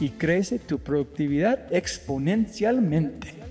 y 0.00 0.10
crece 0.10 0.58
tu 0.58 0.78
productividad 0.78 1.72
exponencialmente. 1.72 3.45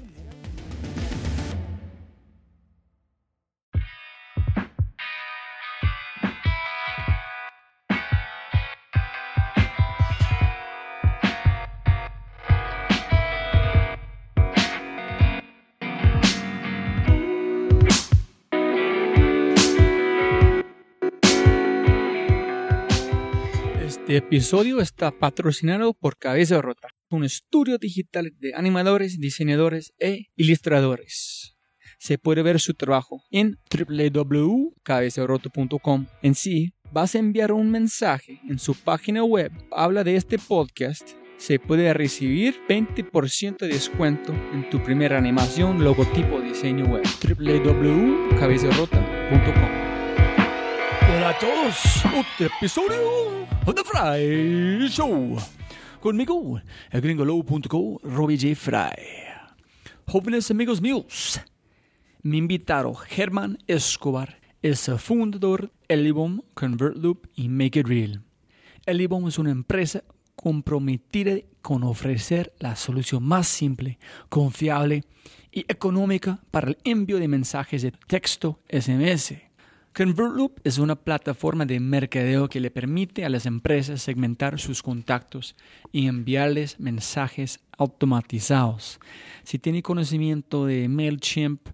Este 24.15 24.27
episodio 24.27 24.79
está 24.79 25.11
patrocinado 25.11 25.93
por 25.93 26.17
Cabeza 26.17 26.61
Rota, 26.61 26.87
un 27.09 27.25
estudio 27.25 27.77
digital 27.77 28.31
de 28.39 28.53
animadores, 28.55 29.19
diseñadores 29.19 29.91
e 29.99 30.27
ilustradores. 30.37 31.57
Se 31.99 32.17
puede 32.17 32.41
ver 32.41 32.61
su 32.61 32.75
trabajo 32.75 33.21
en 33.29 33.59
www.cabezarota.com. 33.69 36.05
En 36.21 36.33
sí, 36.33 36.73
vas 36.93 37.15
a 37.15 37.19
enviar 37.19 37.51
un 37.51 37.69
mensaje 37.69 38.39
en 38.47 38.57
su 38.57 38.73
página 38.73 39.25
web. 39.25 39.51
Habla 39.69 40.05
de 40.05 40.15
este 40.15 40.39
podcast. 40.39 41.09
Se 41.35 41.59
puede 41.59 41.93
recibir 41.93 42.55
20% 42.69 43.57
de 43.57 43.67
descuento 43.67 44.33
en 44.53 44.69
tu 44.69 44.81
primera 44.81 45.17
animación, 45.17 45.83
logotipo, 45.83 46.39
diseño 46.39 46.85
web. 46.85 47.03
www.cabezarota.com 47.21 49.84
a 51.35 51.39
todos, 51.39 52.05
otro 52.05 52.45
episodio 52.45 53.47
de 53.65 53.83
Fry 53.83 54.87
Show. 54.89 55.37
Conmigo, 55.99 56.61
el 56.91 57.01
gringolow.co, 57.01 57.99
Robbie 58.03 58.37
J. 58.37 58.55
Fry. 58.55 59.03
Jóvenes 60.07 60.51
amigos 60.51 60.81
míos, 60.81 61.41
mi 62.21 62.37
invitado 62.37 62.93
Germán 62.93 63.57
Escobar 63.67 64.39
es 64.61 64.87
el 64.87 64.99
fundador 64.99 65.71
de 65.87 65.95
Elibom, 65.95 66.41
ConvertLoop 66.53 67.27
y 67.35 67.49
Make 67.49 67.79
It 67.79 67.87
Real. 67.87 68.23
Elibom 68.85 69.27
es 69.27 69.37
una 69.37 69.51
empresa 69.51 70.03
comprometida 70.35 71.37
con 71.61 71.83
ofrecer 71.83 72.53
la 72.59 72.75
solución 72.75 73.23
más 73.23 73.47
simple, 73.47 73.97
confiable 74.29 75.03
y 75.51 75.61
económica 75.67 76.39
para 76.51 76.69
el 76.69 76.77
envío 76.83 77.17
de 77.17 77.27
mensajes 77.27 77.81
de 77.81 77.91
texto 77.91 78.59
SMS 78.69 79.44
ConvertLoop 79.95 80.59
es 80.65 80.77
una 80.77 80.97
plataforma 80.97 81.65
de 81.65 81.79
mercadeo 81.79 82.49
que 82.49 82.59
le 82.59 82.69
permite 82.69 83.23
a 83.23 83.29
las 83.29 83.45
empresas 83.45 84.01
segmentar 84.01 84.59
sus 84.59 84.83
contactos 84.83 85.55
y 85.93 86.07
enviarles 86.07 86.81
mensajes 86.81 87.61
automatizados. 87.77 88.99
Si 89.43 89.57
tiene 89.57 89.81
conocimiento 89.81 90.65
de 90.65 90.89
MailChimp, 90.89 91.69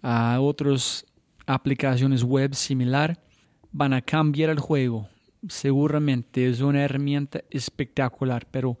a 0.00 0.40
otras 0.40 1.04
aplicaciones 1.44 2.22
web 2.22 2.54
similar, 2.54 3.22
van 3.70 3.92
a 3.92 4.00
cambiar 4.00 4.48
el 4.48 4.58
juego. 4.58 5.10
Seguramente 5.46 6.48
es 6.48 6.62
una 6.62 6.82
herramienta 6.82 7.42
espectacular, 7.50 8.46
pero 8.50 8.78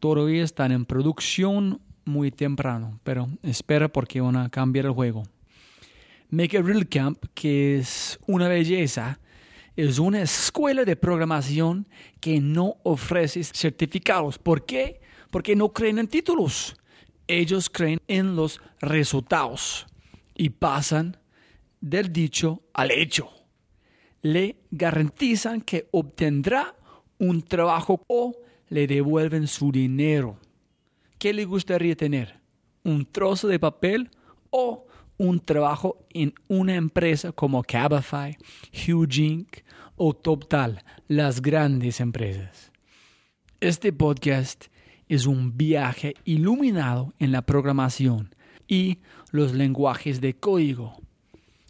todavía 0.00 0.42
están 0.42 0.72
en 0.72 0.86
producción 0.86 1.80
muy 2.04 2.32
temprano. 2.32 2.98
Pero 3.04 3.28
espera 3.44 3.86
porque 3.86 4.20
van 4.20 4.34
a 4.34 4.48
cambiar 4.48 4.86
el 4.86 4.92
juego. 4.92 5.22
Make 6.30 6.58
a 6.58 6.62
Real 6.62 6.86
Camp, 6.86 7.24
que 7.32 7.78
es 7.78 8.18
una 8.26 8.48
belleza, 8.48 9.18
es 9.76 9.98
una 9.98 10.20
escuela 10.20 10.84
de 10.84 10.94
programación 10.94 11.88
que 12.20 12.38
no 12.38 12.76
ofrece 12.82 13.42
certificados. 13.44 14.38
¿Por 14.38 14.66
qué? 14.66 15.00
Porque 15.30 15.56
no 15.56 15.72
creen 15.72 15.98
en 15.98 16.08
títulos. 16.08 16.76
Ellos 17.26 17.70
creen 17.70 18.00
en 18.08 18.36
los 18.36 18.60
resultados 18.80 19.86
y 20.34 20.50
pasan 20.50 21.16
del 21.80 22.12
dicho 22.12 22.62
al 22.74 22.90
hecho. 22.90 23.30
Le 24.20 24.56
garantizan 24.70 25.62
que 25.62 25.88
obtendrá 25.92 26.74
un 27.18 27.40
trabajo 27.40 28.02
o 28.06 28.36
le 28.68 28.86
devuelven 28.86 29.46
su 29.46 29.72
dinero. 29.72 30.38
¿Qué 31.18 31.32
le 31.32 31.46
gustaría 31.46 31.96
tener? 31.96 32.38
¿Un 32.84 33.06
trozo 33.06 33.48
de 33.48 33.58
papel 33.58 34.10
o 34.50 34.87
un 35.18 35.40
trabajo 35.40 35.98
en 36.10 36.32
una 36.46 36.76
empresa 36.76 37.32
como 37.32 37.62
Cabify, 37.62 38.38
Huge 38.72 39.20
Inc. 39.20 39.56
o 39.96 40.14
TopTal, 40.14 40.84
las 41.08 41.42
grandes 41.42 42.00
empresas. 42.00 42.72
Este 43.60 43.92
podcast 43.92 44.66
es 45.08 45.26
un 45.26 45.56
viaje 45.56 46.14
iluminado 46.24 47.12
en 47.18 47.32
la 47.32 47.42
programación 47.42 48.34
y 48.68 48.98
los 49.32 49.54
lenguajes 49.54 50.20
de 50.20 50.34
código. 50.36 50.94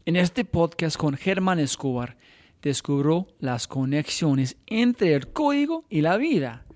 En 0.04 0.16
este 0.16 0.44
podcast 0.44 0.98
con 0.98 1.16
Germán 1.16 1.58
Escobar 1.58 2.18
descubrió 2.60 3.28
las 3.38 3.66
conexiones 3.66 4.58
entre 4.66 5.14
el 5.14 5.32
código 5.32 5.84
y 5.88 6.02
la 6.02 6.18
vida. 6.18 6.66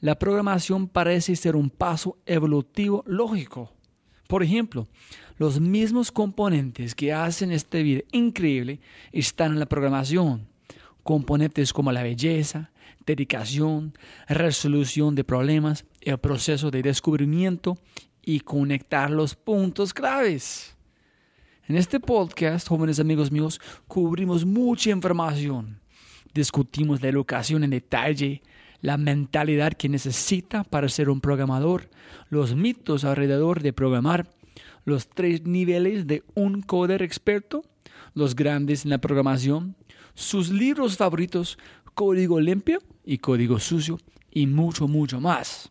La 0.00 0.18
programación 0.18 0.88
parece 0.88 1.36
ser 1.36 1.54
un 1.54 1.70
paso 1.70 2.18
evolutivo 2.26 3.04
lógico. 3.06 3.75
Por 4.26 4.42
ejemplo, 4.42 4.86
los 5.38 5.60
mismos 5.60 6.10
componentes 6.10 6.94
que 6.94 7.12
hacen 7.12 7.52
esta 7.52 7.78
vida 7.78 8.02
increíble 8.12 8.80
están 9.12 9.52
en 9.52 9.60
la 9.60 9.66
programación. 9.66 10.48
Componentes 11.02 11.72
como 11.72 11.92
la 11.92 12.02
belleza, 12.02 12.70
dedicación, 13.06 13.94
resolución 14.28 15.14
de 15.14 15.24
problemas, 15.24 15.84
el 16.00 16.18
proceso 16.18 16.70
de 16.70 16.82
descubrimiento 16.82 17.78
y 18.22 18.40
conectar 18.40 19.10
los 19.10 19.34
puntos 19.34 19.94
claves. 19.94 20.76
En 21.68 21.76
este 21.76 22.00
podcast, 22.00 22.68
jóvenes 22.68 23.00
amigos 23.00 23.30
míos, 23.30 23.60
cubrimos 23.86 24.44
mucha 24.44 24.90
información. 24.90 25.80
Discutimos 26.32 27.00
la 27.00 27.08
educación 27.08 27.64
en 27.64 27.70
detalle, 27.70 28.42
la 28.80 28.96
mentalidad 28.96 29.72
que 29.72 29.88
necesita 29.88 30.64
para 30.64 30.88
ser 30.88 31.10
un 31.10 31.20
programador, 31.20 31.90
los 32.28 32.54
mitos 32.54 33.04
alrededor 33.04 33.62
de 33.62 33.72
programar, 33.72 34.28
los 34.84 35.08
tres 35.08 35.44
niveles 35.44 36.06
de 36.06 36.22
un 36.34 36.62
coder 36.62 37.02
experto, 37.02 37.62
los 38.14 38.34
grandes 38.34 38.84
en 38.84 38.90
la 38.90 38.98
programación, 38.98 39.76
sus 40.14 40.50
libros 40.50 40.96
favoritos, 40.96 41.58
código 41.94 42.40
limpio 42.40 42.82
y 43.04 43.18
código 43.18 43.58
sucio, 43.58 43.98
y 44.30 44.46
mucho, 44.46 44.86
mucho 44.86 45.20
más. 45.20 45.70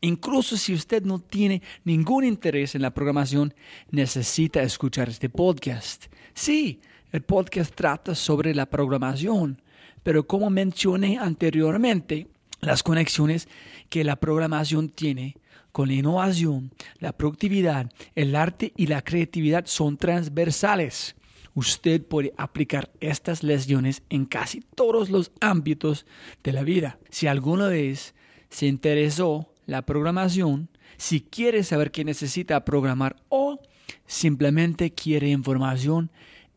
Incluso 0.00 0.56
si 0.56 0.74
usted 0.74 1.02
no 1.02 1.18
tiene 1.18 1.62
ningún 1.84 2.24
interés 2.24 2.74
en 2.74 2.82
la 2.82 2.92
programación, 2.92 3.54
necesita 3.90 4.62
escuchar 4.62 5.08
este 5.08 5.30
podcast. 5.30 6.06
Sí, 6.34 6.80
el 7.12 7.22
podcast 7.22 7.74
trata 7.74 8.14
sobre 8.14 8.54
la 8.54 8.66
programación, 8.66 9.62
pero 10.04 10.28
como 10.28 10.50
mencioné 10.50 11.18
anteriormente, 11.18 12.28
las 12.60 12.84
conexiones 12.84 13.48
que 13.88 14.04
la 14.04 14.16
programación 14.16 14.88
tiene 14.88 15.36
con 15.72 15.88
la 15.88 15.94
innovación, 15.94 16.70
la 17.00 17.12
productividad, 17.12 17.90
el 18.14 18.36
arte 18.36 18.72
y 18.76 18.86
la 18.86 19.02
creatividad 19.02 19.66
son 19.66 19.96
transversales. 19.96 21.16
Usted 21.54 22.02
puede 22.02 22.32
aplicar 22.36 22.92
estas 23.00 23.42
lecciones 23.42 24.02
en 24.08 24.24
casi 24.26 24.60
todos 24.76 25.10
los 25.10 25.32
ámbitos 25.40 26.06
de 26.44 26.52
la 26.52 26.62
vida. 26.62 26.98
Si 27.10 27.26
alguna 27.26 27.68
vez 27.68 28.14
se 28.50 28.66
interesó 28.66 29.52
la 29.66 29.82
programación, 29.82 30.68
si 30.96 31.20
quiere 31.20 31.64
saber 31.64 31.90
qué 31.90 32.04
necesita 32.04 32.64
programar 32.64 33.16
o 33.28 33.60
simplemente 34.06 34.92
quiere 34.92 35.28
información, 35.30 36.10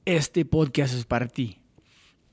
este 0.06 0.46
podcast 0.46 0.94
es 0.94 1.06
para 1.06 1.28
ti. 1.28 1.58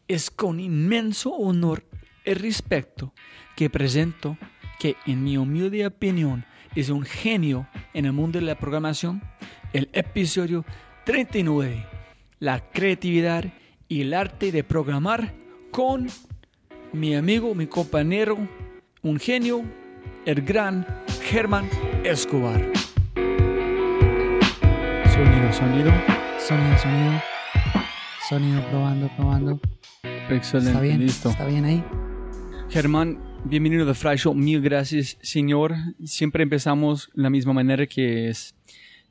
Es 0.08 0.30
con 0.30 0.60
inmenso 0.60 1.30
honor 1.30 1.84
y 2.24 2.34
respeto 2.34 3.14
que 3.56 3.70
presento 3.70 4.36
que, 4.78 4.96
en 5.06 5.24
mi 5.24 5.36
humilde 5.36 5.86
opinión, 5.86 6.44
es 6.74 6.90
un 6.90 7.04
genio 7.04 7.68
en 7.92 8.04
el 8.04 8.12
mundo 8.12 8.38
de 8.38 8.44
la 8.44 8.58
programación, 8.58 9.22
el 9.72 9.88
episodio 9.92 10.64
39, 11.04 11.86
la 12.40 12.70
creatividad 12.70 13.44
y 13.88 14.02
el 14.02 14.12
arte 14.12 14.52
de 14.52 14.64
programar 14.64 15.34
con 15.70 16.08
mi 16.92 17.14
amigo, 17.14 17.54
mi 17.54 17.66
compañero, 17.66 18.36
un 19.02 19.18
genio, 19.18 19.62
el 20.26 20.42
gran 20.42 20.86
Germán 21.22 21.68
Escobar. 22.04 22.60
Sonido, 25.12 25.52
sonido, 25.52 25.92
sonido, 26.38 26.78
sonido, 26.78 27.33
sonido, 28.28 28.62
probando, 28.70 29.10
probando. 29.16 29.60
Excelente, 30.30 30.70
Está 30.70 30.80
bien, 30.80 31.00
listo. 31.00 31.30
está 31.30 31.46
bien 31.46 31.64
ahí. 31.64 31.84
Germán, 32.70 33.18
bienvenido 33.44 33.88
a 33.90 33.94
Fry 33.94 34.16
Show. 34.16 34.34
Mil 34.34 34.62
gracias, 34.62 35.18
señor. 35.20 35.74
Siempre 36.04 36.42
empezamos 36.42 37.10
de 37.14 37.22
la 37.22 37.30
misma 37.30 37.52
manera 37.52 37.86
que 37.86 38.28
es. 38.28 38.54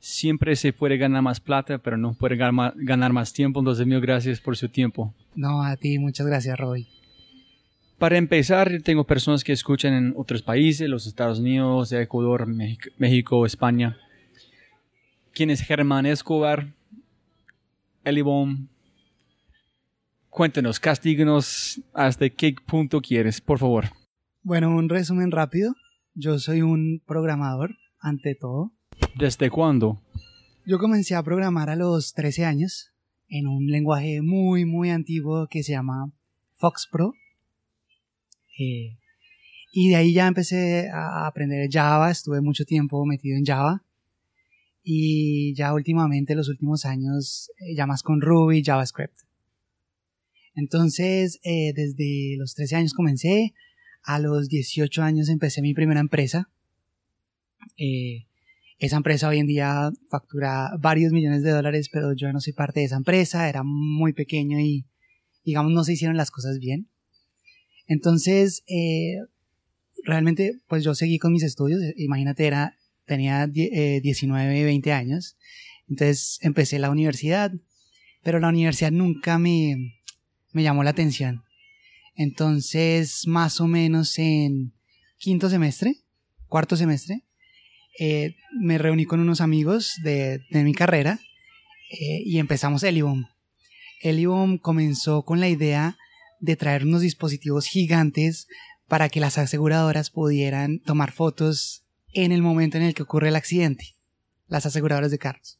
Siempre 0.00 0.56
se 0.56 0.72
puede 0.72 0.96
ganar 0.98 1.22
más 1.22 1.40
plata, 1.40 1.78
pero 1.78 1.96
no 1.96 2.14
puede 2.14 2.36
ganar 2.36 3.12
más, 3.12 3.32
tiempo. 3.32 3.60
Entonces, 3.60 3.86
mil 3.86 4.00
gracias 4.00 4.40
por 4.40 4.56
su 4.56 4.68
tiempo. 4.68 5.14
No, 5.34 5.62
a 5.62 5.76
ti, 5.76 5.98
muchas 5.98 6.26
gracias, 6.26 6.58
Roy. 6.58 6.86
Para 7.98 8.18
empezar, 8.18 8.82
tengo 8.82 9.04
personas 9.04 9.44
que 9.44 9.52
escuchan 9.52 9.94
en 9.94 10.14
otros 10.16 10.42
países, 10.42 10.88
los 10.90 11.06
Estados 11.06 11.38
Unidos, 11.38 11.92
Ecuador, 11.92 12.46
México 12.46 13.46
España. 13.46 13.96
¿Quién 15.32 15.50
es 15.50 15.62
Germán 15.62 16.04
Escobar? 16.04 16.66
Elibom. 18.04 18.68
Cuéntenos, 20.34 20.80
castíguenos 20.80 21.80
hasta 21.92 22.28
qué 22.28 22.56
punto 22.66 23.00
quieres, 23.00 23.40
por 23.40 23.60
favor. 23.60 23.84
Bueno, 24.42 24.68
un 24.74 24.88
resumen 24.88 25.30
rápido. 25.30 25.76
Yo 26.14 26.40
soy 26.40 26.60
un 26.60 27.00
programador, 27.06 27.76
ante 28.00 28.34
todo. 28.34 28.72
¿Desde 29.14 29.48
cuándo? 29.48 30.02
Yo 30.66 30.80
comencé 30.80 31.14
a 31.14 31.22
programar 31.22 31.70
a 31.70 31.76
los 31.76 32.14
13 32.14 32.46
años 32.46 32.90
en 33.28 33.46
un 33.46 33.68
lenguaje 33.68 34.22
muy, 34.22 34.64
muy 34.64 34.90
antiguo 34.90 35.46
que 35.48 35.62
se 35.62 35.70
llama 35.70 36.10
Fox 36.54 36.88
Pro. 36.90 37.12
Eh, 38.58 38.98
y 39.70 39.90
de 39.90 39.94
ahí 39.94 40.12
ya 40.12 40.26
empecé 40.26 40.90
a 40.90 41.28
aprender 41.28 41.68
Java, 41.70 42.10
estuve 42.10 42.40
mucho 42.40 42.64
tiempo 42.64 43.06
metido 43.06 43.38
en 43.38 43.44
Java. 43.44 43.84
Y 44.82 45.54
ya 45.54 45.72
últimamente, 45.72 46.34
los 46.34 46.48
últimos 46.48 46.86
años, 46.86 47.52
eh, 47.60 47.76
ya 47.76 47.86
más 47.86 48.02
con 48.02 48.20
Ruby, 48.20 48.64
JavaScript. 48.64 49.23
Entonces, 50.54 51.40
eh, 51.42 51.72
desde 51.74 52.36
los 52.38 52.54
13 52.54 52.76
años 52.76 52.94
comencé, 52.94 53.54
a 54.02 54.18
los 54.18 54.48
18 54.48 55.02
años 55.02 55.28
empecé 55.28 55.62
mi 55.62 55.74
primera 55.74 56.00
empresa. 56.00 56.50
Eh, 57.76 58.26
esa 58.78 58.96
empresa 58.96 59.28
hoy 59.28 59.38
en 59.38 59.46
día 59.46 59.90
factura 60.10 60.70
varios 60.78 61.12
millones 61.12 61.42
de 61.42 61.50
dólares, 61.50 61.88
pero 61.90 62.12
yo 62.12 62.32
no 62.32 62.40
soy 62.40 62.52
parte 62.52 62.80
de 62.80 62.86
esa 62.86 62.96
empresa, 62.96 63.48
era 63.48 63.62
muy 63.64 64.12
pequeño 64.12 64.58
y, 64.60 64.84
digamos, 65.44 65.72
no 65.72 65.84
se 65.84 65.94
hicieron 65.94 66.16
las 66.16 66.30
cosas 66.30 66.58
bien. 66.58 66.88
Entonces, 67.86 68.62
eh, 68.66 69.16
realmente, 70.04 70.60
pues 70.68 70.84
yo 70.84 70.94
seguí 70.94 71.18
con 71.18 71.32
mis 71.32 71.42
estudios, 71.42 71.80
imagínate, 71.96 72.46
era, 72.46 72.76
tenía 73.06 73.48
eh, 73.54 74.00
19, 74.02 74.64
20 74.64 74.92
años, 74.92 75.36
entonces 75.88 76.38
empecé 76.42 76.78
la 76.78 76.90
universidad, 76.90 77.52
pero 78.22 78.40
la 78.40 78.48
universidad 78.48 78.90
nunca 78.90 79.38
me, 79.38 79.94
me 80.54 80.62
llamó 80.62 80.82
la 80.82 80.90
atención. 80.90 81.44
Entonces, 82.14 83.26
más 83.26 83.60
o 83.60 83.66
menos 83.66 84.18
en 84.18 84.72
quinto 85.18 85.50
semestre, 85.50 85.96
cuarto 86.48 86.76
semestre, 86.76 87.24
eh, 87.98 88.36
me 88.58 88.78
reuní 88.78 89.04
con 89.04 89.20
unos 89.20 89.40
amigos 89.40 89.92
de, 90.02 90.40
de 90.50 90.64
mi 90.64 90.72
carrera 90.74 91.20
eh, 91.90 92.22
y 92.24 92.38
empezamos 92.38 92.82
Eliboom. 92.82 93.26
Eliboom 94.00 94.58
comenzó 94.58 95.24
con 95.24 95.40
la 95.40 95.48
idea 95.48 95.96
de 96.40 96.56
traer 96.56 96.84
unos 96.84 97.02
dispositivos 97.02 97.66
gigantes 97.66 98.46
para 98.86 99.08
que 99.08 99.20
las 99.20 99.38
aseguradoras 99.38 100.10
pudieran 100.10 100.80
tomar 100.80 101.12
fotos 101.12 101.84
en 102.12 102.32
el 102.32 102.42
momento 102.42 102.76
en 102.76 102.84
el 102.84 102.94
que 102.94 103.02
ocurre 103.02 103.28
el 103.28 103.36
accidente, 103.36 103.96
las 104.46 104.66
aseguradoras 104.66 105.10
de 105.10 105.18
carros. 105.18 105.58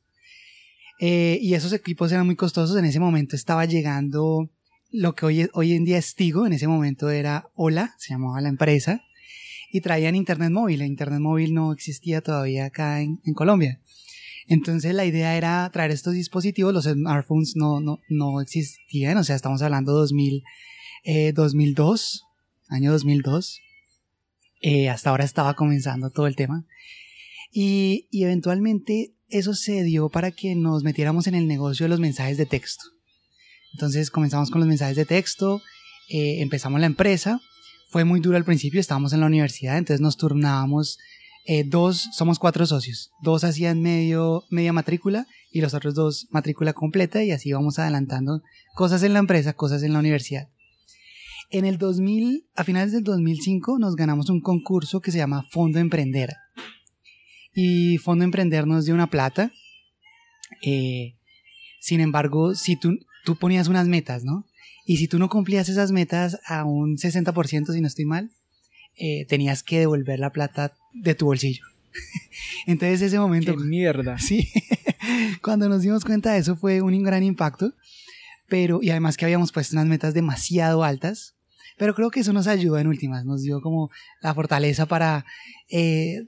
Eh, 1.01 1.39
y 1.41 1.55
esos 1.55 1.73
equipos 1.73 2.13
eran 2.13 2.27
muy 2.27 2.37
costosos, 2.37 2.77
en 2.77 2.85
ese 2.85 3.01
momento 3.01 3.35
estaba 3.35 3.65
llegando 3.65 4.51
lo 4.95 5.17
que 5.17 5.49
hoy, 5.53 5.73
en 5.73 5.85
día 5.85 5.99
es 5.99 6.15
Tigo, 6.15 6.47
en 6.47 6.53
ese 6.53 6.69
momento 6.69 7.11
era 7.11 7.51
Hola, 7.55 7.97
se 7.99 8.15
llamaba 8.15 8.41
la 8.41 8.49
empresa, 8.49 9.03
y 9.73 9.81
traían 9.81 10.15
internet 10.15 10.53
móvil. 10.53 10.83
El 10.83 10.87
internet 10.87 11.19
móvil 11.19 11.53
no 11.53 11.73
existía 11.73 12.21
todavía 12.21 12.67
acá 12.67 13.01
en, 13.01 13.19
Colombia. 13.35 13.81
Entonces 14.47 14.95
la 14.95 15.05
idea 15.05 15.37
era 15.37 15.69
traer 15.73 15.91
estos 15.91 16.15
dispositivos, 16.15 16.73
los 16.73 16.85
smartphones 16.85 17.55
no, 17.57 18.41
existían, 18.41 19.17
o 19.17 19.25
sea, 19.25 19.35
estamos 19.35 19.63
hablando 19.63 19.93
2000, 19.95 20.45
eh, 21.03 21.33
2002, 21.33 22.25
año 22.69 22.93
2002. 22.93 23.61
Eh, 24.61 24.89
hasta 24.89 25.11
ahora 25.11 25.25
estaba 25.25 25.55
comenzando 25.55 26.11
todo 26.11 26.29
el 26.29 26.37
tema. 26.37 26.67
Y 27.51 28.07
eventualmente 28.13 29.13
eso 29.29 29.55
se 29.55 29.83
dio 29.83 30.09
para 30.09 30.31
que 30.31 30.55
nos 30.55 30.85
metiéramos 30.85 31.27
en 31.27 31.35
el 31.35 31.49
negocio 31.49 31.85
de 31.85 31.91
los 31.91 32.01
mensajes 32.01 32.37
de 32.37 32.47
texto. 32.47 32.94
Entonces 33.75 34.11
comenzamos 34.11 34.51
con 34.51 34.61
los 34.61 34.69
mensajes 34.69 34.97
de 34.97 35.05
texto, 35.05 35.61
eh, 36.09 36.41
empezamos 36.41 36.81
la 36.81 36.87
empresa, 36.87 37.41
fue 37.91 38.05
muy 38.05 38.21
duro 38.21 38.37
al 38.37 38.45
principio, 38.45 38.81
estábamos 38.81 39.13
en 39.13 39.21
la 39.21 39.27
universidad, 39.27 39.77
entonces 39.77 40.01
nos 40.01 40.17
turnábamos, 40.17 40.99
eh, 41.47 41.65
dos, 41.65 42.09
somos 42.13 42.39
cuatro 42.39 42.67
socios, 42.67 43.11
dos 43.21 43.45
hacían 43.45 43.83
medio, 43.83 44.45
media 44.49 44.73
matrícula 44.73 45.27
y 45.51 45.61
los 45.61 45.75
otros 45.75 45.95
dos 45.95 46.27
matrícula 46.31 46.73
completa 46.73 47.23
y 47.23 47.33
así 47.33 47.53
vamos 47.53 47.79
adelantando 47.79 48.43
cosas 48.75 49.03
en 49.03 49.13
la 49.13 49.19
empresa, 49.19 49.53
cosas 49.53 49.83
en 49.83 49.93
la 49.93 49.99
universidad. 49.99 50.49
En 51.51 51.65
el 51.65 51.77
2000, 51.77 52.47
a 52.55 52.65
finales 52.65 52.93
del 52.93 53.05
2005 53.05 53.79
nos 53.79 53.97
ganamos 53.97 54.31
un 54.31 54.41
concurso 54.41 55.01
que 55.01 55.11
se 55.11 55.19
llama 55.19 55.45
Fondo 55.51 55.79
Emprender. 55.79 56.33
Y 57.53 57.99
Fondo 57.99 58.25
Emprender 58.25 58.67
nos 58.67 58.87
dio 58.87 58.95
una 58.95 59.11
plata. 59.11 59.53
Eh, 60.63 61.17
sin 61.81 62.01
embargo, 62.01 62.55
si 62.55 62.77
tú, 62.77 62.99
tú 63.25 63.37
ponías 63.37 63.69
unas 63.69 63.89
metas, 63.89 64.25
¿no? 64.25 64.47
Y 64.87 64.99
si 64.99 65.09
tú 65.09 65.19
no 65.19 65.29
cumplías 65.29 65.69
esas 65.69 65.91
metas 65.93 66.39
a 66.47 66.65
un 66.65 66.97
60%, 66.97 67.73
si 67.73 67.81
no 67.81 67.87
estoy 67.89 68.05
mal, 68.05 68.31
eh, 68.97 69.25
tenías 69.27 69.63
que 69.63 69.81
devolver 69.81 70.19
la 70.19 70.31
plata 70.31 70.75
de 70.93 71.15
tu 71.15 71.27
bolsillo. 71.27 71.65
Entonces 72.67 73.03
ese 73.03 73.19
momento... 73.19 73.57
¡Qué 73.57 73.65
mierda! 73.65 74.17
Sí, 74.25 74.49
cuando 75.43 75.69
nos 75.69 75.83
dimos 75.83 76.05
cuenta 76.05 76.33
de 76.33 76.39
eso 76.39 76.57
fue 76.57 76.81
un 76.81 77.03
gran 77.03 77.23
impacto, 77.23 77.75
pero 78.49 78.81
y 78.83 78.91
además 78.91 79.17
que 79.17 79.25
habíamos 79.27 79.53
puesto 79.53 79.77
unas 79.77 79.87
metas 79.87 80.15
demasiado 80.15 80.83
altas, 80.83 81.35
pero 81.77 81.95
creo 81.95 82.11
que 82.11 82.21
eso 82.21 82.33
nos 82.33 82.47
ayudó 82.47 82.79
en 82.79 82.87
últimas, 82.87 83.25
nos 83.25 83.43
dio 83.43 83.61
como 83.61 83.91
la 84.23 84.33
fortaleza 84.35 84.87
para 84.87 85.27
eh, 85.69 86.27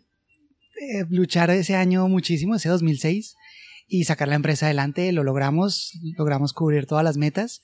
eh, 0.78 1.04
luchar 1.08 1.50
ese 1.50 1.74
año 1.74 2.06
muchísimo, 2.08 2.54
ese 2.54 2.68
2006, 2.68 3.36
y 3.88 4.04
sacar 4.04 4.28
la 4.28 4.34
empresa 4.34 4.66
adelante. 4.66 5.12
Lo 5.12 5.24
logramos, 5.24 5.92
logramos 6.16 6.52
cubrir 6.52 6.86
todas 6.86 7.04
las 7.04 7.16
metas 7.16 7.62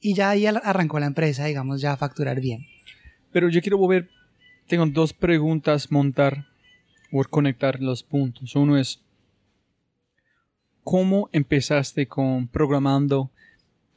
y 0.00 0.14
ya 0.14 0.30
ahí 0.30 0.46
arrancó 0.46 1.00
la 1.00 1.06
empresa, 1.06 1.46
digamos, 1.46 1.80
ya 1.80 1.92
a 1.92 1.96
facturar 1.96 2.40
bien. 2.40 2.66
Pero 3.32 3.48
yo 3.48 3.60
quiero 3.60 3.78
volver, 3.78 4.10
tengo 4.66 4.86
dos 4.86 5.12
preguntas, 5.12 5.90
montar 5.90 6.46
o 7.10 7.24
conectar 7.24 7.80
los 7.80 8.02
puntos. 8.02 8.54
Uno 8.54 8.76
es, 8.76 9.00
¿cómo 10.82 11.28
empezaste 11.32 12.06
con 12.06 12.48
programando 12.48 13.30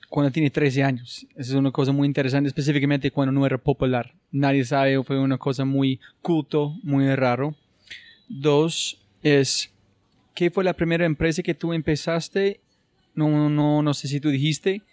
cuando 0.10 0.32
tiene 0.32 0.50
13 0.50 0.84
años? 0.84 1.28
Esa 1.36 1.52
es 1.52 1.54
una 1.54 1.72
cosa 1.72 1.92
muy 1.92 2.08
interesante, 2.08 2.48
específicamente 2.48 3.12
cuando 3.12 3.32
no 3.32 3.46
era 3.46 3.58
popular. 3.58 4.16
Nadie 4.32 4.64
sabe, 4.66 5.04
fue 5.04 5.20
una 5.20 5.38
cosa 5.38 5.66
muy 5.66 6.00
culto, 6.22 6.76
muy 6.84 7.14
raro. 7.16 7.56
Dos 8.30 9.02
es, 9.22 9.72
¿qué 10.38 10.52
fue 10.52 10.64
la 10.64 10.74
primera 10.74 11.04
empresa 11.04 11.42
que 11.42 11.56
tú 11.56 11.74
empezaste? 11.74 12.60
No, 13.16 13.50
no, 13.50 13.82
no 13.82 13.94
sé 13.96 14.08
si 14.08 14.20
tú 14.20 14.30
dijiste. 14.30 14.84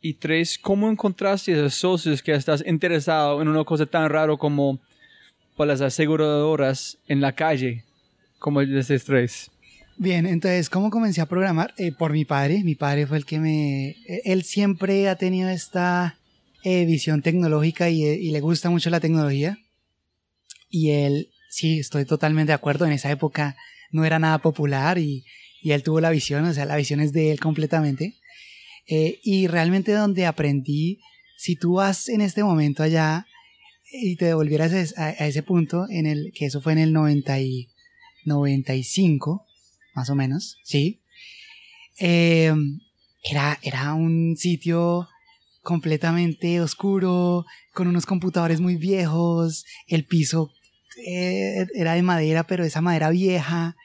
Y 0.00 0.14
tres, 0.14 0.56
¿cómo 0.56 0.88
encontraste 0.88 1.50
esos 1.50 1.74
socios 1.74 2.22
que 2.22 2.32
estás 2.32 2.62
interesado 2.64 3.42
en 3.42 3.48
una 3.48 3.64
cosa 3.64 3.84
tan 3.84 4.08
rara 4.08 4.36
como 4.36 4.78
por 5.56 5.66
las 5.66 5.80
aseguradoras 5.80 6.98
en 7.08 7.20
la 7.20 7.34
calle, 7.34 7.82
como 8.38 8.60
el 8.60 8.72
de 8.72 8.98
tres? 9.00 9.50
Bien, 9.96 10.24
entonces, 10.26 10.70
¿cómo 10.70 10.88
comencé 10.88 11.20
a 11.20 11.26
programar? 11.26 11.74
Eh, 11.76 11.90
por 11.90 12.12
mi 12.12 12.24
padre. 12.24 12.62
Mi 12.62 12.76
padre 12.76 13.08
fue 13.08 13.16
el 13.16 13.24
que 13.24 13.40
me... 13.40 13.88
Eh, 13.88 14.22
él 14.24 14.44
siempre 14.44 15.08
ha 15.08 15.16
tenido 15.16 15.48
esta 15.48 16.16
eh, 16.62 16.84
visión 16.84 17.22
tecnológica 17.22 17.90
y, 17.90 18.04
y, 18.04 18.30
le 18.30 18.40
gusta 18.40 18.70
mucho 18.70 18.88
la 18.90 19.00
tecnología. 19.00 19.58
Y 20.70 20.90
él 20.90 21.33
sí, 21.54 21.78
estoy 21.78 22.04
totalmente 22.04 22.50
de 22.50 22.54
acuerdo. 22.54 22.84
En 22.84 22.92
esa 22.92 23.10
época 23.10 23.56
no 23.90 24.04
era 24.04 24.18
nada 24.18 24.38
popular 24.38 24.98
y, 24.98 25.24
él 25.62 25.82
tuvo 25.82 25.98
la 25.98 26.10
visión, 26.10 26.44
o 26.44 26.52
sea, 26.52 26.66
la 26.66 26.76
visión 26.76 27.00
es 27.00 27.12
de 27.14 27.30
él 27.32 27.40
completamente. 27.40 28.16
Eh, 28.86 29.20
y 29.22 29.46
realmente 29.46 29.92
donde 29.92 30.26
aprendí, 30.26 31.00
si 31.38 31.56
tú 31.56 31.74
vas 31.74 32.10
en 32.10 32.20
este 32.20 32.44
momento 32.44 32.82
allá 32.82 33.26
y 33.90 34.16
te 34.16 34.26
devolvieras 34.26 34.92
a, 34.98 35.10
ese 35.12 35.42
punto, 35.42 35.86
en 35.88 36.04
el 36.04 36.32
que 36.34 36.44
eso 36.44 36.60
fue 36.60 36.74
en 36.74 36.80
el 36.80 36.92
90 36.92 37.40
y 37.40 37.70
95, 38.26 39.46
más 39.94 40.10
o 40.10 40.14
menos, 40.14 40.58
¿sí? 40.64 41.00
Em, 41.96 42.80
era, 43.22 43.58
era 43.62 43.94
un 43.94 44.36
sitio 44.36 45.08
completamente 45.62 46.60
oscuro, 46.60 47.46
con 47.72 47.86
unos 47.86 48.04
computadores 48.04 48.60
muy 48.60 48.76
viejos, 48.76 49.64
el 49.86 50.04
piso 50.04 50.50
eh, 51.06 51.66
era 51.74 51.94
de 51.94 52.02
madera, 52.02 52.44
pero 52.44 52.64
esa 52.64 52.80
madera 52.80 53.10
vieja. 53.10 53.76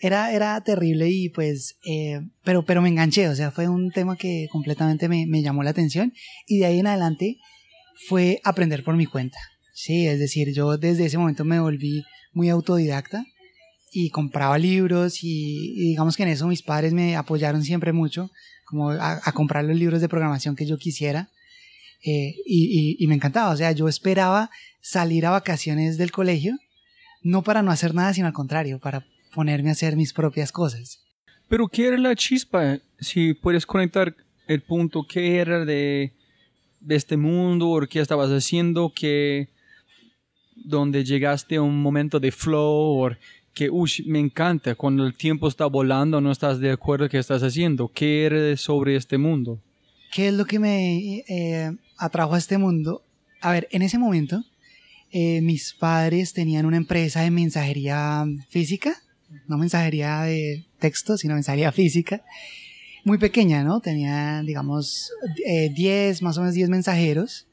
Era, 0.00 0.32
era 0.32 0.60
terrible 0.62 1.08
y 1.10 1.28
pues, 1.28 1.76
eh, 1.84 2.20
pero, 2.42 2.64
pero 2.64 2.82
me 2.82 2.88
enganché, 2.88 3.28
o 3.28 3.36
sea, 3.36 3.52
fue 3.52 3.68
un 3.68 3.92
tema 3.92 4.16
que 4.16 4.48
completamente 4.50 5.08
me, 5.08 5.26
me, 5.26 5.42
llamó 5.42 5.62
la 5.62 5.70
atención 5.70 6.12
y 6.48 6.58
de 6.58 6.66
ahí 6.66 6.80
en 6.80 6.88
adelante 6.88 7.36
fue 8.08 8.40
aprender 8.42 8.82
por 8.82 8.96
mi 8.96 9.06
cuenta. 9.06 9.38
Sí, 9.74 10.08
es 10.08 10.18
decir, 10.18 10.52
yo 10.52 10.76
desde 10.76 11.06
ese 11.06 11.18
momento 11.18 11.44
me 11.44 11.60
volví 11.60 12.02
muy 12.32 12.48
autodidacta 12.48 13.24
y 13.92 14.10
compraba 14.10 14.58
libros 14.58 15.22
y, 15.22 15.74
digamos 15.74 16.16
que 16.16 16.22
en 16.22 16.30
eso 16.30 16.46
mis 16.46 16.62
padres 16.62 16.94
me 16.94 17.14
apoyaron 17.14 17.62
siempre 17.62 17.92
mucho, 17.92 18.30
como 18.64 18.90
a, 18.90 19.20
comprar 19.32 19.64
los 19.64 19.76
libros 19.76 20.00
de 20.00 20.08
programación 20.08 20.56
que 20.56 20.66
yo 20.66 20.78
quisiera. 20.78 21.28
Eh, 22.04 22.34
y, 22.44 22.96
y, 22.98 23.06
me 23.06 23.14
encantaba, 23.14 23.50
o 23.50 23.56
sea, 23.56 23.70
yo 23.72 23.88
esperaba 23.88 24.50
salir 24.80 25.24
a 25.24 25.30
vacaciones 25.30 25.98
del 25.98 26.10
colegio, 26.10 26.58
no 27.22 27.42
para 27.42 27.62
no 27.62 27.70
hacer 27.70 27.94
nada, 27.94 28.12
sino 28.12 28.26
al 28.26 28.32
contrario, 28.32 28.80
para 28.80 29.06
ponerme 29.32 29.68
a 29.68 29.72
hacer 29.72 29.94
mis 29.94 30.12
propias 30.12 30.50
cosas. 30.50 31.04
Pero 31.48 31.68
¿qué 31.68 31.86
era 31.88 31.98
la 31.98 32.16
chispa? 32.16 32.78
Si 32.98 33.34
puedes 33.34 33.66
conectar 33.66 34.16
el 34.48 34.62
punto, 34.62 35.06
¿qué 35.08 35.36
era 35.36 35.64
de, 35.64 36.12
de 36.80 36.96
este 36.96 37.16
mundo? 37.16 37.70
¿O 37.70 37.80
qué 37.86 38.00
estabas 38.00 38.30
haciendo? 38.30 38.92
¿Qué, 38.94 39.48
donde 40.56 41.04
llegaste 41.04 41.56
a 41.56 41.62
un 41.62 41.80
momento 41.80 42.18
de 42.18 42.32
flow? 42.32 43.04
¿O 43.04 43.10
que, 43.54 43.70
uy, 43.70 43.90
me 44.06 44.18
encanta, 44.18 44.74
cuando 44.74 45.06
el 45.06 45.14
tiempo 45.14 45.46
está 45.46 45.66
volando, 45.66 46.20
no 46.20 46.32
estás 46.32 46.58
de 46.58 46.70
acuerdo 46.70 47.08
qué 47.08 47.18
estás 47.18 47.42
haciendo? 47.42 47.88
¿Qué 47.88 48.24
era 48.24 48.56
sobre 48.56 48.96
este 48.96 49.18
mundo? 49.18 49.60
¿Qué 50.10 50.28
es 50.28 50.34
lo 50.34 50.44
que 50.44 50.58
me 50.58 51.24
eh, 51.28 51.70
atrajo 52.02 52.34
a 52.34 52.38
este 52.38 52.58
mundo? 52.58 53.04
A 53.40 53.52
ver, 53.52 53.68
en 53.70 53.82
ese 53.82 53.98
momento 53.98 54.44
eh, 55.10 55.40
mis 55.40 55.72
padres 55.74 56.32
tenían 56.32 56.66
una 56.66 56.76
empresa 56.76 57.22
de 57.22 57.30
mensajería 57.30 58.24
física, 58.48 58.96
no 59.46 59.56
mensajería 59.56 60.22
de 60.22 60.66
texto, 60.78 61.16
sino 61.16 61.34
mensajería 61.34 61.72
física, 61.72 62.22
muy 63.04 63.18
pequeña, 63.18 63.64
¿no? 63.64 63.80
Tenía, 63.80 64.42
digamos, 64.42 65.10
10, 65.74 66.20
eh, 66.20 66.24
más 66.24 66.36
o 66.36 66.40
menos 66.40 66.54
10 66.54 66.68
mensajeros, 66.68 67.46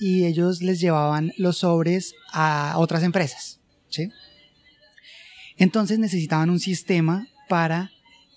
y 0.00 0.24
ellos 0.24 0.62
les 0.62 0.80
llevaban 0.80 1.32
los 1.36 1.58
sobres 1.58 2.14
a 2.32 2.74
otras 2.78 3.02
empresas, 3.02 3.60
¿sí? 3.88 4.10
Entonces 5.56 5.98
necesitaban 5.98 6.48
un 6.48 6.58
sistema 6.58 7.28
para 7.48 7.92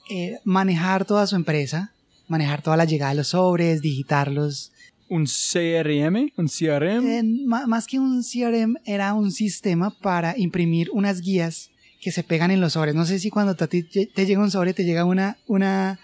eh, 0.10 0.40
manejar 0.44 1.06
toda 1.06 1.26
su 1.26 1.36
empresa, 1.36 1.94
manejar 2.28 2.62
toda 2.62 2.76
la 2.78 2.86
llegada 2.86 3.12
de 3.12 3.18
los 3.18 3.30
sobres, 3.30 3.82
digitarlos 3.82 4.73
un 5.14 5.26
CRM, 5.26 6.32
un 6.38 6.48
CRM. 6.48 7.08
Eh, 7.08 7.24
más 7.46 7.86
que 7.86 8.00
un 8.00 8.24
CRM, 8.24 8.78
era 8.84 9.14
un 9.14 9.32
sistema 9.32 9.92
para 9.92 10.36
imprimir 10.38 10.90
unas 10.92 11.22
guías 11.22 11.70
que 12.02 12.12
se 12.12 12.24
pegan 12.24 12.50
en 12.50 12.60
los 12.60 12.74
sobres. 12.74 12.96
No 12.96 13.06
sé 13.06 13.20
si 13.20 13.30
cuando 13.30 13.56
te, 13.56 13.68
te 13.68 14.26
llega 14.26 14.42
un 14.42 14.50
sobre 14.50 14.74
te 14.74 14.84
llega 14.84 15.06
una, 15.06 15.38
una, 15.46 16.00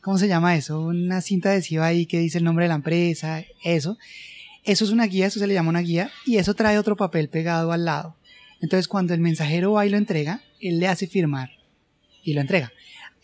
¿cómo 0.00 0.18
se 0.18 0.28
llama 0.28 0.54
eso? 0.54 0.80
Una 0.80 1.20
cinta 1.20 1.50
adhesiva 1.50 1.86
ahí 1.86 2.06
que 2.06 2.20
dice 2.20 2.38
el 2.38 2.44
nombre 2.44 2.66
de 2.66 2.68
la 2.68 2.76
empresa, 2.76 3.44
eso. 3.64 3.98
Eso 4.62 4.84
es 4.84 4.90
una 4.92 5.06
guía, 5.06 5.26
eso 5.26 5.40
se 5.40 5.48
le 5.48 5.54
llama 5.54 5.70
una 5.70 5.80
guía, 5.80 6.10
y 6.24 6.36
eso 6.36 6.54
trae 6.54 6.78
otro 6.78 6.96
papel 6.96 7.28
pegado 7.28 7.72
al 7.72 7.84
lado. 7.84 8.16
Entonces 8.60 8.86
cuando 8.86 9.14
el 9.14 9.20
mensajero 9.20 9.72
va 9.72 9.84
y 9.84 9.90
lo 9.90 9.98
entrega, 9.98 10.42
él 10.60 10.78
le 10.78 10.86
hace 10.86 11.08
firmar 11.08 11.50
y 12.22 12.34
lo 12.34 12.40
entrega. 12.40 12.72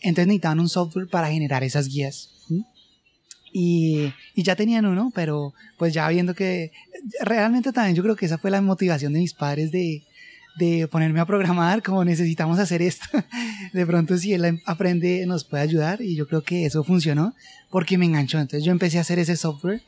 Entonces 0.01 0.27
necesitaban 0.27 0.59
un 0.59 0.69
software 0.69 1.07
para 1.07 1.31
generar 1.31 1.63
esas 1.63 1.87
guías. 1.87 2.31
Y, 3.53 4.13
y, 4.33 4.43
ya 4.43 4.55
tenían 4.55 4.85
uno, 4.85 5.11
pero 5.13 5.53
pues 5.77 5.93
ya 5.93 6.07
viendo 6.07 6.33
que 6.33 6.71
realmente 7.21 7.71
también 7.73 7.95
yo 7.95 8.03
creo 8.03 8.15
que 8.15 8.25
esa 8.25 8.37
fue 8.37 8.51
la 8.51 8.61
motivación 8.61 9.13
de 9.13 9.19
mis 9.19 9.33
padres 9.33 9.71
de, 9.71 10.03
de 10.57 10.87
ponerme 10.87 11.19
a 11.19 11.25
programar 11.25 11.83
como 11.83 12.03
necesitamos 12.05 12.59
hacer 12.59 12.81
esto. 12.81 13.05
De 13.73 13.85
pronto 13.85 14.17
si 14.17 14.33
él 14.33 14.61
aprende 14.65 15.25
nos 15.25 15.43
puede 15.43 15.63
ayudar 15.63 16.01
y 16.01 16.15
yo 16.15 16.27
creo 16.27 16.43
que 16.43 16.65
eso 16.65 16.83
funcionó 16.83 17.33
porque 17.69 17.97
me 17.97 18.05
enganchó. 18.05 18.39
Entonces 18.39 18.63
yo 18.63 18.71
empecé 18.71 18.97
a 18.97 19.01
hacer 19.01 19.19
ese 19.19 19.35
software 19.35 19.81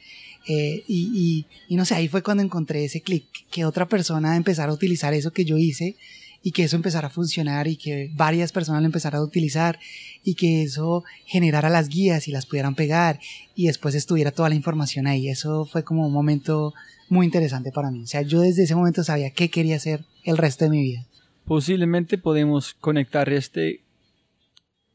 eh, 0.48 0.84
y, 0.88 1.46
y, 1.68 1.74
y, 1.74 1.76
no 1.78 1.86
sé, 1.86 1.96
ahí 1.96 2.08
fue 2.08 2.22
cuando 2.22 2.44
encontré 2.44 2.84
ese 2.84 3.02
clic, 3.02 3.26
que 3.50 3.64
otra 3.64 3.88
persona 3.88 4.36
empezara 4.36 4.72
a 4.72 4.76
utilizar 4.76 5.14
eso 5.14 5.32
que 5.32 5.46
yo 5.46 5.58
hice 5.58 5.96
y 6.46 6.52
que 6.52 6.66
eso 6.66 6.76
empezara 6.76 7.08
a 7.08 7.10
funcionar 7.10 7.68
y 7.68 7.78
que 7.78 8.12
varias 8.14 8.52
personas 8.52 8.82
lo 8.82 8.86
empezaran 8.88 9.22
a 9.22 9.24
utilizar 9.24 9.80
y 10.24 10.36
que 10.36 10.64
eso 10.64 11.06
generara 11.26 11.70
las 11.70 11.88
guías 11.88 12.28
y 12.28 12.32
las 12.32 12.46
pudieran 12.46 12.76
pegar 12.76 13.20
y 13.56 13.68
después 13.68 13.96
estuviera 13.96 14.32
toda 14.32 14.50
la 14.50 14.56
información 14.56 15.08
ahí. 15.08 15.30
Eso 15.30 15.66
fue 15.66 15.84
como 15.86 16.06
un 16.06 16.12
momento 16.12 16.74
muy 17.08 17.26
interesante 17.26 17.72
para 17.72 17.92
mí. 17.92 18.04
O 18.04 18.08
sea, 18.08 18.24
yo 18.24 18.42
desde 18.42 18.64
ese 18.64 18.76
momento 18.76 19.06
sabía 19.06 19.32
qué 19.32 19.50
quería 19.50 19.78
hacer 19.78 20.04
el 20.26 20.38
resto 20.38 20.66
de 20.66 20.72
mi 20.72 20.82
vida. 20.82 21.08
Posiblemente 21.46 22.18
podemos 22.18 22.74
conectar 22.74 23.30
este 23.30 23.82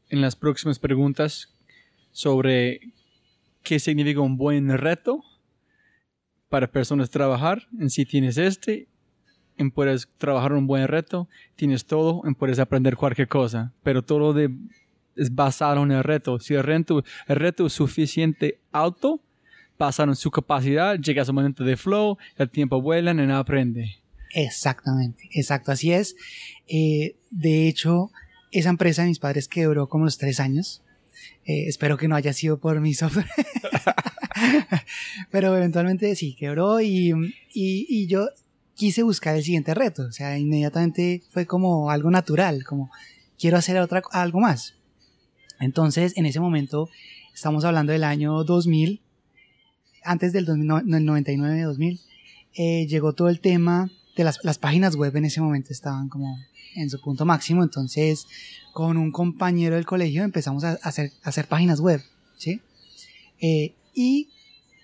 en 0.09 0.21
las 0.21 0.35
próximas 0.35 0.77
preguntas 0.77 1.49
sobre 2.11 2.79
qué 3.63 3.79
significa 3.79 4.21
un 4.21 4.37
buen 4.37 4.69
reto 4.77 5.23
para 6.47 6.71
personas 6.71 7.09
trabajar 7.09 7.67
en 7.79 7.89
si 7.89 8.05
tienes 8.05 8.37
este 8.37 8.87
en 9.59 9.71
puedes 9.71 10.07
trabajar 10.17 10.53
un 10.53 10.65
buen 10.65 10.87
reto, 10.87 11.27
tienes 11.55 11.85
todo, 11.85 12.21
en 12.25 12.33
puedes 12.33 12.59
aprender 12.59 12.95
cualquier 12.95 13.27
cosa, 13.27 13.73
pero 13.83 14.01
todo 14.01 14.33
de, 14.33 14.49
es 15.17 15.35
basado 15.35 15.83
en 15.83 15.91
el 15.91 16.03
reto. 16.03 16.39
Si 16.39 16.53
el 16.53 16.63
reto, 16.63 17.03
el 17.27 17.35
reto 17.35 17.67
es 17.67 17.73
suficiente 17.73 18.59
alto, 18.71 19.21
basado 19.77 20.11
en 20.11 20.15
su 20.15 20.31
capacidad, 20.31 20.97
llegas 20.97 21.27
a 21.27 21.31
un 21.31 21.35
momento 21.35 21.63
de 21.63 21.75
flow, 21.75 22.17
el 22.37 22.49
tiempo 22.49 22.81
vuela 22.81 23.13
y 23.13 23.31
aprende. 23.31 23.97
Exactamente, 24.33 25.29
exacto, 25.33 25.71
así 25.71 25.91
es. 25.91 26.15
Eh, 26.67 27.15
de 27.29 27.67
hecho, 27.67 28.11
esa 28.51 28.69
empresa 28.69 29.01
de 29.01 29.09
mis 29.09 29.19
padres 29.19 29.47
quebró 29.47 29.89
como 29.89 30.05
los 30.05 30.17
tres 30.17 30.39
años. 30.39 30.81
Eh, 31.45 31.65
espero 31.67 31.97
que 31.97 32.07
no 32.07 32.15
haya 32.15 32.31
sido 32.31 32.59
por 32.59 32.79
mi 32.79 32.93
software. 32.93 33.27
Pero 35.31 35.55
eventualmente 35.57 36.15
sí, 36.15 36.35
quebró 36.35 36.79
y, 36.79 37.11
y, 37.53 37.85
y 37.89 38.07
yo 38.07 38.29
quise 38.79 39.03
buscar 39.03 39.35
el 39.35 39.43
siguiente 39.43 39.73
reto. 39.73 40.03
O 40.03 40.11
sea, 40.13 40.39
inmediatamente 40.39 41.21
fue 41.31 41.45
como 41.45 41.91
algo 41.91 42.09
natural, 42.09 42.63
como 42.63 42.89
quiero 43.37 43.57
hacer 43.57 43.77
otra, 43.77 44.01
algo 44.11 44.39
más. 44.39 44.75
Entonces, 45.59 46.13
en 46.15 46.25
ese 46.25 46.39
momento, 46.39 46.89
estamos 47.35 47.65
hablando 47.65 47.91
del 47.91 48.05
año 48.05 48.45
2000, 48.45 49.01
antes 50.05 50.31
del 50.31 50.47
99-2000, 50.47 51.99
eh, 52.55 52.87
llegó 52.87 53.11
todo 53.11 53.27
el 53.27 53.41
tema 53.41 53.91
de 54.15 54.23
las, 54.23 54.39
las, 54.43 54.57
páginas 54.57 54.95
web 54.95 55.13
en 55.17 55.25
ese 55.25 55.41
momento 55.41 55.71
estaban 55.71 56.07
como 56.07 56.37
en 56.75 56.89
su 56.89 57.01
punto 57.01 57.25
máximo, 57.25 57.63
entonces 57.63 58.27
con 58.73 58.95
un 58.95 59.11
compañero 59.11 59.75
del 59.75 59.85
colegio 59.85 60.23
empezamos 60.23 60.63
a 60.63 60.79
hacer, 60.83 61.11
a 61.23 61.29
hacer 61.29 61.47
páginas 61.47 61.81
web, 61.81 62.01
¿sí? 62.37 62.61
Eh, 63.41 63.75
y 63.93 64.29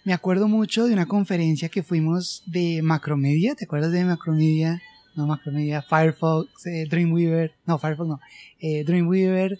me 0.05 0.13
acuerdo 0.13 0.47
mucho 0.47 0.85
de 0.85 0.93
una 0.93 1.07
conferencia 1.07 1.67
que 1.67 1.81
fuimos 1.81 2.43
de 2.45 2.81
Macromedia, 2.83 3.55
¿te 3.55 3.65
acuerdas 3.65 3.91
de 3.91 4.05
Macromedia? 4.05 4.81
No, 5.15 5.25
Macromedia, 5.25 5.81
Firefox, 5.81 6.67
eh, 6.67 6.85
Dreamweaver, 6.87 7.53
no, 7.65 7.79
Firefox 7.79 8.07
no, 8.07 8.19
eh, 8.59 8.83
Dreamweaver, 8.83 9.57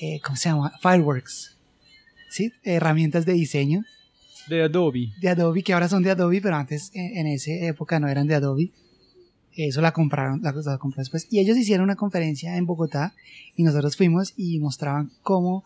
eh, 0.00 0.20
¿cómo 0.24 0.36
se 0.36 0.48
llama? 0.48 0.72
Fireworks, 0.82 1.56
¿sí? 2.28 2.52
Herramientas 2.64 3.24
de 3.26 3.34
diseño. 3.34 3.84
De 4.48 4.62
Adobe. 4.62 5.12
De 5.20 5.28
Adobe, 5.28 5.62
que 5.62 5.72
ahora 5.72 5.88
son 5.88 6.02
de 6.02 6.10
Adobe, 6.10 6.40
pero 6.40 6.56
antes 6.56 6.90
en, 6.92 7.18
en 7.18 7.26
esa 7.28 7.52
época 7.52 8.00
no 8.00 8.08
eran 8.08 8.26
de 8.26 8.34
Adobe. 8.34 8.72
Eso 9.52 9.80
la 9.80 9.92
compraron, 9.92 10.42
la, 10.42 10.52
la 10.52 10.78
compraron 10.78 11.04
después. 11.04 11.28
Y 11.30 11.38
ellos 11.38 11.56
hicieron 11.56 11.84
una 11.84 11.96
conferencia 11.96 12.56
en 12.56 12.66
Bogotá 12.66 13.14
y 13.54 13.62
nosotros 13.62 13.96
fuimos 13.96 14.34
y 14.36 14.58
mostraban 14.58 15.12
cómo 15.22 15.64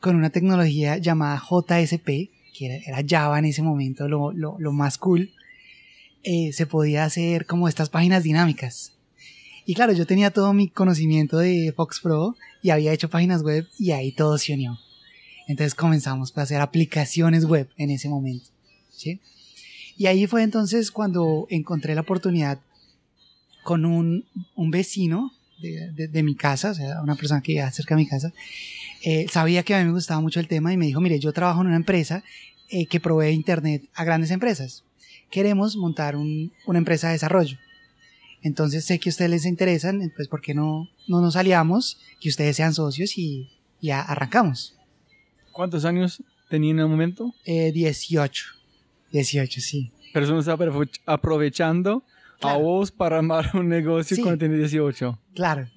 con 0.00 0.16
una 0.16 0.30
tecnología 0.30 0.98
llamada 0.98 1.38
JSP, 1.40 2.30
que 2.56 2.82
era, 2.86 3.02
Java 3.08 3.38
en 3.38 3.46
ese 3.46 3.62
momento, 3.62 4.08
lo, 4.08 4.32
lo, 4.32 4.56
lo 4.58 4.72
más 4.72 4.98
cool, 4.98 5.32
eh, 6.22 6.52
se 6.52 6.66
podía 6.66 7.04
hacer 7.04 7.46
como 7.46 7.68
estas 7.68 7.88
páginas 7.88 8.22
dinámicas. 8.22 8.92
Y 9.64 9.74
claro, 9.74 9.92
yo 9.92 10.06
tenía 10.06 10.30
todo 10.30 10.52
mi 10.52 10.68
conocimiento 10.68 11.38
de 11.38 11.72
Fox 11.74 12.00
Pro 12.00 12.36
y 12.62 12.70
había 12.70 12.92
hecho 12.92 13.08
páginas 13.08 13.42
web 13.42 13.66
y 13.78 13.92
ahí 13.92 14.12
todo 14.12 14.36
se 14.36 14.54
unió. 14.54 14.78
Entonces 15.46 15.74
comenzamos 15.74 16.36
a 16.36 16.42
hacer 16.42 16.60
aplicaciones 16.60 17.44
web 17.44 17.68
en 17.76 17.90
ese 17.90 18.08
momento. 18.08 18.50
¿sí? 18.90 19.20
Y 19.96 20.06
ahí 20.06 20.26
fue 20.26 20.42
entonces 20.42 20.90
cuando 20.90 21.46
encontré 21.50 21.94
la 21.94 22.02
oportunidad 22.02 22.58
con 23.62 23.84
un, 23.84 24.26
un 24.54 24.70
vecino 24.70 25.32
de, 25.60 25.92
de, 25.92 26.08
de, 26.08 26.22
mi 26.22 26.34
casa, 26.34 26.70
o 26.70 26.74
sea, 26.74 27.02
una 27.02 27.16
persona 27.16 27.42
que 27.42 27.52
vivía 27.52 27.70
cerca 27.70 27.94
de 27.94 28.02
mi 28.02 28.08
casa, 28.08 28.32
eh, 29.02 29.26
sabía 29.30 29.62
que 29.62 29.74
a 29.74 29.78
mí 29.78 29.84
me 29.86 29.92
gustaba 29.92 30.20
mucho 30.20 30.40
el 30.40 30.48
tema 30.48 30.72
y 30.72 30.76
me 30.76 30.86
dijo, 30.86 31.00
mire, 31.00 31.18
yo 31.18 31.32
trabajo 31.32 31.60
en 31.60 31.68
una 31.68 31.76
empresa 31.76 32.22
eh, 32.68 32.86
que 32.86 33.00
provee 33.00 33.30
internet 33.30 33.88
a 33.94 34.04
grandes 34.04 34.30
empresas. 34.30 34.84
Queremos 35.30 35.76
montar 35.76 36.16
un, 36.16 36.52
una 36.66 36.78
empresa 36.78 37.08
de 37.08 37.14
desarrollo. 37.14 37.56
Entonces 38.42 38.84
sé 38.84 38.98
que 38.98 39.10
a 39.10 39.12
ustedes 39.12 39.30
les 39.30 39.46
interesan, 39.46 40.12
pues 40.16 40.28
¿por 40.28 40.40
qué 40.40 40.54
no, 40.54 40.88
no 41.08 41.20
nos 41.20 41.36
aliamos? 41.36 41.98
Que 42.20 42.28
ustedes 42.28 42.56
sean 42.56 42.74
socios 42.74 43.16
y 43.18 43.50
ya 43.80 44.00
arrancamos. 44.00 44.76
¿Cuántos 45.52 45.84
años 45.84 46.22
tenía 46.48 46.70
en 46.72 46.80
el 46.80 46.88
momento? 46.88 47.34
Eh, 47.44 47.72
18. 47.72 48.46
18, 49.12 49.60
sí. 49.60 49.92
Pero 50.12 50.24
eso 50.24 50.34
no 50.34 50.40
está 50.40 50.56
aprovechando 51.06 52.02
claro. 52.40 52.58
a 52.58 52.62
vos 52.62 52.90
para 52.90 53.18
armar 53.18 53.50
un 53.54 53.68
negocio 53.68 54.16
sí. 54.16 54.22
cuando 54.22 54.38
tenés 54.38 54.58
18. 54.58 55.18
Claro. 55.34 55.68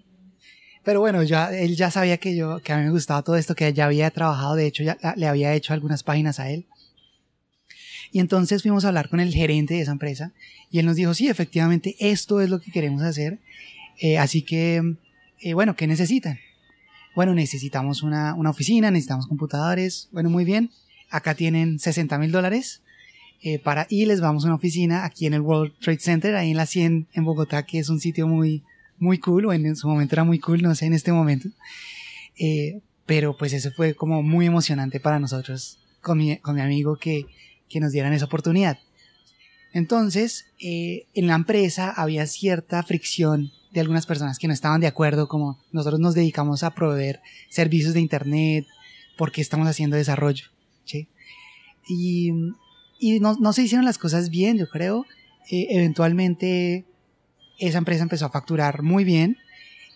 Pero 0.83 0.99
bueno, 0.99 1.23
ya, 1.23 1.51
él 1.51 1.75
ya 1.75 1.91
sabía 1.91 2.17
que 2.17 2.35
yo, 2.35 2.59
que 2.59 2.73
a 2.73 2.77
mí 2.77 2.83
me 2.83 2.91
gustaba 2.91 3.21
todo 3.21 3.37
esto, 3.37 3.55
que 3.55 3.71
ya 3.73 3.85
había 3.85 4.11
trabajado, 4.11 4.55
de 4.55 4.67
hecho 4.67 4.83
ya 4.83 4.97
le 5.15 5.27
había 5.27 5.53
hecho 5.53 5.73
algunas 5.73 6.03
páginas 6.03 6.39
a 6.39 6.49
él. 6.49 6.65
Y 8.11 8.19
entonces 8.19 8.61
fuimos 8.61 8.85
a 8.85 8.89
hablar 8.89 9.09
con 9.09 9.19
el 9.19 9.33
gerente 9.33 9.73
de 9.73 9.81
esa 9.81 9.91
empresa 9.91 10.33
y 10.69 10.79
él 10.79 10.85
nos 10.85 10.95
dijo, 10.95 11.13
sí, 11.13 11.29
efectivamente, 11.29 11.95
esto 11.99 12.41
es 12.41 12.49
lo 12.49 12.59
que 12.59 12.71
queremos 12.71 13.01
hacer. 13.01 13.39
Eh, 13.99 14.17
así 14.17 14.43
que, 14.43 14.97
eh, 15.39 15.53
bueno, 15.53 15.75
¿qué 15.75 15.87
necesitan? 15.87 16.39
Bueno, 17.15 17.33
necesitamos 17.33 18.03
una, 18.03 18.33
una, 18.33 18.49
oficina, 18.49 18.91
necesitamos 18.91 19.27
computadores. 19.27 20.09
Bueno, 20.11 20.29
muy 20.29 20.45
bien. 20.45 20.71
Acá 21.09 21.35
tienen 21.35 21.79
60 21.79 22.17
mil 22.17 22.31
dólares. 22.31 22.81
Eh, 23.41 23.59
para, 23.59 23.87
y 23.89 24.05
les 24.05 24.21
vamos 24.21 24.43
a 24.43 24.47
una 24.47 24.55
oficina 24.55 25.05
aquí 25.05 25.25
en 25.25 25.33
el 25.33 25.41
World 25.41 25.73
Trade 25.79 25.99
Center, 25.99 26.35
ahí 26.35 26.51
en 26.51 26.57
la 26.57 26.65
100 26.65 27.07
en 27.13 27.23
Bogotá, 27.25 27.63
que 27.63 27.79
es 27.79 27.89
un 27.89 27.99
sitio 27.99 28.27
muy, 28.27 28.63
muy 28.97 29.17
cool, 29.19 29.45
o 29.45 29.53
en 29.53 29.75
su 29.75 29.87
momento 29.87 30.15
era 30.15 30.23
muy 30.23 30.39
cool, 30.39 30.61
no 30.61 30.73
sé 30.75 30.85
en 30.85 30.93
este 30.93 31.11
momento. 31.11 31.49
Eh, 32.37 32.81
pero 33.05 33.37
pues 33.37 33.53
eso 33.53 33.71
fue 33.71 33.95
como 33.95 34.23
muy 34.23 34.45
emocionante 34.45 34.99
para 34.99 35.19
nosotros, 35.19 35.79
con 36.01 36.17
mi, 36.17 36.37
con 36.37 36.55
mi 36.55 36.61
amigo, 36.61 36.97
que, 36.97 37.25
que 37.69 37.79
nos 37.79 37.91
dieran 37.91 38.13
esa 38.13 38.25
oportunidad. 38.25 38.77
Entonces, 39.73 40.45
eh, 40.59 41.07
en 41.13 41.27
la 41.27 41.35
empresa 41.35 41.89
había 41.89 42.27
cierta 42.27 42.81
fricción 42.83 43.51
de 43.71 43.81
algunas 43.81 44.05
personas 44.05 44.37
que 44.37 44.47
no 44.47 44.53
estaban 44.53 44.81
de 44.81 44.87
acuerdo, 44.87 45.27
como 45.27 45.59
nosotros 45.71 45.99
nos 45.99 46.13
dedicamos 46.13 46.63
a 46.63 46.75
proveer 46.75 47.21
servicios 47.49 47.93
de 47.95 48.01
Internet, 48.01 48.67
porque 49.17 49.41
estamos 49.41 49.67
haciendo 49.67 49.97
desarrollo. 49.97 50.45
Y, 51.85 52.31
y 52.97 53.19
no, 53.19 53.35
no, 53.41 53.51
se 53.51 53.63
hicieron 53.63 53.83
las 53.83 53.97
cosas 53.97 54.29
bien, 54.29 54.57
yo 54.57 54.69
creo. 54.69 55.05
Eh, 55.51 55.67
eventualmente 55.71 56.85
esa 57.57 57.77
empresa 57.77 58.03
empezó 58.03 58.25
a 58.25 58.29
facturar 58.29 58.81
muy 58.83 59.03
bien 59.03 59.37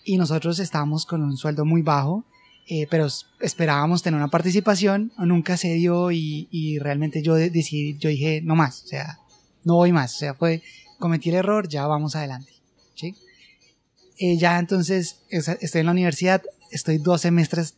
y 0.04 0.18
nosotros 0.18 0.60
estábamos 0.60 1.06
con 1.06 1.22
un 1.22 1.38
sueldo 1.38 1.66
muy 1.66 1.82
bajo, 1.82 2.26
eh, 2.68 2.88
pero 2.90 3.08
esperábamos 3.40 4.04
tener 4.04 4.18
una 4.18 4.30
participación, 4.30 5.12
nunca 5.18 5.58
se 5.58 5.74
dio 5.74 6.12
y, 6.12 6.80
realmente 6.82 7.22
yo 7.22 7.36
decidí, 7.36 7.98
yo 7.98 8.10
dije, 8.10 8.42
no 8.42 8.56
más, 8.56 8.84
o 8.84 8.88
sea, 8.88 9.20
no 9.64 9.76
voy 9.76 9.92
más, 9.92 10.16
o 10.16 10.18
sea, 10.18 10.34
fue, 10.34 10.62
cometí 11.00 11.30
el 11.30 11.36
error, 11.36 11.68
ya 11.68 11.88
vamos 11.88 12.16
adelante, 12.16 12.54
¿sí? 12.96 13.16
Eh, 14.20 14.38
ya 14.38 14.60
entonces 14.60 15.22
estoy 15.30 15.82
en 15.82 15.86
la 15.86 15.92
universidad, 15.92 16.42
estoy 16.72 16.98
dos 16.98 17.22
semestres, 17.22 17.76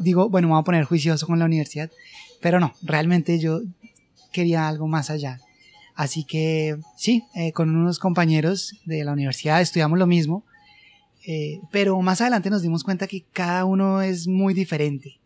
digo, 0.00 0.28
bueno, 0.28 0.48
me 0.48 0.54
voy 0.54 0.60
a 0.60 0.64
poner 0.64 0.84
juicioso 0.84 1.26
con 1.26 1.38
la 1.38 1.44
universidad, 1.44 1.90
pero 2.40 2.60
no, 2.60 2.74
realmente 2.82 3.38
yo 3.38 3.60
quería 4.32 4.68
algo 4.68 4.88
más 4.88 5.10
allá. 5.10 5.38
Así 5.94 6.24
que 6.24 6.76
sí, 6.96 7.24
eh, 7.34 7.52
con 7.52 7.74
unos 7.74 7.98
compañeros 7.98 8.74
de 8.84 9.04
la 9.04 9.12
universidad 9.12 9.60
estudiamos 9.60 9.98
lo 9.98 10.06
mismo, 10.06 10.44
eh, 11.26 11.60
pero 11.70 12.00
más 12.00 12.20
adelante 12.20 12.50
nos 12.50 12.62
dimos 12.62 12.82
cuenta 12.82 13.06
que 13.06 13.24
cada 13.32 13.64
uno 13.64 14.02
es 14.02 14.26
muy 14.26 14.54
diferente. 14.54 15.20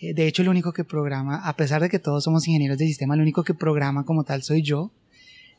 Eh, 0.00 0.14
de 0.14 0.26
hecho, 0.26 0.42
el 0.42 0.48
único 0.48 0.72
que 0.72 0.84
programa, 0.84 1.36
a 1.44 1.56
pesar 1.56 1.82
de 1.82 1.88
que 1.88 1.98
todos 1.98 2.24
somos 2.24 2.46
ingenieros 2.46 2.78
de 2.78 2.86
sistema, 2.86 3.14
el 3.14 3.20
único 3.20 3.42
que 3.42 3.54
programa 3.54 4.04
como 4.04 4.24
tal 4.24 4.42
soy 4.42 4.62
yo. 4.62 4.92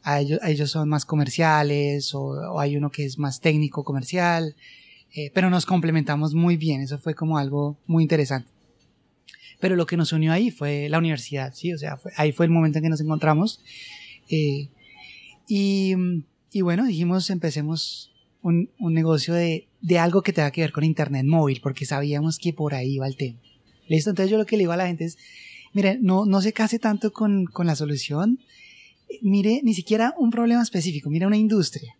A 0.01 0.21
ellos, 0.21 0.39
a 0.41 0.49
ellos 0.49 0.71
son 0.71 0.87
más 0.87 1.05
comerciales 1.05 2.15
o, 2.15 2.21
o, 2.21 2.59
hay 2.61 2.77
uno 2.77 2.89
que 2.89 3.03
es 3.03 3.19
más 3.19 3.41
técnico 3.41 3.83
comercial, 3.83 4.55
eh, 5.13 5.29
pero 5.33 5.49
nos 5.49 5.65
complementamos 5.65 6.33
muy 6.33 6.55
bien. 6.55 6.81
Eso 6.81 6.97
fue 6.97 7.15
como 7.15 7.37
algo 7.37 7.77
muy 7.85 8.03
interesante. 8.03 8.49
Pero 9.59 9.75
lo 9.75 9.85
que 9.85 9.97
nos 9.97 10.13
unió 10.13 10.31
ahí 10.31 10.51
fue 10.51 10.87
la 10.87 10.99
universidad, 10.99 11.53
sí, 11.53 11.73
o 11.73 11.77
sea, 11.77 11.97
fue, 11.97 12.13
ahí 12.15 12.31
fue 12.31 12.45
el 12.45 12.51
momento 12.51 12.77
en 12.77 12.83
que 12.83 12.89
nos 12.89 13.01
encontramos. 13.01 13.61
Eh, 14.29 14.69
y, 15.47 15.93
y, 16.51 16.61
bueno, 16.61 16.85
dijimos, 16.85 17.29
empecemos 17.29 18.11
un, 18.41 18.69
un 18.79 18.93
negocio 18.93 19.33
de, 19.33 19.67
de, 19.81 19.99
algo 19.99 20.21
que 20.21 20.33
tenga 20.33 20.51
que 20.51 20.61
ver 20.61 20.71
con 20.71 20.83
Internet 20.83 21.25
móvil, 21.25 21.59
porque 21.61 21.85
sabíamos 21.85 22.37
que 22.37 22.53
por 22.53 22.73
ahí 22.73 22.95
iba 22.95 23.07
el 23.07 23.17
tema. 23.17 23.39
¿Listo? 23.87 24.11
Entonces 24.11 24.31
yo 24.31 24.37
lo 24.37 24.45
que 24.45 24.55
le 24.55 24.61
digo 24.61 24.71
a 24.71 24.77
la 24.77 24.87
gente 24.87 25.05
es, 25.05 25.17
mire, 25.73 25.97
no, 25.99 26.25
no 26.25 26.41
se 26.41 26.53
case 26.53 26.79
tanto 26.79 27.11
con, 27.11 27.45
con 27.45 27.65
la 27.65 27.75
solución, 27.75 28.39
mire 29.21 29.61
ni 29.63 29.73
siquiera 29.73 30.13
un 30.17 30.29
problema 30.29 30.61
específico, 30.61 31.09
mire 31.09 31.25
una 31.25 31.37
industria, 31.37 31.97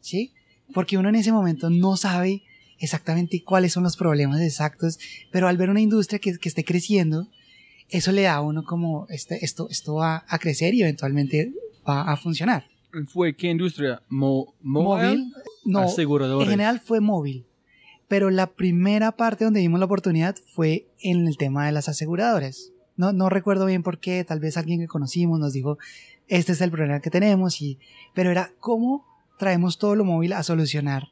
¿sí? 0.00 0.32
Porque 0.74 0.98
uno 0.98 1.08
en 1.08 1.16
ese 1.16 1.32
momento 1.32 1.70
no 1.70 1.96
sabe 1.96 2.42
exactamente 2.78 3.42
cuáles 3.42 3.72
son 3.72 3.84
los 3.84 3.96
problemas 3.96 4.40
exactos, 4.40 4.98
pero 5.30 5.48
al 5.48 5.56
ver 5.56 5.70
una 5.70 5.80
industria 5.80 6.18
que, 6.18 6.36
que 6.38 6.48
esté 6.48 6.64
creciendo, 6.64 7.28
eso 7.92 8.10
le 8.10 8.22
da 8.22 8.34
a 8.34 8.40
uno 8.40 8.64
como 8.64 9.06
este, 9.10 9.44
esto, 9.44 9.68
esto 9.70 9.94
va 9.94 10.24
a 10.28 10.38
crecer 10.38 10.74
y 10.74 10.82
eventualmente 10.82 11.52
va 11.88 12.02
a 12.02 12.16
funcionar. 12.16 12.66
¿Fue 13.06 13.34
qué 13.34 13.48
industria? 13.48 14.02
Mo 14.08 14.54
móvil. 14.60 15.32
No, 15.64 15.86
en 15.86 16.48
general 16.48 16.80
fue 16.80 17.00
móvil. 17.00 17.46
Pero 18.08 18.30
la 18.30 18.48
primera 18.48 19.12
parte 19.12 19.44
donde 19.44 19.60
vimos 19.60 19.78
la 19.78 19.86
oportunidad 19.86 20.36
fue 20.54 20.88
en 21.00 21.26
el 21.26 21.36
tema 21.36 21.66
de 21.66 21.72
las 21.72 21.88
aseguradoras. 21.88 22.72
No, 22.96 23.12
no 23.12 23.28
recuerdo 23.30 23.64
bien 23.66 23.82
por 23.82 23.98
qué, 23.98 24.22
tal 24.24 24.40
vez 24.40 24.56
alguien 24.56 24.80
que 24.80 24.86
conocimos 24.86 25.38
nos 25.38 25.52
dijo, 25.54 25.78
este 26.28 26.52
es 26.52 26.60
el 26.60 26.70
problema 26.70 27.00
que 27.00 27.10
tenemos, 27.10 27.62
y, 27.62 27.78
pero 28.14 28.30
era 28.30 28.52
cómo 28.60 29.06
traemos 29.38 29.78
todo 29.78 29.96
lo 29.96 30.04
móvil 30.04 30.34
a 30.34 30.42
solucionar 30.42 31.08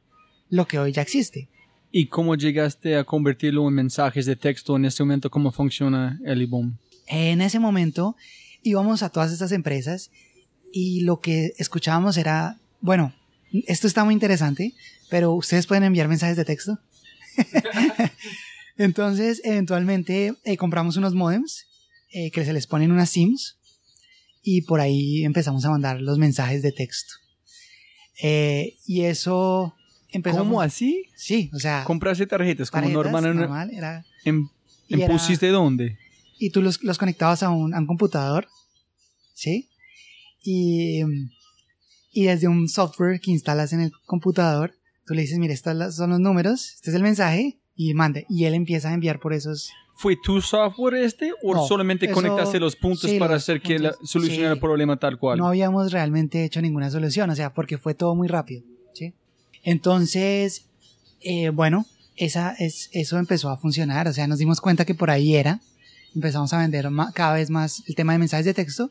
lo 0.50 0.66
que 0.66 0.78
hoy 0.78 0.92
ya 0.92 1.02
existe. 1.02 1.48
¿Y 1.92 2.06
cómo 2.06 2.36
llegaste 2.36 2.96
a 2.96 3.04
convertirlo 3.04 3.66
en 3.66 3.74
mensajes 3.74 4.24
de 4.26 4.36
texto 4.36 4.76
en 4.76 4.84
este 4.84 5.02
momento? 5.02 5.30
¿Cómo 5.30 5.50
funciona 5.50 6.20
el 6.24 6.42
IBOM? 6.42 6.76
En 7.06 7.40
ese 7.40 7.58
momento 7.58 8.16
íbamos 8.62 9.02
a 9.02 9.08
todas 9.08 9.32
estas 9.32 9.50
empresas 9.50 10.10
y 10.72 11.00
lo 11.00 11.20
que 11.20 11.52
escuchábamos 11.58 12.16
era, 12.16 12.58
bueno, 12.80 13.12
esto 13.66 13.88
está 13.88 14.04
muy 14.04 14.14
interesante, 14.14 14.72
pero 15.08 15.32
ustedes 15.32 15.66
pueden 15.66 15.82
enviar 15.82 16.06
mensajes 16.06 16.36
de 16.36 16.44
texto. 16.44 16.78
Entonces, 18.78 19.40
eventualmente 19.42 20.34
eh, 20.44 20.56
compramos 20.56 20.96
unos 20.96 21.14
modems 21.14 21.66
eh, 22.12 22.30
que 22.30 22.44
se 22.44 22.52
les 22.52 22.68
ponen 22.68 22.92
unas 22.92 23.10
SIMs 23.10 23.58
y 24.42 24.62
por 24.62 24.80
ahí 24.80 25.24
empezamos 25.24 25.64
a 25.64 25.70
mandar 25.70 26.00
los 26.00 26.18
mensajes 26.18 26.62
de 26.62 26.70
texto. 26.70 27.14
Eh, 28.22 28.76
y 28.86 29.02
eso 29.02 29.74
empezó. 30.12 30.38
¿Cómo 30.38 30.60
así? 30.60 31.04
Sí, 31.16 31.50
o 31.54 31.58
sea. 31.58 31.84
Compraste 31.84 32.26
tarjetas 32.26 32.70
como 32.70 32.82
tarjetas, 32.82 33.12
normal. 33.12 33.36
normal 33.36 33.70
era, 33.72 34.04
¿En, 34.24 34.48
en 34.88 35.00
era- 35.00 35.12
pusiste 35.12 35.48
dónde? 35.48 35.98
y 36.38 36.50
tú 36.50 36.62
los, 36.62 36.82
los 36.82 36.96
conectabas 36.96 37.42
a 37.42 37.50
un, 37.50 37.74
a 37.74 37.78
un 37.78 37.86
computador, 37.86 38.48
¿sí? 39.34 39.68
Y, 40.42 41.02
y 42.12 42.24
desde 42.24 42.48
un 42.48 42.66
software 42.68 43.20
que 43.20 43.30
instalas 43.30 43.72
en 43.72 43.80
el 43.80 43.92
computador, 44.06 44.74
Tú 45.06 45.14
le 45.14 45.22
dices, 45.22 45.38
mire, 45.38 45.52
estos 45.54 45.96
son 45.96 46.10
los 46.10 46.20
números, 46.20 46.74
este 46.76 46.90
es 46.90 46.94
el 46.94 47.02
mensaje 47.02 47.58
y 47.74 47.94
mande. 47.94 48.26
Y 48.28 48.44
él 48.44 48.54
empieza 48.54 48.90
a 48.90 48.94
enviar 48.94 49.18
por 49.18 49.32
esos. 49.32 49.72
¿Fue 49.96 50.16
tu 50.22 50.40
software 50.40 50.94
este 51.02 51.32
o 51.42 51.52
No, 51.52 51.66
solamente 51.66 52.06
eso- 52.06 52.14
conectaste 52.14 52.60
los 52.60 52.76
puntos 52.76 53.10
sí, 53.10 53.18
para 53.18 53.34
los 53.34 53.42
hacer 53.42 53.60
que 53.60 53.80
la, 53.80 53.90
puntos, 53.90 54.08
solucionar 54.08 54.52
sí. 54.52 54.54
el 54.54 54.60
problema 54.60 54.98
tal 54.98 55.18
cual? 55.18 55.36
No 55.38 55.48
habíamos 55.48 55.90
realmente 55.90 56.44
hecho 56.44 56.62
ninguna 56.62 56.90
solución, 56.92 57.28
o 57.28 57.34
sea, 57.34 57.52
porque 57.52 57.76
fue 57.76 57.94
todo 57.94 58.14
muy 58.14 58.28
rápido, 58.28 58.62
¿sí? 58.94 59.12
Entonces, 59.62 60.64
eh, 61.20 61.50
bueno, 61.50 61.86
esa 62.16 62.52
es, 62.58 62.88
eso 62.92 63.18
empezó 63.18 63.50
a 63.50 63.56
funcionar, 63.56 64.08
o 64.08 64.12
sea, 64.12 64.26
nos 64.26 64.38
dimos 64.38 64.60
cuenta 64.60 64.84
que 64.84 64.94
por 64.94 65.10
ahí 65.10 65.36
era, 65.36 65.60
empezamos 66.14 66.52
a 66.52 66.58
vender 66.58 66.88
cada 67.14 67.34
vez 67.34 67.50
más 67.50 67.82
el 67.86 67.94
tema 67.94 68.12
de 68.12 68.18
mensajes 68.18 68.46
de 68.46 68.54
texto, 68.54 68.90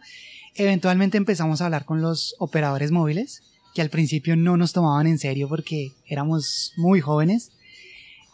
eventualmente 0.55 1.17
empezamos 1.17 1.61
a 1.61 1.65
hablar 1.65 1.85
con 1.85 2.01
los 2.01 2.35
operadores 2.39 2.91
móviles, 2.91 3.43
que 3.73 3.81
al 3.81 3.89
principio 3.89 4.35
no 4.35 4.57
nos 4.57 4.73
tomaban 4.73 5.07
en 5.07 5.19
serio 5.19 5.47
porque 5.47 5.91
éramos 6.07 6.73
muy 6.77 7.01
jóvenes, 7.01 7.51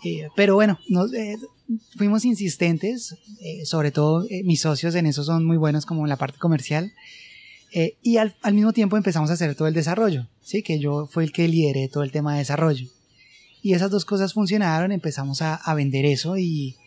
eh, 0.03 0.27
pero 0.35 0.55
bueno, 0.55 0.79
eh, 1.13 1.37
fuimos 1.97 2.25
insistentes, 2.25 3.15
sobre 3.63 3.91
todo 3.91 4.25
mis 4.43 4.61
socios 4.61 4.93
en 4.95 5.07
eso 5.07 5.23
son 5.23 5.45
muy 5.45 5.57
buenos 5.57 5.85
como 5.85 6.03
en 6.03 6.09
la 6.09 6.17
parte 6.17 6.37
comercial, 6.37 6.93
eh, 7.77 7.97
y 8.01 8.15
al, 8.15 8.33
mismo 8.53 8.71
tiempo 8.71 8.95
empezamos 8.95 9.29
a 9.29 9.33
hacer 9.33 9.53
todo 9.53 9.67
el 9.67 9.73
desarrollo, 9.73 10.29
¿sí? 10.41 10.63
Que 10.63 10.79
yo 10.79 11.07
fue 11.07 11.25
el 11.25 11.33
que 11.33 11.49
lideré 11.49 11.89
todo 11.89 12.03
el 12.03 12.11
tema 12.13 12.31
de 12.31 12.39
desarrollo. 12.39 12.87
Y 13.61 13.73
esas 13.73 13.91
dos 13.91 14.05
cosas 14.05 14.31
funcionaron, 14.31 14.93
empezamos 14.93 15.41
a, 15.41 15.59
vender 15.75 16.05
eso 16.05 16.37
y, 16.37 16.77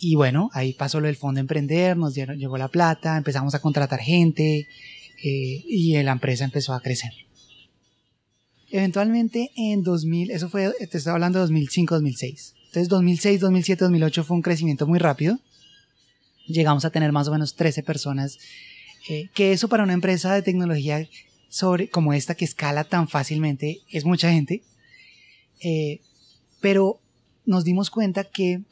y 0.00 0.16
bueno, 0.16 0.50
ahí 0.52 0.74
pasó 0.74 1.00
lo 1.00 1.06
del 1.06 1.16
fondo 1.16 1.40
emprender, 1.40 1.96
nos 1.96 2.12
dieron, 2.12 2.38
llegó 2.38 2.58
la 2.58 2.68
plata, 2.68 3.16
empezamos 3.16 3.54
a 3.54 3.60
contratar 3.60 4.00
gente 4.00 4.68
eh, 5.24 5.64
y 5.66 5.94
la 6.02 6.12
empresa 6.12 6.44
empezó 6.44 6.74
a 6.74 6.82
crecer. 6.82 7.12
Eventualmente 8.70 9.50
en 9.56 9.82
2000, 9.82 10.30
eso 10.30 10.50
fue, 10.50 10.70
te 10.90 10.98
estoy 10.98 11.10
hablando 11.10 11.38
de 11.38 11.50
2005-2006. 11.54 12.52
Entonces 12.66 12.88
2006, 12.90 13.40
2007, 13.40 13.84
2008 13.84 14.24
fue 14.24 14.36
un 14.36 14.42
crecimiento 14.42 14.86
muy 14.86 14.98
rápido. 14.98 15.38
Llegamos 16.48 16.84
a 16.84 16.90
tener 16.90 17.12
más 17.12 17.28
o 17.28 17.32
menos 17.32 17.54
13 17.54 17.82
personas 17.82 18.36
eh, 19.08 19.28
que 19.34 19.52
eso 19.52 19.68
para 19.68 19.84
una 19.84 19.94
empresa 19.94 20.34
de 20.34 20.42
tecnología 20.42 21.08
sobre, 21.48 21.88
como 21.88 22.12
esta 22.12 22.34
que 22.34 22.44
escala 22.44 22.84
tan 22.84 23.08
fácilmente 23.08 23.80
es 23.90 24.04
mucha 24.04 24.30
gente. 24.30 24.62
Eh, 25.60 26.00
pero 26.60 27.00
nos 27.44 27.64
dimos 27.64 27.90
cuenta 27.90 28.24
que 28.24 28.62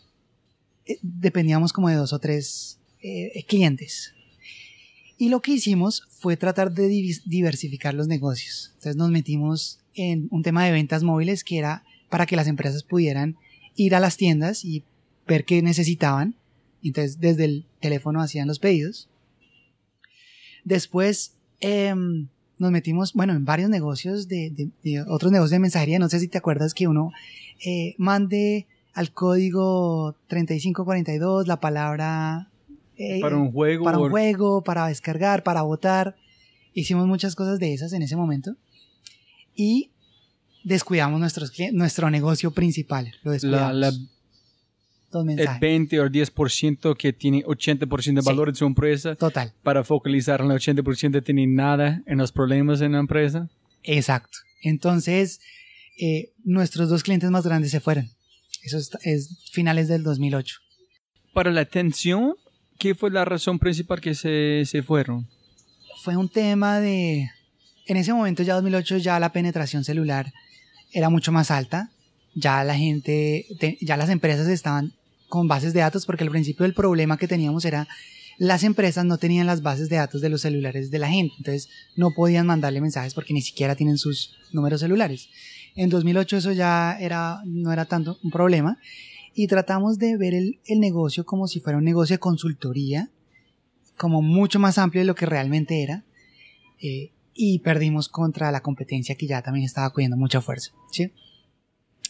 eh, 0.86 0.98
dependíamos 1.02 1.72
como 1.72 1.88
de 1.88 1.96
dos 1.96 2.12
o 2.12 2.18
tres 2.18 2.78
eh, 3.02 3.44
clientes. 3.48 4.12
Y 5.18 5.30
lo 5.30 5.40
que 5.40 5.52
hicimos 5.52 6.02
fue 6.10 6.36
tratar 6.36 6.72
de 6.72 6.88
diversificar 7.24 7.94
los 7.94 8.06
negocios. 8.06 8.72
Entonces 8.74 8.96
nos 8.96 9.10
metimos 9.10 9.80
en 9.94 10.28
un 10.30 10.42
tema 10.42 10.64
de 10.64 10.72
ventas 10.72 11.02
móviles 11.02 11.42
que 11.42 11.58
era 11.58 11.84
para 12.10 12.26
que 12.26 12.36
las 12.36 12.46
empresas 12.46 12.82
pudieran 12.82 13.36
ir 13.76 13.94
a 13.94 14.00
las 14.00 14.18
tiendas 14.18 14.64
y 14.64 14.84
ver 15.26 15.44
qué 15.46 15.62
necesitaban. 15.62 16.36
Entonces 16.82 17.18
desde 17.18 17.46
el 17.46 17.64
teléfono 17.80 18.20
hacían 18.20 18.46
los 18.46 18.58
pedidos. 18.58 19.08
Después 20.66 21.32
em, 21.60 22.26
nos 22.58 22.70
metimos, 22.72 23.12
bueno, 23.14 23.32
en 23.34 23.44
varios 23.44 23.70
negocios 23.70 24.26
de, 24.28 24.50
de- 24.50 24.68
de 24.82 25.00
otros 25.02 25.30
negocios 25.30 25.52
de 25.52 25.58
mensajería. 25.60 25.98
No 26.00 26.08
sé 26.08 26.18
si 26.20 26.26
te 26.28 26.36
acuerdas 26.38 26.74
que 26.74 26.88
uno 26.88 27.12
eh, 27.64 27.94
mande 27.98 28.66
al 28.92 29.12
código 29.12 30.16
3542 30.26 31.46
la 31.46 31.60
palabra 31.60 32.48
eh, 32.98 33.20
para 33.20 33.36
un 33.36 33.52
juego. 33.52 33.84
para 33.84 33.98
un 33.98 34.10
juego, 34.10 34.62
para 34.64 34.88
descargar, 34.88 35.42
para 35.44 35.62
votar. 35.62 36.16
Hicimos 36.74 37.06
muchas 37.06 37.34
cosas 37.36 37.58
de 37.58 37.72
esas 37.72 37.92
en 37.92 38.02
ese 38.02 38.16
momento. 38.16 38.56
Y 39.54 39.90
descuidamos 40.64 41.20
nuestros 41.20 41.52
nuestro 41.72 42.10
negocio 42.10 42.50
principal. 42.50 43.14
Lo 43.22 43.30
descuidamos. 43.32 43.74
la- 43.76 43.92
el 45.20 45.26
mensajes. 45.26 45.60
20 45.60 46.00
o 46.00 46.08
10% 46.08 46.96
que 46.96 47.12
tiene 47.12 47.44
80% 47.44 48.20
de 48.20 48.22
Sí. 48.22 48.26
valor 48.26 48.50
de 48.52 48.58
su 48.58 48.64
empresa 48.66 49.14
Total. 49.14 49.52
para 49.62 49.84
focalizar 49.84 50.40
en 50.40 50.50
el 50.50 50.56
80% 50.58 51.22
tiene 51.22 51.46
nada 51.46 52.02
en 52.06 52.18
los 52.18 52.32
problemas 52.32 52.80
en 52.80 52.92
la 52.92 52.98
empresa. 52.98 53.48
Exacto. 53.82 54.38
Entonces, 54.62 55.40
eh, 55.98 56.32
nuestros 56.44 56.88
dos 56.88 57.02
clientes 57.02 57.30
más 57.30 57.44
grandes 57.46 57.70
se 57.70 57.80
fueron. 57.80 58.10
Eso 58.62 58.78
es, 58.78 58.90
es 59.02 59.50
finales 59.52 59.88
del 59.88 60.02
2008. 60.02 60.56
Para 61.32 61.50
la 61.52 61.60
atención, 61.60 62.34
¿qué 62.78 62.94
fue 62.94 63.10
la 63.10 63.24
razón 63.24 63.58
principal 63.58 64.00
que 64.00 64.14
se, 64.14 64.64
se 64.66 64.82
fueron? 64.82 65.26
Fue 66.02 66.16
un 66.16 66.28
tema 66.28 66.80
de... 66.80 67.30
En 67.86 67.96
ese 67.96 68.12
momento, 68.12 68.42
ya 68.42 68.54
2008, 68.54 68.96
ya 68.98 69.20
la 69.20 69.30
penetración 69.32 69.84
celular 69.84 70.32
era 70.92 71.08
mucho 71.08 71.30
más 71.30 71.50
alta. 71.52 71.90
Ya 72.34 72.64
la 72.64 72.74
gente, 72.76 73.46
te- 73.60 73.78
ya 73.80 73.96
las 73.96 74.10
empresas 74.10 74.48
estaban 74.48 74.92
con 75.28 75.48
bases 75.48 75.72
de 75.72 75.80
datos 75.80 76.06
porque 76.06 76.24
al 76.24 76.30
principio 76.30 76.66
el 76.66 76.74
problema 76.74 77.16
que 77.16 77.28
teníamos 77.28 77.64
era 77.64 77.88
las 78.38 78.64
empresas 78.64 79.04
no 79.04 79.16
tenían 79.16 79.46
las 79.46 79.62
bases 79.62 79.88
de 79.88 79.96
datos 79.96 80.20
de 80.20 80.28
los 80.28 80.42
celulares 80.42 80.90
de 80.90 80.98
la 80.98 81.08
gente, 81.08 81.34
entonces 81.38 81.70
no 81.96 82.10
podían 82.10 82.46
mandarle 82.46 82.80
mensajes 82.80 83.14
porque 83.14 83.32
ni 83.32 83.40
siquiera 83.40 83.74
tienen 83.74 83.96
sus 83.96 84.36
números 84.52 84.80
celulares. 84.80 85.28
En 85.74 85.88
2008 85.88 86.36
eso 86.36 86.52
ya 86.52 86.98
era, 87.00 87.40
no 87.44 87.72
era 87.72 87.86
tanto 87.86 88.18
un 88.22 88.30
problema 88.30 88.78
y 89.34 89.46
tratamos 89.46 89.98
de 89.98 90.16
ver 90.16 90.34
el, 90.34 90.60
el 90.66 90.80
negocio 90.80 91.24
como 91.24 91.48
si 91.48 91.60
fuera 91.60 91.78
un 91.78 91.84
negocio 91.84 92.14
de 92.14 92.20
consultoría, 92.20 93.10
como 93.96 94.20
mucho 94.20 94.58
más 94.58 94.76
amplio 94.76 95.00
de 95.00 95.06
lo 95.06 95.14
que 95.14 95.26
realmente 95.26 95.82
era. 95.82 96.04
eh, 96.80 97.10
y 97.36 97.58
perdimos 97.58 98.08
contra 98.08 98.50
la 98.50 98.62
competencia 98.62 99.14
que 99.14 99.26
ya 99.26 99.42
también 99.42 99.66
estaba 99.66 99.90
cogiendo 99.90 100.16
mucha 100.16 100.40
fuerza. 100.40 100.72
¿sí? 100.90 101.12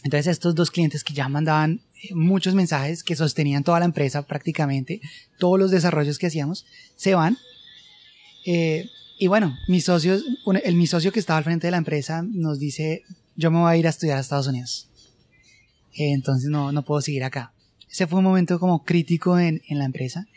Entonces 0.03 0.27
estos 0.27 0.55
dos 0.55 0.71
clientes 0.71 1.03
que 1.03 1.13
ya 1.13 1.27
mandaban 1.27 1.81
muchos 2.13 2.55
mensajes 2.55 3.03
que 3.03 3.15
sostenían 3.15 3.63
toda 3.63 3.79
la 3.79 3.85
empresa 3.85 4.23
prácticamente, 4.23 5.01
todos 5.37 5.59
los 5.59 5.71
desarrollos 5.71 6.17
que 6.17 6.27
hacíamos, 6.27 6.65
se 6.95 7.15
van. 7.15 7.37
Eh, 8.45 8.89
y 9.19 9.27
bueno, 9.27 9.57
mis 9.67 9.85
socios, 9.85 10.23
el, 10.63 10.75
mi 10.75 10.87
socio 10.87 11.11
que 11.11 11.19
estaba 11.19 11.37
al 11.37 11.43
frente 11.43 11.67
de 11.67 11.71
la 11.71 11.77
empresa 11.77 12.23
nos 12.23 12.59
dice, 12.59 13.03
yo 13.35 13.51
me 13.51 13.59
voy 13.59 13.71
a 13.71 13.77
ir 13.77 13.87
a 13.87 13.89
estudiar 13.89 14.17
a 14.17 14.21
Estados 14.21 14.47
Unidos. 14.47 14.89
Eh, 15.93 16.11
entonces 16.13 16.49
no, 16.49 16.71
no 16.71 16.85
puedo 16.85 17.01
seguir 17.01 17.23
acá. 17.23 17.53
Ese 17.89 18.05
fue 18.05 18.19
un 18.19 18.25
momento 18.25 18.59
como 18.59 18.83
crítico 18.83 19.39
en, 19.39 19.61
en 19.67 19.79
la 19.79 19.85
empresa. 19.85 20.27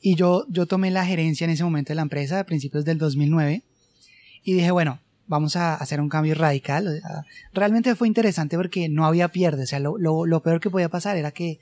Y 0.00 0.16
yo, 0.16 0.46
yo 0.48 0.66
tomé 0.66 0.90
la 0.90 1.04
gerencia 1.04 1.44
en 1.44 1.50
ese 1.50 1.62
momento 1.62 1.90
de 1.90 1.96
la 1.96 2.02
empresa 2.02 2.40
a 2.40 2.44
principios 2.44 2.84
del 2.84 2.98
2009 2.98 3.62
y 4.44 4.54
dije, 4.54 4.70
bueno, 4.70 5.00
vamos 5.26 5.56
a 5.56 5.74
hacer 5.74 6.00
un 6.00 6.08
cambio 6.08 6.34
radical. 6.34 7.02
realmente 7.52 7.94
fue 7.94 8.08
interesante 8.08 8.56
porque 8.56 8.88
no 8.88 9.06
había 9.06 9.28
pierde. 9.28 9.64
O 9.64 9.66
sea, 9.66 9.80
lo, 9.80 9.98
lo, 9.98 10.26
lo 10.26 10.42
peor 10.42 10.60
que 10.60 10.70
podía 10.70 10.88
pasar 10.88 11.16
era 11.16 11.30
que, 11.30 11.58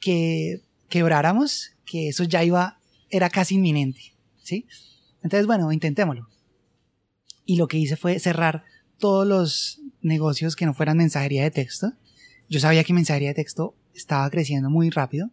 que 0.00 0.62
quebráramos, 0.88 1.72
que 1.84 2.08
eso 2.08 2.24
ya 2.24 2.44
iba, 2.44 2.78
era 3.10 3.30
casi 3.30 3.56
inminente. 3.56 4.14
¿sí? 4.42 4.66
Entonces, 5.22 5.46
bueno, 5.46 5.72
intentémoslo. 5.72 6.28
Y 7.44 7.56
lo 7.56 7.68
que 7.68 7.78
hice 7.78 7.96
fue 7.96 8.18
cerrar 8.18 8.64
todos 8.98 9.26
los 9.26 9.80
negocios 10.02 10.56
que 10.56 10.66
no 10.66 10.74
fueran 10.74 10.96
mensajería 10.96 11.42
de 11.42 11.50
texto. 11.50 11.92
Yo 12.48 12.60
sabía 12.60 12.84
que 12.84 12.92
mensajería 12.92 13.28
de 13.28 13.34
texto 13.34 13.74
estaba 13.94 14.28
creciendo 14.30 14.70
muy 14.70 14.90
rápido 14.90 15.30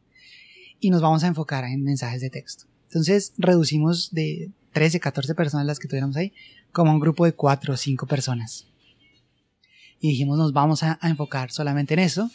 y 0.79 0.89
nos 0.89 1.01
vamos 1.01 1.23
a 1.23 1.27
enfocar 1.27 1.63
en 1.65 1.83
mensajes 1.83 2.21
de 2.21 2.29
texto. 2.29 2.65
Entonces 2.87 3.33
reducimos 3.37 4.11
de 4.11 4.51
13, 4.73 4.99
14 4.99 5.35
personas 5.35 5.65
las 5.65 5.79
que 5.79 5.87
tuviéramos 5.87 6.15
ahí 6.15 6.33
como 6.77 6.91
un 6.91 6.99
grupo 6.99 7.25
de 7.25 7.33
4 7.33 7.73
o 7.73 7.75
5 7.75 8.05
personas. 8.05 8.67
Y 9.99 10.09
dijimos 10.09 10.37
nos 10.37 10.53
vamos 10.53 10.83
a, 10.83 10.99
enfocar 11.01 11.49
solamente 11.49 11.95
en 11.95 12.01
eso. 12.01 12.29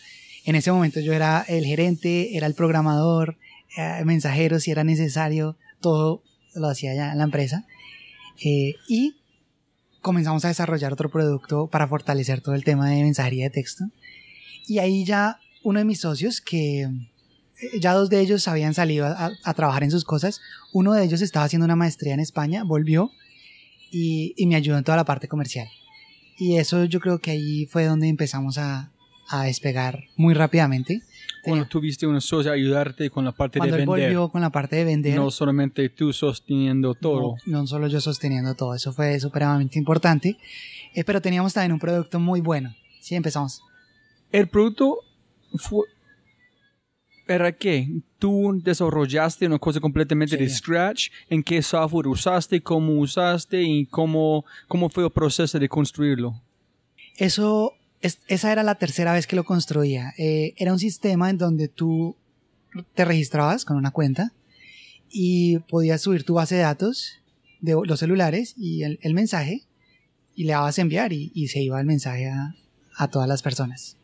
En 0.45 0.57
ese 0.57 0.73
momento 0.73 0.99
yo 0.99 1.13
era 1.13 1.45
el 1.47 1.65
gerente, 1.65 2.37
era 2.37 2.49
el 2.49 2.55
programador, 2.55 3.39
eh, 3.77 4.05
mensajero 4.05 4.59
si 4.59 4.73
era 4.73 4.83
necesario, 4.83 5.57
todo 5.81 6.25
lo 6.57 6.67
hacía 6.67 6.93
ya 6.93 7.13
en 7.13 7.19
la 7.19 7.25
empresa. 7.25 7.67
Eh, 8.45 8.75
y 8.89 9.15
comenzamos 10.01 10.45
a 10.45 10.49
desarrollar 10.49 10.93
otro 10.93 11.09
producto 11.09 11.69
para 11.69 11.87
fortalecer 11.87 12.41
todo 12.41 12.57
el 12.57 12.65
tema 12.65 12.91
de 12.91 13.01
mensajería 13.01 13.45
de 13.45 13.51
texto. 13.51 13.85
Y 14.67 14.81
ahí 14.81 15.05
ya 15.05 15.39
uno 15.63 15.79
de 15.79 15.85
mis 15.85 16.01
socios, 16.01 16.41
que 16.41 16.81
eh, 16.81 16.91
ya 17.79 17.93
dos 17.93 18.11
de 18.11 18.19
ellos 18.19 18.49
habían 18.49 18.75
salido 18.75 19.07
a 19.07 19.55
trabajar 19.55 19.85
en 19.85 19.93
sus 19.93 20.05
cosas, 20.05 20.41
uno 20.73 20.95
de 20.95 21.05
ellos 21.05 21.23
estaba 21.23 21.45
haciendo 21.45 21.65
una 21.65 21.77
maestría 21.77 22.15
en 22.15 22.19
España, 22.19 22.65
volvió 22.65 23.13
y, 23.93 24.35
y 24.37 24.47
me 24.47 24.57
ayudó 24.57 24.79
en 24.79 24.85
toda 24.85 24.97
la 24.97 25.05
parte 25.05 25.29
comercial. 25.29 25.69
Y 26.39 26.57
eso 26.57 26.85
yo 26.87 26.99
creo 26.99 27.21
que 27.21 27.31
ahí 27.31 27.67
fue 27.67 27.85
donde 27.85 28.09
empezamos 28.09 28.59
a, 28.59 28.91
a 29.29 29.45
despegar 29.45 30.05
muy 30.17 30.35
rápidamente. 30.35 31.03
Cuando 31.45 31.67
tuviste 31.67 32.07
una 32.07 32.21
socia 32.21 32.53
ayudarte 32.53 33.11
con 33.11 33.25
la 33.25 33.33
parte 33.33 33.59
Cuando 33.59 33.77
de 33.77 33.85
vender, 33.85 34.05
volvió 34.05 34.29
con 34.29 34.41
la 34.43 34.51
parte 34.51 34.77
de 34.77 34.85
vender, 34.85 35.17
no 35.17 35.31
solamente 35.31 35.89
tú 35.89 36.13
sosteniendo 36.13 36.95
todo. 36.95 37.37
no, 37.47 37.61
no 37.61 37.67
solo 37.67 37.89
yo 37.89 38.01
sosteniendo 38.01 38.55
todo, 38.55 38.75
eso 38.75 38.93
fue 38.93 39.19
supremamente 39.19 39.79
importante, 39.79 40.37
eh, 40.95 41.05
pero 41.05 41.21
teníamos 41.21 41.53
también 41.53 41.73
un 41.73 41.81
producto 41.81 42.21
muy 42.21 42.41
bueno. 42.41 42.75
Sí, 43.01 43.15
empezamos. 43.17 43.63
El 44.31 44.49
producto 44.49 44.99
fue... 45.55 45.87
¿Era 47.27 47.53
qué? 47.53 47.89
Tú 48.19 48.61
desarrollaste 48.63 49.47
una 49.47 49.59
cosa 49.59 49.81
completamente 49.81 50.37
de 50.37 50.49
Sí. 50.49 50.57
scratch. 50.57 51.11
¿En 51.29 51.43
qué 51.43 51.63
software 51.63 52.09
usaste? 52.09 52.61
¿Cómo 52.61 52.99
usaste? 53.01 53.63
¿Y 53.63 53.87
cómo, 53.87 54.45
cómo 54.69 54.89
fue 54.89 55.05
el 55.05 55.11
proceso 55.11 55.59
de 55.59 55.69
construirlo? 55.69 56.41
Eso 57.17 57.75
esa 58.03 58.53
era 58.53 58.63
la 58.63 58.75
tercera 58.75 59.13
vez 59.13 59.27
que 59.27 59.37
lo 59.37 59.45
construía. 59.45 60.13
Eh, 60.19 60.55
era 60.57 60.73
un 60.73 60.79
sistema 60.79 61.31
en 61.31 61.39
donde 61.39 61.69
tú 61.69 62.17
te 62.95 63.05
registrabas 63.05 63.65
con 63.65 63.77
una 63.77 63.91
cuenta 63.91 64.33
y 65.09 65.59
podías 65.61 66.01
subir 66.01 66.25
tu 66.25 66.35
base 66.35 66.57
de 66.57 66.63
datos 66.63 67.21
de 67.61 67.77
los 67.85 68.01
celulares 68.01 68.55
y 68.57 68.83
el, 68.83 69.15
mensaje 69.15 69.63
y 70.35 70.45
le 70.45 70.53
dabas 70.53 70.79
enviar 70.79 71.13
y, 71.13 71.47
se 71.49 71.61
iba 71.63 71.79
el 71.79 71.87
mensaje 71.87 72.29
a, 72.29 73.09
todas 73.09 73.29
las 73.29 73.43
personas. 73.43 73.97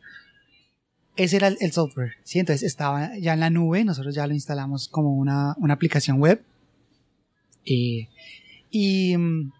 Ese 1.19 1.37
era 1.37 1.49
el, 1.49 1.73
software, 1.73 2.13
¿sí? 2.23 2.39
Entonces 2.39 2.63
estaba 2.63 3.11
ya 3.19 3.35
en 3.35 3.41
la 3.41 3.51
nube, 3.51 3.85
nosotros 3.85 4.15
ya 4.15 4.27
lo 4.27 4.35
instalamos 4.35 4.89
como 4.89 5.15
una, 5.15 5.57
aplicación 5.69 6.21
web 6.21 6.43
y 7.65 8.07
mm, 9.17 9.51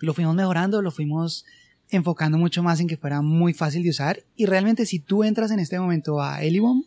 lo 0.00 0.14
fuimos 0.14 0.34
mejorando, 0.34 0.80
lo 0.82 0.90
fuimos 0.90 1.44
enfocando 1.90 2.38
mucho 2.38 2.62
más 2.62 2.80
en 2.80 2.86
que 2.86 2.96
fuera 2.96 3.22
muy 3.22 3.52
fácil 3.52 3.82
de 3.82 3.90
usar 3.90 4.24
y 4.36 4.46
realmente 4.46 4.86
si 4.86 4.98
tú 4.98 5.22
entras 5.22 5.50
en 5.50 5.58
este 5.58 5.78
momento 5.78 6.22
a 6.22 6.42
Elibom 6.42 6.84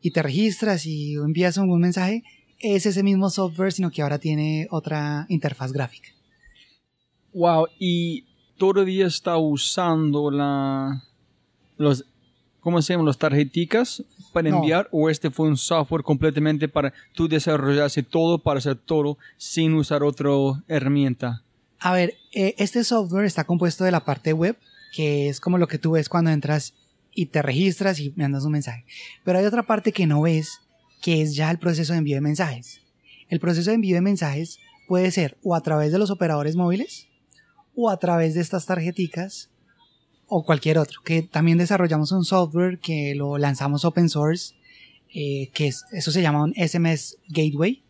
y 0.00 0.10
te 0.10 0.22
registras 0.22 0.86
y 0.86 1.14
envías 1.14 1.56
un 1.56 1.80
mensaje, 1.80 2.22
es 2.58 2.86
ese 2.86 3.02
mismo 3.02 3.30
software, 3.30 3.72
sino 3.72 3.90
que 3.90 4.02
ahora 4.02 4.18
tiene 4.18 4.68
otra 4.70 5.26
interfaz 5.28 5.72
gráfica. 5.72 6.10
Wow, 7.32 7.68
y 7.78 8.26
todavía 8.58 9.06
está 9.06 9.38
usando 9.38 10.30
la 10.30 11.04
los 11.76 12.04
¿cómo 12.60 12.82
se 12.82 12.92
llaman? 12.92 13.06
Los 13.06 13.18
tarjeticas 13.18 14.02
para 14.32 14.48
enviar 14.48 14.88
o 14.92 15.10
este 15.10 15.30
fue 15.30 15.48
un 15.48 15.56
software 15.56 16.02
completamente 16.02 16.68
para 16.68 16.92
tú 17.12 17.28
desarrollarse 17.28 18.02
todo 18.02 18.38
para 18.38 18.58
hacer 18.58 18.76
todo 18.76 19.18
sin 19.36 19.74
usar 19.74 20.02
otra 20.02 20.30
herramienta. 20.68 21.42
A 21.80 21.92
ver, 21.92 22.14
eh, 22.32 22.54
este 22.58 22.82
software 22.84 23.24
está 23.24 23.44
compuesto 23.44 23.84
de 23.84 23.92
la 23.92 24.04
parte 24.04 24.32
web, 24.32 24.56
que 24.94 25.28
es 25.28 25.40
como 25.40 25.58
lo 25.58 25.68
que 25.68 25.78
tú 25.78 25.92
ves 25.92 26.08
cuando 26.08 26.30
entras 26.30 26.74
y 27.14 27.26
te 27.26 27.42
registras 27.42 28.00
y 28.00 28.12
mandas 28.16 28.44
un 28.44 28.52
mensaje. 28.52 28.84
Pero 29.24 29.38
hay 29.38 29.44
otra 29.44 29.64
parte 29.64 29.92
que 29.92 30.06
no 30.06 30.22
ves, 30.22 30.60
que 31.00 31.22
es 31.22 31.34
ya 31.34 31.50
el 31.50 31.58
proceso 31.58 31.92
de 31.92 31.98
envío 31.98 32.16
de 32.16 32.20
mensajes. 32.20 32.80
El 33.28 33.40
proceso 33.40 33.70
de 33.70 33.74
envío 33.74 33.94
de 33.94 34.00
mensajes 34.00 34.58
puede 34.88 35.10
ser 35.10 35.36
o 35.42 35.54
a 35.54 35.60
través 35.60 35.92
de 35.92 35.98
los 35.98 36.10
operadores 36.10 36.56
móviles 36.56 37.08
o 37.76 37.90
a 37.90 37.98
través 37.98 38.34
de 38.34 38.40
estas 38.40 38.66
tarjeticas 38.66 39.50
o 40.28 40.44
cualquier 40.44 40.78
otro. 40.78 41.00
Que 41.04 41.22
también 41.22 41.58
desarrollamos 41.58 42.12
un 42.12 42.24
software 42.24 42.78
que 42.78 43.14
lo 43.14 43.38
lanzamos 43.38 43.84
open 43.84 44.08
source, 44.08 44.54
eh, 45.14 45.50
que 45.54 45.68
es, 45.68 45.84
eso 45.92 46.12
se 46.12 46.22
llama 46.22 46.44
un 46.44 46.54
SMS 46.54 47.16
Gateway. 47.28 47.82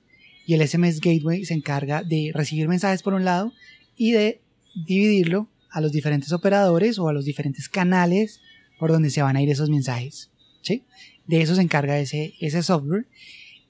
Y 0.47 0.55
el 0.55 0.67
SMS 0.67 1.01
Gateway 1.01 1.45
se 1.45 1.55
encarga 1.55 2.03
de 2.03 2.31
recibir 2.33 2.69
mensajes 2.69 3.03
por 3.03 3.15
un 3.15 3.25
lado 3.25 3.53
y 3.97 4.13
de 4.13 4.41
dividirlo 4.75 5.49
a 5.71 5.81
los 5.81 5.93
diferentes 5.93 6.33
operadores 6.33 6.99
o 6.99 7.09
a 7.09 7.13
los 7.13 7.25
diferentes 7.25 7.69
canales 7.69 8.41
por 8.79 8.91
donde 8.91 9.11
se 9.11 9.23
van 9.23 9.37
a 9.37 9.43
ir 9.43 9.51
esos 9.51 9.69
mensajes. 9.69 10.31
¿sí? 10.63 10.85
De 11.27 11.43
eso 11.43 11.55
se 11.55 11.63
encarga 11.63 11.99
ese, 11.99 12.35
ese 12.41 12.63
software. 12.63 13.07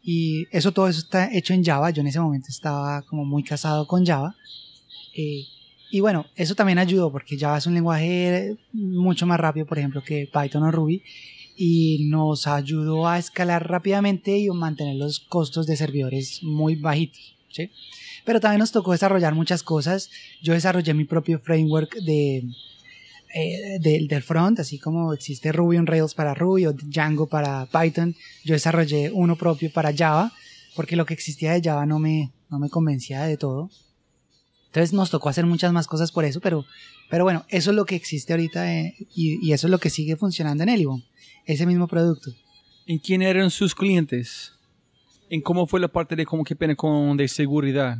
Y 0.02 0.46
eso 0.52 0.72
todo 0.72 0.88
eso 0.88 1.00
está 1.00 1.34
hecho 1.34 1.52
en 1.52 1.64
Java. 1.64 1.90
Yo 1.90 2.02
en 2.02 2.06
ese 2.06 2.20
momento 2.20 2.48
estaba 2.48 3.02
como 3.02 3.24
muy 3.24 3.42
casado 3.42 3.86
con 3.86 4.06
Java. 4.06 4.36
Eh, 5.14 5.42
y 5.90 6.00
bueno, 6.00 6.26
eso 6.36 6.54
también 6.54 6.78
ayudó 6.78 7.10
porque 7.10 7.38
Java 7.38 7.58
es 7.58 7.66
un 7.66 7.74
lenguaje 7.74 8.56
mucho 8.72 9.26
más 9.26 9.40
rápido, 9.40 9.66
por 9.66 9.78
ejemplo, 9.78 10.02
que 10.02 10.28
Python 10.32 10.62
o 10.62 10.70
Ruby. 10.70 11.02
Y 11.56 12.06
nos 12.08 12.46
ayudó 12.46 13.08
a 13.08 13.18
escalar 13.18 13.68
rápidamente 13.68 14.38
y 14.38 14.48
mantener 14.50 14.94
los 14.96 15.18
costos 15.18 15.66
de 15.66 15.76
servidores 15.76 16.42
muy 16.42 16.76
bajitos. 16.76 17.34
Pero 18.24 18.40
también 18.40 18.60
nos 18.60 18.70
tocó 18.70 18.92
desarrollar 18.92 19.34
muchas 19.34 19.62
cosas. 19.62 20.10
Yo 20.42 20.52
desarrollé 20.52 20.94
mi 20.94 21.04
propio 21.04 21.40
framework 21.40 21.96
de, 21.96 22.44
eh, 23.34 23.78
del, 23.80 24.06
del, 24.06 24.22
front, 24.22 24.60
así 24.60 24.78
como 24.78 25.12
existe 25.12 25.50
Ruby 25.50 25.78
on 25.78 25.86
Rails 25.86 26.14
para 26.14 26.34
Ruby 26.34 26.66
o 26.66 26.72
Django 26.72 27.26
para 27.26 27.66
Python, 27.66 28.14
yo 28.44 28.54
desarrollé 28.54 29.10
uno 29.12 29.36
propio 29.36 29.70
para 29.72 29.94
Java, 29.94 30.32
porque 30.76 30.96
lo 30.96 31.04
que 31.04 31.14
existía 31.14 31.52
de 31.52 31.62
Java 31.62 31.86
no 31.86 31.98
me, 31.98 32.30
no 32.50 32.58
me 32.58 32.70
convencía 32.70 33.24
de 33.24 33.36
todo. 33.36 33.70
Entonces 34.68 34.92
nos 34.92 35.10
tocó 35.10 35.30
hacer 35.30 35.46
muchas 35.46 35.72
más 35.72 35.86
cosas 35.86 36.12
por 36.12 36.24
eso, 36.24 36.40
pero, 36.40 36.66
pero 37.08 37.24
bueno, 37.24 37.44
eso 37.48 37.70
es 37.70 37.76
lo 37.76 37.86
que 37.86 37.96
existe 37.96 38.34
ahorita 38.34 38.72
eh, 38.72 38.94
y, 39.14 39.52
eso 39.52 39.66
es 39.66 39.70
lo 39.70 39.78
que 39.78 39.88
sigue 39.88 40.16
funcionando 40.16 40.62
en 40.62 40.68
Elibon, 40.68 41.04
ese 41.46 41.64
mismo 41.64 41.88
producto. 41.88 42.32
¿En 42.86 42.98
quién 42.98 43.22
eran 43.22 43.50
sus 43.50 43.74
clientes? 43.74 44.52
¿En 45.30 45.40
cómo 45.40 45.66
fue 45.66 45.80
la 45.80 45.88
parte 45.88 46.16
de 46.16 46.26
cómo 46.26 46.44
que 46.44 46.54
pena 46.54 46.74
con 46.74 47.16
de 47.16 47.28
seguridad? 47.28 47.98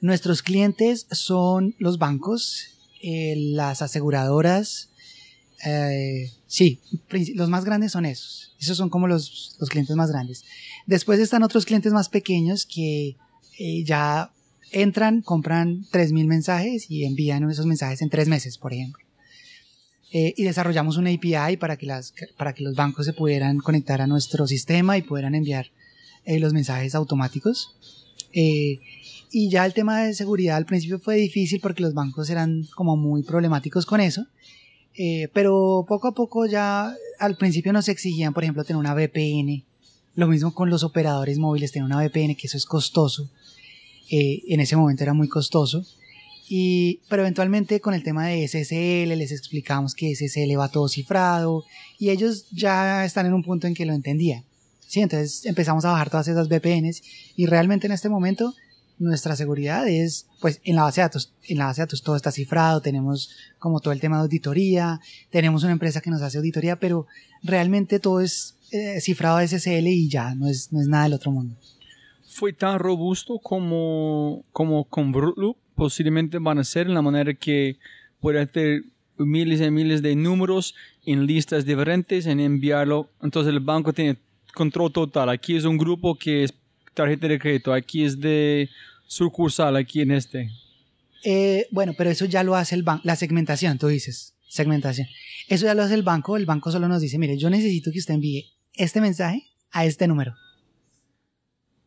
Nuestros 0.00 0.42
clientes 0.42 1.06
son 1.10 1.74
los 1.78 1.98
bancos 1.98 2.78
eh, 3.02 3.34
las 3.36 3.82
aseguradoras, 3.82 4.88
eh, 5.66 6.32
sí, 6.46 6.80
los 7.34 7.50
más 7.50 7.66
grandes 7.66 7.92
son 7.92 8.06
esos. 8.06 8.54
Esos 8.58 8.78
son 8.78 8.88
como 8.88 9.08
los, 9.08 9.56
los, 9.60 9.68
clientes 9.68 9.94
más 9.94 10.10
grandes. 10.10 10.44
Después 10.86 11.20
están 11.20 11.42
otros 11.42 11.66
clientes 11.66 11.92
más 11.92 12.08
pequeños 12.08 12.64
que 12.64 13.16
ya 13.84 14.32
entran, 14.72 15.22
compran 15.22 15.84
3.000 15.92 16.26
mensajes 16.26 16.90
y 16.90 17.04
envían 17.04 17.48
esos 17.50 17.66
mensajes 17.66 18.02
en 18.02 18.10
tres 18.10 18.28
meses, 18.28 18.58
por 18.58 18.72
ejemplo. 18.72 19.04
y 20.12 20.42
desarrollamos 20.42 20.96
una 20.96 21.10
API 21.10 21.56
para 21.56 21.76
que, 21.76 21.86
las, 21.86 22.12
para 22.36 22.52
que 22.52 22.64
los 22.64 22.74
bancos 22.74 23.06
se 23.06 23.12
pudieran 23.12 23.58
conectar 23.58 24.00
a 24.00 24.08
nuestro 24.08 24.46
sistema 24.48 24.98
y 24.98 25.02
pudieran 25.02 25.36
enviar 25.36 25.66
los 26.26 26.52
mensajes 26.52 26.96
automáticos. 26.96 27.76
Y 29.32 29.48
ya 29.48 29.64
el 29.64 29.74
tema 29.74 30.02
de 30.02 30.14
seguridad 30.14 30.56
al 30.56 30.66
principio 30.66 30.98
fue 30.98 31.16
difícil 31.16 31.60
porque 31.60 31.82
los 31.82 31.94
bancos 31.94 32.30
eran 32.30 32.66
como 32.74 32.96
muy 32.96 33.22
problemáticos 33.22 33.86
con 33.86 34.00
eso. 34.00 34.26
Eh, 34.96 35.28
pero 35.32 35.84
poco 35.88 36.08
a 36.08 36.14
poco 36.14 36.46
ya 36.46 36.92
al 37.20 37.36
principio 37.36 37.72
nos 37.72 37.88
exigían, 37.88 38.34
por 38.34 38.42
ejemplo, 38.42 38.64
tener 38.64 38.78
una 38.78 38.94
VPN. 38.94 39.64
Lo 40.16 40.26
mismo 40.26 40.52
con 40.52 40.68
los 40.68 40.82
operadores 40.82 41.38
móviles, 41.38 41.70
tener 41.70 41.86
una 41.86 41.98
VPN, 41.98 42.34
que 42.34 42.48
eso 42.48 42.56
es 42.56 42.66
costoso. 42.66 43.30
Eh, 44.10 44.42
en 44.48 44.60
ese 44.60 44.76
momento 44.76 45.02
era 45.02 45.14
muy 45.14 45.28
costoso. 45.28 45.84
Y, 46.48 47.00
pero 47.08 47.22
eventualmente 47.22 47.80
con 47.80 47.94
el 47.94 48.02
tema 48.02 48.26
de 48.26 48.46
SSL 48.46 49.16
les 49.16 49.30
explicamos 49.30 49.94
que 49.94 50.14
SSL 50.14 50.58
va 50.58 50.68
todo 50.68 50.88
cifrado 50.88 51.64
y 51.96 52.10
ellos 52.10 52.46
ya 52.50 53.04
están 53.04 53.26
en 53.26 53.34
un 53.34 53.44
punto 53.44 53.68
en 53.68 53.74
que 53.74 53.86
lo 53.86 53.94
entendían. 53.94 54.44
Sí, 54.88 55.00
entonces 55.00 55.46
empezamos 55.46 55.84
a 55.84 55.92
bajar 55.92 56.10
todas 56.10 56.26
esas 56.26 56.48
VPNs 56.48 57.02
y 57.36 57.46
realmente 57.46 57.86
en 57.86 57.92
este 57.92 58.08
momento 58.08 58.52
nuestra 58.98 59.36
seguridad 59.36 59.86
es, 59.88 60.26
pues 60.40 60.60
en 60.64 60.74
la 60.74 60.82
base 60.82 61.00
de 61.00 61.04
datos, 61.04 61.32
en 61.46 61.58
la 61.58 61.66
base 61.66 61.80
de 61.80 61.86
datos 61.86 62.02
todo 62.02 62.16
está 62.16 62.32
cifrado, 62.32 62.82
tenemos 62.82 63.30
como 63.60 63.78
todo 63.78 63.92
el 63.92 64.00
tema 64.00 64.16
de 64.16 64.22
auditoría, 64.22 65.00
tenemos 65.30 65.62
una 65.62 65.72
empresa 65.72 66.00
que 66.00 66.10
nos 66.10 66.20
hace 66.20 66.38
auditoría, 66.38 66.80
pero 66.80 67.06
realmente 67.44 68.00
todo 68.00 68.20
es 68.20 68.56
eh, 68.72 69.00
cifrado 69.00 69.38
de 69.38 69.46
SSL 69.46 69.86
y 69.86 70.08
ya, 70.08 70.34
no 70.34 70.48
es, 70.48 70.72
no 70.72 70.80
es 70.80 70.88
nada 70.88 71.04
del 71.04 71.14
otro 71.14 71.30
mundo. 71.30 71.56
¿Fue 72.40 72.54
tan 72.54 72.78
robusto 72.78 73.38
como, 73.38 74.46
como 74.50 74.84
con 74.84 75.12
Brookloop? 75.12 75.58
Posiblemente 75.74 76.38
van 76.38 76.58
a 76.58 76.64
ser 76.64 76.86
en 76.86 76.94
la 76.94 77.02
manera 77.02 77.34
que 77.34 77.76
puede 78.18 78.46
tener 78.46 78.84
miles 79.18 79.60
y 79.60 79.70
miles 79.70 80.00
de 80.00 80.16
números 80.16 80.74
en 81.04 81.26
listas 81.26 81.66
diferentes 81.66 82.24
en 82.24 82.40
enviarlo. 82.40 83.10
Entonces 83.22 83.52
el 83.52 83.60
banco 83.60 83.92
tiene 83.92 84.16
control 84.54 84.90
total. 84.90 85.28
Aquí 85.28 85.54
es 85.54 85.66
un 85.66 85.76
grupo 85.76 86.14
que 86.14 86.44
es 86.44 86.54
tarjeta 86.94 87.28
de 87.28 87.38
crédito, 87.38 87.74
aquí 87.74 88.04
es 88.04 88.18
de 88.18 88.70
sucursal 89.06 89.76
aquí 89.76 90.00
en 90.00 90.12
este? 90.12 90.50
Eh, 91.22 91.66
bueno, 91.70 91.92
pero 91.94 92.08
eso 92.08 92.24
ya 92.24 92.42
lo 92.42 92.54
hace 92.54 92.74
el 92.74 92.84
banco, 92.84 93.02
la 93.04 93.16
segmentación, 93.16 93.76
tú 93.76 93.88
dices, 93.88 94.32
segmentación. 94.48 95.08
Eso 95.48 95.66
ya 95.66 95.74
lo 95.74 95.82
hace 95.82 95.92
el 95.92 96.04
banco, 96.04 96.38
el 96.38 96.46
banco 96.46 96.70
solo 96.70 96.88
nos 96.88 97.02
dice, 97.02 97.18
mire, 97.18 97.36
yo 97.36 97.50
necesito 97.50 97.92
que 97.92 97.98
usted 97.98 98.14
envíe 98.14 98.54
este 98.72 99.02
mensaje 99.02 99.42
a 99.72 99.84
este 99.84 100.08
número. 100.08 100.34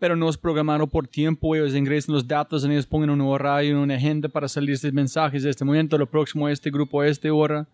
Pero 0.03 0.17
no 0.17 0.27
es 0.27 0.35
programado 0.35 0.85
por 0.85 1.07
tiempo, 1.07 1.55
ellos 1.55 1.73
ingresan 1.75 2.13
los 2.13 2.27
datos, 2.27 2.65
ellos 2.65 2.85
ponen 2.85 3.09
un 3.09 3.21
horario, 3.21 3.81
una 3.81 3.95
agenda 3.95 4.27
para 4.27 4.49
salir 4.49 4.71
estos 4.71 4.91
mensajes 4.91 5.43
de 5.43 5.49
este 5.49 5.63
momento, 5.63 5.97
lo 5.97 6.11
próximo 6.11 6.45
a 6.45 6.51
este 6.51 6.69
grupo, 6.69 6.99
a 6.99 7.07
esta 7.07 7.33
hora. 7.33 7.69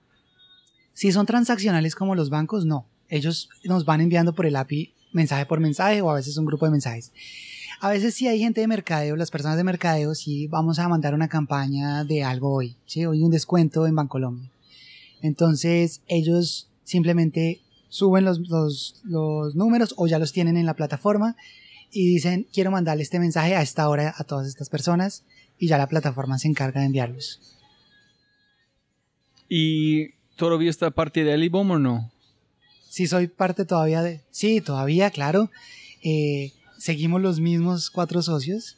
Si 0.94 1.12
son 1.12 1.26
transaccionales 1.26 1.96
como 1.96 2.13
los 2.13 2.30
bancos, 2.30 2.65
no. 2.65 2.86
Ellos 3.08 3.50
nos 3.63 3.84
van 3.84 4.02
enviando 4.02 4.36
por 4.36 4.46
el 4.46 4.58
API 4.58 4.94
mensaje 5.12 5.48
por 5.48 5.60
mensaje 5.60 6.04
o 6.04 6.12
a 6.12 6.13
veces 6.13 6.38
un 6.38 6.46
grupo 6.46 6.68
de 6.68 6.72
mensajes. 6.72 7.12
A 7.82 7.89
veces 7.89 8.13
si 8.13 8.28
hay 8.28 8.38
gente 8.38 8.62
de 8.62 8.68
mercadeo, 8.68 9.15
las 9.15 9.32
personas 9.32 9.58
de 9.58 9.63
mercadeo, 9.63 10.13
sí 10.13 10.46
vamos 10.46 10.78
a 10.78 10.88
mandar 10.88 11.15
una 11.15 11.30
campaña 11.30 12.04
de 12.04 12.24
algo 12.24 12.54
hoy, 12.54 12.76
¿sí? 12.86 13.08
Hoy 13.08 13.24
un 13.24 13.32
descuento 13.32 13.88
en 13.88 13.96
Bancolombia. 13.96 14.52
Entonces 15.24 16.04
ellos 16.06 16.70
simplemente 16.84 17.60
suben 17.88 18.24
los, 18.24 18.39
los 19.04 19.56
números 19.56 19.96
o 19.98 20.06
ya 20.06 20.20
los 20.20 20.32
tienen 20.32 20.58
en 20.58 20.68
la 20.68 20.76
plataforma 20.76 21.36
y 21.91 22.08
dicen 22.13 22.47
quiero 22.54 22.71
mandarle 22.71 23.04
este 23.04 23.19
mensaje 23.19 23.56
a 23.56 23.62
esta 23.62 23.88
hora 23.89 24.13
a 24.17 24.23
todas 24.23 24.47
estas 24.47 24.69
personas 24.69 25.23
y 25.58 25.67
ya 25.67 25.78
la 25.78 25.88
plataforma 25.88 26.38
se 26.39 26.47
encarga 26.47 26.80
de 26.80 26.88
enviarlos. 26.88 27.39
¿Y 29.49 30.12
todavía 30.36 30.69
está 30.69 30.91
parte 30.91 31.23
de 31.23 31.34
Elibom 31.34 31.71
o 31.71 31.80
no? 31.80 32.12
Sí, 32.89 33.08
soy 33.08 33.28
parte 33.28 33.65
todavía 33.65 34.02
de... 34.02 34.21
Sí, 34.32 34.62
todavía, 34.62 35.10
claro. 35.12 35.52
Eh, 36.04 36.54
seguimos 36.78 37.21
los 37.21 37.39
mismos 37.39 37.89
cuatro 37.89 38.21
socios. 38.21 38.78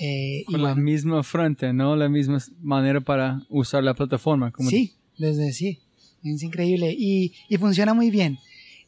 Eh, 0.00 0.44
Con 0.46 0.62
la 0.62 0.74
misma 0.74 1.22
frente, 1.22 1.72
¿no? 1.72 1.96
La 1.96 2.08
misma 2.08 2.38
manera 2.60 3.00
para 3.00 3.42
usar 3.48 3.84
la 3.84 3.94
plataforma. 3.94 4.50
Como 4.50 4.70
sí, 4.70 4.94
desde 5.18 5.52
sí. 5.52 5.80
Es 6.24 6.42
increíble 6.42 6.94
y, 6.96 7.34
y 7.48 7.56
funciona 7.56 7.94
muy 7.94 8.10
bien. 8.10 8.38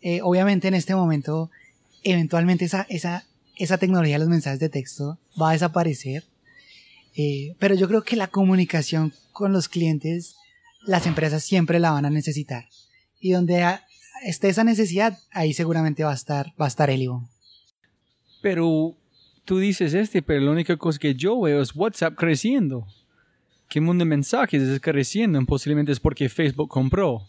Eh, 0.03 0.21
obviamente 0.23 0.69
en 0.69 0.75
este 0.75 0.95
momento, 0.95 1.51
eventualmente 2.03 2.65
esa, 2.65 2.87
esa, 2.89 3.27
esa 3.59 3.79
tecnología 3.79 4.15
de 4.15 4.21
los 4.21 4.29
mensajes 4.29 4.61
de 4.61 4.69
texto 4.69 5.19
va 5.41 5.51
a 5.51 5.53
desaparecer. 5.53 6.25
Eh, 7.17 7.55
pero 7.59 7.75
yo 7.75 7.89
creo 7.89 8.03
que 8.03 8.17
la 8.17 8.29
comunicación 8.29 9.13
con 9.33 9.53
los 9.53 9.69
clientes, 9.69 10.37
las 10.85 11.07
empresas 11.07 11.43
siempre 11.43 11.79
la 11.81 11.91
van 11.91 12.05
a 12.05 12.11
necesitar. 12.11 12.69
Y 13.21 13.33
donde 13.33 13.65
esté 14.25 14.49
esa 14.49 14.65
necesidad, 14.65 15.19
ahí 15.33 15.53
seguramente 15.53 16.05
va 16.05 16.13
a 16.13 16.15
estar, 16.15 16.55
va 16.61 16.67
a 16.67 16.69
estar 16.69 16.91
Elivo. 16.91 17.29
Pero 18.41 18.97
tú 19.45 19.59
dices 19.59 19.95
este, 19.95 20.23
pero 20.23 20.41
la 20.41 20.53
única 20.53 20.77
cosa 20.77 20.99
que 20.99 21.15
yo 21.15 21.41
veo 21.41 21.61
es 21.61 21.75
WhatsApp 21.75 22.15
creciendo. 22.15 22.87
El 23.71 23.83
mundo 23.83 24.05
de 24.05 24.09
mensajes 24.09 24.63
es 24.63 24.81
creciendo, 24.81 25.45
posiblemente 25.45 25.93
es 25.93 26.01
porque 26.01 26.29
Facebook 26.29 26.69
compró. 26.69 27.29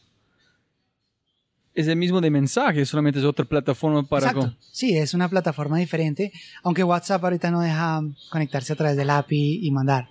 Es 1.75 1.87
el 1.87 1.95
mismo 1.95 2.19
de 2.19 2.29
mensajes, 2.29 2.89
solamente 2.89 3.19
es 3.19 3.25
otra 3.25 3.45
plataforma 3.45 4.03
para... 4.07 4.27
Exacto. 4.27 4.55
Sí, 4.71 4.97
es 4.97 5.13
una 5.13 5.29
plataforma 5.29 5.77
diferente, 5.77 6.31
aunque 6.63 6.83
WhatsApp 6.83 7.23
ahorita 7.23 7.51
no 7.51 7.61
deja 7.61 8.01
conectarse 8.31 8.73
a 8.73 8.75
través 8.75 8.97
del 8.97 9.09
API 9.09 9.65
y 9.65 9.71
mandar. 9.71 10.09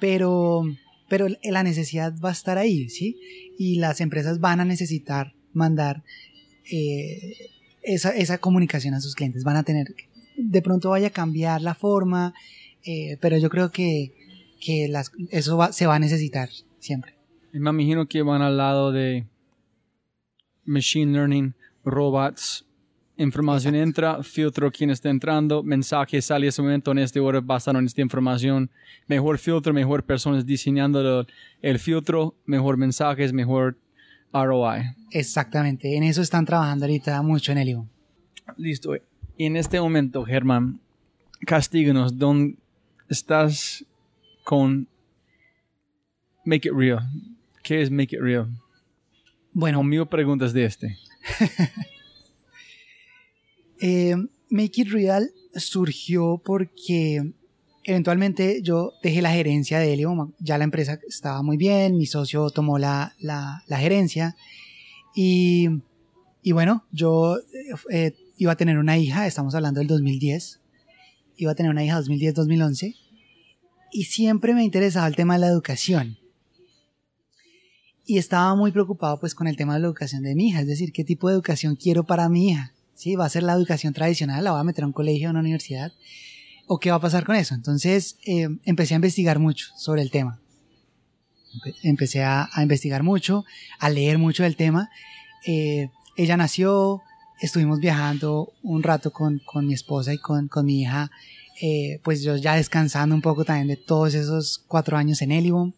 Pero, 0.00 0.64
pero 1.08 1.26
la 1.42 1.62
necesidad 1.62 2.14
va 2.18 2.30
a 2.30 2.32
estar 2.32 2.56
ahí, 2.56 2.88
¿sí? 2.88 3.18
Y 3.58 3.76
las 3.76 4.00
empresas 4.00 4.40
van 4.40 4.60
a 4.60 4.64
necesitar 4.64 5.34
mandar 5.52 6.02
eh, 6.70 7.36
esa, 7.82 8.10
esa 8.10 8.38
comunicación 8.38 8.94
a 8.94 9.00
sus 9.00 9.14
clientes. 9.14 9.44
Van 9.44 9.56
a 9.56 9.64
tener 9.64 9.94
de 10.36 10.62
pronto 10.62 10.90
vaya 10.90 11.08
a 11.08 11.10
cambiar 11.10 11.60
la 11.60 11.74
forma, 11.74 12.34
eh, 12.84 13.16
pero 13.20 13.36
yo 13.38 13.50
creo 13.50 13.70
que, 13.70 14.14
que 14.60 14.88
las, 14.88 15.12
eso 15.30 15.58
se 15.72 15.86
va 15.86 15.96
a 15.96 15.98
necesitar 15.98 16.48
siempre. 16.78 17.14
Me 17.52 17.70
imagino 17.70 18.06
que 18.06 18.22
van 18.22 18.42
al 18.42 18.56
lado 18.56 18.92
de 18.92 19.26
machine 20.64 21.12
learning, 21.12 21.54
robots, 21.84 22.64
información 23.16 23.74
entra, 23.74 24.22
filtro 24.22 24.70
quién 24.70 24.90
está 24.90 25.10
entrando, 25.10 25.62
mensaje 25.62 26.20
sale 26.22 26.46
ese 26.46 26.62
momento 26.62 26.92
en 26.92 26.98
este 26.98 27.20
hora 27.20 27.40
basado 27.40 27.78
en 27.78 27.86
esta 27.86 28.00
información, 28.00 28.70
mejor 29.06 29.38
filtro, 29.38 29.72
mejor 29.72 30.04
personas 30.04 30.44
diseñando 30.46 31.26
el, 31.60 31.78
filtro, 31.78 32.34
mejor 32.46 32.76
mensajes, 32.76 33.32
mejor 33.32 33.78
ROI. 34.32 34.94
Exactamente, 35.10 35.96
en 35.96 36.04
eso 36.04 36.22
están 36.22 36.44
trabajando 36.44 36.86
ahorita 36.86 37.20
mucho 37.22 37.52
en 37.52 37.58
el 37.58 37.78
Listo. 38.56 38.94
Y 39.36 39.46
en 39.46 39.56
este 39.56 39.80
momento, 39.80 40.24
Germán, 40.24 40.80
castíganos, 41.46 42.18
¿dónde 42.18 42.56
estás 43.08 43.84
con 44.44 44.88
Make 46.44 46.68
It 46.68 46.74
Real? 46.74 47.00
¿Qué 47.62 47.82
es 47.82 47.90
Make 47.90 48.16
It 48.16 48.20
Real? 48.22 48.48
Bueno, 49.52 49.78
conmigo 49.78 50.06
preguntas 50.06 50.52
de 50.52 50.64
este. 50.64 50.98
Eh, 53.84 54.14
Make 54.48 54.82
It 54.82 54.92
Real 54.92 55.28
surgió 55.56 56.40
porque 56.44 57.32
eventualmente 57.82 58.62
yo 58.62 58.92
dejé 59.02 59.22
la 59.22 59.32
gerencia 59.32 59.80
de 59.80 59.92
Helio, 59.92 60.32
ya 60.38 60.56
la 60.56 60.62
empresa 60.62 61.00
estaba 61.08 61.42
muy 61.42 61.56
bien, 61.56 61.96
mi 61.96 62.06
socio 62.06 62.50
tomó 62.50 62.78
la, 62.78 63.16
la, 63.18 63.60
gerencia 63.78 64.36
y, 65.16 65.68
y, 66.42 66.52
bueno, 66.52 66.86
yo 66.92 67.38
eh, 67.90 68.14
iba 68.36 68.52
a 68.52 68.56
tener 68.56 68.78
una 68.78 68.98
hija, 68.98 69.26
estamos 69.26 69.56
hablando 69.56 69.80
del 69.80 69.88
2010, 69.88 70.60
iba 71.38 71.50
a 71.50 71.54
tener 71.56 71.72
una 71.72 71.84
hija 71.84 72.00
2010-2011, 72.00 72.94
y 73.90 74.04
siempre 74.04 74.54
me 74.54 74.62
interesaba 74.62 75.08
el 75.08 75.16
tema 75.16 75.34
de 75.34 75.40
la 75.40 75.48
educación. 75.48 76.18
Y 78.04 78.18
estaba 78.18 78.54
muy 78.54 78.72
preocupado 78.72 79.20
pues 79.20 79.34
con 79.34 79.46
el 79.46 79.56
tema 79.56 79.74
de 79.74 79.80
la 79.80 79.86
educación 79.86 80.22
de 80.22 80.34
mi 80.34 80.48
hija, 80.48 80.60
es 80.60 80.66
decir, 80.66 80.92
qué 80.92 81.04
tipo 81.04 81.28
de 81.28 81.34
educación 81.34 81.76
quiero 81.76 82.04
para 82.04 82.28
mi 82.28 82.50
hija. 82.50 82.72
¿Sí? 82.94 83.16
¿Va 83.16 83.24
a 83.24 83.30
ser 83.30 83.42
la 83.42 83.54
educación 83.54 83.92
tradicional? 83.94 84.44
¿La 84.44 84.52
voy 84.52 84.60
a 84.60 84.64
meter 84.64 84.84
a 84.84 84.86
un 84.86 84.92
colegio 84.92 85.28
a 85.28 85.30
una 85.30 85.40
universidad? 85.40 85.92
¿O 86.66 86.78
qué 86.78 86.90
va 86.90 86.96
a 86.96 87.00
pasar 87.00 87.24
con 87.24 87.34
eso? 87.34 87.54
Entonces 87.54 88.16
eh, 88.24 88.48
empecé 88.64 88.94
a 88.94 88.96
investigar 88.96 89.38
mucho 89.38 89.66
sobre 89.76 90.02
el 90.02 90.10
tema. 90.10 90.40
Empecé 91.82 92.22
a, 92.22 92.48
investigar 92.58 93.02
mucho, 93.02 93.44
a 93.78 93.90
leer 93.90 94.18
mucho 94.18 94.42
del 94.42 94.56
tema. 94.56 94.88
Eh, 95.46 95.90
ella 96.16 96.36
nació, 96.36 97.02
estuvimos 97.40 97.80
viajando 97.80 98.52
un 98.62 98.82
rato 98.82 99.12
con, 99.12 99.40
con 99.44 99.66
mi 99.66 99.74
esposa 99.74 100.14
y 100.14 100.18
con, 100.18 100.48
con 100.48 100.64
mi 100.64 100.82
hija, 100.82 101.10
eh, 101.60 102.00
pues 102.02 102.22
yo 102.22 102.36
ya 102.36 102.54
descansando 102.54 103.14
un 103.14 103.22
poco 103.22 103.44
también 103.44 103.68
de 103.68 103.76
todos 103.76 104.14
esos 104.14 104.64
cuatro 104.66 104.96
años 104.96 105.20
en 105.22 105.32
Elibom 105.32 105.72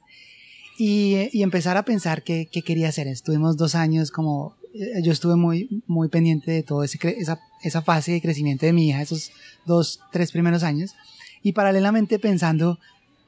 y, 0.78 1.28
y, 1.32 1.42
empezar 1.42 1.76
a 1.76 1.84
pensar 1.84 2.22
qué, 2.22 2.48
qué, 2.50 2.62
quería 2.62 2.88
hacer. 2.88 3.06
Estuvimos 3.06 3.56
dos 3.56 3.74
años 3.74 4.10
como, 4.10 4.56
eh, 4.74 5.02
yo 5.02 5.12
estuve 5.12 5.36
muy, 5.36 5.82
muy 5.86 6.08
pendiente 6.08 6.50
de 6.50 6.62
toda 6.62 6.84
esa, 6.84 7.40
esa 7.62 7.82
fase 7.82 8.12
de 8.12 8.20
crecimiento 8.20 8.66
de 8.66 8.72
mi 8.72 8.88
hija, 8.88 9.02
esos 9.02 9.30
dos, 9.66 10.00
tres 10.12 10.32
primeros 10.32 10.62
años, 10.62 10.94
y 11.42 11.52
paralelamente 11.52 12.18
pensando, 12.18 12.78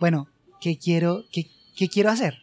bueno, 0.00 0.28
¿qué 0.61 0.78
quiero, 0.78 1.24
qué, 1.32 1.46
qué 1.76 1.88
quiero 1.88 2.11
hacer? 2.11 2.38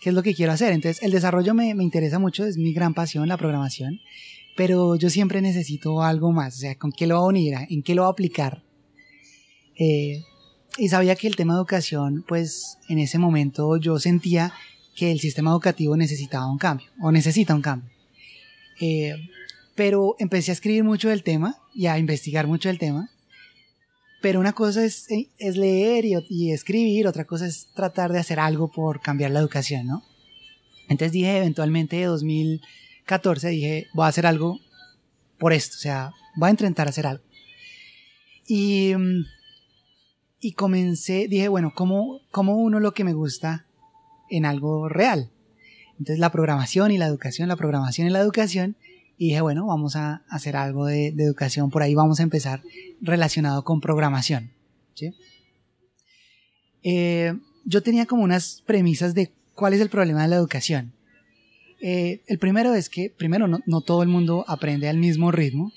¿Qué 0.00 0.10
es 0.10 0.14
lo 0.14 0.22
que 0.22 0.34
quiero 0.34 0.52
hacer? 0.52 0.72
Entonces, 0.72 1.02
el 1.02 1.10
desarrollo 1.10 1.54
me, 1.54 1.74
me 1.74 1.84
interesa 1.84 2.18
mucho, 2.18 2.46
es 2.46 2.56
mi 2.56 2.72
gran 2.72 2.94
pasión, 2.94 3.28
la 3.28 3.36
programación 3.36 4.00
pero 4.58 4.96
yo 4.96 5.08
siempre 5.08 5.40
necesito 5.40 6.02
algo 6.02 6.32
más, 6.32 6.56
o 6.56 6.58
sea, 6.58 6.74
¿con 6.74 6.90
qué 6.90 7.06
lo 7.06 7.14
va 7.14 7.20
a 7.20 7.26
unir? 7.26 7.54
¿En 7.70 7.80
qué 7.80 7.94
lo 7.94 8.02
va 8.02 8.08
a 8.08 8.10
aplicar? 8.10 8.64
Eh, 9.78 10.24
y 10.78 10.88
sabía 10.88 11.16
que 11.16 11.26
el 11.26 11.36
tema 11.36 11.54
de 11.54 11.58
educación, 11.58 12.24
pues 12.26 12.78
en 12.88 12.98
ese 12.98 13.18
momento 13.18 13.76
yo 13.76 13.98
sentía 13.98 14.52
que 14.96 15.12
el 15.12 15.20
sistema 15.20 15.50
educativo 15.50 15.96
necesitaba 15.96 16.50
un 16.50 16.58
cambio, 16.58 16.88
o 17.00 17.12
necesita 17.12 17.54
un 17.54 17.62
cambio. 17.62 17.90
Eh, 18.80 19.14
pero 19.74 20.16
empecé 20.18 20.50
a 20.50 20.54
escribir 20.54 20.84
mucho 20.84 21.08
del 21.08 21.22
tema 21.22 21.56
y 21.74 21.86
a 21.86 21.98
investigar 21.98 22.46
mucho 22.46 22.68
del 22.68 22.78
tema. 22.78 23.10
Pero 24.20 24.40
una 24.40 24.52
cosa 24.52 24.84
es, 24.84 25.06
es 25.38 25.56
leer 25.56 26.04
y, 26.04 26.16
y, 26.28 26.50
escribir, 26.52 27.06
otra 27.06 27.24
cosa 27.24 27.46
es 27.46 27.68
tratar 27.74 28.12
de 28.12 28.18
hacer 28.18 28.40
algo 28.40 28.68
por 28.70 29.00
cambiar 29.00 29.30
la 29.30 29.38
educación, 29.38 29.86
¿no? 29.86 30.02
Entonces 30.88 31.12
dije 31.12 31.36
eventualmente 31.36 32.02
2000 32.02 32.60
14 33.08 33.48
dije, 33.48 33.88
voy 33.94 34.04
a 34.04 34.08
hacer 34.08 34.26
algo 34.26 34.60
por 35.38 35.52
esto, 35.52 35.76
o 35.76 35.80
sea, 35.80 36.12
voy 36.36 36.48
a 36.48 36.50
intentar 36.50 36.86
hacer 36.86 37.06
algo. 37.06 37.24
Y, 38.46 38.94
mm, 38.94 39.24
y 40.40 40.52
comencé, 40.52 41.26
dije, 41.28 41.48
bueno, 41.48 41.72
¿cómo, 41.74 42.20
¿cómo 42.30 42.56
uno 42.56 42.80
lo 42.80 42.92
que 42.92 43.04
me 43.04 43.12
gusta 43.12 43.66
en 44.30 44.44
algo 44.44 44.88
real? 44.88 45.30
Entonces 45.92 46.18
la 46.18 46.30
programación 46.30 46.90
y 46.92 46.98
la 46.98 47.06
educación, 47.06 47.48
la 47.48 47.56
programación 47.56 48.06
y 48.06 48.10
la 48.10 48.20
educación. 48.20 48.76
Y 49.16 49.28
dije, 49.28 49.40
bueno, 49.40 49.66
vamos 49.66 49.96
a 49.96 50.22
hacer 50.28 50.56
algo 50.56 50.86
de, 50.86 51.08
educación, 51.08 51.70
por 51.70 51.82
ahí 51.82 51.94
vamos 51.94 52.20
a 52.20 52.22
empezar 52.22 52.62
relacionado 53.00 53.64
con 53.64 53.80
programación. 53.80 54.52
Eh, 56.84 57.34
yo 57.64 57.82
tenía 57.82 58.06
como 58.06 58.22
unas 58.22 58.62
premisas 58.64 59.14
de 59.14 59.32
cuál 59.54 59.74
es 59.74 59.80
el 59.80 59.90
problema 59.90 60.22
de 60.22 60.28
la 60.28 60.36
educación. 60.36 60.92
Eh, 61.80 62.22
el 62.26 62.38
primero 62.38 62.74
es 62.74 62.88
que, 62.88 63.10
primero, 63.10 63.46
no, 63.48 63.80
todo 63.80 64.02
el 64.02 64.08
mundo 64.08 64.44
aprende 64.48 64.88
al 64.88 64.98
mismo 64.98 65.30
ritmo. 65.32 65.72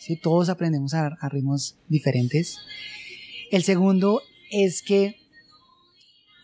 ¿sí? 0.00 0.16
Todos 0.16 0.48
aprendemos 0.48 0.94
a, 0.94 1.16
ritmos 1.28 1.76
diferentes. 1.88 2.58
El 3.52 3.64
segundo 3.64 4.22
es 4.50 4.82
que 4.82 5.20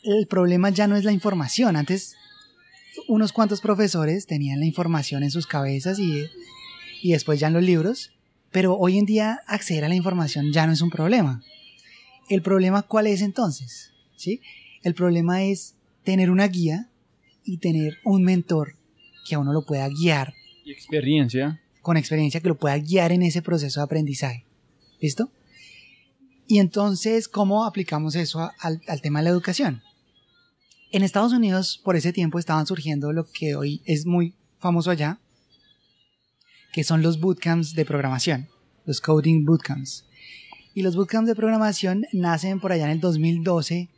el 0.05 0.27
problema 0.27 0.69
ya 0.69 0.87
no 0.87 0.95
es 0.95 1.05
la 1.05 1.13
información. 1.13 1.75
Antes, 1.75 2.17
unos 3.09 3.33
cuantos 3.33 3.63
profesores 3.63 4.27
tenían 4.27 4.61
la 4.61 4.67
información 4.67 5.23
en 5.23 5.31
sus 5.31 5.47
cabezas 5.47 5.99
y, 5.99 6.27
y 7.03 7.13
después 7.13 7.41
ya 7.41 7.47
en 7.47 7.55
los 7.55 7.63
libros. 7.63 8.13
Pero 8.51 8.77
hoy 8.77 8.99
en 8.99 9.07
día 9.07 9.41
acceder 9.47 9.87
a 9.87 9.89
la 9.89 9.95
información 9.95 10.53
ya 10.53 10.67
no 10.67 10.75
es 10.75 10.83
un 10.83 10.91
problema. 10.91 11.43
¿El 12.29 12.43
problema 12.43 12.83
cuál 12.83 13.07
es 13.07 13.23
entonces? 13.23 13.95
¿Sí? 14.17 14.43
El 14.83 14.93
problema 14.93 15.43
es 15.43 15.77
tener 16.05 16.31
una 16.31 16.47
guía 16.47 16.91
y 17.43 17.57
tener 17.57 17.97
un 18.05 18.23
mentor 18.23 18.77
que 19.27 19.35
a 19.35 19.39
uno 19.39 19.55
lo 19.55 19.65
pueda 19.65 19.89
guiar. 19.89 20.35
Y 20.63 20.73
experiencia. 20.73 21.59
Con 21.81 21.97
experiencia 21.97 22.41
que 22.41 22.49
lo 22.49 22.59
pueda 22.59 22.77
guiar 22.77 23.13
en 23.13 23.23
ese 23.23 23.41
proceso 23.41 23.81
de 23.81 23.85
aprendizaje. 23.85 24.45
¿Listo? 25.01 25.31
Y 26.49 26.59
entonces, 26.61 27.29
¿cómo 27.29 27.65
aplicamos 27.65 28.15
eso 28.15 28.51
al, 28.59 28.81
tema 29.03 29.19
de 29.19 29.25
la 29.25 29.31
educación? 29.31 29.83
En 30.91 31.03
Estados 31.03 31.35
Unidos, 31.35 31.79
por 31.85 31.95
ese 31.95 32.13
tiempo, 32.13 32.39
estaban 32.39 32.67
surgiendo 32.67 33.13
lo 33.13 33.27
que 33.31 33.55
hoy 33.55 33.83
es 33.85 34.07
muy 34.07 34.35
famoso 34.59 34.91
allá, 34.91 35.21
que 36.73 36.85
son 36.85 37.03
los 37.03 37.21
bootcamps 37.21 37.75
de 37.75 37.85
programación, 37.85 38.49
los 38.87 39.03
coding 39.03 39.45
bootcamps. 39.45 40.07
Y 40.75 40.81
los 40.81 40.97
bootcamps 40.97 41.29
de 41.29 41.35
programación 41.35 42.07
nacen 42.15 42.61
por 42.61 42.73
allá 42.73 42.85
en 42.85 42.93
el 42.93 43.01
2012 43.01 43.91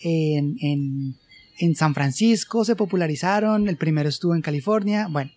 en, 0.00 1.16
en, 1.58 1.74
San 1.76 1.94
Francisco 1.94 2.64
se 2.64 2.76
popularizaron, 2.76 3.68
el 3.68 3.76
primero 3.76 4.08
estuvo 4.08 4.34
en 4.34 4.42
California, 4.42 5.08
bueno. 5.10 5.30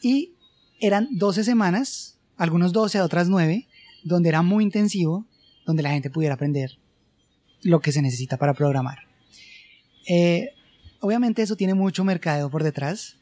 Y 0.00 0.32
eran 0.80 1.08
12 1.10 1.44
semanas, 1.44 2.18
algunos 2.36 2.72
12, 2.72 3.00
otras 3.00 3.28
9, 3.28 3.66
donde 4.04 4.28
era 4.28 4.42
muy 4.42 4.64
intensivo, 4.64 5.26
donde 5.66 5.82
la 5.82 5.90
gente 5.90 6.10
pudiera 6.10 6.34
aprender 6.34 6.78
lo 7.62 7.80
que 7.80 7.92
se 7.92 8.02
necesita 8.02 8.36
para 8.36 8.54
programar. 8.54 8.98
Eh, 10.08 10.50
obviamente 11.00 11.42
eso 11.42 11.56
tiene 11.56 11.74
mucho 11.74 12.04
mercadeo 12.04 12.50
por 12.50 12.62
detrás. 12.62 13.18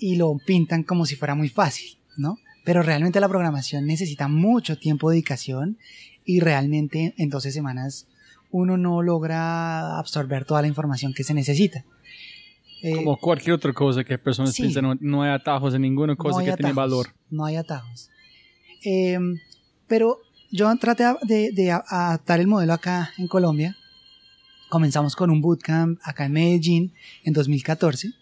y 0.00 0.14
lo 0.14 0.38
pintan 0.46 0.84
como 0.84 1.06
si 1.06 1.16
fuera 1.16 1.34
muy 1.34 1.48
fácil, 1.48 1.98
¿no? 2.16 2.38
Pero 2.64 2.82
realmente 2.82 3.18
la 3.18 3.28
programación 3.28 3.84
necesita 3.84 4.28
mucho 4.28 4.78
tiempo 4.78 5.10
de 5.10 5.16
dedicación 5.16 5.76
y 6.24 6.38
realmente 6.38 7.14
en 7.18 7.30
12 7.30 7.50
semanas 7.50 8.06
uno 8.50 8.76
no 8.76 9.02
logra 9.02 9.98
absorber 9.98 10.44
toda 10.44 10.62
la 10.62 10.68
información 10.68 11.12
que 11.14 11.24
se 11.24 11.34
necesita. 11.34 11.84
Eh, 12.82 12.92
como 12.92 13.16
cualquier 13.16 13.54
otra 13.54 13.72
cosa 13.72 14.04
que 14.04 14.18
personas 14.18 14.54
piensan, 14.54 14.98
no, 15.00 15.22
hay 15.22 15.30
atajos 15.32 15.74
en 15.74 15.82
ninguna 15.82 16.14
cosa 16.14 16.44
que 16.44 16.52
tiene 16.52 16.72
valor. 16.72 17.08
No 17.30 17.44
hay 17.44 17.56
atajos. 17.56 18.10
Em, 18.84 19.40
pero 19.88 20.18
yo 20.50 20.74
traté 20.76 21.04
de, 21.22 21.70
adaptar 21.70 22.40
el 22.40 22.46
modelo 22.46 22.72
acá 22.72 23.12
en 23.18 23.28
Colombia. 23.28 23.76
Comenzamos 24.68 25.14
con 25.16 25.30
un 25.30 25.40
bootcamp 25.40 25.98
acá 26.02 26.26
en 26.26 26.32
Medellín 26.32 26.92
en 27.24 27.32
2014. 27.32 28.12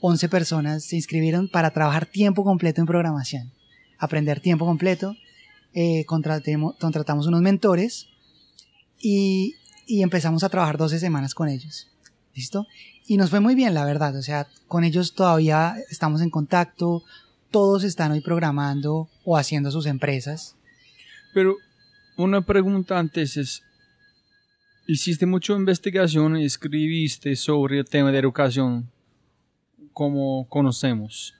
11 0.00 0.28
personas 0.28 0.84
se 0.84 0.96
inscribieron 0.96 1.48
para 1.48 1.70
trabajar 1.70 2.06
tiempo 2.06 2.44
completo 2.44 2.80
en 2.80 2.86
programación. 2.86 3.52
Aprender 3.98 4.40
tiempo 4.40 4.64
completo. 4.66 5.14
Eh, 5.72 6.04
contratamos 6.06 7.26
unos 7.26 7.42
mentores 7.42 8.08
y, 8.98 9.54
y 9.86 10.02
empezamos 10.02 10.42
a 10.42 10.48
trabajar 10.48 10.76
12 10.76 10.98
semanas 10.98 11.34
con 11.34 11.48
ellos. 11.48 11.88
¿Listo? 12.34 12.66
Y 13.06 13.16
nos 13.16 13.30
fue 13.30 13.40
muy 13.40 13.54
bien, 13.54 13.74
la 13.74 13.84
verdad. 13.84 14.16
O 14.16 14.22
sea, 14.22 14.46
con 14.68 14.84
ellos 14.84 15.14
todavía 15.14 15.76
estamos 15.90 16.20
en 16.20 16.30
contacto. 16.30 17.02
Todos 17.50 17.84
están 17.84 18.12
hoy 18.12 18.20
programando 18.20 19.08
o 19.24 19.36
haciendo 19.36 19.70
sus 19.70 19.86
empresas. 19.86 20.56
Pero 21.34 21.56
una 22.22 22.40
pregunta 22.40 22.98
antes 22.98 23.36
es, 23.36 23.62
hiciste 24.86 25.26
mucha 25.26 25.54
investigación 25.54 26.36
y 26.36 26.44
escribiste 26.44 27.36
sobre 27.36 27.78
el 27.78 27.84
tema 27.84 28.12
de 28.12 28.18
educación 28.18 28.90
como 29.92 30.48
conocemos. 30.48 31.34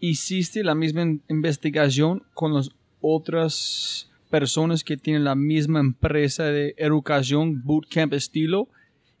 ¿Hiciste 0.00 0.62
la 0.62 0.74
misma 0.74 1.02
investigación 1.28 2.22
con 2.34 2.54
las 2.54 2.70
otras 3.00 4.10
personas 4.30 4.84
que 4.84 4.96
tienen 4.96 5.24
la 5.24 5.34
misma 5.34 5.80
empresa 5.80 6.44
de 6.44 6.74
educación, 6.78 7.62
bootcamp 7.64 8.12
estilo? 8.12 8.68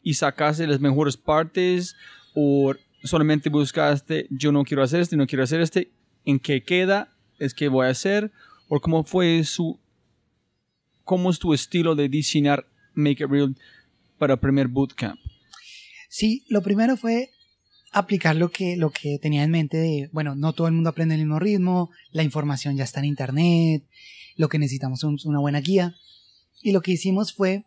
y 0.04 0.14
sacaste 0.14 0.66
las 0.68 0.78
mejores 0.78 1.16
partes 1.16 1.96
o 2.34 2.74
solamente 3.02 3.48
buscaste 3.48 4.28
yo 4.30 4.52
no 4.52 4.62
quiero 4.62 4.82
hacer 4.84 5.00
este, 5.00 5.16
no 5.16 5.26
quiero 5.26 5.42
hacer 5.42 5.60
este, 5.60 5.90
en 6.24 6.38
qué 6.38 6.62
queda, 6.62 7.08
es 7.38 7.54
que 7.54 7.68
voy 7.68 7.86
a 7.86 7.90
hacer 7.90 8.30
o 8.68 8.78
cómo 8.78 9.02
fue 9.02 9.42
su 9.44 9.80
cómo 11.04 11.30
es 11.30 11.38
tu 11.38 11.54
estilo 11.54 11.94
de 11.94 12.08
diseñar 12.08 12.66
Make 12.94 13.24
It 13.24 13.30
Real 13.30 13.56
para 14.18 14.40
primer 14.40 14.68
bootcamp. 14.68 15.20
Sí, 16.08 16.44
lo 16.48 16.62
primero 16.62 16.96
fue 16.96 17.30
aplicar 17.92 18.36
lo 18.36 18.50
que, 18.50 18.76
lo 18.76 18.90
que 18.90 19.18
tenía 19.20 19.44
en 19.44 19.50
mente 19.50 20.08
bueno, 20.12 20.34
no 20.34 20.52
todo 20.52 20.66
el 20.66 20.72
mundo 20.72 20.90
aprende 20.90 21.14
el 21.14 21.20
mismo 21.20 21.38
ritmo, 21.38 21.90
la 22.10 22.22
información 22.22 22.76
ya 22.76 22.84
está 22.84 23.00
en 23.00 23.06
internet, 23.06 23.84
lo 24.36 24.48
que 24.48 24.58
necesitamos 24.58 25.04
es 25.04 25.24
una 25.24 25.40
buena 25.40 25.60
guía. 25.60 25.94
Y 26.62 26.72
lo 26.72 26.80
que 26.80 26.92
hicimos 26.92 27.32
fue 27.32 27.64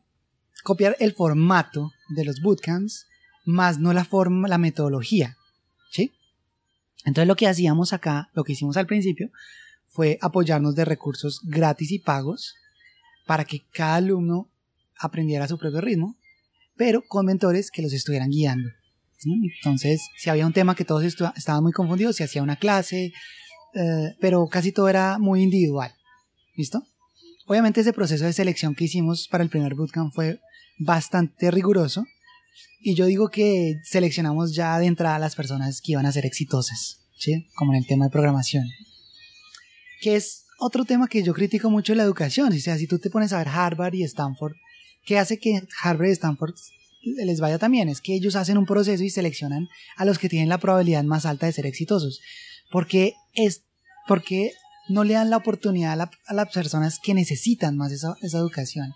copiar 0.64 0.98
el 1.00 1.14
formato 1.14 1.92
de 2.10 2.26
los 2.26 2.42
bootcamps, 2.42 3.06
más 3.46 3.80
no 3.80 3.94
la 3.94 4.04
forma, 4.04 4.48
la 4.48 4.58
metodología. 4.58 5.38
¿Sí? 5.92 6.12
Entonces 7.06 7.28
lo 7.28 7.36
que 7.36 7.48
hacíamos 7.48 7.94
acá, 7.94 8.30
lo 8.34 8.44
que 8.44 8.54
hicimos 8.54 8.76
al 8.76 8.88
principio, 8.88 9.30
fue 9.88 10.18
apoyarnos 10.22 10.76
de 10.76 10.84
recursos 10.84 11.42
gratis 11.44 11.92
y 11.92 12.00
pagos 12.00 12.56
para 13.28 13.46
que 13.46 13.66
cada 13.72 13.96
alumno 13.96 14.50
aprendiera 15.00 15.46
a 15.46 15.48
su 15.48 15.60
propio 15.60 15.82
ritmo, 15.82 16.16
pero 16.76 17.04
con 17.08 17.26
mentores 17.26 17.70
que 17.70 17.84
los 17.84 17.94
estuvieran 17.94 18.30
guiando. 18.30 18.70
Entonces, 19.24 20.02
si 20.18 20.30
había 20.30 20.46
un 20.46 20.54
tema 20.54 20.76
que 20.76 20.86
todos 20.86 21.04
estaban 21.04 21.64
muy 21.64 21.72
confundidos, 21.72 22.16
se 22.16 22.24
hacía 22.24 22.44
una 22.44 22.56
clase, 22.56 23.12
eh, 23.74 24.16
pero 24.20 24.48
casi 24.48 24.72
todo 24.72 24.90
era 24.90 25.18
muy 25.18 25.42
individual. 25.42 25.92
¿Listo? 26.56 26.84
Obviamente 27.46 27.82
ese 27.82 27.94
proceso 27.94 28.26
de 28.26 28.34
selección 28.34 28.76
que 28.76 28.86
hicimos 28.86 29.28
para 29.28 29.44
el 29.44 29.50
primer 29.50 29.76
bootcamp 29.76 30.14
fue 30.14 30.40
bastante 30.80 31.52
riguroso. 31.52 32.06
Y 32.80 32.96
yo 32.96 33.06
digo 33.06 33.30
que 33.30 33.76
seleccionamos 33.84 34.54
ya 34.56 34.78
de 34.80 34.86
entrada 34.86 35.20
las 35.20 35.36
personas 35.36 35.82
que 35.82 35.94
iban 35.94 36.06
a 36.06 36.12
ser 36.12 36.26
exitosas, 36.26 37.00
¿sí? 37.18 37.48
Como 37.56 37.74
en 37.74 37.80
el 37.80 37.88
tema 37.88 38.06
de 38.06 38.12
programación. 38.12 38.66
Que 40.02 40.16
es 40.16 40.47
otro 40.58 40.86
tema 40.86 41.08
que 41.08 41.24
yo 41.24 41.34
critico 41.34 41.70
mucho 41.70 41.93
en 41.93 41.97
la 41.97 42.03
educación. 42.03 42.53
O 42.53 42.60
sea, 42.60 42.78
si 42.78 42.88
tú 42.88 42.99
te 42.99 43.10
pones 43.10 43.34
a 43.34 43.38
ver 43.38 43.47
Harvard 43.47 43.93
y 43.93 44.03
Stanford, 44.03 44.53
¿qué 45.05 45.18
hace 45.18 45.39
que 45.39 45.62
Harvard 45.82 46.10
y 46.10 46.12
Stanford 46.12 46.55
les 47.01 47.39
vaya 47.39 47.58
también? 47.58 47.89
Es 47.89 48.01
que 48.01 48.14
ellos 48.14 48.36
hacen 48.36 48.58
un 48.58 48.66
proceso 48.66 49.03
y 49.03 49.10
seleccionan 49.10 49.70
a 49.95 50.05
los 50.05 50.20
que 50.20 50.30
tienen 50.30 50.49
la 50.49 50.58
probabilidad 50.58 51.03
más 51.03 51.26
alta 51.26 51.45
de 51.45 51.53
ser 51.53 51.66
exitosos. 51.66 52.20
Porque 52.72 53.14
es, 53.34 53.64
porque 54.08 54.51
no 54.89 55.03
le 55.03 55.14
dan 55.14 55.30
la 55.30 55.38
oportunidad 55.38 55.99
a, 55.99 56.34
las 56.34 56.53
personas 56.53 56.99
que 56.99 57.14
necesitan 57.14 57.78
más 57.78 57.91
esa, 57.91 58.16
esa 58.22 58.38
educación. 58.38 58.93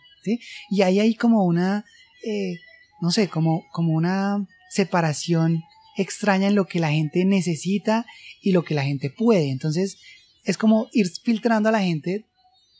Y 0.69 0.81
ahí 0.81 0.99
hay 0.99 1.15
como 1.15 1.45
una, 1.45 1.85
eh, 2.23 2.55
no 3.01 3.11
sé, 3.11 3.27
como, 3.27 3.63
como 3.71 3.93
una 3.93 4.47
separación 4.69 5.63
extraña 5.97 6.47
en 6.47 6.55
lo 6.55 6.65
que 6.65 6.79
la 6.79 6.91
gente 6.91 7.25
necesita 7.25 8.05
y 8.41 8.51
lo 8.51 8.63
que 8.63 8.75
la 8.75 8.83
gente 8.83 9.09
puede. 9.09 9.49
Entonces, 9.49 9.97
es 10.43 10.57
como 10.57 10.87
ir 10.91 11.09
filtrando 11.23 11.69
a 11.69 11.71
la 11.71 11.81
gente 11.81 12.25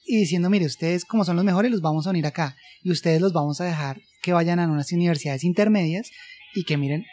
y 0.05 0.17
diciendo, 0.17 0.49
mire, 0.49 0.65
ustedes 0.65 1.05
como 1.05 1.25
son 1.25 1.35
los 1.35 1.45
mejores 1.45 1.71
los 1.71 1.81
vamos 1.81 2.07
a 2.07 2.09
unir 2.09 2.25
acá 2.25 2.55
y 2.81 2.91
ustedes 2.91 3.21
los 3.21 3.33
vamos 3.33 3.61
a 3.61 3.65
dejar 3.65 4.01
que 4.21 4.33
vayan 4.33 4.59
a 4.59 4.67
unas 4.67 4.91
universidades 4.91 5.43
intermedias 5.43 6.09
y 6.53 6.63
que 6.63 6.77
miren, 6.77 7.05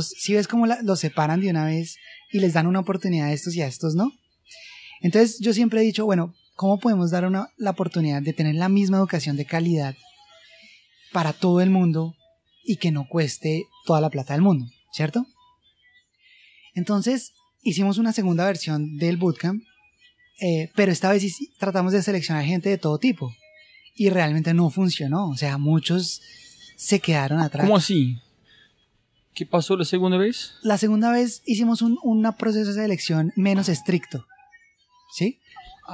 si, 0.00 0.34
ves 0.34 0.48
cómo 0.48 0.66
los 0.66 1.00
separan 1.00 1.40
de 1.40 1.50
una 1.50 1.64
vez 1.64 1.96
y 2.32 2.40
les 2.40 2.52
dan 2.52 2.66
una 2.66 2.80
oportunidad 2.80 3.28
a 3.28 3.32
estos 3.32 3.54
y 3.54 3.62
a 3.62 3.66
estos 3.66 3.94
no. 3.94 4.12
Entonces 5.00 5.38
yo 5.40 5.52
siempre 5.52 5.80
he 5.80 5.84
dicho, 5.84 6.04
bueno, 6.04 6.34
¿Cómo 6.58 6.80
podemos 6.80 7.12
dar 7.12 7.24
una, 7.24 7.52
la 7.56 7.70
oportunidad 7.70 8.20
de 8.20 8.32
tener 8.32 8.56
la 8.56 8.68
misma 8.68 8.96
educación 8.96 9.36
de 9.36 9.44
calidad 9.44 9.94
para 11.12 11.32
todo 11.32 11.60
el 11.60 11.70
mundo 11.70 12.16
y 12.64 12.78
que 12.78 12.90
no 12.90 13.06
cueste 13.06 13.62
toda 13.86 14.00
la 14.00 14.10
plata 14.10 14.32
del 14.32 14.42
mundo, 14.42 14.66
¿cierto? 14.92 15.24
Entonces 16.74 17.32
hicimos 17.62 17.96
una 17.96 18.12
segunda 18.12 18.44
versión 18.44 18.96
del 18.96 19.18
bootcamp, 19.18 19.62
eh, 20.40 20.70
pero 20.74 20.92
esta 20.92 21.10
vez 21.10 21.24
tratamos 21.58 21.92
de 21.92 22.02
seleccionar 22.02 22.44
gente 22.44 22.68
de 22.68 22.78
todo 22.78 22.98
tipo 22.98 23.32
y 23.94 24.10
realmente 24.10 24.54
no 24.54 24.70
funcionó, 24.70 25.28
o 25.28 25.36
sea, 25.36 25.58
muchos 25.58 26.22
se 26.76 27.00
quedaron 27.00 27.40
atrás. 27.40 27.64
¿Cómo 27.64 27.76
así? 27.76 28.18
¿Qué 29.34 29.46
pasó 29.46 29.76
la 29.76 29.84
segunda 29.84 30.18
vez? 30.18 30.54
La 30.62 30.78
segunda 30.78 31.12
vez 31.12 31.42
hicimos 31.46 31.82
un 31.82 32.34
proceso 32.38 32.72
de 32.72 32.82
selección 32.82 33.32
menos 33.36 33.68
estricto, 33.68 34.26
¿sí? 35.12 35.40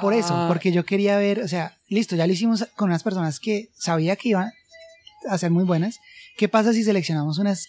Por 0.00 0.12
eso, 0.12 0.34
ah. 0.34 0.46
porque 0.48 0.72
yo 0.72 0.84
quería 0.84 1.16
ver, 1.16 1.40
o 1.40 1.48
sea, 1.48 1.76
listo, 1.88 2.16
ya 2.16 2.26
lo 2.26 2.32
hicimos 2.32 2.66
con 2.74 2.88
unas 2.88 3.02
personas 3.02 3.38
que 3.38 3.70
sabía 3.74 4.16
que 4.16 4.30
iban 4.30 4.50
a 5.28 5.38
ser 5.38 5.50
muy 5.50 5.64
buenas. 5.64 6.00
¿Qué 6.36 6.48
pasa 6.48 6.72
si 6.72 6.82
seleccionamos 6.82 7.38
unas 7.38 7.68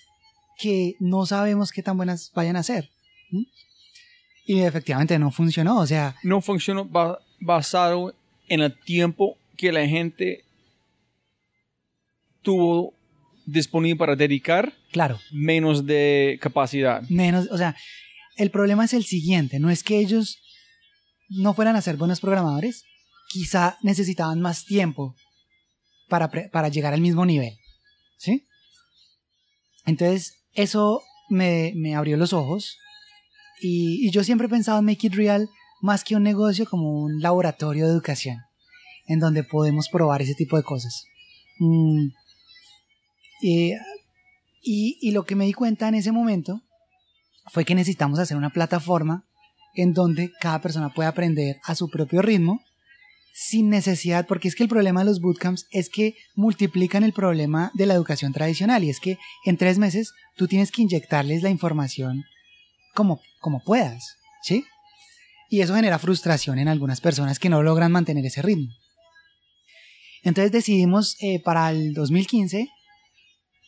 que 0.57 0.95
no 0.99 1.25
sabemos 1.25 1.71
qué 1.71 1.83
tan 1.83 1.97
buenas 1.97 2.31
vayan 2.33 2.55
a 2.55 2.63
ser? 2.63 2.89
¿Mm? 3.29 3.43
Y 4.45 4.61
efectivamente 4.61 5.17
no 5.17 5.31
funcionó, 5.31 5.79
o 5.79 5.87
sea... 5.87 6.15
No 6.23 6.39
funcionó 6.39 6.87
basado 7.39 8.13
en 8.47 8.61
el 8.61 8.79
tiempo 8.81 9.37
que 9.57 9.71
la 9.71 9.87
gente 9.87 10.45
tuvo 12.43 12.93
disponible 13.45 13.97
para 13.97 14.15
dedicar. 14.15 14.73
Claro. 14.91 15.19
Menos 15.31 15.85
de 15.85 16.37
capacidad. 16.41 17.01
Menos, 17.09 17.49
o 17.51 17.57
sea, 17.57 17.75
el 18.37 18.51
problema 18.51 18.85
es 18.85 18.93
el 18.93 19.03
siguiente, 19.03 19.59
no 19.59 19.69
es 19.69 19.83
que 19.83 19.99
ellos 19.99 20.37
no 21.29 21.53
fueran 21.55 21.75
a 21.75 21.81
ser 21.81 21.97
buenos 21.97 22.21
programadores, 22.21 22.83
quizá 23.29 23.77
necesitaban 23.81 24.41
más 24.41 24.65
tiempo 24.65 25.15
para, 26.07 26.29
para 26.29 26.69
llegar 26.69 26.93
al 26.93 27.01
mismo 27.01 27.25
nivel. 27.25 27.57
¿Sí? 28.17 28.45
Entonces, 29.85 30.43
eso 30.53 31.01
me, 31.29 31.73
me 31.75 31.95
abrió 31.95 32.15
los 32.15 32.31
ojos 32.31 32.77
y, 33.61 34.09
yo 34.11 34.23
siempre 34.23 34.47
he 34.47 34.49
pensado 34.49 34.79
en 34.79 34.85
Make 34.85 35.07
It 35.07 35.13
Real 35.13 35.49
más 35.81 36.03
que 36.03 36.15
un 36.15 36.23
negocio 36.23 36.65
como 36.65 37.01
un 37.01 37.21
laboratorio 37.21 37.85
de 37.85 37.91
educación 37.91 38.39
en 39.07 39.19
donde 39.19 39.43
podemos 39.43 39.89
probar 39.89 40.21
ese 40.21 40.33
tipo 40.33 40.57
de 40.57 40.63
cosas. 40.63 41.05
Mm, 41.59 42.07
y, 43.41 43.73
y 44.63 45.11
lo 45.11 45.25
que 45.25 45.35
me 45.35 45.45
di 45.45 45.53
cuenta 45.53 45.87
en 45.87 45.95
ese 45.95 46.11
momento 46.11 46.61
fue 47.51 47.65
que 47.65 47.75
necesitamos 47.75 48.19
hacer 48.19 48.35
una 48.35 48.49
plataforma 48.49 49.25
en 49.75 49.93
donde 49.93 50.31
cada 50.39 50.61
persona 50.61 50.93
puede 50.93 51.09
aprender 51.09 51.57
a 51.63 51.75
su 51.75 51.89
propio 51.89 52.21
ritmo 52.21 52.61
sin 53.37 53.69
necesidad, 53.69 54.25
porque 54.27 54.47
es 54.47 54.55
que 54.55 54.63
el 54.63 54.69
problema 54.69 55.01
de 55.01 55.07
los 55.07 55.19
bootcamps 55.19 55.67
es 55.71 55.89
que 55.89 56.15
multiplican 56.35 57.03
el 57.03 57.11
problema 57.11 57.69
de 57.73 57.85
la 57.85 57.93
educación 57.93 58.31
tradicional 58.31 58.85
y 58.85 58.89
es 58.89 59.01
que 59.01 59.17
en 59.43 59.57
tres 59.57 59.77
meses 59.77 60.13
tú 60.37 60.47
tienes 60.47 60.71
que 60.71 60.81
inyectarles 60.81 61.43
la 61.43 61.49
información 61.49 62.23
como, 62.95 63.21
como 63.39 63.63
puedas, 63.63 64.17
¿sí? 64.41 64.65
Y 65.49 65.61
eso 65.61 65.75
genera 65.75 65.99
frustración 65.99 66.57
en 66.57 66.67
algunas 66.67 67.01
personas 67.01 67.37
que 67.37 67.49
no 67.49 67.61
logran 67.61 67.91
mantener 67.91 68.25
ese 68.25 68.41
ritmo. 68.41 68.73
Entonces 70.23 70.51
decidimos 70.51 71.17
eh, 71.21 71.39
para 71.43 71.69
el 71.69 71.93
2015 71.93 72.67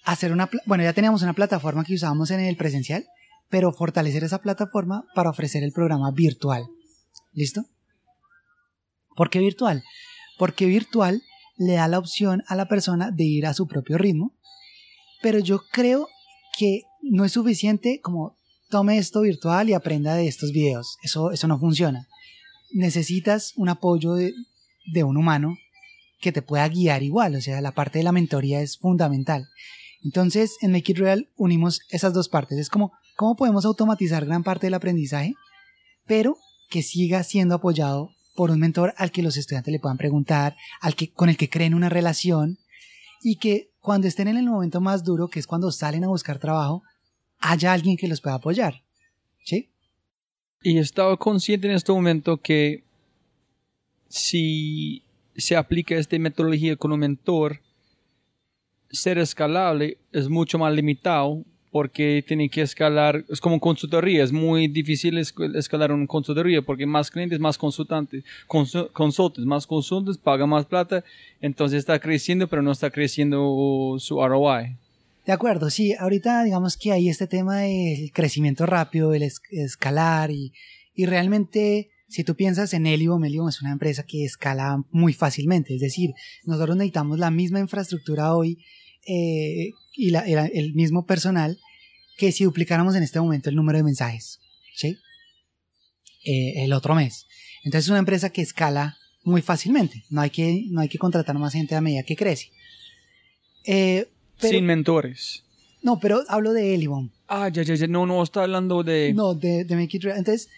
hacer 0.04 0.32
una, 0.32 0.50
bueno, 0.66 0.84
ya 0.84 0.94
teníamos 0.94 1.22
una 1.22 1.34
plataforma 1.34 1.84
que 1.84 1.94
usábamos 1.94 2.32
en 2.32 2.40
el 2.40 2.58
presencial, 2.58 3.06
pero 3.50 3.72
fortalecer 3.72 4.24
esa 4.24 4.42
plataforma 4.42 5.06
para 5.14 5.30
ofrecer 5.30 5.64
el 5.64 5.72
programa 5.72 6.12
virtual. 6.12 6.66
¿Listo? 7.34 7.66
¿Por 9.16 9.30
qué 9.30 9.40
virtual? 9.40 9.84
Porque 10.38 10.66
virtual 10.66 11.22
le 11.58 11.74
da 11.74 11.88
la 11.88 12.00
opción 12.00 12.44
a 12.48 12.56
la 12.56 12.68
persona 12.68 13.12
de 13.12 13.24
ir 13.26 13.46
a 13.46 13.54
su 13.54 13.68
propio 13.68 13.98
ritmo, 13.98 14.34
pero 15.22 15.40
yo 15.40 15.62
creo 15.72 16.08
que 16.58 16.84
no 17.02 17.26
es 17.26 17.34
suficiente 17.34 18.00
como 18.02 18.37
tome 18.70 18.98
esto 18.98 19.22
virtual 19.22 19.70
y 19.70 19.74
aprenda 19.74 20.16
de 20.16 20.28
estos 20.28 20.52
videos. 20.52 20.98
Eso, 21.04 21.32
eso 21.32 21.48
no 21.48 21.60
funciona. 21.60 22.08
Necesitas 22.72 23.54
un 23.56 23.70
apoyo 23.70 24.14
de, 24.14 24.34
de 24.94 25.04
un 25.04 25.18
humano 25.18 25.58
que 26.20 26.32
te 26.32 26.42
pueda 26.42 26.68
guiar 26.68 27.04
igual, 27.04 27.36
o 27.36 27.42
sea, 27.42 27.62
la 27.62 27.72
parte 27.72 28.00
de 28.00 28.04
la 28.04 28.12
mentoría 28.12 28.62
es 28.62 28.78
fundamental. 28.78 29.48
Entonces, 30.04 30.58
en 30.62 30.72
Make 30.72 30.92
It 30.92 30.98
Real 30.98 31.30
unimos 31.36 31.82
esas 31.90 32.14
dos 32.14 32.30
partes. 32.30 32.58
Es 32.58 32.70
como, 32.70 32.92
¿cómo 33.16 33.36
podemos 33.36 33.66
automatizar 33.66 34.26
gran 34.26 34.44
parte 34.44 34.68
del 34.68 34.74
aprendizaje, 34.74 35.36
pero 36.06 36.38
que 36.70 36.82
siga 36.82 37.24
siendo 37.24 37.56
apoyado 37.56 38.12
por 38.36 38.52
un 38.52 38.60
mentor 38.60 38.94
al 38.98 39.12
que 39.12 39.24
los 39.24 39.38
estudiantes 39.38 39.72
le 39.72 39.80
puedan 39.80 39.98
preguntar, 39.98 40.56
al 40.82 40.96
que, 40.96 41.12
con 41.12 41.30
el 41.30 41.38
que 41.38 41.50
creen 41.50 41.74
una 41.74 41.90
relación 41.90 42.58
y 43.22 43.38
que 43.38 43.70
cuando 43.80 44.08
estén 44.08 44.28
en 44.28 44.38
el 44.38 44.46
momento 44.46 44.82
más 44.82 45.04
duro, 45.04 45.28
que 45.30 45.40
es 45.40 45.48
cuando 45.48 45.72
salen 45.72 46.04
a 46.04 46.08
buscar 46.08 46.40
trabajo, 46.40 46.84
haya 47.40 47.74
alguien 47.74 47.98
que 47.98 48.08
los 48.08 48.22
pueda 48.22 48.36
apoyar. 48.36 48.82
¿Sí? 49.44 49.70
Y 50.64 50.78
estaba 50.78 51.16
consciente 51.18 51.68
en 51.68 51.74
este 51.74 51.92
momento 51.92 52.38
que 52.38 52.84
si 54.10 55.04
se 55.36 55.56
aplica 55.56 55.96
esta 55.96 56.18
metodología 56.18 56.76
con 56.76 56.92
un 56.92 57.00
mentor, 57.00 57.62
ser 58.90 59.18
escalable 59.18 59.98
es 60.12 60.30
mucho 60.30 60.58
más 60.58 60.74
limitado 60.74 61.44
porque 61.72 62.24
tiene 62.26 62.50
que 62.50 62.62
escalar, 62.62 63.24
es 63.30 63.42
como 63.42 63.60
consultoría, 63.60 64.24
es 64.24 64.32
muy 64.32 64.68
difícil 64.68 65.18
escalar 65.18 65.92
una 65.92 66.08
consultoría 66.08 66.62
porque 66.62 66.86
más 66.86 67.12
clientes, 67.12 67.40
más 67.40 67.58
consultantes, 67.58 68.24
consultantes, 68.48 69.46
más 69.46 69.68
consultantes, 69.68 70.18
paga 70.18 70.46
más 70.48 70.66
plata, 70.66 71.04
entonces 71.42 71.80
está 71.80 72.00
creciendo 72.00 72.48
pero 72.48 72.62
no 72.62 72.72
está 72.72 72.90
creciendo 72.90 73.96
su 74.00 74.26
ROI. 74.26 74.78
De 75.28 75.34
acuerdo, 75.34 75.70
sí, 75.70 75.94
ahorita 75.94 76.46
digamos 76.46 76.78
que 76.78 76.94
hay 76.94 77.10
este 77.10 77.28
tema 77.28 77.58
del 77.58 78.14
crecimiento 78.14 78.66
rápido, 78.66 79.14
el 79.14 79.24
escalar 79.24 80.32
y, 80.32 80.54
y 80.96 81.06
realmente 81.06 81.90
si 82.08 82.24
tú 82.24 82.34
piensas 82.34 82.74
en 82.74 82.88
Elium, 82.88 83.26
Elium 83.26 83.50
es 83.50 83.62
una 83.62 83.74
empresa 83.74 84.04
que 84.04 84.24
escala 84.24 84.86
muy 84.90 85.12
fácilmente, 85.12 85.76
es 85.76 85.82
decir, 85.82 86.12
nosotros 86.46 86.78
necesitamos 86.78 87.20
la 87.20 87.30
misma 87.30 87.60
infraestructura 87.60 88.34
hoy 88.34 88.64
eh, 89.06 89.74
y 89.98 90.16
el 90.16 90.74
mismo 90.76 91.06
personal 91.06 91.60
que 92.18 92.32
si 92.32 92.46
duplicáramos 92.46 92.96
en 92.96 93.04
este 93.04 93.20
momento 93.20 93.50
el 93.50 93.58
número 93.58 93.80
de 93.80 93.84
mensajes, 93.84 94.40
¿sí? 94.76 94.98
Eh, 96.24 96.64
el 96.64 96.72
otro 96.72 96.96
mes. 96.96 97.28
Entonces 97.66 97.88
es 97.88 97.90
una 97.90 98.00
empresa 98.00 98.30
que 98.30 98.42
escala 98.42 98.98
muy 99.26 99.42
fácilmente, 99.42 100.06
no 100.10 100.22
hay 100.22 100.30
que, 100.30 100.64
no 100.70 100.80
hay 100.80 100.88
que 100.88 100.98
contratar 100.98 101.38
más 101.38 101.52
gente 101.52 101.76
a 101.76 101.82
medida 101.82 102.04
que 102.04 102.16
crece. 102.16 102.50
Eh, 103.66 104.08
Sin 104.40 104.66
mentores. 104.66 105.44
No, 105.82 106.00
pero 106.00 106.24
hablo 106.28 106.54
de 106.54 106.76
Elibon. 106.76 107.12
Ah, 107.28 107.50
ya, 107.50 107.64
ya, 107.64 107.76
ya, 107.76 107.88
no, 107.88 108.06
no, 108.06 108.22
está 108.24 108.44
hablando 108.44 108.84
de... 108.84 109.14
No, 109.14 109.34
de, 109.34 109.64
de 109.64 109.76
Make 109.76 109.98
It 109.98 110.04
Real. 110.04 110.18
Entonces, 110.18 110.50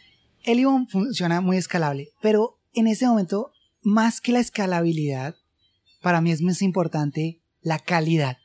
Elibon 0.43 0.87
funciona 0.87 1.41
muy 1.41 1.57
escalable, 1.57 2.09
pero 2.21 2.57
en 2.73 2.87
este 2.87 3.05
momento, 3.05 3.51
más 3.81 4.21
que 4.21 4.31
la 4.31 4.39
escalabilidad, 4.39 5.35
para 6.01 6.21
mí 6.21 6.31
es 6.31 6.41
más 6.41 6.61
importante 6.61 7.41
la 7.61 7.79
calidad. 7.79 8.37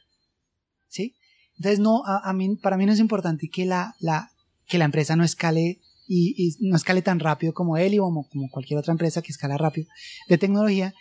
¿Sí? 0.88 1.14
Entonces, 1.56 1.78
no, 1.78 2.02
a, 2.04 2.32
mí, 2.32 2.56
para 2.56 2.76
mí 2.76 2.86
no 2.86 2.92
es 2.92 2.98
importante 2.98 3.48
que 3.48 3.64
la, 3.64 3.94
la, 4.00 4.30
que 4.66 4.78
la 4.78 4.84
empresa 4.84 5.16
no 5.16 5.24
escale 5.24 5.80
y, 6.06 6.56
no 6.60 6.76
escale 6.76 7.02
tan 7.02 7.20
rápido 7.20 7.54
como 7.54 7.76
Elibon 7.76 8.16
o 8.16 8.28
como 8.28 8.50
cualquier 8.50 8.78
otra 8.78 8.92
empresa 8.92 9.22
que 9.22 9.32
escala 9.32 9.56
rápido 9.56 9.88
de 10.28 10.38
tecnología. 10.38 10.94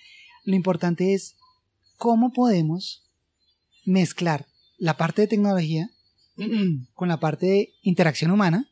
Lo 0.44 0.56
importante 0.56 1.14
es 1.14 1.36
cómo 1.98 2.32
podemos 2.32 3.04
mezclar 3.86 4.46
la 4.78 4.98
parte 4.98 5.24
de 5.24 5.28
tecnología 5.28 5.90
con 6.96 7.08
la 7.08 7.20
parte 7.20 7.46
de 7.46 7.74
interacción 7.84 8.32
humana 8.32 8.70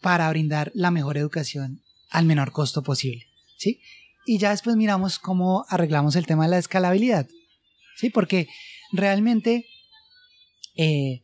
para 0.00 0.28
brindar 0.28 0.70
la 0.74 0.90
mejor 0.90 1.16
educación 1.16 1.82
al 2.10 2.26
menor 2.26 2.52
costo 2.52 2.82
posible, 2.82 3.26
¿sí? 3.56 3.80
Y 4.26 4.38
ya 4.38 4.50
después 4.50 4.76
miramos 4.76 5.18
cómo 5.18 5.64
arreglamos 5.68 6.14
el 6.16 6.26
tema 6.26 6.44
de 6.44 6.50
la 6.50 6.58
escalabilidad, 6.58 7.26
¿sí? 7.96 8.10
Porque 8.10 8.48
realmente 8.92 9.66
eh, 10.76 11.22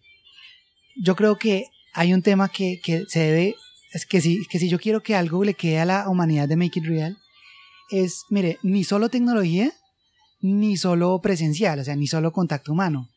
yo 0.96 1.14
creo 1.14 1.36
que 1.36 1.66
hay 1.92 2.14
un 2.14 2.22
tema 2.22 2.48
que, 2.48 2.80
que, 2.82 3.04
se 3.06 3.20
debe, 3.20 3.56
es 3.92 4.06
que 4.06 4.20
si, 4.20 4.46
que 4.46 4.58
si 4.58 4.68
yo 4.68 4.78
quiero 4.78 5.02
que 5.02 5.14
algo 5.14 5.44
le 5.44 5.54
quede 5.54 5.78
a 5.78 5.84
la 5.84 6.08
humanidad 6.08 6.48
de 6.48 6.56
Make 6.56 6.80
It 6.80 6.86
Real, 6.86 7.18
es, 7.90 8.24
mire, 8.30 8.58
ni 8.62 8.84
solo 8.84 9.10
tecnología, 9.10 9.72
ni 10.42 10.76
solo 10.76 11.20
presencial, 11.20 11.78
o 11.78 11.84
sea, 11.84 11.96
ni 11.96 12.06
solo 12.06 12.32
contacto 12.32 12.72
humano. 12.72 13.08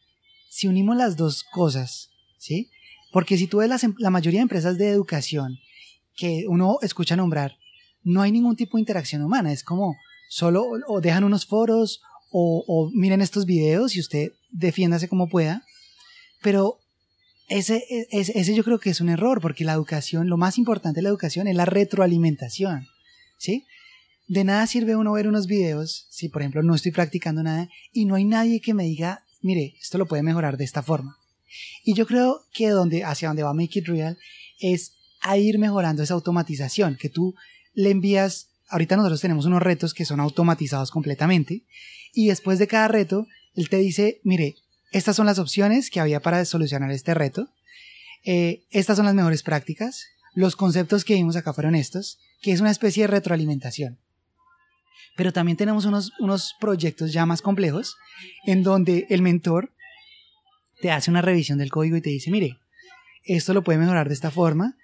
Si 0.50 0.68
unimos 0.68 0.96
las 0.96 1.18
dos 1.18 1.44
cosas, 1.44 2.12
¿sí? 2.38 2.70
Porque 3.12 3.38
si 3.38 3.48
tú 3.48 3.58
ves 3.58 3.84
em, 3.84 3.96
la 3.98 4.12
mayoría 4.12 4.40
de 4.40 4.44
empresas 4.44 4.78
de 4.78 4.90
educación 4.90 5.58
que 6.16 6.46
uno 6.48 6.78
escucha 6.82 7.16
nombrar, 7.16 7.58
no 8.04 8.22
hay 8.22 8.32
ningún 8.32 8.56
tipo 8.56 8.78
de 8.78 8.82
interacción 8.82 9.24
humana. 9.24 9.52
Es 9.52 9.64
como 9.64 9.98
solo 10.30 10.66
o 10.88 11.02
dejan 11.02 11.24
unos 11.24 11.46
foros 11.46 12.02
o, 12.32 12.92
miren 12.94 13.22
estos 13.22 13.46
videos 13.46 13.96
y 13.96 14.02
usted 14.02 14.34
defiéndase 14.52 15.08
como 15.08 15.30
pueda. 15.30 15.64
Pero 16.42 16.80
ese, 17.48 17.78
e, 17.90 18.08
ese, 18.12 18.38
ese, 18.38 18.54
yo 18.54 18.64
creo 18.64 18.80
que 18.80 18.90
es 18.90 19.02
un 19.02 19.10
error, 19.10 19.42
porque 19.42 19.64
la 19.64 19.74
educación, 19.74 20.28
lo 20.28 20.38
más 20.38 20.58
importante 20.58 21.00
de 21.00 21.04
la 21.04 21.10
educación 21.10 21.48
es 21.48 21.56
la 21.56 21.66
retroalimentación, 21.66 22.88
¿sí? 23.38 23.66
De 24.28 24.44
nada 24.44 24.66
sirve 24.66 24.96
uno 24.96 25.14
ver 25.14 25.28
unos 25.28 25.46
videos, 25.46 26.08
si 26.10 26.30
por 26.30 26.42
ejemplo 26.42 26.64
no 26.64 26.74
estoy 26.74 26.92
practicando 26.92 27.44
nada 27.44 27.70
y 27.92 28.06
no 28.06 28.16
hay 28.16 28.26
nadie 28.26 28.60
que 28.60 28.74
me 28.74 28.84
diga, 28.84 29.24
mire, 29.42 29.76
esto 29.80 29.98
lo 29.98 30.08
puede 30.08 30.24
mejorar 30.24 30.58
de 30.58 30.64
esta 30.64 30.82
forma. 30.82 31.18
Y 31.84 31.94
yo 31.94 32.08
creo 32.08 32.42
que 32.52 32.70
donde, 32.70 33.04
hacia 33.04 33.28
donde 33.28 33.44
va 33.44 33.54
Make 33.54 33.80
It 33.80 33.88
Real 33.88 34.18
es 34.60 34.94
a 35.22 35.38
ir 35.38 35.60
mejorando 35.60 36.04
esa 36.04 36.16
automatización, 36.16 36.98
que 37.00 37.10
tú 37.10 37.36
le 37.74 37.92
envías, 37.92 38.50
ahorita 38.70 38.96
nosotros 38.96 39.22
tenemos 39.22 39.46
unos 39.46 39.62
retos 39.62 39.94
que 39.94 40.06
son 40.06 40.20
automatizados 40.20 40.92
completamente, 40.92 41.64
y 42.14 42.28
después 42.28 42.60
de 42.60 42.68
cada 42.68 42.88
reto, 42.88 43.28
él 43.56 43.70
te 43.70 43.78
dice, 43.78 44.22
mire, 44.24 44.56
estas 44.92 45.16
son 45.16 45.26
las 45.26 45.40
opciones 45.40 45.90
que 45.90 46.00
había 46.00 46.20
para 46.20 46.46
solucionar 46.46 46.92
este 46.92 47.14
reto, 47.14 47.50
eh, 48.24 48.64
estas 48.72 48.98
son 48.98 49.06
las 49.06 49.16
mejores 49.16 49.44
prácticas, 49.44 50.06
los 50.34 50.56
conceptos 50.56 51.06
que 51.06 51.14
vimos 51.14 51.36
acá 51.36 51.54
fueron 51.54 51.76
estos, 51.76 52.20
que 52.42 52.52
es 52.52 52.62
una 52.62 52.72
especie 52.72 53.04
de 53.04 53.08
retroalimentación. 53.08 54.00
Pero 55.16 55.34
también 55.34 55.58
tenemos 55.58 55.86
unos, 55.86 56.12
unos 56.20 56.56
proyectos 56.60 57.14
ya 57.14 57.26
más 57.26 57.42
complejos, 57.42 57.96
en 58.46 58.64
donde 58.64 59.08
el 59.10 59.22
mentor 59.22 59.72
te 60.82 60.92
hace 60.92 61.10
una 61.10 61.22
revisión 61.22 61.58
del 61.58 61.72
código 61.72 61.96
y 61.98 62.02
te 62.02 62.10
dice, 62.10 62.32
mire, 62.32 62.58
esto 63.24 63.54
lo 63.54 63.64
puede 63.64 63.80
mejorar 63.80 64.08
de 64.08 64.14
esta 64.14 64.32
forma, 64.32 64.76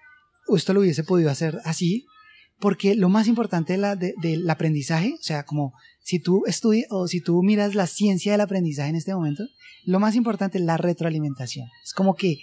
o 0.48 0.58
esto 0.58 0.74
lo 0.74 0.82
hubiese 0.82 1.04
podido 1.04 1.30
hacer 1.30 1.60
así, 1.64 2.06
porque 2.60 2.96
lo 2.96 3.10
más 3.10 3.28
importante 3.28 3.78
del 3.78 4.50
aprendizaje, 4.50 5.16
o 5.20 5.24
sea, 5.24 5.44
como 5.44 5.74
si 6.04 6.20
tú 6.20 6.44
estudias 6.46 6.88
o 6.92 7.08
si 7.08 7.20
tú 7.22 7.42
miras 7.42 7.76
la 7.76 7.88
ciencia 7.88 8.32
del 8.32 8.42
aprendizaje 8.42 8.90
en 8.90 8.96
este 8.96 9.16
momento, 9.16 9.44
lo 9.84 10.00
más 10.00 10.16
importante 10.16 10.60
es 10.60 10.64
la 10.64 10.78
retroalimentación. 10.78 11.68
Es 11.84 11.94
como 11.94 12.16
que 12.16 12.38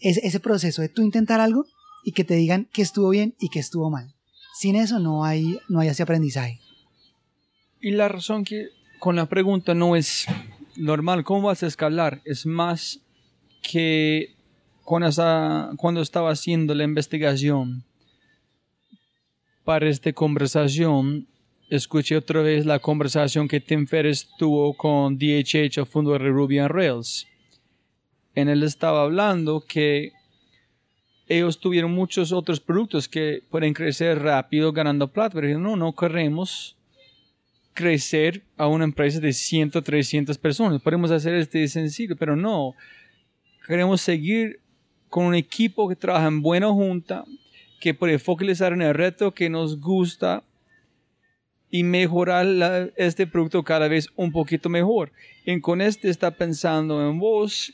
es 0.00 0.18
ese 0.18 0.40
proceso 0.40 0.82
de 0.82 0.88
tú 0.88 1.02
intentar 1.02 1.40
algo 1.40 1.66
y 2.04 2.12
que 2.12 2.24
te 2.24 2.34
digan 2.34 2.68
que 2.72 2.82
estuvo 2.82 3.10
bien 3.10 3.36
y 3.38 3.48
que 3.48 3.60
estuvo 3.60 3.90
mal. 3.90 4.14
Sin 4.58 4.74
eso 4.74 4.98
no 4.98 5.24
hay, 5.24 5.58
no 5.68 5.80
hay 5.80 5.88
ese 5.88 6.02
aprendizaje. 6.02 6.58
Y 7.80 7.92
la 7.92 8.08
razón 8.08 8.44
que 8.44 8.68
con 8.98 9.16
la 9.16 9.26
pregunta 9.26 9.74
no 9.74 9.96
es 9.96 10.26
normal, 10.76 11.24
¿cómo 11.24 11.48
vas 11.48 11.62
a 11.62 11.66
escalar? 11.66 12.20
Es 12.26 12.44
más 12.44 13.00
que 13.62 14.34
cuando, 14.84 15.08
cuando 15.78 16.02
estaba 16.02 16.30
haciendo 16.30 16.74
la 16.74 16.84
investigación 16.84 17.84
para 19.64 19.88
esta 19.88 20.12
conversación, 20.12 21.26
escuché 21.70 22.18
otra 22.18 22.42
vez 22.42 22.66
la 22.66 22.80
conversación 22.80 23.48
que 23.48 23.60
Tim 23.60 23.86
Ferriss 23.86 24.28
tuvo 24.36 24.74
con 24.74 25.16
DHH, 25.16 25.78
el 25.78 25.86
fondo 25.86 26.12
de 26.12 26.18
Ruby 26.18 26.60
on 26.60 26.68
Rails. 26.68 27.26
En 28.34 28.50
él 28.50 28.62
estaba 28.62 29.04
hablando 29.04 29.64
que 29.66 30.12
ellos 31.28 31.58
tuvieron 31.58 31.92
muchos 31.92 32.30
otros 32.32 32.60
productos 32.60 33.08
que 33.08 33.42
pueden 33.48 33.72
crecer 33.72 34.18
rápido 34.18 34.70
ganando 34.72 35.08
plata, 35.08 35.40
pero 35.40 35.58
no, 35.58 35.76
no 35.76 35.94
queremos 35.94 36.76
crecer 37.74 38.42
a 38.56 38.66
una 38.66 38.84
empresa 38.84 39.20
de 39.20 39.32
100, 39.32 39.70
300 39.70 40.38
personas. 40.38 40.82
Podemos 40.82 41.10
hacer 41.10 41.34
este 41.34 41.66
sencillo, 41.68 42.16
pero 42.16 42.36
no. 42.36 42.74
Queremos 43.66 44.00
seguir 44.00 44.60
con 45.08 45.26
un 45.26 45.34
equipo 45.34 45.88
que 45.88 45.96
trabaja 45.96 46.26
en 46.26 46.42
buena 46.42 46.68
junta, 46.68 47.24
que 47.80 47.94
puede 47.94 48.18
focalizar 48.18 48.72
en 48.72 48.82
el 48.82 48.94
reto 48.94 49.32
que 49.32 49.48
nos 49.48 49.80
gusta 49.80 50.42
y 51.70 51.84
mejorar 51.84 52.92
este 52.96 53.26
producto 53.26 53.62
cada 53.62 53.88
vez 53.88 54.08
un 54.16 54.32
poquito 54.32 54.68
mejor. 54.68 55.12
Y 55.46 55.60
con 55.60 55.80
este 55.80 56.10
está 56.10 56.30
pensando 56.30 57.08
en 57.08 57.18
vos 57.18 57.72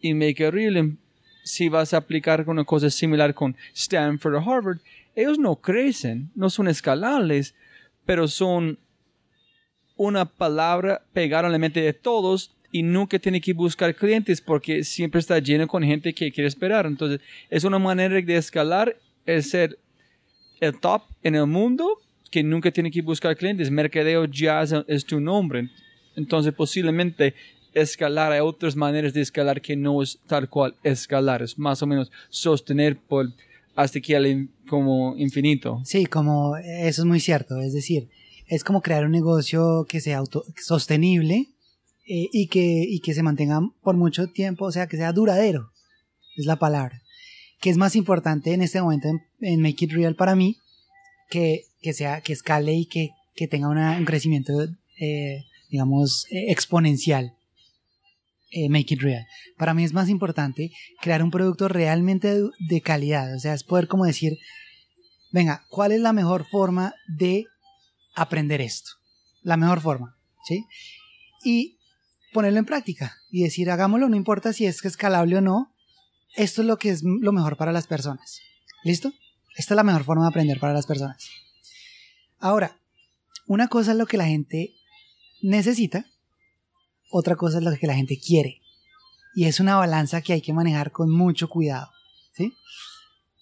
y 0.00 0.14
Make 0.14 0.46
It 0.46 0.52
Real 0.52 0.96
si 1.44 1.68
vas 1.68 1.94
a 1.94 1.98
aplicar 1.98 2.44
una 2.48 2.64
cosa 2.64 2.90
similar 2.90 3.34
con 3.34 3.54
Stanford 3.74 4.34
o 4.34 4.38
Harvard, 4.38 4.78
ellos 5.14 5.38
no 5.38 5.56
crecen, 5.56 6.30
no 6.34 6.50
son 6.50 6.68
escalables, 6.68 7.54
pero 8.04 8.26
son 8.26 8.78
una 9.96 10.24
palabra 10.24 11.02
pegada 11.12 11.46
en 11.46 11.52
la 11.52 11.58
mente 11.58 11.80
de 11.80 11.92
todos 11.92 12.52
y 12.72 12.82
nunca 12.82 13.18
tiene 13.18 13.40
que 13.40 13.52
buscar 13.52 13.94
clientes 13.94 14.40
porque 14.40 14.82
siempre 14.82 15.20
está 15.20 15.38
lleno 15.38 15.68
con 15.68 15.82
gente 15.82 16.12
que 16.12 16.32
quiere 16.32 16.48
esperar. 16.48 16.86
Entonces, 16.86 17.20
es 17.48 17.62
una 17.64 17.78
manera 17.78 18.20
de 18.20 18.36
escalar, 18.36 18.96
es 19.24 19.50
ser 19.50 19.78
el 20.60 20.78
top 20.80 21.02
en 21.22 21.36
el 21.36 21.46
mundo 21.46 22.00
que 22.30 22.42
nunca 22.42 22.72
tiene 22.72 22.90
que 22.90 23.00
buscar 23.00 23.36
clientes. 23.36 23.70
Mercadeo 23.70 24.24
ya 24.24 24.64
es 24.88 25.04
tu 25.04 25.20
nombre. 25.20 25.70
Entonces, 26.16 26.52
posiblemente 26.52 27.34
escalar, 27.74 28.32
hay 28.32 28.40
otras 28.40 28.74
maneras 28.74 29.12
de 29.12 29.20
escalar 29.20 29.60
que 29.60 29.76
no 29.76 30.02
es 30.02 30.18
tal 30.26 30.48
cual 30.48 30.74
escalar, 30.82 31.42
es 31.42 31.58
más 31.58 31.82
o 31.82 31.86
menos 31.86 32.10
sostener 32.28 32.96
por 32.96 33.28
hasta 33.74 34.00
que 34.00 34.16
al 34.16 34.48
como 34.68 35.16
infinito. 35.16 35.80
Sí, 35.84 36.06
como 36.06 36.56
eso 36.56 37.02
es 37.02 37.06
muy 37.06 37.20
cierto, 37.20 37.60
es 37.60 37.72
decir, 37.72 38.08
es 38.46 38.64
como 38.64 38.82
crear 38.82 39.04
un 39.04 39.12
negocio 39.12 39.86
que 39.88 40.00
sea 40.00 40.18
auto, 40.18 40.44
sostenible 40.62 41.48
eh, 42.06 42.28
y, 42.32 42.48
que, 42.48 42.84
y 42.86 43.00
que 43.00 43.14
se 43.14 43.22
mantenga 43.22 43.60
por 43.82 43.96
mucho 43.96 44.26
tiempo, 44.28 44.66
o 44.66 44.72
sea, 44.72 44.86
que 44.86 44.96
sea 44.96 45.12
duradero, 45.12 45.70
es 46.36 46.46
la 46.46 46.56
palabra. 46.56 47.02
Que 47.60 47.70
es 47.70 47.76
más 47.76 47.96
importante 47.96 48.52
en 48.52 48.62
este 48.62 48.82
momento 48.82 49.08
en, 49.40 49.60
Make 49.62 49.86
It 49.86 49.92
Real 49.92 50.14
para 50.14 50.34
mí, 50.34 50.58
que, 51.30 51.62
que 51.80 51.94
sea, 51.94 52.20
que 52.20 52.34
escale 52.34 52.74
y 52.74 52.86
que, 52.86 53.10
que 53.34 53.48
tenga 53.48 53.68
un 53.68 54.04
crecimiento, 54.04 54.52
eh, 55.00 55.44
digamos, 55.70 56.26
eh, 56.30 56.50
exponencial. 56.50 57.34
Make 58.68 58.94
it 58.94 59.00
real. 59.00 59.26
Para 59.58 59.74
mí 59.74 59.82
es 59.82 59.92
más 59.92 60.08
importante 60.08 60.70
crear 61.00 61.24
un 61.24 61.32
producto 61.32 61.66
realmente 61.66 62.38
de, 62.68 62.80
calidad. 62.80 63.34
O 63.34 63.40
sea, 63.40 63.52
es 63.52 63.64
poder 63.64 63.88
como 63.88 64.04
decir, 64.04 64.38
venga, 65.32 65.64
¿cuál 65.70 65.90
es 65.90 66.00
la 66.00 66.12
mejor 66.12 66.46
forma 66.46 66.94
de 67.08 67.46
aprender 68.14 68.60
esto? 68.60 68.92
La 69.42 69.56
mejor 69.56 69.80
forma, 69.80 70.16
¿sí? 70.46 70.64
Y 71.44 71.78
ponerlo 72.32 72.58
en 72.58 72.64
práctica 72.64 73.16
y 73.30 73.42
decir, 73.42 73.70
hagámoslo, 73.70 74.08
no 74.08 74.16
importa 74.16 74.52
si 74.52 74.66
es 74.66 74.84
escalable 74.84 75.36
o 75.36 75.40
no, 75.40 75.74
esto 76.36 76.62
es 76.62 76.66
lo 76.66 76.78
que 76.78 76.90
es 76.90 77.02
lo 77.02 77.32
mejor 77.32 77.56
para 77.56 77.72
las 77.72 77.86
personas. 77.86 78.40
¿Listo? 78.82 79.12
Esta 79.56 79.74
es 79.74 79.76
la 79.76 79.84
mejor 79.84 80.04
forma 80.04 80.24
de 80.24 80.28
aprender 80.28 80.58
para 80.58 80.72
las 80.72 80.86
personas. 80.86 81.28
Ahora, 82.38 82.80
una 83.46 83.68
cosa 83.68 83.92
es 83.92 83.98
lo 83.98 84.06
que 84.06 84.16
la 84.16 84.26
gente 84.26 84.74
necesita 85.42 86.06
otra 87.16 87.36
cosa 87.36 87.58
es 87.58 87.64
lo 87.64 87.70
que 87.76 87.86
la 87.86 87.94
gente 87.94 88.18
quiere. 88.18 88.60
Y 89.36 89.44
es 89.44 89.60
una 89.60 89.76
balanza 89.76 90.20
que 90.20 90.32
hay 90.32 90.40
que 90.40 90.52
manejar 90.52 90.90
con 90.90 91.08
mucho 91.10 91.48
cuidado. 91.48 91.92
¿sí? 92.32 92.52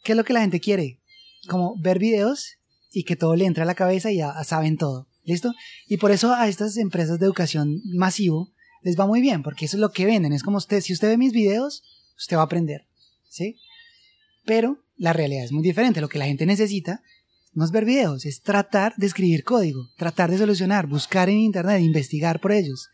¿Qué 0.05 0.13
es 0.13 0.19
lo 0.19 0.25
que 0.25 0.35
la 0.35 0.43
gente 0.43 0.61
quiere? 0.61 1.01
Como 1.49 1.75
ver 1.79 1.99
videos 1.99 2.59
y 2.93 3.05
que 3.05 3.17
todo 3.17 3.37
le 3.37 3.47
entre 3.47 3.63
a 3.63 3.67
la 3.67 3.75
cabeza 3.75 4.11
y 4.11 4.19
ya 4.19 4.33
saben 4.45 4.77
todo. 4.77 5.09
¿Listo? 5.25 5.53
Y 5.87 5.99
por 5.99 6.11
eso 6.11 6.35
a 6.35 6.49
estas 6.49 6.77
empresas 6.77 7.19
de 7.19 7.27
educación 7.27 7.81
masivo 7.85 8.53
les 8.83 8.99
va 8.99 9.07
muy 9.07 9.21
bien, 9.21 9.43
porque 9.43 9.67
eso 9.67 9.77
es 9.77 9.81
lo 9.81 9.93
que 9.93 10.05
venden. 10.05 10.33
Es 10.33 10.43
como 10.43 10.57
usted, 10.57 10.81
si 10.81 10.93
usted 10.93 11.09
ve 11.09 11.17
mis 11.17 11.33
videos, 11.33 11.85
usted 12.17 12.37
va 12.37 12.41
a 12.41 12.47
aprender. 12.47 12.87
¿Sí? 13.29 13.57
Pero 14.45 14.85
la 14.97 15.13
realidad 15.13 15.45
es 15.45 15.53
muy 15.53 15.63
diferente. 15.63 16.01
Lo 16.01 16.09
que 16.09 16.19
la 16.19 16.27
gente 16.27 16.45
necesita 16.45 17.03
no 17.53 17.65
es 17.65 17.71
ver 17.71 17.85
videos, 17.85 18.25
es 18.25 18.41
tratar 18.41 18.95
de 18.97 19.07
escribir 19.07 19.45
código, 19.45 19.91
tratar 19.97 20.31
de 20.31 20.39
solucionar, 20.39 20.87
buscar 20.87 21.29
en 21.29 21.39
internet, 21.39 21.83
investigar 21.83 22.41
por 22.41 22.53
ellos. 22.53 22.89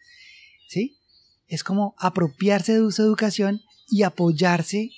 ¿sí? 0.68 0.98
Es 1.46 1.62
como 1.64 1.94
apropiarse 1.98 2.78
de 2.78 2.92
su 2.92 3.02
educación 3.02 3.60
y 3.88 4.02
apoyarse 4.02 4.90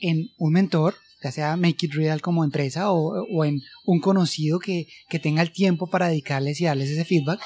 en 0.00 0.28
un 0.38 0.52
mentor, 0.52 0.94
ya 1.22 1.32
sea 1.32 1.56
Make 1.56 1.86
It 1.86 1.94
Real 1.94 2.20
como 2.20 2.44
empresa 2.44 2.90
o, 2.92 3.44
en 3.44 3.62
un 3.84 4.00
conocido 4.00 4.58
que, 4.58 4.88
tenga 5.22 5.42
el 5.42 5.52
tiempo 5.52 5.88
para 5.88 6.08
dedicarles 6.08 6.60
y 6.60 6.64
darles 6.64 6.90
ese 6.90 7.04
feedback 7.04 7.40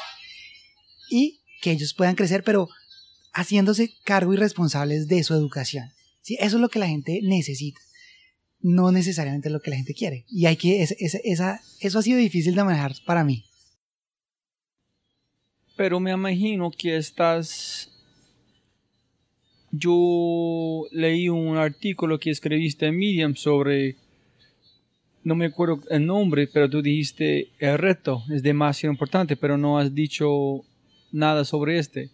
y 1.10 1.40
que 1.60 1.72
ellos 1.72 1.94
puedan 1.94 2.14
crecer, 2.14 2.44
pero 2.44 2.68
haciéndose 3.32 3.94
cargo 4.04 4.32
y 4.34 4.36
responsables 4.36 5.08
de 5.08 5.24
su 5.24 5.34
educación. 5.34 5.90
¿sí? 6.22 6.36
Eso 6.40 6.56
es 6.56 6.60
lo 6.60 6.68
que 6.68 6.78
la 6.78 6.88
gente 6.88 7.20
necesita, 7.22 7.80
no 8.60 8.92
necesariamente 8.92 9.50
lo 9.50 9.60
que 9.60 9.70
la 9.70 9.76
gente 9.76 9.94
quiere. 9.94 10.24
Y 10.28 10.46
hay 10.46 10.56
que, 10.56 10.82
esa, 10.82 11.60
eso 11.80 11.98
ha 11.98 12.02
sido 12.02 12.18
difícil 12.18 12.54
de 12.54 12.64
manejar 12.64 12.94
para 13.06 13.24
mí 13.24 13.44
pero 15.76 16.00
me 16.00 16.12
imagino 16.12 16.70
que 16.70 16.96
estás... 16.96 17.90
Yo 19.76 20.86
leí 20.92 21.28
un 21.28 21.56
artículo 21.56 22.20
que 22.20 22.30
escribiste 22.30 22.86
en 22.86 22.96
Medium 22.96 23.34
sobre... 23.34 23.96
No 25.24 25.34
me 25.34 25.46
acuerdo 25.46 25.80
el 25.90 26.06
nombre, 26.06 26.46
pero 26.46 26.68
tú 26.68 26.82
dijiste 26.82 27.48
el 27.58 27.78
reto 27.78 28.22
es 28.30 28.42
demasiado 28.42 28.92
importante, 28.92 29.36
pero 29.36 29.56
no 29.56 29.78
has 29.78 29.94
dicho 29.94 30.64
nada 31.10 31.44
sobre 31.44 31.78
este. 31.78 32.10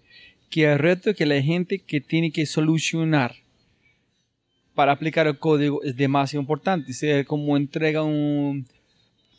Que 0.49 0.73
el 0.73 0.79
reto 0.79 1.13
que 1.15 1.27
la 1.27 1.43
gente 1.43 1.81
que 1.81 2.01
tiene 2.01 2.31
que 2.31 2.47
solucionar 2.47 3.35
para 4.75 4.93
aplicar 4.93 5.27
el 5.27 5.39
código 5.39 5.83
es 5.83 5.97
demasiado 5.97 6.41
importante. 6.41 6.93
sea, 6.95 7.25
como 7.25 7.57
entrega 7.57 8.05
un, 8.05 8.67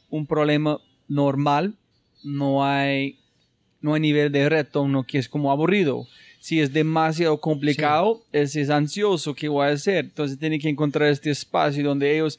un 0.09 0.27
problema 0.27 0.79
normal, 1.07 1.75
no 2.23 2.63
hay 2.63 3.17
no 3.81 3.95
hay 3.95 4.01
nivel 4.01 4.31
de 4.31 4.47
reto, 4.47 4.87
no 4.87 5.03
que 5.05 5.17
es 5.17 5.27
como 5.27 5.51
aburrido. 5.51 6.07
Si 6.41 6.59
es 6.59 6.73
demasiado 6.73 7.39
complicado, 7.39 8.25
es, 8.31 8.55
es 8.55 8.69
ansioso, 8.69 9.35
¿qué 9.35 9.47
voy 9.47 9.67
a 9.67 9.69
hacer? 9.69 10.05
Entonces 10.05 10.39
tiene 10.39 10.59
que 10.59 10.67
encontrar 10.67 11.09
este 11.09 11.29
espacio 11.29 11.83
donde 11.83 12.13
ellos 12.15 12.37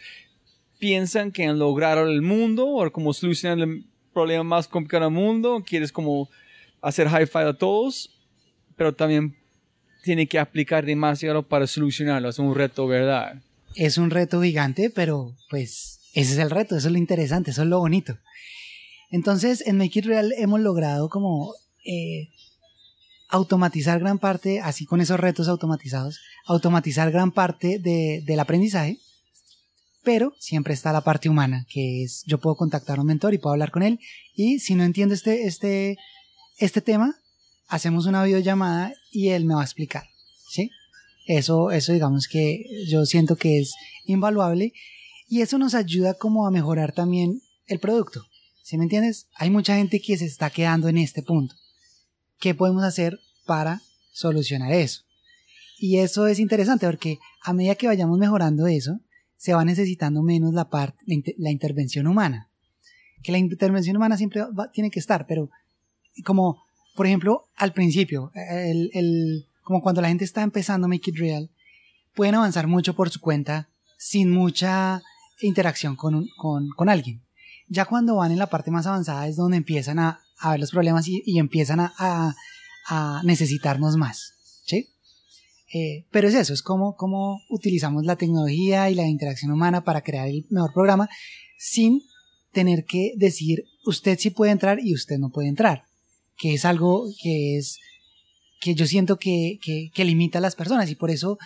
piensan 0.81 1.31
que 1.31 1.47
han 1.47 1.61
logrado 1.61 2.09
el 2.09 2.21
mundo 2.21 2.67
o 2.67 2.91
como 2.91 3.13
solucionar 3.13 3.61
el 3.61 3.85
problema 4.13 4.43
más 4.43 4.67
complicado 4.67 5.05
del 5.05 5.15
mundo, 5.15 5.63
quieres 5.65 5.93
como 5.93 6.29
hacer 6.81 7.07
hi-fi 7.07 7.39
a 7.39 7.53
todos, 7.53 8.11
pero 8.77 8.93
también 8.93 9.37
tiene 10.03 10.27
que 10.27 10.41
aplicar 10.41 10.85
demasiado 10.85 11.45
para 11.45 11.69
solucionarlo, 11.69 12.29
es 12.29 12.41
un 12.41 12.55
reto, 12.57 12.89
¿verdad? 12.89 13.41
Es 13.77 13.97
un 13.97 14.11
reto 14.11 14.43
gigante, 14.43 14.91
pero 14.91 15.33
pues 15.49 16.01
ese 16.13 16.33
es 16.33 16.39
el 16.39 16.51
reto, 16.51 16.77
eso 16.77 16.89
es 16.89 16.93
lo 16.93 16.99
interesante, 16.99 17.53
eso 17.53 17.63
es 17.63 17.69
lo 17.69 17.79
bonito. 17.79 18.19
Entonces, 19.13 19.65
en 19.67 19.79
Make 19.79 20.01
It 20.01 20.07
Real 20.07 20.33
hemos 20.37 20.59
logrado 20.61 21.09
como 21.09 21.55
eh, 21.85 22.31
automatizar 23.33 23.99
gran 23.99 24.19
parte, 24.19 24.61
así 24.61 24.85
con 24.85 25.01
esos 25.01 25.19
retos 25.19 25.49
automatizados, 25.49 26.21
automatizar 26.47 27.11
gran 27.11 27.33
parte 27.33 27.79
del 27.79 28.41
aprendizaje, 28.41 28.99
pero 30.05 30.35
siempre 30.39 30.75
está 30.75 30.93
la 30.93 31.01
parte 31.01 31.31
humana, 31.31 31.67
que 31.71 32.05
es 32.05 32.23
yo 32.27 32.39
puedo 32.39 32.57
contactar 32.57 32.99
a 32.99 33.01
un 33.01 33.07
mentor 33.07 33.33
y 33.33 33.39
puedo 33.39 33.55
hablar 33.55 33.71
con 33.71 33.83
él, 33.83 33.99
y 34.35 34.59
si 34.59 34.75
no 34.75 34.85
entiendo 34.85 35.15
este, 35.15 35.47
este, 35.47 35.97
este 36.59 36.83
tema, 36.83 37.17
hacemos 37.69 38.05
una 38.05 38.23
videollamada 38.23 38.93
y 39.11 39.29
él 39.29 39.47
me 39.47 39.55
va 39.55 39.63
a 39.63 39.65
explicar, 39.65 40.05
¿sí? 40.51 40.71
Eso, 41.27 41.71
eso 41.71 41.95
digamos 41.95 42.29
que 42.29 42.63
yo 42.87 43.07
siento 43.07 43.37
que 43.37 43.61
es 43.61 43.73
invaluable 44.05 44.75
y 45.27 45.41
eso 45.41 45.57
nos 45.57 45.75
ayuda 45.75 46.15
como 46.15 46.47
a 46.47 46.51
mejorar 46.51 46.93
también 46.93 47.41
el 47.67 47.81
producto. 47.81 48.27
¿Sí 48.63 48.77
me 48.77 48.85
entiendes? 48.85 49.29
Hay 49.37 49.49
mucha 49.49 49.77
gente 49.77 50.03
que 50.03 50.19
se 50.19 50.27
está 50.27 50.51
quedando 50.51 50.89
en 50.89 50.99
este 50.99 51.23
punto. 51.23 51.55
¿Qué 52.43 52.57
podemos 52.57 52.83
hacer 52.83 53.21
para 53.47 53.83
solucionar 54.11 54.73
eso? 54.73 55.05
Y 55.79 55.99
eso 55.99 56.27
es 56.27 56.41
interesante 56.41 56.87
porque 56.87 57.21
a 57.41 57.53
medida 57.53 57.77
que 57.77 57.87
vayamos 57.87 58.19
mejorando 58.19 58.67
eso, 58.67 58.99
se 59.37 59.55
va 59.55 59.65
necesitando 59.65 60.25
menos 60.25 60.53
la, 60.53 60.69
parte, 60.69 61.05
la, 61.39 61.53
intervención 61.53 62.09
humana. 62.09 62.49
Que 63.23 63.31
la 63.31 63.39
intervención 63.39 63.97
humana 63.97 64.17
siempre 64.17 64.43
tiene 64.73 64.91
que 64.91 64.99
estar, 64.99 65.25
pero 65.29 65.51
como, 66.25 66.61
por 66.97 67.07
ejemplo, 67.07 67.45
al 67.55 67.73
principio, 67.73 68.33
el, 68.35 69.47
como 69.63 69.81
cuando 69.81 70.01
la 70.01 70.09
gente 70.09 70.25
está 70.25 70.43
empezando 70.43 70.89
Make 70.89 71.11
It 71.11 71.19
Real, 71.19 71.49
pueden 72.13 72.35
avanzar 72.35 72.67
mucho 72.67 72.97
por 72.97 73.09
su 73.11 73.21
cuenta 73.21 73.69
sin 73.99 74.33
mucha 74.33 75.01
interacción 75.43 75.95
con, 75.95 76.27
con, 76.37 76.71
con 76.71 76.89
alguien. 76.89 77.21
Ya 77.69 77.85
cuando 77.85 78.17
van 78.17 78.33
en 78.33 78.41
la 78.41 78.49
parte 78.49 78.73
más 78.73 78.89
avanzada 78.89 79.29
es 79.29 79.37
donde 79.37 79.59
empiezan 79.59 80.01
a, 80.01 80.22
ver 80.51 80.61
los 80.61 80.71
problemas 80.71 81.07
y, 81.09 81.39
empiezan 81.39 81.81
a, 81.81 82.35
necesitarnos 83.25 83.97
más. 83.97 84.35
¿sí? 84.65 84.89
Eh, 85.73 86.07
pero 86.11 86.29
es 86.29 86.35
eso, 86.35 86.53
es 86.53 86.63
como, 86.63 86.97
como 86.97 87.41
utilizamos 87.49 88.05
la 88.05 88.17
tecnología 88.17 88.91
y 88.91 88.95
la 88.95 89.07
interacción 89.07 89.53
humana 89.53 89.85
para 89.85 90.03
crear 90.03 90.29
el 90.29 90.47
mejor 90.51 90.73
programa 90.73 91.09
sin 91.59 92.03
tener 92.53 92.85
que 92.85 93.13
decir 93.17 93.65
usted 93.87 94.19
sí 94.19 94.31
puede 94.31 94.53
entrar 94.53 94.79
y 94.83 94.95
usted 94.95 95.19
no 95.19 95.31
puede 95.31 95.49
entrar, 95.49 95.85
que 96.37 96.55
es 96.55 96.65
algo 96.65 97.07
que 97.23 97.57
es 97.57 97.79
que 98.61 98.75
yo 98.75 98.87
siento 98.87 99.19
que, 99.19 99.59
que 99.93 100.05
limita 100.05 100.39
a 100.39 100.41
las 100.41 100.55
personas 100.55 100.91
y 100.91 100.95
por 100.95 101.11
eso 101.11 101.39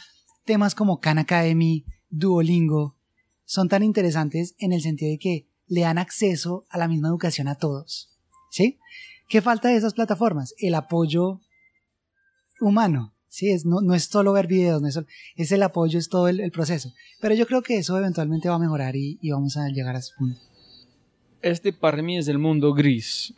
temas 0.45 0.75
como 0.75 1.01
Khan 1.01 1.19
Academy, 1.19 1.85
Duolingo 2.11 2.97
son 3.45 3.69
tan 3.69 3.83
interesantes 3.83 4.55
en 4.59 4.73
el 4.73 4.83
sentido 4.83 5.11
de 5.13 5.19
que 5.19 5.49
le 5.67 5.83
dan 5.83 5.99
acceso 5.99 6.67
a 6.69 6.79
la 6.79 6.89
misma 6.89 7.09
educación 7.09 7.49
a 7.49 7.57
todos. 7.57 8.16
¿Sí? 8.57 8.79
¿Qué 9.29 9.43
falta 9.43 9.69
de 9.69 9.77
esas 9.77 9.93
plataformas? 9.93 10.55
El 10.59 10.75
apoyo 10.75 11.41
humano. 12.61 13.13
Sí, 13.29 13.51
es, 13.51 13.67
no, 13.67 13.83
no 13.83 13.93
es 13.95 14.05
solo 14.05 14.33
ver 14.33 14.47
videos, 14.47 14.81
no 14.81 14.89
es, 14.89 14.95
solo- 14.95 15.07
es 15.37 15.53
el 15.53 15.63
apoyo, 15.63 15.99
es 15.99 16.09
todo 16.09 16.29
el, 16.29 16.41
el 16.41 16.51
proceso. 16.51 16.91
Pero 17.21 17.35
yo 17.35 17.47
creo 17.47 17.61
que 17.63 17.77
eso 17.77 17.99
eventualmente 17.99 18.49
va 18.49 18.55
a 18.55 18.59
mejorar 18.59 18.97
y, 18.97 19.19
y 19.21 19.31
vamos 19.31 19.59
a 19.59 19.69
llegar 19.69 19.95
a 19.95 19.99
ese 19.99 20.13
punto. 20.17 20.41
Este 21.43 21.71
para 21.75 22.01
mí 22.03 22.17
es 22.17 22.29
el 22.29 22.39
mundo 22.39 22.73
gris. 22.73 23.35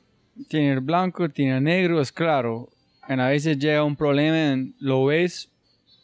Tiene 0.48 0.72
el 0.74 0.80
blanco, 0.80 1.28
tiene 1.28 1.56
el 1.56 1.64
negro, 1.64 2.00
es 2.00 2.12
claro. 2.12 2.68
Y 3.08 3.12
a 3.14 3.26
veces 3.26 3.58
llega 3.58 3.82
un 3.82 3.96
problema, 3.96 4.52
en- 4.52 4.76
lo 4.78 5.06
ves 5.06 5.48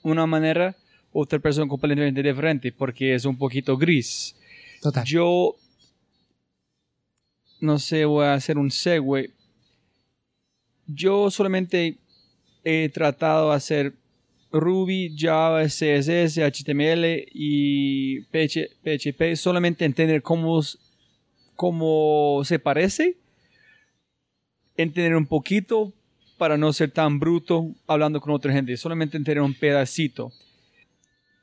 una 0.02 0.26
manera, 0.26 0.74
otra 1.12 1.38
persona 1.38 1.68
completamente 1.68 2.20
diferente, 2.20 2.72
porque 2.72 3.14
es 3.14 3.24
un 3.24 3.38
poquito 3.38 3.76
gris. 3.76 4.34
Total. 4.82 5.04
Yo 5.04 5.54
no 7.60 7.78
sé, 7.78 8.04
voy 8.04 8.24
a 8.24 8.34
hacer 8.34 8.58
un 8.58 8.70
segue. 8.70 9.30
Yo 10.86 11.30
solamente 11.30 11.98
he 12.62 12.88
tratado 12.88 13.50
de 13.50 13.56
hacer 13.56 13.94
Ruby, 14.52 15.14
Java, 15.18 15.64
CSS, 15.64 16.38
HTML 16.38 17.26
y 17.32 18.20
PH 18.26 18.68
PHP, 18.82 19.34
solamente 19.36 19.84
entender 19.84 20.22
cómo, 20.22 20.60
cómo 21.56 22.42
se 22.44 22.58
parece, 22.58 23.16
entender 24.76 25.16
un 25.16 25.26
poquito 25.26 25.92
para 26.38 26.56
no 26.56 26.72
ser 26.72 26.90
tan 26.90 27.18
bruto 27.18 27.74
hablando 27.86 28.20
con 28.20 28.32
otra 28.32 28.52
gente, 28.52 28.76
solamente 28.76 29.16
entender 29.16 29.40
un 29.40 29.54
pedacito. 29.54 30.32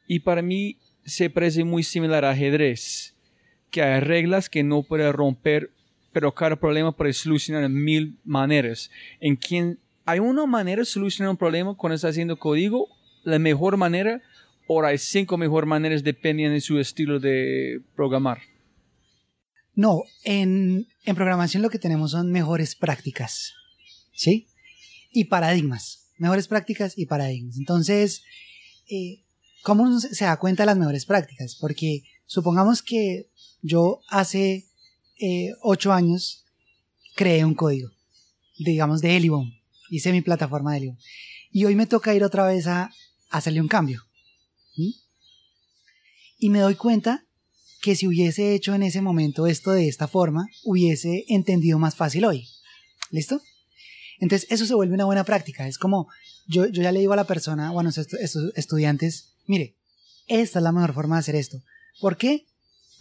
Y 0.07 0.19
para 0.19 0.41
mí 0.41 0.77
se 1.03 1.29
parece 1.29 1.63
muy 1.63 1.83
similar 1.83 2.23
a 2.23 2.31
ajedrez, 2.31 3.15
que 3.71 3.81
hay 3.81 3.99
reglas 3.99 4.49
que 4.49 4.63
no 4.63 4.83
puede 4.83 5.11
romper, 5.11 5.71
pero 6.11 6.33
cada 6.33 6.55
problema 6.55 6.95
puede 6.95 7.13
solucionar 7.13 7.63
en 7.63 7.73
mil 7.73 8.19
maneras. 8.23 8.89
En 9.19 9.35
quien 9.35 9.79
hay 10.05 10.19
una 10.19 10.45
manera 10.45 10.81
de 10.81 10.85
solucionar 10.85 11.31
un 11.31 11.37
problema 11.37 11.75
cuando 11.75 11.95
está 11.95 12.09
haciendo 12.09 12.37
código, 12.37 12.87
la 13.23 13.39
mejor 13.39 13.77
manera, 13.77 14.21
o 14.67 14.83
hay 14.83 14.97
cinco 14.97 15.37
mejores 15.37 15.67
maneras 15.67 16.03
dependiendo 16.03 16.53
de 16.53 16.61
su 16.61 16.79
estilo 16.79 17.19
de 17.19 17.81
programar. 17.95 18.39
No, 19.73 20.03
en, 20.23 20.87
en 21.05 21.15
programación 21.15 21.63
lo 21.63 21.69
que 21.69 21.79
tenemos 21.79 22.11
son 22.11 22.31
mejores 22.31 22.75
prácticas, 22.75 23.53
¿sí? 24.13 24.47
Y 25.11 25.25
paradigmas, 25.25 26.11
mejores 26.17 26.47
prácticas 26.47 26.97
y 26.97 27.05
paradigmas. 27.05 27.57
Entonces, 27.57 28.23
eh, 28.89 29.23
¿cómo 29.63 29.99
se 29.99 30.25
da 30.25 30.37
cuenta 30.37 30.63
de 30.63 30.67
las 30.67 30.77
mejores 30.77 31.05
prácticas? 31.05 31.57
Porque 31.59 32.03
supongamos 32.25 32.81
que 32.81 33.29
yo 33.61 34.01
hace 34.09 34.65
eh, 35.21 35.53
ocho 35.61 35.93
años 35.93 36.43
creé 37.15 37.45
un 37.45 37.53
código, 37.53 37.91
digamos 38.57 39.01
de 39.01 39.15
Elibon, 39.15 39.53
hice 39.91 40.11
mi 40.11 40.21
plataforma 40.21 40.71
de 40.71 40.77
Elibon. 40.77 40.99
Y 41.51 41.65
hoy 41.65 41.75
me 41.75 41.85
toca 41.85 42.15
ir 42.15 42.23
otra 42.23 42.47
vez 42.47 42.65
a, 42.67 42.91
hacerle 43.29 43.61
un 43.61 43.67
cambio. 43.67 44.03
Y 46.37 46.49
me 46.49 46.59
doy 46.59 46.75
cuenta 46.75 47.23
que 47.81 47.95
si 47.95 48.07
hubiese 48.07 48.55
hecho 48.55 48.73
en 48.73 48.83
ese 48.83 48.99
momento 48.99 49.47
esto 49.47 49.71
de 49.71 49.87
esta 49.87 50.07
forma, 50.07 50.47
hubiese 50.63 51.23
entendido 51.29 51.77
más 51.77 51.95
fácil 51.95 52.25
hoy. 52.25 52.47
¿Listo? 53.11 53.41
Entonces 54.19 54.51
eso 54.51 54.65
se 54.65 54.73
vuelve 54.73 54.95
una 54.95 55.05
buena 55.05 55.23
práctica. 55.23 55.67
Es 55.67 55.77
como 55.77 56.07
yo, 56.47 56.65
yo 56.65 56.81
ya 56.81 56.91
le 56.91 56.99
digo 56.99 57.13
a 57.13 57.15
la 57.15 57.25
persona, 57.25 57.71
bueno, 57.71 57.89
estos, 57.89 58.13
estos 58.13 58.51
estudiantes, 58.55 59.35
mire, 59.45 59.75
esta 60.27 60.59
es 60.59 60.63
la 60.63 60.71
mejor 60.71 60.93
forma 60.93 61.15
de 61.15 61.19
hacer 61.19 61.35
esto. 61.35 61.61
¿Por 61.99 62.17
qué? 62.17 62.47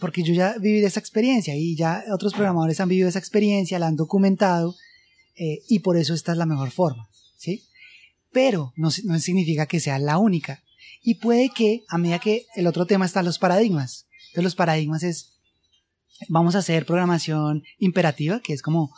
Porque 0.01 0.23
yo 0.23 0.33
ya 0.33 0.55
viví 0.59 0.83
esa 0.83 0.99
experiencia 0.99 1.55
y 1.55 1.75
ya 1.77 2.03
otros 2.11 2.33
programadores 2.33 2.79
han 2.81 2.89
vivido 2.89 3.07
esa 3.07 3.19
experiencia, 3.19 3.79
la 3.79 3.87
han 3.87 3.95
documentado 3.95 4.75
eh, 5.35 5.59
y 5.69 5.79
por 5.79 5.95
eso 5.95 6.13
esta 6.13 6.33
es 6.33 6.37
la 6.39 6.47
mejor 6.47 6.71
forma. 6.71 7.07
¿sí? 7.37 7.63
Pero 8.31 8.73
no, 8.75 8.89
no 9.05 9.19
significa 9.19 9.67
que 9.67 9.79
sea 9.79 9.99
la 9.99 10.17
única. 10.17 10.63
Y 11.03 11.15
puede 11.15 11.49
que 11.49 11.83
a 11.87 11.97
medida 11.97 12.19
que 12.19 12.47
el 12.55 12.67
otro 12.67 12.85
tema 12.85 13.05
están 13.05 13.25
los 13.25 13.39
paradigmas. 13.39 14.07
Entonces 14.29 14.43
los 14.43 14.55
paradigmas 14.55 15.03
es, 15.03 15.33
vamos 16.29 16.55
a 16.55 16.59
hacer 16.59 16.85
programación 16.85 17.63
imperativa, 17.77 18.39
que 18.41 18.53
es 18.53 18.61
como 18.61 18.91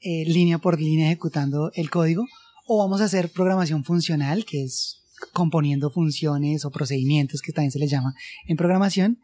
eh, 0.00 0.24
línea 0.26 0.58
por 0.58 0.80
línea 0.80 1.08
ejecutando 1.08 1.72
el 1.74 1.90
código, 1.90 2.24
o 2.66 2.78
vamos 2.78 3.00
a 3.00 3.04
hacer 3.04 3.30
programación 3.30 3.84
funcional, 3.84 4.44
que 4.44 4.62
es 4.62 5.02
componiendo 5.32 5.90
funciones 5.90 6.64
o 6.64 6.70
procedimientos, 6.70 7.42
que 7.42 7.52
también 7.52 7.72
se 7.72 7.78
les 7.78 7.90
llama 7.90 8.14
en 8.46 8.56
programación. 8.56 9.18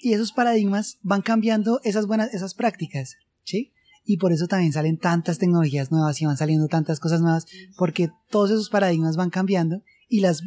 Y 0.00 0.12
esos 0.12 0.32
paradigmas 0.32 0.98
van 1.02 1.22
cambiando 1.22 1.80
esas 1.84 2.06
buenas, 2.06 2.32
esas 2.34 2.54
prácticas, 2.54 3.16
¿sí? 3.44 3.72
Y 4.04 4.16
por 4.16 4.32
eso 4.32 4.46
también 4.46 4.72
salen 4.72 4.98
tantas 4.98 5.38
tecnologías 5.38 5.90
nuevas 5.90 6.20
y 6.22 6.24
van 6.24 6.36
saliendo 6.36 6.68
tantas 6.68 7.00
cosas 7.00 7.20
nuevas, 7.20 7.46
porque 7.76 8.08
todos 8.30 8.50
esos 8.50 8.70
paradigmas 8.70 9.16
van 9.16 9.30
cambiando 9.30 9.82
y 10.08 10.20
las, 10.20 10.42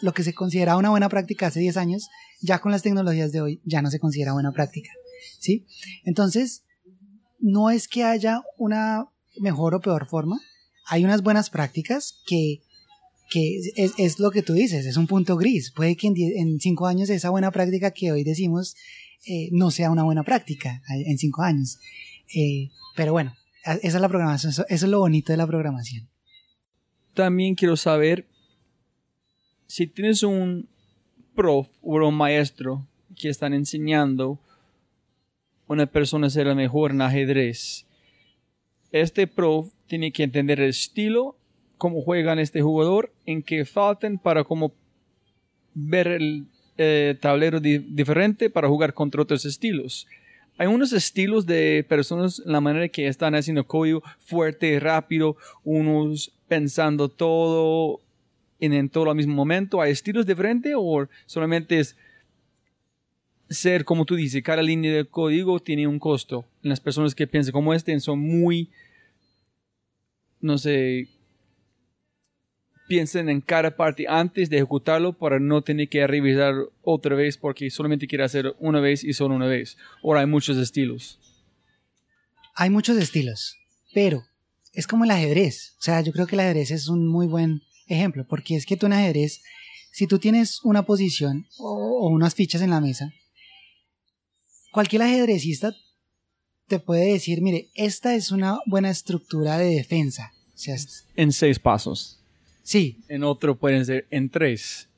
lo 0.00 0.14
que 0.14 0.22
se 0.22 0.34
consideraba 0.34 0.78
una 0.78 0.90
buena 0.90 1.08
práctica 1.08 1.48
hace 1.48 1.60
10 1.60 1.76
años, 1.76 2.08
ya 2.40 2.60
con 2.60 2.70
las 2.70 2.82
tecnologías 2.82 3.32
de 3.32 3.40
hoy 3.40 3.60
ya 3.64 3.82
no 3.82 3.90
se 3.90 3.98
considera 3.98 4.32
buena 4.32 4.52
práctica, 4.52 4.90
¿sí? 5.40 5.66
Entonces, 6.04 6.62
no 7.40 7.70
es 7.70 7.88
que 7.88 8.04
haya 8.04 8.42
una 8.56 9.08
mejor 9.40 9.74
o 9.74 9.80
peor 9.80 10.06
forma, 10.06 10.40
hay 10.86 11.04
unas 11.04 11.22
buenas 11.22 11.50
prácticas 11.50 12.22
que, 12.26 12.62
que 13.32 13.58
es, 13.76 13.92
es 13.96 14.18
lo 14.18 14.30
que 14.30 14.42
tú 14.42 14.52
dices, 14.52 14.84
es 14.86 14.96
un 14.96 15.06
punto 15.06 15.36
gris. 15.36 15.70
Puede 15.70 15.96
que 15.96 16.08
en, 16.08 16.14
die- 16.14 16.38
en 16.38 16.60
cinco 16.60 16.86
años 16.86 17.08
esa 17.10 17.30
buena 17.30 17.50
práctica 17.50 17.90
que 17.92 18.12
hoy 18.12 18.24
decimos 18.24 18.74
eh, 19.26 19.48
no 19.52 19.70
sea 19.70 19.90
una 19.90 20.02
buena 20.02 20.22
práctica 20.24 20.82
en 21.06 21.16
cinco 21.18 21.42
años. 21.42 21.78
Eh, 22.34 22.70
pero 22.96 23.12
bueno, 23.12 23.34
a- 23.64 23.74
esa 23.74 23.96
es 23.96 24.00
la 24.00 24.08
programación, 24.08 24.50
eso, 24.50 24.64
eso 24.68 24.86
es 24.86 24.90
lo 24.90 24.98
bonito 24.98 25.32
de 25.32 25.36
la 25.36 25.46
programación. 25.46 26.08
También 27.14 27.54
quiero 27.54 27.76
saber 27.76 28.26
si 29.66 29.86
tienes 29.86 30.22
un 30.22 30.68
prof 31.34 31.68
o 31.82 31.96
un 32.06 32.14
maestro 32.14 32.86
que 33.16 33.28
están 33.28 33.54
enseñando 33.54 34.38
una 35.66 35.86
persona 35.86 36.26
a 36.26 36.30
ser 36.30 36.46
la 36.46 36.54
mejor 36.54 36.90
en 36.90 37.00
ajedrez. 37.02 37.86
Este 38.90 39.26
prof 39.26 39.72
tiene 39.86 40.12
que 40.12 40.22
entender 40.24 40.60
el 40.60 40.70
estilo, 40.70 41.36
cómo 41.78 42.02
juegan 42.02 42.38
este 42.38 42.60
jugador, 42.60 43.11
en 43.26 43.42
qué 43.42 43.64
faltan 43.64 44.18
para 44.18 44.44
cómo 44.44 44.72
ver 45.74 46.08
el 46.08 46.46
eh, 46.78 47.16
tablero 47.20 47.60
di- 47.60 47.78
diferente 47.78 48.50
para 48.50 48.68
jugar 48.68 48.94
contra 48.94 49.22
otros 49.22 49.44
estilos. 49.44 50.06
Hay 50.58 50.66
unos 50.66 50.92
estilos 50.92 51.46
de 51.46 51.84
personas, 51.88 52.42
la 52.44 52.60
manera 52.60 52.88
que 52.88 53.06
están 53.06 53.34
haciendo 53.34 53.66
código 53.66 54.02
fuerte, 54.18 54.78
rápido, 54.80 55.36
unos 55.64 56.32
pensando 56.46 57.08
todo 57.08 58.00
en, 58.60 58.74
en 58.74 58.88
todo 58.90 59.10
al 59.10 59.16
mismo 59.16 59.34
momento. 59.34 59.80
¿Hay 59.80 59.92
estilos 59.92 60.26
diferentes 60.26 60.74
o 60.76 61.08
solamente 61.26 61.78
es 61.78 61.96
ser, 63.48 63.84
como 63.84 64.04
tú 64.04 64.14
dices, 64.14 64.42
cada 64.42 64.62
línea 64.62 64.92
de 64.92 65.04
código 65.06 65.58
tiene 65.58 65.86
un 65.86 65.98
costo? 65.98 66.44
Las 66.62 66.80
personas 66.80 67.14
que 67.14 67.26
piensan 67.26 67.52
como 67.52 67.72
este 67.72 67.98
son 68.00 68.18
muy, 68.18 68.68
no 70.40 70.58
sé, 70.58 71.08
piensen 72.88 73.28
en 73.28 73.40
cada 73.40 73.76
parte 73.76 74.06
antes 74.08 74.50
de 74.50 74.56
ejecutarlo 74.56 75.12
para 75.12 75.38
no 75.38 75.62
tener 75.62 75.88
que 75.88 76.06
revisar 76.06 76.54
otra 76.82 77.14
vez 77.14 77.36
porque 77.36 77.70
solamente 77.70 78.06
quiere 78.06 78.24
hacer 78.24 78.54
una 78.58 78.80
vez 78.80 79.04
y 79.04 79.12
solo 79.12 79.34
una 79.34 79.46
vez. 79.46 79.76
Ahora 80.02 80.20
hay 80.20 80.26
muchos 80.26 80.56
estilos. 80.56 81.18
Hay 82.54 82.70
muchos 82.70 82.96
estilos, 82.98 83.56
pero 83.94 84.24
es 84.72 84.86
como 84.86 85.04
el 85.04 85.10
ajedrez. 85.10 85.74
O 85.78 85.82
sea, 85.82 86.00
yo 86.02 86.12
creo 86.12 86.26
que 86.26 86.36
el 86.36 86.40
ajedrez 86.40 86.70
es 86.70 86.88
un 86.88 87.06
muy 87.06 87.26
buen 87.26 87.62
ejemplo, 87.86 88.26
porque 88.28 88.56
es 88.56 88.66
que 88.66 88.76
tú 88.76 88.86
en 88.86 88.92
ajedrez, 88.92 89.42
si 89.90 90.06
tú 90.06 90.18
tienes 90.18 90.60
una 90.62 90.84
posición 90.84 91.46
o, 91.58 92.06
o 92.06 92.08
unas 92.08 92.34
fichas 92.34 92.62
en 92.62 92.70
la 92.70 92.80
mesa, 92.80 93.12
cualquier 94.72 95.02
ajedrecista 95.02 95.74
te 96.66 96.78
puede 96.78 97.12
decir, 97.12 97.42
mire, 97.42 97.70
esta 97.74 98.14
es 98.14 98.30
una 98.30 98.58
buena 98.66 98.90
estructura 98.90 99.58
de 99.58 99.66
defensa. 99.66 100.32
O 100.54 100.58
sea, 100.58 100.76
En 101.16 101.32
seis 101.32 101.58
pasos. 101.58 102.21
Sí, 102.62 102.98
En 103.08 103.24
otro 103.24 103.56
pueden 103.58 103.84
ser 103.86 104.06
en 104.10 104.28
tres. 104.30 104.88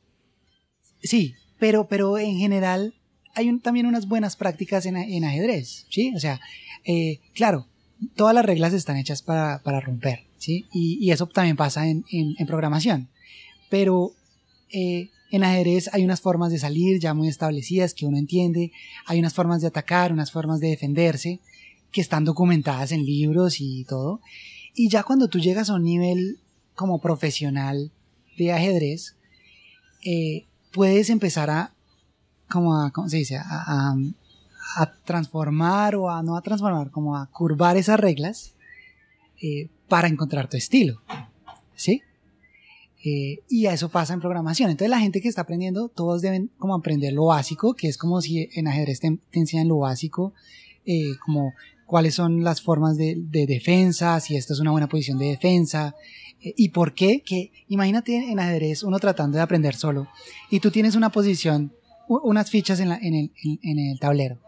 Sí, 1.03 1.35
pero, 1.59 1.87
pero 1.89 2.19
en 2.19 2.37
general 2.39 2.95
hay 3.35 3.49
un- 3.49 3.61
también 3.61 3.87
unas 3.87 4.07
buenas 4.09 4.37
prácticas 4.37 4.87
en, 4.87 4.97
en 4.97 5.25
ajedrez, 5.25 5.87
¿sí? 5.91 6.13
O 6.15 6.21
sea, 6.21 6.41
eh, 6.85 7.21
claro, 7.35 7.67
todas 8.17 8.35
las 8.35 8.45
reglas 8.45 8.73
están 8.73 8.97
hechas 8.97 9.23
para, 9.23 9.61
para 9.63 9.81
romper, 9.81 10.25
¿sí? 10.39 10.67
Y, 10.73 10.99
y 11.05 11.11
eso 11.11 11.27
también 11.27 11.57
pasa 11.57 11.89
en, 11.89 12.05
en- 12.11 12.35
en 12.39 12.47
programación. 12.47 13.09
Pero 13.71 14.13
eh, 14.71 15.11
en 15.31 15.43
ajedrez 15.45 15.91
hay 15.93 16.05
unas 16.05 16.21
formas 16.21 16.53
de 16.53 16.59
salir 16.59 17.01
ya 17.01 17.13
muy 17.13 17.29
establecidas 17.29 17.93
que 17.95 18.07
uno 18.07 18.19
entiende, 18.19 18.73
hay 19.07 19.19
unas 19.19 19.35
formas 19.35 19.61
de 19.61 19.69
atacar, 19.69 20.13
unas 20.13 20.31
formas 20.33 20.61
de 20.61 20.69
defenderse, 20.69 21.41
que 21.91 22.01
están 22.01 22.25
documentadas 22.25 22.93
en 22.93 23.05
libros 23.05 23.61
y 23.61 23.85
todo. 23.85 24.21
Y 24.75 24.89
ya 24.89 25.03
cuando 25.03 25.29
tú 25.29 25.39
llegas 25.39 25.71
a 25.71 25.75
un 25.75 25.85
nivel 25.85 26.39
como 26.75 27.01
profesional 27.01 27.91
de 28.37 28.53
ajedrez, 28.53 29.17
eh, 30.05 30.47
puedes 30.73 31.09
empezar 31.11 31.51
a, 31.51 31.73
como 32.51 32.81
a, 32.81 32.91
¿cómo 32.91 33.09
se 33.09 33.19
dice? 33.19 33.37
A, 33.37 33.45
a- 33.47 33.97
a 34.77 34.93
transformar 35.05 35.95
o 35.95 36.11
a, 36.11 36.23
no 36.23 36.37
a 36.37 36.43
transformar, 36.43 36.91
como 36.91 37.17
a 37.17 37.27
curvar 37.31 37.77
esas 37.77 38.01
reglas 38.01 38.55
eh, 39.43 39.69
para 39.89 40.09
encontrar 40.09 40.49
tu 40.49 40.57
estilo, 40.57 41.01
¿sí? 41.77 42.01
Eh, 43.05 43.41
y 43.51 43.67
eso 43.67 43.91
pasa 43.91 44.15
en 44.15 44.21
programación. 44.21 44.71
Entonces 44.71 44.89
la 44.91 44.99
gente 44.99 45.21
que 45.21 45.29
está 45.29 45.43
aprendiendo, 45.43 45.91
todos 45.91 46.23
deben 46.23 46.51
como 46.59 46.75
aprender 46.75 47.13
lo 47.13 47.27
básico, 47.27 47.75
que 47.75 47.89
es 47.89 47.99
como 47.99 48.23
si 48.23 48.49
en 48.55 48.67
ajedrez 48.67 49.01
te, 49.01 49.19
te 49.31 49.39
enseñan 49.41 49.69
lo 49.69 49.77
básico, 49.79 50.33
eh, 50.87 51.11
como 51.25 51.53
cuáles 51.87 52.15
son 52.15 52.43
las 52.43 52.63
formas 52.63 52.97
de, 52.97 53.15
de, 53.19 53.47
defensa, 53.47 54.19
si 54.21 54.37
esta 54.37 54.55
es 54.55 54.61
una 54.61 54.71
buena 54.71 54.89
posición 54.89 55.19
de 55.19 55.27
defensa, 55.27 55.95
y 56.57 56.69
por 56.71 56.95
qué, 56.95 57.23
que 57.23 57.53
imagínate 57.69 58.31
en 58.31 58.39
ajedrez 58.39 58.83
uno 58.83 58.99
tratando 58.99 59.37
de 59.37 59.43
aprender 59.43 59.75
solo, 59.75 60.09
y 60.51 60.61
tú 60.61 60.71
tienes 60.71 60.95
una 60.95 61.11
posición, 61.11 61.73
unas 62.09 62.51
fichas 62.51 62.81
en 62.81 62.91
el 62.93 63.99
tablero, 63.99 64.39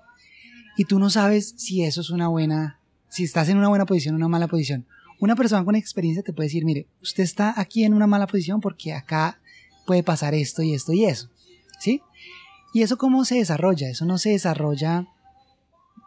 y 0.76 0.84
tú 0.84 0.98
no 0.98 1.10
sabes 1.10 1.54
si 1.56 1.82
eso 1.82 2.02
es 2.02 2.10
una 2.10 2.28
buena, 2.28 2.78
si 3.08 3.24
estás 3.24 3.48
en 3.48 3.56
una 3.56 3.68
buena 3.68 3.86
posición 3.86 4.14
o 4.14 4.18
una 4.18 4.28
mala 4.28 4.46
posición. 4.46 4.86
Una 5.18 5.34
persona 5.34 5.64
con 5.64 5.74
experiencia 5.74 6.22
te 6.22 6.34
puede 6.34 6.48
decir, 6.48 6.64
mire, 6.66 6.86
usted 7.00 7.24
está 7.24 7.58
aquí 7.58 7.84
en 7.84 7.94
una 7.94 8.06
mala 8.06 8.26
posición 8.26 8.60
porque 8.60 8.92
acá 8.92 9.40
puede 9.86 10.02
pasar 10.02 10.34
esto 10.34 10.62
y 10.62 10.74
esto 10.74 10.92
y 10.92 11.06
eso. 11.06 11.30
¿Sí? 11.80 12.02
¿Y 12.74 12.82
eso 12.82 12.98
cómo 12.98 13.24
se 13.24 13.36
desarrolla? 13.36 13.88
Eso 13.88 14.04
no 14.04 14.18
se 14.18 14.30
desarrolla 14.30 15.06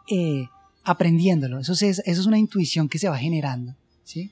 eh, 0.08 0.46
aprendiéndolo. 0.84 1.58
Eso, 1.58 1.74
se, 1.74 1.88
eso 1.90 2.02
es 2.04 2.26
una 2.26 2.38
intuición 2.38 2.88
que 2.88 3.00
se 3.00 3.08
va 3.08 3.18
generando. 3.18 3.74
¿Sí? 4.04 4.30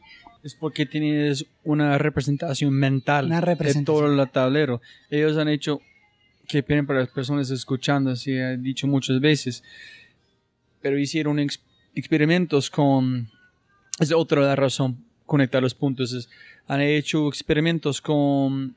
Es 0.48 0.54
porque 0.54 0.86
tienes 0.86 1.44
una 1.62 1.98
representación 1.98 2.72
mental 2.72 3.26
Una 3.26 3.42
representación. 3.42 3.82
de 3.82 3.84
todo 4.16 4.22
el 4.22 4.30
tablero. 4.30 4.80
Ellos 5.10 5.36
han 5.36 5.48
hecho, 5.48 5.80
que 6.46 6.62
piden 6.62 6.86
para 6.86 7.00
las 7.00 7.10
personas 7.10 7.50
escuchando, 7.50 8.10
así 8.12 8.32
he 8.32 8.56
dicho 8.56 8.86
muchas 8.86 9.20
veces, 9.20 9.62
pero 10.80 10.98
hicieron 10.98 11.38
ex- 11.38 11.60
experimentos 11.94 12.70
con, 12.70 13.28
es 14.00 14.10
otra 14.10 14.40
la 14.40 14.56
razón 14.56 15.04
conectar 15.26 15.60
los 15.62 15.74
puntos, 15.74 16.14
es, 16.14 16.30
han 16.66 16.80
hecho 16.80 17.28
experimentos 17.28 18.00
con 18.00 18.74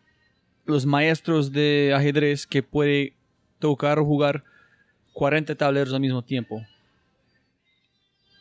los 0.65 0.85
maestros 0.85 1.53
de 1.53 1.93
ajedrez 1.95 2.45
que 2.45 2.63
puede 2.63 3.13
tocar 3.59 3.97
o 3.97 4.05
jugar 4.05 4.43
40 5.13 5.55
tableros 5.55 5.93
al 5.93 6.01
mismo 6.01 6.21
tiempo. 6.21 6.65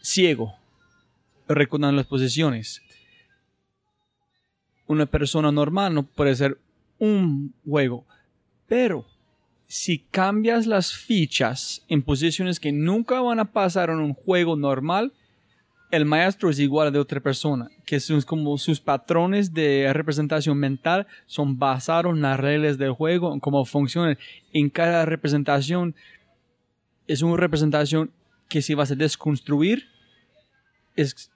Ciego, 0.03 0.57
recordando 1.47 1.97
las 1.97 2.07
posiciones. 2.07 2.83
Una 4.91 5.07
persona 5.07 5.53
normal 5.53 5.95
no 5.95 6.03
puede 6.03 6.33
hacer 6.33 6.59
un 6.99 7.55
juego, 7.65 8.05
pero 8.67 9.07
si 9.69 10.01
cambias 10.01 10.67
las 10.67 10.93
fichas 10.93 11.85
en 11.87 12.03
posiciones 12.03 12.59
que 12.59 12.73
nunca 12.73 13.21
van 13.21 13.39
a 13.39 13.53
pasar 13.53 13.91
en 13.91 14.01
un 14.01 14.15
juego 14.15 14.57
normal, 14.57 15.13
el 15.93 16.07
maestro 16.07 16.51
es 16.51 16.59
igual 16.59 16.93
de 16.93 16.99
otra 16.99 17.21
persona, 17.21 17.71
que 17.85 18.01
son 18.01 18.21
como 18.23 18.59
sus 18.59 18.81
patrones 18.81 19.55
de 19.55 19.93
representación 19.93 20.59
mental 20.59 21.07
son 21.25 21.57
basados 21.57 22.13
en 22.13 22.23
las 22.23 22.41
reglas 22.41 22.77
del 22.77 22.91
juego, 22.91 23.33
en 23.33 23.39
cómo 23.39 23.65
funcionan. 23.65 24.19
En 24.53 24.71
cada 24.71 25.05
representación 25.05 25.95
es 27.07 27.23
una 27.23 27.37
representación 27.37 28.11
que 28.49 28.61
si 28.61 28.75
vas 28.75 28.91
a 28.91 28.97
desconstruir 28.97 29.87
es 30.97 31.31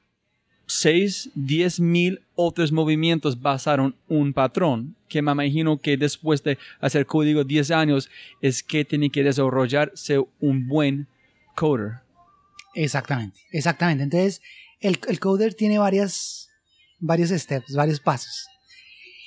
6, 0.66 1.30
10 1.34 1.80
mil 1.80 2.22
otros 2.34 2.72
movimientos 2.72 3.40
basaron 3.40 3.94
un 4.08 4.32
patrón 4.32 4.96
que 5.08 5.22
me 5.22 5.32
imagino 5.32 5.78
que 5.80 5.96
después 5.96 6.42
de 6.42 6.58
hacer 6.80 7.06
código 7.06 7.44
10 7.44 7.70
años 7.70 8.10
es 8.40 8.62
que 8.62 8.84
tiene 8.84 9.10
que 9.10 9.22
desarrollarse 9.22 10.18
un 10.40 10.66
buen 10.66 11.06
coder. 11.54 12.00
Exactamente, 12.74 13.40
exactamente. 13.52 14.04
Entonces, 14.04 14.42
el, 14.80 14.98
el 15.08 15.20
coder 15.20 15.54
tiene 15.54 15.78
varias, 15.78 16.48
varios 16.98 17.30
steps, 17.30 17.74
varios 17.74 18.00
pasos. 18.00 18.46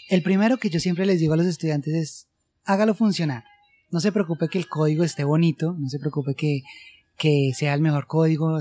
El 0.09 0.23
primero 0.23 0.57
que 0.57 0.69
yo 0.69 0.79
siempre 0.79 1.05
les 1.05 1.19
digo 1.19 1.33
a 1.33 1.37
los 1.37 1.45
estudiantes 1.45 1.93
es, 1.93 2.27
hágalo 2.65 2.93
funcionar. 2.93 3.43
No 3.89 3.99
se 3.99 4.11
preocupe 4.11 4.49
que 4.49 4.57
el 4.57 4.67
código 4.67 5.03
esté 5.03 5.23
bonito, 5.23 5.75
no 5.77 5.87
se 5.89 5.99
preocupe 5.99 6.35
que, 6.35 6.61
que 7.17 7.51
sea 7.55 7.73
el 7.73 7.81
mejor 7.81 8.07
código, 8.07 8.59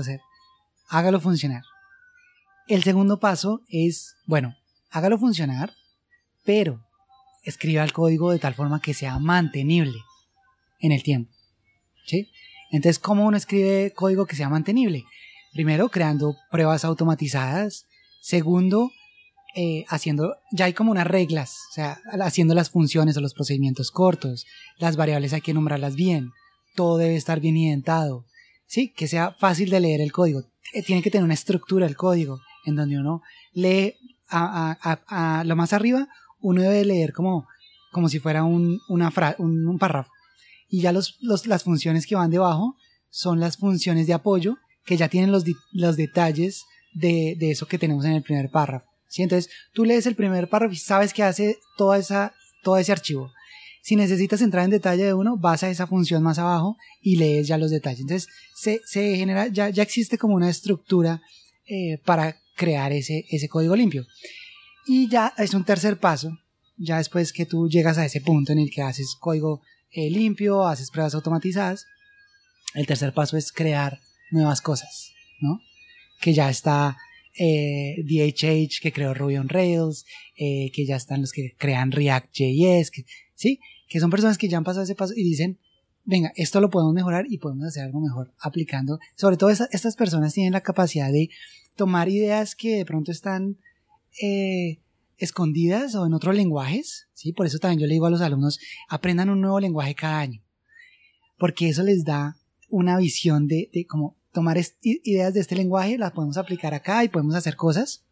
hágalo 0.89 1.19
funcionar. 1.19 1.63
El 2.67 2.83
segundo 2.83 3.19
paso 3.19 3.61
es, 3.69 4.15
bueno, 4.25 4.53
hágalo 4.91 5.17
funcionar, 5.17 5.71
pero 6.43 6.83
escriba 7.43 7.81
el 7.83 7.93
código 7.93 8.31
de 8.31 8.39
tal 8.39 8.55
forma 8.55 8.81
que 8.81 8.93
sea 8.93 9.19
mantenible 9.19 9.97
en 10.79 10.91
el 10.91 11.01
tiempo. 11.01 11.31
¿Sí? 12.05 12.29
Entonces, 12.71 12.99
¿cómo 12.99 13.25
uno 13.25 13.37
escribe 13.37 13.93
código 13.95 14.25
que 14.25 14.35
sea 14.35 14.49
mantenible? 14.49 15.05
Primero, 15.53 15.87
creando 15.87 16.35
pruebas 16.51 16.83
automatizadas. 16.83 17.85
Segundo, 18.21 18.91
eh, 19.55 19.85
haciendo, 19.87 20.35
ya 20.51 20.65
hay 20.65 20.73
como 20.73 20.91
unas 20.91 21.07
reglas, 21.07 21.57
o 21.71 21.73
sea, 21.73 21.99
haciendo 22.21 22.53
las 22.53 22.69
funciones 22.69 23.15
o 23.15 23.21
los 23.21 23.33
procedimientos 23.33 23.91
cortos. 23.91 24.45
Las 24.77 24.97
variables 24.97 25.31
hay 25.31 25.41
que 25.41 25.53
nombrarlas 25.53 25.95
bien. 25.95 26.31
Todo 26.75 26.97
debe 26.97 27.15
estar 27.15 27.39
bien 27.39 27.55
identado. 27.55 28.25
Sí, 28.65 28.89
que 28.89 29.07
sea 29.07 29.31
fácil 29.39 29.69
de 29.69 29.79
leer 29.79 30.01
el 30.01 30.11
código. 30.11 30.43
Eh, 30.73 30.83
Tiene 30.83 31.01
que 31.01 31.09
tener 31.09 31.23
una 31.23 31.33
estructura 31.33 31.85
el 31.85 31.95
código 31.95 32.41
en 32.67 32.75
donde 32.75 32.99
uno 32.99 33.21
lee 33.53 33.93
a, 34.29 34.75
a- 34.81 35.39
a- 35.39 35.43
lo 35.43 35.55
más 35.55 35.73
arriba, 35.73 36.07
uno 36.39 36.61
debe 36.61 36.85
leer 36.85 37.13
como, 37.13 37.47
como 37.91 38.09
si 38.09 38.19
fuera 38.19 38.43
un, 38.43 38.79
una 38.89 39.11
un, 39.39 39.77
párrafo. 39.79 40.11
Y 40.69 40.81
ya 40.81 40.91
los, 40.91 41.17
los- 41.21 41.47
las 41.47 41.63
funciones 41.63 42.05
que 42.05 42.15
van 42.15 42.29
debajo 42.29 42.75
son 43.09 43.39
las 43.39 43.57
funciones 43.57 44.05
de 44.05 44.13
apoyo 44.13 44.57
que 44.85 44.97
ya 44.97 45.07
tienen 45.09 45.31
los, 45.31 45.43
los 45.71 45.95
detalles 45.97 46.63
de, 46.93 47.35
de 47.39 47.51
eso 47.51 47.67
que 47.67 47.77
tenemos 47.79 48.05
en 48.05 48.11
el 48.13 48.23
primer 48.23 48.49
párrafo. 48.49 48.85
¿sí? 49.07 49.23
Entonces 49.23 49.49
tú 49.73 49.85
lees 49.85 50.05
el 50.05 50.15
primer 50.15 50.49
párrafo 50.49 50.73
y 50.73 50.77
sabes 50.77 51.13
que 51.13 51.23
hace 51.23 51.57
toda 51.77 51.97
esa, 51.97 52.33
todo 52.63 52.77
ese 52.77 52.91
archivo. 52.91 53.31
Si 53.81 53.95
necesitas 53.95 54.41
entrar 54.41 54.65
en 54.65 54.71
detalle 54.71 55.05
de 55.05 55.13
uno, 55.13 55.37
vas 55.37 55.63
a 55.63 55.69
esa 55.69 55.87
función 55.87 56.21
más 56.21 56.37
abajo 56.39 56.75
y 57.01 57.15
lees 57.15 57.47
ya 57.47 57.57
los 57.57 57.71
detalles. 57.71 58.01
Entonces 58.01 58.27
se, 58.53 58.81
se 58.85 59.15
genera, 59.15 59.47
ya, 59.47 59.69
ya 59.69 59.83
existe 59.83 60.17
como 60.17 60.35
una 60.35 60.49
estructura 60.49 61.21
eh, 61.65 61.97
para 62.05 62.35
crear 62.57 62.91
ese, 62.91 63.25
ese 63.29 63.47
código 63.47 63.75
limpio. 63.75 64.05
Y 64.85 65.07
ya 65.09 65.33
es 65.37 65.53
un 65.53 65.63
tercer 65.63 65.99
paso, 65.99 66.37
ya 66.75 66.97
después 66.97 67.31
que 67.31 67.45
tú 67.45 67.69
llegas 67.69 67.97
a 67.97 68.05
ese 68.05 68.19
punto 68.19 68.51
en 68.51 68.59
el 68.59 68.69
que 68.69 68.81
haces 68.81 69.15
código 69.19 69.61
eh, 69.91 70.09
limpio, 70.09 70.65
haces 70.67 70.91
pruebas 70.91 71.15
automatizadas, 71.15 71.85
el 72.73 72.85
tercer 72.85 73.13
paso 73.13 73.37
es 73.37 73.51
crear 73.51 73.99
nuevas 74.31 74.61
cosas, 74.61 75.11
¿no? 75.39 75.59
Que 76.19 76.33
ya 76.33 76.49
está 76.49 76.97
eh, 77.37 77.95
DHH 78.03 78.81
que 78.81 78.91
creó 78.91 79.13
Ruby 79.13 79.37
on 79.37 79.49
Rails, 79.49 80.05
eh, 80.35 80.71
que 80.73 80.85
ya 80.85 80.95
están 80.95 81.21
los 81.21 81.31
que 81.31 81.55
crean 81.57 81.91
React.js, 81.91 82.91
¿sí? 83.35 83.59
Que 83.87 83.99
son 83.99 84.09
personas 84.09 84.37
que 84.37 84.49
ya 84.49 84.57
han 84.57 84.63
pasado 84.63 84.83
ese 84.83 84.95
paso 84.95 85.13
y 85.15 85.23
dicen, 85.23 85.59
venga, 86.07 86.31
esto 86.35 86.61
lo 86.61 86.69
podemos 86.69 86.93
mejorar 86.93 87.25
y 87.29 87.37
podemos 87.37 87.67
hacer 87.67 87.83
algo 87.83 87.99
mejor 87.99 88.33
aplicando. 88.39 88.97
Sobre 89.15 89.37
todo 89.37 89.49
estas 89.49 89.95
personas 89.95 90.33
tienen 90.33 90.53
la 90.53 90.61
capacidad 90.61 91.11
de 91.11 91.29
tomar 91.75 92.07
ideas 92.09 92.55
que 92.55 92.77
de 92.77 92.85
pronto 92.85 93.11
están 93.11 93.57
eh, 94.21 94.79
escondidas 95.17 95.95
o 95.95 96.05
en 96.05 96.13
otros 96.13 96.33
lenguajes, 96.33 97.09
¿sí? 97.13 97.33
Por 97.33 97.45
eso 97.45 97.59
también 97.59 97.81
yo 97.81 97.87
le 97.87 97.93
digo 97.93 98.05
a 98.05 98.09
los 98.09 98.21
alumnos, 98.21 98.57
aprendan 98.87 99.29
un 99.29 99.41
nuevo 99.41 99.59
lenguaje 99.59 99.95
cada 99.95 100.19
año, 100.19 100.41
porque 101.37 101.69
eso 101.69 101.83
les 101.83 102.05
da 102.05 102.37
una 102.69 102.97
visión 102.97 103.47
de, 103.47 103.69
de 103.73 103.85
cómo 103.85 104.15
tomar 104.31 104.57
ideas 104.81 105.33
de 105.33 105.41
este 105.41 105.55
lenguaje, 105.55 105.97
las 105.97 106.13
podemos 106.13 106.37
aplicar 106.37 106.73
acá 106.73 107.03
y 107.03 107.09
podemos 107.09 107.35
hacer 107.35 107.55
cosas 107.55 108.05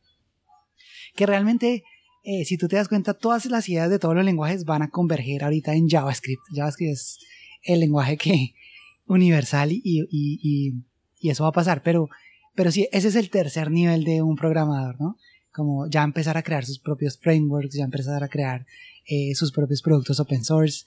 que 1.16 1.26
realmente, 1.26 1.84
eh, 2.24 2.44
si 2.44 2.58
tú 2.58 2.68
te 2.68 2.76
das 2.76 2.90
cuenta, 2.90 3.14
todas 3.14 3.46
las 3.46 3.70
ideas 3.70 3.90
de 3.90 4.00
todos 4.00 4.16
los 4.16 4.26
lenguajes 4.26 4.66
van 4.66 4.82
a 4.82 4.90
converger 4.90 5.46
ahorita 5.46 5.76
en 5.76 5.88
JavaScript. 5.88 6.42
JavaScript 6.54 6.92
es 6.92 7.20
el 7.66 7.82
lenguaje 7.82 8.18
que 8.18 8.54
universal 9.08 9.72
y, 9.72 9.82
y, 9.84 10.06
y, 10.10 10.74
y 11.20 11.30
eso 11.30 11.44
va 11.44 11.50
a 11.50 11.54
pasar, 11.54 11.84
pero, 11.84 12.10
pero 12.56 12.72
sí, 12.72 12.88
ese 12.92 13.10
es 13.10 13.16
el 13.16 13.30
tercer 13.30 13.72
nivel 13.72 14.04
de 14.04 14.22
un 14.22 14.36
programador, 14.36 15.00
¿no? 15.00 15.18
Como 15.52 15.88
ya 15.90 16.04
empezar 16.04 16.38
a 16.38 16.44
crear 16.44 16.66
sus 16.66 16.80
propios 16.80 17.18
frameworks, 17.18 17.76
ya 17.76 17.86
empezar 17.86 18.24
a 18.24 18.28
crear 18.28 18.66
eh, 19.06 19.34
sus 19.36 19.52
propios 19.52 19.82
productos 19.82 20.20
open 20.20 20.44
source. 20.44 20.86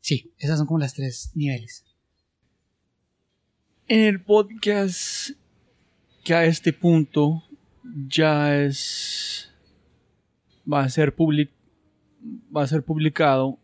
Sí, 0.00 0.32
esas 0.38 0.58
son 0.58 0.66
como 0.66 0.78
las 0.78 0.94
tres 0.94 1.30
niveles. 1.34 1.84
En 3.88 4.00
el 4.00 4.22
podcast 4.22 5.30
que 6.24 6.34
a 6.34 6.44
este 6.44 6.72
punto 6.72 7.44
ya 8.08 8.56
es 8.60 9.50
va 10.70 10.82
a 10.82 10.88
ser 10.88 11.14
public 11.14 11.50
va 12.54 12.62
a 12.62 12.66
ser 12.66 12.82
publicado. 12.82 13.58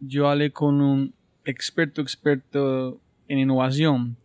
Yo 0.00 0.28
hablé 0.28 0.52
con 0.52 0.80
un 0.80 1.14
experto 1.44 2.00
experto 2.00 3.00
en 3.28 3.38
innovación 3.38 4.16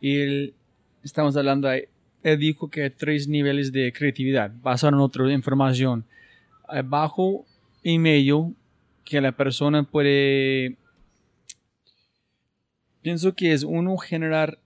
y 0.00 0.18
él 0.18 0.54
estamos 1.02 1.36
hablando 1.36 1.68
de- 1.68 1.88
él 2.22 2.38
dijo 2.38 2.68
que 2.68 2.82
hay 2.84 2.90
tres 2.90 3.28
niveles 3.28 3.72
de 3.72 3.92
creatividad 3.92 4.52
basado 4.62 4.94
en 4.94 5.00
otra 5.00 5.32
información 5.32 6.04
Hay 6.68 6.82
bajo 6.82 7.44
y 7.82 7.98
medio 7.98 8.52
que 9.04 9.20
la 9.20 9.32
persona 9.32 9.82
puede 9.82 10.76
pienso 13.02 13.34
que 13.34 13.52
es 13.52 13.64
uno 13.64 13.96
generar 13.96 14.58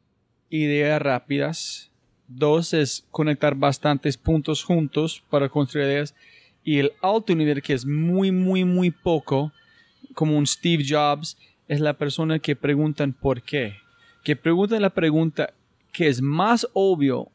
ideas 0.51 1.01
rápidas. 1.01 1.91
Dos 2.27 2.75
es 2.75 3.07
conectar 3.11 3.55
bastantes 3.55 4.17
puntos 4.17 4.65
juntos 4.65 5.23
para 5.31 5.49
construir 5.49 5.87
ideas. 5.87 6.15
Y 6.65 6.79
el 6.79 6.93
alto 7.03 7.35
nivel, 7.35 7.63
que 7.63 7.75
es 7.75 7.85
muy, 7.85 8.33
muy, 8.33 8.65
muy 8.65 8.91
poco, 8.91 9.53
como 10.15 10.37
un 10.37 10.47
Steve 10.47 10.85
Jobs, 10.87 11.37
es 11.69 11.81
la 11.81 11.95
persona 11.95 12.39
que 12.39 12.57
preguntan 12.57 13.13
por 13.13 13.43
qué. 13.43 13.77
Que 14.23 14.37
preguntan 14.37 14.83
la 14.83 14.91
pregunta 14.91 15.53
que 15.93 16.09
es 16.09 16.21
más 16.21 16.67
obvio, 16.73 17.29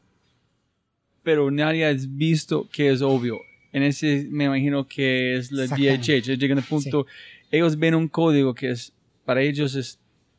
pero 1.22 1.50
nadie 1.50 1.86
ha 1.86 1.92
visto 1.92 2.68
que 2.70 2.90
es 2.90 3.02
obvio. 3.02 3.38
En 3.72 3.82
ese 3.82 4.26
me 4.30 4.44
imagino 4.44 4.86
que 4.86 5.36
es 5.36 5.52
la 5.52 5.66
DHH. 5.66 6.36
Llegan 6.36 6.58
al 6.58 6.64
punto, 6.64 7.06
ellos 7.50 7.78
ven 7.78 7.94
un 7.94 8.08
código 8.08 8.54
que 8.54 8.70
es, 8.70 8.92
para 9.24 9.42
ellos 9.42 9.74
es, 9.74 9.98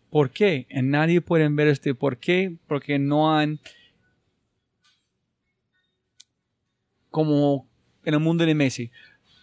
¿por 0.10 0.30
qué? 0.30 0.68
Y 0.70 0.82
nadie 0.82 1.22
puede 1.22 1.48
ver 1.50 1.68
este 1.68 1.96
por 1.96 2.18
qué, 2.18 2.54
porque 2.68 3.00
no 3.00 3.36
han, 3.36 3.60
como 7.10 7.68
en 8.04 8.14
el 8.14 8.20
mundo 8.20 8.46
de 8.46 8.56
Messi, 8.56 8.92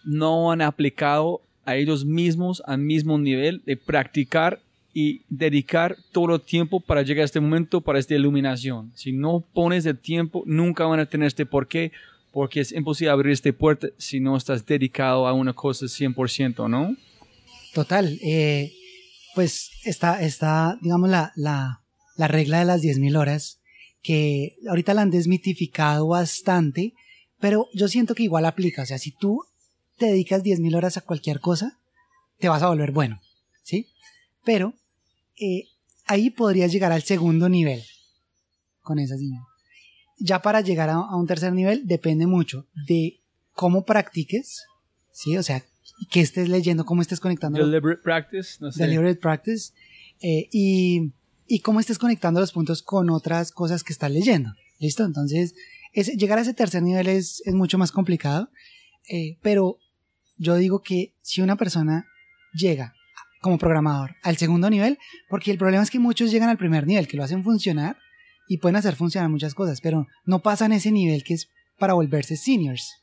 no 0.03 0.51
han 0.51 0.61
aplicado 0.61 1.41
a 1.65 1.75
ellos 1.75 2.05
mismos 2.05 2.61
al 2.65 2.79
mismo 2.79 3.17
nivel 3.17 3.61
de 3.65 3.77
practicar 3.77 4.61
y 4.93 5.21
dedicar 5.29 5.97
todo 6.11 6.35
el 6.35 6.41
tiempo 6.41 6.79
para 6.79 7.03
llegar 7.03 7.21
a 7.21 7.25
este 7.25 7.39
momento, 7.39 7.81
para 7.81 7.99
esta 7.99 8.15
iluminación. 8.15 8.91
Si 8.95 9.11
no 9.11 9.43
pones 9.53 9.85
el 9.85 9.97
tiempo, 9.97 10.43
nunca 10.45 10.85
van 10.85 10.99
a 10.99 11.05
tener 11.05 11.27
este 11.27 11.45
por 11.45 11.67
qué, 11.67 11.91
porque 12.31 12.61
es 12.61 12.71
imposible 12.71 13.11
abrir 13.11 13.33
esta 13.33 13.51
puerta 13.53 13.87
si 13.97 14.19
no 14.19 14.35
estás 14.35 14.65
dedicado 14.65 15.27
a 15.27 15.33
una 15.33 15.53
cosa 15.53 15.85
100%, 15.85 16.69
¿no? 16.69 16.95
Total. 17.73 18.19
Eh, 18.21 18.73
pues 19.35 19.69
está, 19.85 20.21
está 20.21 20.77
digamos, 20.81 21.09
la, 21.09 21.31
la, 21.35 21.81
la 22.17 22.27
regla 22.27 22.59
de 22.59 22.65
las 22.65 22.81
10.000 22.81 23.17
horas, 23.17 23.61
que 24.01 24.55
ahorita 24.67 24.93
la 24.93 25.03
han 25.03 25.11
desmitificado 25.11 26.07
bastante, 26.07 26.93
pero 27.39 27.67
yo 27.73 27.87
siento 27.87 28.15
que 28.15 28.23
igual 28.23 28.45
aplica. 28.45 28.81
O 28.81 28.85
sea, 28.85 28.97
si 28.97 29.11
tú 29.11 29.43
te 29.99 30.07
dedicas 30.07 30.43
10.000 30.43 30.75
horas 30.75 30.97
a 30.97 31.01
cualquier 31.01 31.39
cosa, 31.39 31.79
te 32.39 32.49
vas 32.49 32.63
a 32.63 32.69
volver 32.69 32.91
bueno, 32.91 33.21
¿sí? 33.61 33.87
Pero 34.43 34.73
eh, 35.37 35.65
ahí 36.05 36.31
podrías 36.31 36.71
llegar 36.71 36.91
al 36.91 37.03
segundo 37.03 37.49
nivel 37.49 37.83
con 38.81 38.97
esas 38.97 39.19
niñas. 39.19 39.43
Ya 40.17 40.41
para 40.41 40.61
llegar 40.61 40.89
a, 40.89 41.15
un 41.15 41.27
tercer 41.27 41.53
nivel 41.53 41.85
depende 41.85 42.25
mucho 42.25 42.65
de 42.87 43.19
cómo 43.53 43.85
practiques, 43.85 44.65
¿sí? 45.11 45.37
O 45.37 45.43
sea, 45.43 45.63
que 46.09 46.21
estés 46.21 46.49
leyendo, 46.49 46.85
cómo 46.85 47.01
estés 47.01 47.19
conectando. 47.19 47.59
Deliberate 47.59 48.01
practice, 48.01 48.57
no 48.59 48.71
sé. 48.71 48.83
Deliberate 48.83 49.19
practice. 49.19 49.73
Eh, 50.21 50.49
y, 50.51 51.13
y 51.47 51.59
cómo 51.59 51.79
estés 51.79 51.99
conectando 51.99 52.39
los 52.39 52.51
puntos 52.51 52.81
con 52.81 53.09
otras 53.09 53.51
cosas 53.51 53.83
que 53.83 53.93
estás 53.93 54.11
leyendo. 54.11 54.53
¿Listo? 54.79 55.03
Entonces, 55.03 55.55
llegar 55.93 56.39
a 56.39 56.41
ese 56.41 56.53
tercer 56.53 56.81
nivel 56.81 57.07
es, 57.07 57.41
es 57.45 57.53
mucho 57.53 57.77
más 57.77 57.91
complicado. 57.91 58.49
Eh, 59.09 59.37
pero 59.41 59.79
yo 60.39 60.55
digo 60.55 60.81
que 60.81 61.13
si 61.21 61.41
una 61.41 61.57
persona 61.57 62.07
llega 62.53 62.93
como 63.41 63.57
programador 63.57 64.15
al 64.23 64.37
segundo 64.37 64.69
nivel, 64.69 64.97
porque 65.29 65.51
el 65.51 65.57
problema 65.57 65.83
es 65.83 65.91
que 65.91 65.99
muchos 65.99 66.31
llegan 66.31 66.49
al 66.49 66.57
primer 66.57 66.87
nivel, 66.87 67.07
que 67.07 67.17
lo 67.17 67.23
hacen 67.23 67.43
funcionar 67.43 67.97
y 68.47 68.57
pueden 68.57 68.77
hacer 68.77 68.95
funcionar 68.95 69.29
muchas 69.29 69.53
cosas, 69.53 69.81
pero 69.81 70.07
no 70.25 70.41
pasan 70.41 70.71
ese 70.71 70.91
nivel 70.91 71.23
que 71.23 71.35
es 71.35 71.49
para 71.77 71.93
volverse 71.93 72.35
seniors, 72.35 72.95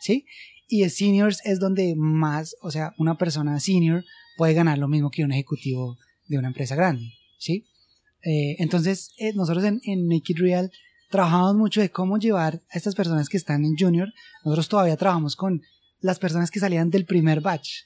¿sí? 0.00 0.24
Y 0.68 0.84
el 0.84 0.90
seniors 0.90 1.40
es 1.44 1.58
donde 1.58 1.94
más, 1.96 2.54
o 2.62 2.70
sea, 2.70 2.94
una 2.98 3.18
persona 3.18 3.58
senior 3.58 4.04
puede 4.36 4.54
ganar 4.54 4.78
lo 4.78 4.88
mismo 4.88 5.10
que 5.10 5.24
un 5.24 5.32
ejecutivo 5.32 5.98
de 6.28 6.38
una 6.38 6.48
empresa 6.48 6.74
grande, 6.74 7.12
¿sí? 7.38 7.66
Eh, 8.24 8.56
entonces, 8.58 9.12
eh, 9.18 9.32
nosotros 9.34 9.64
en, 9.64 9.80
en 9.84 10.06
Make 10.06 10.32
It 10.32 10.38
Real 10.38 10.70
trabajamos 11.10 11.56
mucho 11.56 11.80
de 11.80 11.90
cómo 11.90 12.18
llevar 12.18 12.62
a 12.70 12.78
estas 12.78 12.94
personas 12.94 13.28
que 13.28 13.36
están 13.36 13.64
en 13.64 13.76
junior. 13.76 14.08
Nosotros 14.44 14.68
todavía 14.68 14.96
trabajamos 14.96 15.36
con 15.36 15.60
las 16.02 16.18
personas 16.18 16.50
que 16.50 16.60
salían 16.60 16.90
del 16.90 17.06
primer 17.06 17.40
batch, 17.40 17.84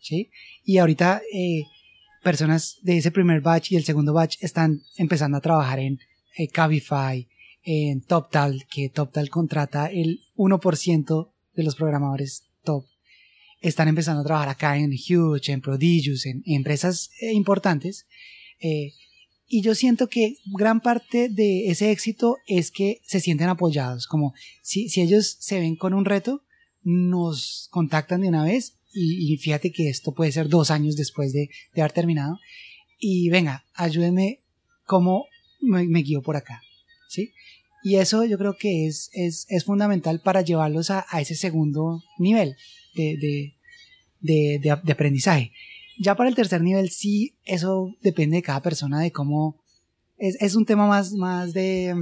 ¿sí? 0.00 0.30
Y 0.64 0.78
ahorita 0.78 1.22
eh, 1.32 1.62
personas 2.24 2.78
de 2.82 2.98
ese 2.98 3.10
primer 3.12 3.40
batch 3.40 3.72
y 3.72 3.76
el 3.76 3.84
segundo 3.84 4.12
batch 4.12 4.36
están 4.40 4.82
empezando 4.96 5.36
a 5.36 5.42
trabajar 5.42 5.78
en 5.78 6.00
eh, 6.36 6.48
Cabify, 6.48 7.28
en 7.62 8.00
TopTal, 8.00 8.66
que 8.70 8.88
TopTal 8.88 9.28
contrata 9.28 9.86
el 9.86 10.20
1% 10.36 11.30
de 11.54 11.62
los 11.62 11.76
programadores 11.76 12.44
top. 12.64 12.84
Están 13.60 13.88
empezando 13.88 14.22
a 14.22 14.24
trabajar 14.24 14.48
acá 14.48 14.78
en 14.78 14.92
Huge, 14.92 15.52
en 15.52 15.60
Prodigious, 15.60 16.26
en, 16.26 16.42
empresas 16.46 17.10
eh, 17.20 17.32
importantes. 17.32 18.06
y 19.50 19.62
yo 19.62 19.74
siento 19.74 20.08
que 20.08 20.36
gran 20.46 20.80
parte 20.80 21.28
de 21.28 21.68
ese 21.68 21.90
éxito 21.90 22.36
es 22.46 22.70
que 22.70 23.00
se 23.04 23.20
sienten 23.20 23.48
apoyados, 23.48 24.06
como 24.06 24.32
si, 24.62 24.88
si 24.88 25.00
ellos 25.02 25.36
se 25.40 25.60
ven 25.60 25.76
con 25.76 25.92
un 25.94 26.04
reto, 26.04 26.42
nos 26.82 27.68
contactan 27.70 28.20
de 28.20 28.28
una 28.28 28.44
vez 28.44 28.78
y, 28.92 29.36
fíjate 29.36 29.70
que 29.70 29.88
esto 29.88 30.12
puede 30.12 30.32
ser 30.32 30.48
dos 30.48 30.70
años 30.70 30.96
después 30.96 31.32
de, 31.32 31.50
haber 31.76 31.92
terminado 31.92 32.38
y 32.98 33.28
venga, 33.28 33.64
ayúdeme 33.74 34.42
cómo 34.84 35.26
me, 35.60 35.84
guío 36.02 36.22
por 36.22 36.36
acá, 36.36 36.62
¿sí? 37.08 37.32
Y 37.84 37.96
eso 37.96 38.24
yo 38.24 38.38
creo 38.38 38.56
que 38.58 38.86
es, 38.86 39.10
es, 39.12 39.46
es 39.48 39.64
fundamental 39.64 40.20
para 40.20 40.40
llevarlos 40.40 40.90
a, 40.90 41.04
ese 41.20 41.36
segundo 41.36 42.02
nivel 42.18 42.56
de, 42.94 43.54
de, 44.20 44.58
de, 44.60 44.92
aprendizaje. 44.92 45.52
Ya 46.00 46.16
para 46.16 46.28
el 46.28 46.34
tercer 46.34 46.60
nivel 46.62 46.90
sí, 46.90 47.36
eso 47.44 47.94
depende 48.02 48.36
de 48.36 48.42
cada 48.42 48.62
persona, 48.62 49.00
de 49.00 49.12
cómo... 49.12 49.62
Es, 50.16 50.36
es 50.40 50.56
un 50.56 50.64
tema 50.64 50.88
más, 50.88 51.12
más 51.12 51.52
de, 51.52 51.94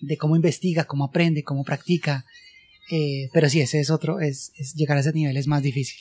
de 0.00 0.16
cómo 0.16 0.36
investiga, 0.36 0.84
cómo 0.84 1.04
aprende, 1.04 1.42
cómo 1.42 1.64
practica, 1.64 2.24
eh, 2.90 3.28
pero 3.32 3.48
sí, 3.48 3.60
ese 3.60 3.80
es 3.80 3.90
otro, 3.90 4.20
es, 4.20 4.52
llegar 4.74 4.96
a 4.96 5.00
ese 5.00 5.12
nivel 5.12 5.36
es 5.36 5.46
más 5.46 5.62
difícil. 5.62 6.00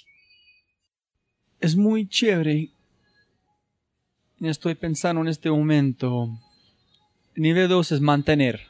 Es 1.60 1.76
muy 1.76 2.08
chévere. 2.08 2.70
Estoy 4.40 4.76
pensando 4.76 5.22
en 5.22 5.28
este 5.28 5.50
momento. 5.50 6.30
Nivel 7.36 7.68
2 7.68 7.94
es 7.94 8.02
mantener. 8.02 8.62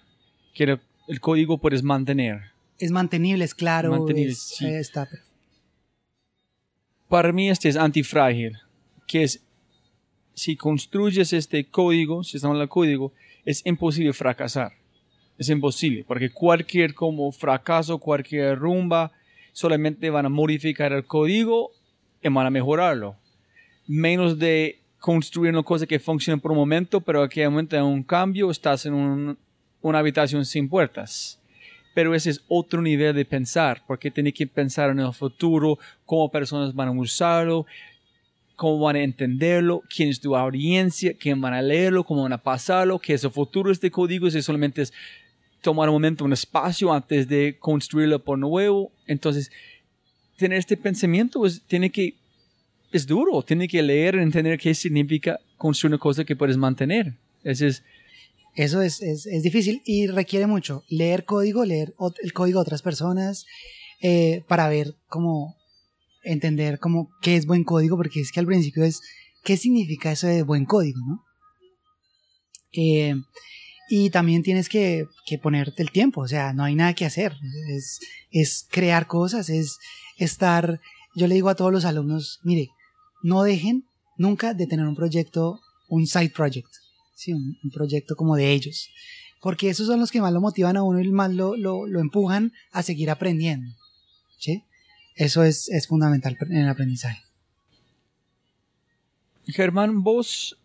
Que 0.54 0.80
el 1.08 1.22
código 1.22 1.58
puedes 1.60 1.84
mantener. 1.84 2.52
Es 2.80 2.92
mantenible, 2.92 3.44
es 3.44 3.54
claro. 3.54 3.92
Mantenible, 3.92 4.34
sí. 4.34 4.66
está. 4.66 5.08
Para 7.10 7.32
mí 7.32 7.50
este 7.50 7.70
es 7.70 7.76
antifrágil. 7.76 8.58
Que 9.06 9.24
es, 9.24 9.44
si 10.34 10.56
construyes 10.56 11.34
este 11.34 11.66
código, 11.66 12.24
si 12.24 12.38
estamos 12.38 12.56
en 12.56 12.62
el 12.62 12.70
código, 12.70 13.14
es 13.46 13.66
imposible 13.66 14.14
fracasar 14.14 14.74
es 15.38 15.50
imposible, 15.50 16.04
porque 16.08 16.32
cualquier 16.32 16.94
como 16.94 17.32
fracaso, 17.32 17.98
cualquier 18.00 18.58
rumba, 18.58 19.12
solamente 19.54 20.10
van 20.10 20.26
a 20.26 20.30
modificar 20.30 20.94
el 20.94 21.06
código 21.06 21.72
y 22.22 22.30
van 22.30 22.48
a 22.48 22.50
mejorarlo. 22.50 23.16
Menos 23.88 24.38
de 24.38 24.80
construir 25.00 25.54
una 25.54 25.64
cosa 25.64 25.86
que 25.86 26.00
funcione 26.00 26.42
por 26.42 26.52
un 26.52 26.58
momento, 26.58 27.02
pero 27.02 27.28
momento 27.50 27.76
de 27.76 27.82
un 27.82 28.04
cambio 28.04 28.52
estás 28.52 28.86
en 28.86 29.38
una 29.82 30.00
habitación 30.00 30.46
sin 30.46 30.68
puertas. 30.68 31.40
Pero 31.94 32.14
ese 32.14 32.32
es 32.32 32.44
otro 32.48 32.82
nivel 32.82 33.16
de 33.16 33.26
pensar, 33.26 33.82
porque 33.88 34.12
tienes 34.12 34.34
que 34.34 34.46
pensar 34.46 34.90
en 34.92 35.00
el 35.00 35.14
futuro, 35.14 35.80
cómo 36.06 36.30
personas 36.30 36.74
van 36.76 36.90
a 36.90 36.92
usarlo, 36.92 37.66
cómo 38.56 38.80
van 38.80 38.96
a 38.98 39.04
entenderlo, 39.04 39.84
quién 39.88 40.10
es 40.10 40.20
tu 40.20 40.36
audiencia, 40.36 41.14
quién 41.18 41.40
van 41.40 41.54
a 41.54 41.62
leerlo, 41.62 42.04
cómo 42.04 42.24
van 42.24 42.34
a 42.34 42.44
pasarlo, 42.44 43.00
qué 43.00 43.14
es 43.14 43.24
el 43.24 43.32
futuro 43.32 43.70
de 43.70 43.74
este 43.74 43.92
código, 43.92 44.30
si 44.30 44.42
solamente 44.42 44.82
es 44.82 44.94
tomar 45.62 45.90
un 45.90 45.96
momento, 45.96 46.26
un 46.26 46.34
espacio 46.34 46.94
antes 46.94 47.28
de 47.28 47.58
construirlo 47.60 48.24
por 48.24 48.38
nuevo. 48.38 48.92
Entonces, 49.06 49.52
tener 50.38 50.60
este 50.60 50.78
pensamiento 50.78 51.40
pues, 51.40 51.62
tiene 51.68 51.92
que, 51.92 52.16
es 52.92 53.06
duro, 53.06 53.44
tiene 53.44 53.68
que 53.68 53.82
leer, 53.82 54.16
entender 54.16 54.60
qué 54.60 54.74
significa 54.74 55.40
construir 55.58 55.94
una 55.94 56.00
cosa 56.00 56.24
que 56.24 56.36
puedes 56.36 56.58
mantener. 56.58 57.14
Ese 57.44 57.68
es, 57.68 57.84
Eso 58.56 58.82
es, 58.82 59.02
es, 59.02 59.26
es, 59.26 59.44
difícil 59.44 59.82
y 59.86 60.08
requiere 60.08 60.48
mucho 60.48 60.84
leer 60.90 61.26
código, 61.26 61.66
leer 61.66 61.94
el 62.22 62.34
código 62.34 62.60
de 62.60 62.62
otras 62.62 62.82
personas 62.82 63.46
eh, 64.02 64.44
para 64.48 64.70
ver 64.70 64.96
cómo 65.08 65.58
entender 66.24 66.80
cómo 66.80 67.10
qué 67.22 67.36
es 67.36 67.46
buen 67.46 67.64
código, 67.64 67.98
porque 67.98 68.20
es 68.20 68.32
que 68.32 68.40
al 68.40 68.46
principio 68.46 68.84
es 68.84 69.02
qué 69.44 69.58
significa 69.58 70.12
eso 70.12 70.28
de 70.28 70.44
buen 70.44 70.66
código, 70.66 71.00
¿no? 71.08 71.24
Eh, 72.74 73.16
y 73.90 74.10
también 74.10 74.44
tienes 74.44 74.70
que, 74.70 75.08
que, 75.26 75.38
ponerte 75.38 75.82
el 75.82 75.92
tiempo, 75.92 76.22
o 76.22 76.28
sea, 76.28 76.54
no 76.54 76.64
hay 76.64 76.76
nada 76.76 76.94
que 76.94 77.06
hacer. 77.06 77.34
Es, 77.70 78.00
es 78.32 78.68
crear 78.70 79.08
cosas, 79.08 79.50
es 79.50 79.78
estar. 80.18 80.80
Yo 81.16 81.28
le 81.28 81.36
digo 81.36 81.50
a 81.50 81.56
todos 81.56 81.72
los 81.72 81.86
alumnos: 81.86 82.40
mire, 82.44 82.70
no 83.24 83.44
dejen 83.44 83.86
nunca 84.18 84.54
de 84.54 84.68
tener 84.68 84.86
un 84.86 84.96
proyecto, 84.96 85.62
un 85.90 86.08
side 86.08 86.32
project, 86.32 86.70
¿sí? 87.16 87.34
un, 87.34 87.58
proyecto 87.74 88.16
como 88.16 88.36
de 88.36 88.52
ellos. 88.52 88.90
Porque 89.42 89.70
esos 89.70 89.88
son 89.88 90.00
los 90.00 90.12
que 90.12 90.22
más 90.22 90.34
lo 90.34 90.42
motivan 90.42 90.78
a 90.78 90.84
uno 90.84 91.00
y 91.00 91.10
más 91.10 91.32
lo, 91.32 91.56
lo, 91.56 91.86
lo 91.86 92.00
empujan 92.00 92.52
a 92.72 92.84
seguir 92.84 93.10
aprendiendo. 93.10 93.72
¿sí? 94.40 94.64
Eso 95.16 95.44
es, 95.44 95.70
es 95.70 95.88
fundamental 95.88 96.38
en 96.42 96.58
el 96.58 96.70
aprendizaje. 96.70 97.22
Germán, 99.46 100.04
vos 100.04 100.58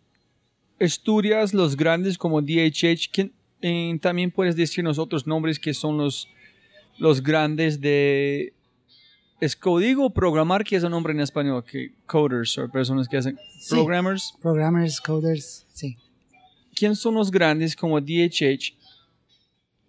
estudias 0.85 1.55
los 1.55 1.76
grandes 1.76 2.18
como 2.18 2.41
DHH, 2.43 3.30
eh, 3.62 3.99
también 4.01 4.30
puedes 4.30 4.57
decirnos 4.57 4.99
otros 4.99 5.26
nombres 5.26 5.59
que 5.59 5.74
son 5.74 5.97
los, 5.99 6.28
los 6.99 7.22
grandes 7.22 7.80
de 7.80 8.53
¿Es 9.41 9.57
código 9.57 10.11
programar 10.11 10.62
que 10.62 10.76
es 10.76 10.85
un 10.85 10.93
nombre 10.93 11.12
en 11.12 11.18
español? 11.18 11.64
Que 11.64 11.91
coders 12.07 12.59
o 12.59 12.68
personas 12.70 13.09
que 13.09 13.16
hacen 13.16 13.37
Sí. 13.59 13.74
programmers. 13.74 14.35
Programmers, 14.41 15.01
coders, 15.01 15.66
sí. 15.72 15.97
¿Quién 16.76 16.95
son 16.95 17.14
los 17.14 17.30
grandes 17.33 17.74
como 17.74 18.01
DHH? 18.01 18.74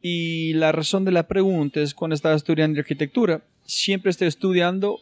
Y 0.01 0.53
la 0.53 0.71
razón 0.71 1.05
de 1.05 1.11
la 1.11 1.27
pregunta 1.27 1.81
es 1.81 1.93
cuando 1.93 2.15
estaba 2.15 2.35
estudiando 2.35 2.79
arquitectura, 2.79 3.43
siempre 3.63 4.09
estoy 4.09 4.27
estudiando. 4.27 4.99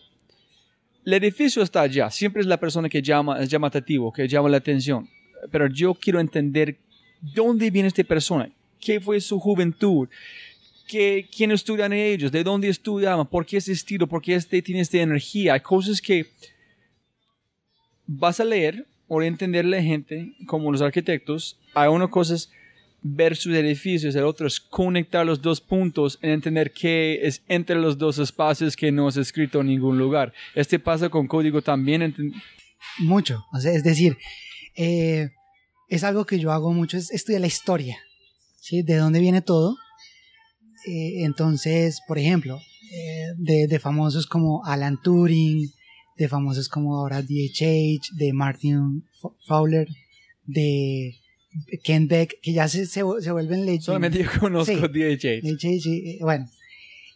El 1.06 1.14
edificio 1.14 1.64
está 1.64 1.82
allá, 1.82 2.12
siempre 2.12 2.42
es 2.42 2.48
la 2.48 2.60
persona 2.60 2.90
que 2.90 3.02
llama, 3.02 3.42
es 3.42 3.50
llamativo, 3.50 4.12
que 4.12 4.28
llama 4.28 4.50
la 4.50 4.58
atención. 4.58 5.10
Pero 5.50 5.68
yo 5.68 5.94
quiero 5.94 6.20
entender 6.20 6.78
dónde 7.22 7.72
viene 7.72 7.88
esta 7.88 8.04
persona, 8.04 8.50
qué 8.80 9.00
fue 9.00 9.22
su 9.22 9.40
juventud, 9.40 10.08
qué, 10.88 11.28
quién 11.36 11.52
estudian 11.52 11.94
ellos, 11.94 12.32
de 12.32 12.44
dónde 12.44 12.70
estudiaban, 12.70 13.28
por 13.28 13.46
qué 13.46 13.58
ese 13.58 13.72
estilo, 13.72 14.08
por 14.08 14.22
qué 14.22 14.36
este 14.36 14.62
tiene 14.62 14.82
esta 14.82 14.98
energía. 14.98 15.54
Hay 15.54 15.62
cosas 15.62 16.02
que 16.02 16.28
vas 18.06 18.40
a 18.40 18.46
leer 18.46 18.86
o 19.08 19.22
entender 19.22 19.66
la 19.66 19.82
gente, 19.82 20.34
como 20.46 20.72
los 20.72 20.82
arquitectos. 20.82 21.60
Hay 21.74 21.90
una 21.90 22.08
cosa 22.08 22.36
es 22.36 22.50
ver 23.02 23.36
sus 23.36 23.54
edificios, 23.54 24.16
el 24.16 24.24
otro 24.24 24.48
es 24.48 24.60
conectar 24.60 25.26
los 25.26 25.42
dos 25.42 25.60
puntos 25.60 26.20
y 26.22 26.30
entender 26.30 26.72
qué 26.72 27.20
es 27.24 27.42
entre 27.48 27.76
los 27.76 27.98
dos 27.98 28.20
espacios 28.20 28.76
que 28.76 28.92
no 28.92 29.10
es 29.10 29.18
escrito 29.18 29.62
en 29.62 29.68
ningún 29.68 29.98
lugar. 29.98 30.34
Este 30.56 30.80
pasa 30.80 31.10
con 31.10 31.28
código 31.28 31.62
también. 31.62 32.14
Mucho. 33.00 33.46
Es 33.54 33.84
decir, 33.84 34.18
eh, 34.76 35.30
es 35.90 36.04
algo 36.04 36.26
que 36.26 36.40
yo 36.40 36.52
hago 36.52 36.72
mucho, 36.74 36.98
es 36.98 37.12
estudiar 37.12 37.42
la 37.42 37.48
historia, 37.48 37.98
¿sí? 38.62 38.82
De 38.82 38.96
dónde 38.96 39.20
viene 39.20 39.42
todo. 39.42 39.76
Eh, 40.88 41.24
entonces, 41.24 42.00
por 42.08 42.18
ejemplo, 42.18 42.58
eh, 42.94 43.28
de, 43.38 43.68
de 43.68 43.80
famosos 43.80 44.26
como 44.26 44.66
Alan 44.66 45.00
Turing, 45.02 45.70
de 46.18 46.28
famosos 46.28 46.70
como 46.70 46.98
ahora 46.98 47.22
DHH, 47.22 48.16
de 48.18 48.34
Martin 48.34 49.04
Fowler, 49.48 49.88
de 50.46 51.14
Ken 51.84 52.08
Beck, 52.08 52.36
que 52.42 52.54
ya 52.54 52.68
se, 52.68 52.86
se, 52.86 53.02
se 53.20 53.32
vuelven 53.32 53.62
leyendas. 53.66 53.86
Solamente 53.86 54.24
yo 54.24 54.30
conozco 54.40 54.74
Sí. 54.74 54.80
DHH. 54.80 55.42
DHH, 55.44 56.20
bueno, 56.22 56.48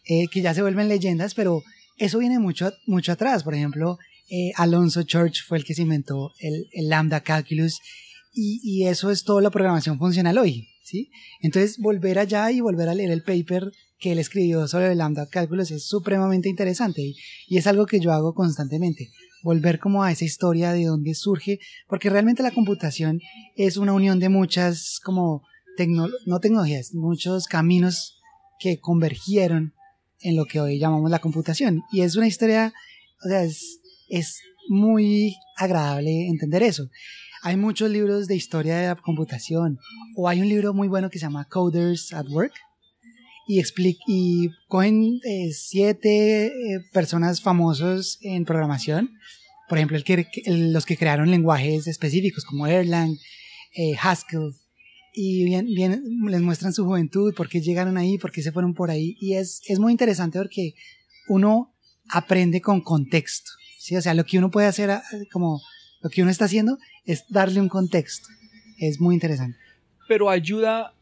eh, 0.08 0.26
que 0.30 0.42
ya 0.42 0.54
se 0.54 0.62
vuelven 0.62 0.88
leyendas, 0.88 1.34
pero 1.34 1.62
eso 1.98 2.18
viene 2.18 2.38
mucho, 2.38 2.72
mucho 2.86 3.12
atrás. 3.12 3.42
Por 3.42 3.54
ejemplo, 3.54 3.98
eh, 4.30 4.52
Alonso 4.56 5.02
Church 5.02 5.44
fue 5.46 5.58
el 5.58 5.64
que 5.64 5.74
se 5.74 5.82
inventó 5.82 6.32
el, 6.40 6.66
el 6.72 6.88
Lambda 6.88 7.20
Calculus 7.20 7.78
y, 8.32 8.60
y 8.62 8.86
eso 8.86 9.10
es 9.10 9.24
toda 9.24 9.40
la 9.40 9.50
programación 9.50 9.98
funcional 9.98 10.36
hoy, 10.38 10.68
¿sí? 10.84 11.10
Entonces, 11.40 11.78
volver 11.78 12.18
allá 12.18 12.50
y 12.50 12.60
volver 12.60 12.88
a 12.88 12.94
leer 12.94 13.10
el 13.10 13.22
paper 13.22 13.70
que 13.98 14.12
él 14.12 14.18
escribió 14.18 14.68
sobre 14.68 14.92
el 14.92 14.98
Lambda 14.98 15.26
Calculus 15.26 15.70
es 15.70 15.86
supremamente 15.86 16.48
interesante 16.48 17.02
y, 17.02 17.16
y 17.48 17.56
es 17.56 17.66
algo 17.66 17.86
que 17.86 18.00
yo 18.00 18.12
hago 18.12 18.34
constantemente. 18.34 19.08
Volver 19.42 19.78
como 19.78 20.02
a 20.02 20.10
esa 20.10 20.24
historia 20.24 20.72
de 20.72 20.84
dónde 20.84 21.14
surge, 21.14 21.60
porque 21.88 22.10
realmente 22.10 22.42
la 22.42 22.50
computación 22.50 23.20
es 23.54 23.76
una 23.76 23.92
unión 23.92 24.18
de 24.18 24.28
muchas 24.28 25.00
como 25.02 25.42
tecno- 25.78 26.10
no 26.26 26.40
tecnologías, 26.40 26.92
muchos 26.94 27.46
caminos 27.46 28.18
que 28.58 28.80
convergieron 28.80 29.72
en 30.20 30.34
lo 30.36 30.46
que 30.46 30.60
hoy 30.60 30.78
llamamos 30.78 31.10
la 31.10 31.20
computación. 31.20 31.82
Y 31.92 32.00
es 32.00 32.16
una 32.16 32.26
historia, 32.26 32.72
o 33.24 33.28
sea, 33.28 33.44
es, 33.44 33.80
es 34.08 34.40
muy 34.68 35.34
agradable 35.56 36.28
entender 36.28 36.62
eso. 36.62 36.88
Hay 37.42 37.56
muchos 37.56 37.90
libros 37.90 38.26
de 38.26 38.34
historia 38.36 38.76
de 38.78 38.86
la 38.88 38.96
computación, 38.96 39.78
o 40.16 40.28
hay 40.28 40.40
un 40.40 40.48
libro 40.48 40.74
muy 40.74 40.88
bueno 40.88 41.10
que 41.10 41.18
se 41.18 41.26
llama 41.26 41.44
Coders 41.48 42.12
at 42.12 42.26
Work, 42.28 42.52
y, 43.48 43.60
explica, 43.60 44.00
y 44.08 44.48
cogen 44.66 45.20
eh, 45.24 45.52
siete 45.52 46.46
eh, 46.46 46.50
personas 46.92 47.40
famosos 47.40 48.18
en 48.22 48.44
programación, 48.44 49.10
por 49.68 49.78
ejemplo, 49.78 49.96
el 49.96 50.02
que, 50.04 50.26
el- 50.46 50.72
los 50.72 50.84
que 50.84 50.96
crearon 50.96 51.30
lenguajes 51.30 51.86
específicos 51.86 52.44
como 52.44 52.66
Erlang, 52.66 53.16
eh, 53.76 53.94
Haskell, 54.00 54.52
y 55.14 55.44
bien, 55.44 55.66
bien, 55.66 56.02
les 56.28 56.40
muestran 56.40 56.72
su 56.72 56.84
juventud, 56.84 57.32
por 57.34 57.48
qué 57.48 57.60
llegaron 57.60 57.96
ahí, 57.96 58.18
por 58.18 58.32
qué 58.32 58.42
se 58.42 58.52
fueron 58.52 58.74
por 58.74 58.90
ahí. 58.90 59.16
Y 59.20 59.34
es, 59.34 59.62
es 59.66 59.78
muy 59.78 59.92
interesante 59.92 60.38
porque 60.38 60.74
uno 61.28 61.72
aprende 62.10 62.60
con 62.60 62.80
contexto. 62.82 63.50
¿Sí? 63.86 63.96
O 63.96 64.02
sea, 64.02 64.14
lo 64.14 64.24
que 64.24 64.36
uno 64.36 64.50
puede 64.50 64.66
hacer, 64.66 64.90
ah, 64.90 65.02
como 65.30 65.62
lo 66.02 66.10
que 66.10 66.22
uno 66.22 66.30
está 66.30 66.46
haciendo, 66.46 66.76
es 67.04 67.24
darle 67.28 67.60
un 67.60 67.68
contexto. 67.68 68.28
Es 68.78 69.00
muy 69.00 69.14
interesante. 69.14 69.56
Pero 70.08 70.28
ayuda 70.28 70.92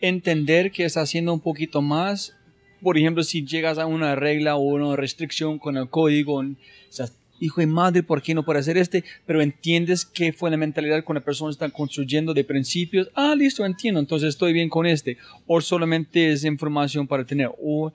entender 0.00 0.70
que 0.70 0.84
está 0.84 1.00
haciendo 1.00 1.32
un 1.32 1.40
poquito 1.40 1.82
más. 1.82 2.36
Por 2.80 2.96
ejemplo, 2.96 3.24
si 3.24 3.44
llegas 3.44 3.78
a 3.78 3.86
una 3.86 4.14
regla 4.14 4.54
o 4.54 4.60
una 4.60 4.94
restricción 4.94 5.58
con 5.58 5.76
el 5.76 5.88
código, 5.88 6.36
o 6.36 6.54
sea, 6.90 7.06
hijo 7.40 7.60
de 7.60 7.66
madre, 7.66 8.04
¿por 8.04 8.22
qué 8.22 8.32
no 8.32 8.44
puede 8.44 8.60
hacer 8.60 8.78
este? 8.78 9.02
Pero 9.26 9.42
entiendes 9.42 10.04
qué 10.04 10.32
fue 10.32 10.48
la 10.48 10.56
mentalidad 10.56 11.02
con 11.02 11.14
la 11.14 11.24
persona 11.24 11.50
está 11.50 11.68
construyendo 11.70 12.34
de 12.34 12.44
principios. 12.44 13.10
Ah, 13.14 13.34
listo, 13.36 13.66
entiendo, 13.66 13.98
entonces 13.98 14.28
estoy 14.28 14.52
bien 14.52 14.68
con 14.68 14.86
este. 14.86 15.18
O 15.48 15.60
solamente 15.60 16.30
es 16.30 16.44
información 16.44 17.08
para 17.08 17.24
tener. 17.24 17.50
O 17.60 17.92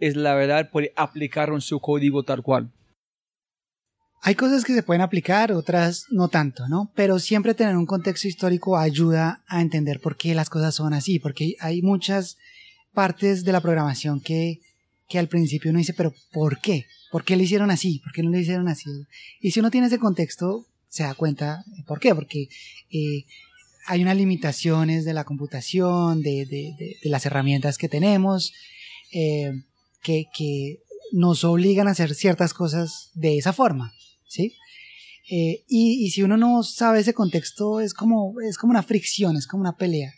es 0.00 0.16
la 0.16 0.34
verdad, 0.34 0.70
puede 0.70 0.92
aplicarlo 0.96 1.54
en 1.54 1.60
su 1.60 1.80
código 1.80 2.22
tal 2.22 2.42
cual. 2.42 2.72
Hay 4.22 4.34
cosas 4.34 4.64
que 4.64 4.74
se 4.74 4.82
pueden 4.82 5.00
aplicar, 5.00 5.50
otras 5.52 6.06
no 6.10 6.28
tanto, 6.28 6.68
¿no? 6.68 6.92
Pero 6.94 7.18
siempre 7.18 7.54
tener 7.54 7.76
un 7.76 7.86
contexto 7.86 8.28
histórico 8.28 8.76
ayuda 8.76 9.42
a 9.46 9.62
entender 9.62 10.00
por 10.00 10.16
qué 10.16 10.34
las 10.34 10.50
cosas 10.50 10.74
son 10.74 10.92
así, 10.92 11.18
porque 11.18 11.54
hay 11.58 11.80
muchas 11.80 12.36
partes 12.92 13.44
de 13.44 13.52
la 13.52 13.62
programación 13.62 14.20
que, 14.20 14.60
que 15.08 15.18
al 15.18 15.28
principio 15.28 15.70
uno 15.70 15.78
dice, 15.78 15.94
pero 15.94 16.12
¿por 16.32 16.60
qué? 16.60 16.84
¿Por 17.10 17.24
qué 17.24 17.36
lo 17.36 17.42
hicieron 17.42 17.70
así? 17.70 18.00
¿Por 18.00 18.12
qué 18.12 18.22
no 18.22 18.30
lo 18.30 18.38
hicieron 18.38 18.68
así? 18.68 18.90
Y 19.40 19.52
si 19.52 19.60
uno 19.60 19.70
tiene 19.70 19.86
ese 19.86 19.98
contexto, 19.98 20.66
se 20.88 21.04
da 21.04 21.14
cuenta 21.14 21.64
por 21.86 21.98
qué, 21.98 22.14
porque 22.14 22.48
eh, 22.90 23.24
hay 23.86 24.02
unas 24.02 24.16
limitaciones 24.16 25.06
de 25.06 25.14
la 25.14 25.24
computación, 25.24 26.20
de, 26.20 26.44
de, 26.44 26.74
de, 26.78 26.96
de 27.02 27.10
las 27.10 27.24
herramientas 27.24 27.78
que 27.78 27.88
tenemos, 27.88 28.52
eh, 29.12 29.50
que, 30.02 30.26
que 30.36 30.80
nos 31.12 31.44
obligan 31.44 31.88
a 31.88 31.92
hacer 31.92 32.14
ciertas 32.14 32.54
cosas 32.54 33.10
de 33.14 33.38
esa 33.38 33.52
forma. 33.52 33.92
¿sí? 34.26 34.54
Eh, 35.30 35.64
y, 35.68 36.04
y, 36.04 36.10
si 36.10 36.22
uno 36.22 36.36
no 36.36 36.62
sabe 36.62 37.00
ese 37.00 37.14
contexto, 37.14 37.80
es 37.80 37.94
como, 37.94 38.34
es 38.40 38.58
como 38.58 38.72
una 38.72 38.82
fricción, 38.82 39.36
es 39.36 39.46
como 39.46 39.60
una 39.60 39.76
pelea. 39.76 40.12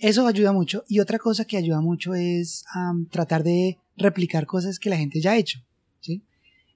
Eso 0.00 0.26
ayuda 0.26 0.52
mucho. 0.52 0.84
Y 0.88 0.98
otra 0.98 1.18
cosa 1.18 1.44
que 1.44 1.56
ayuda 1.56 1.80
mucho 1.80 2.14
es 2.14 2.64
um, 2.74 3.06
tratar 3.06 3.44
de 3.44 3.78
replicar 3.96 4.46
cosas 4.46 4.80
que 4.80 4.90
la 4.90 4.96
gente 4.96 5.20
ya 5.20 5.32
ha 5.32 5.38
hecho. 5.38 5.60
¿sí? 6.00 6.22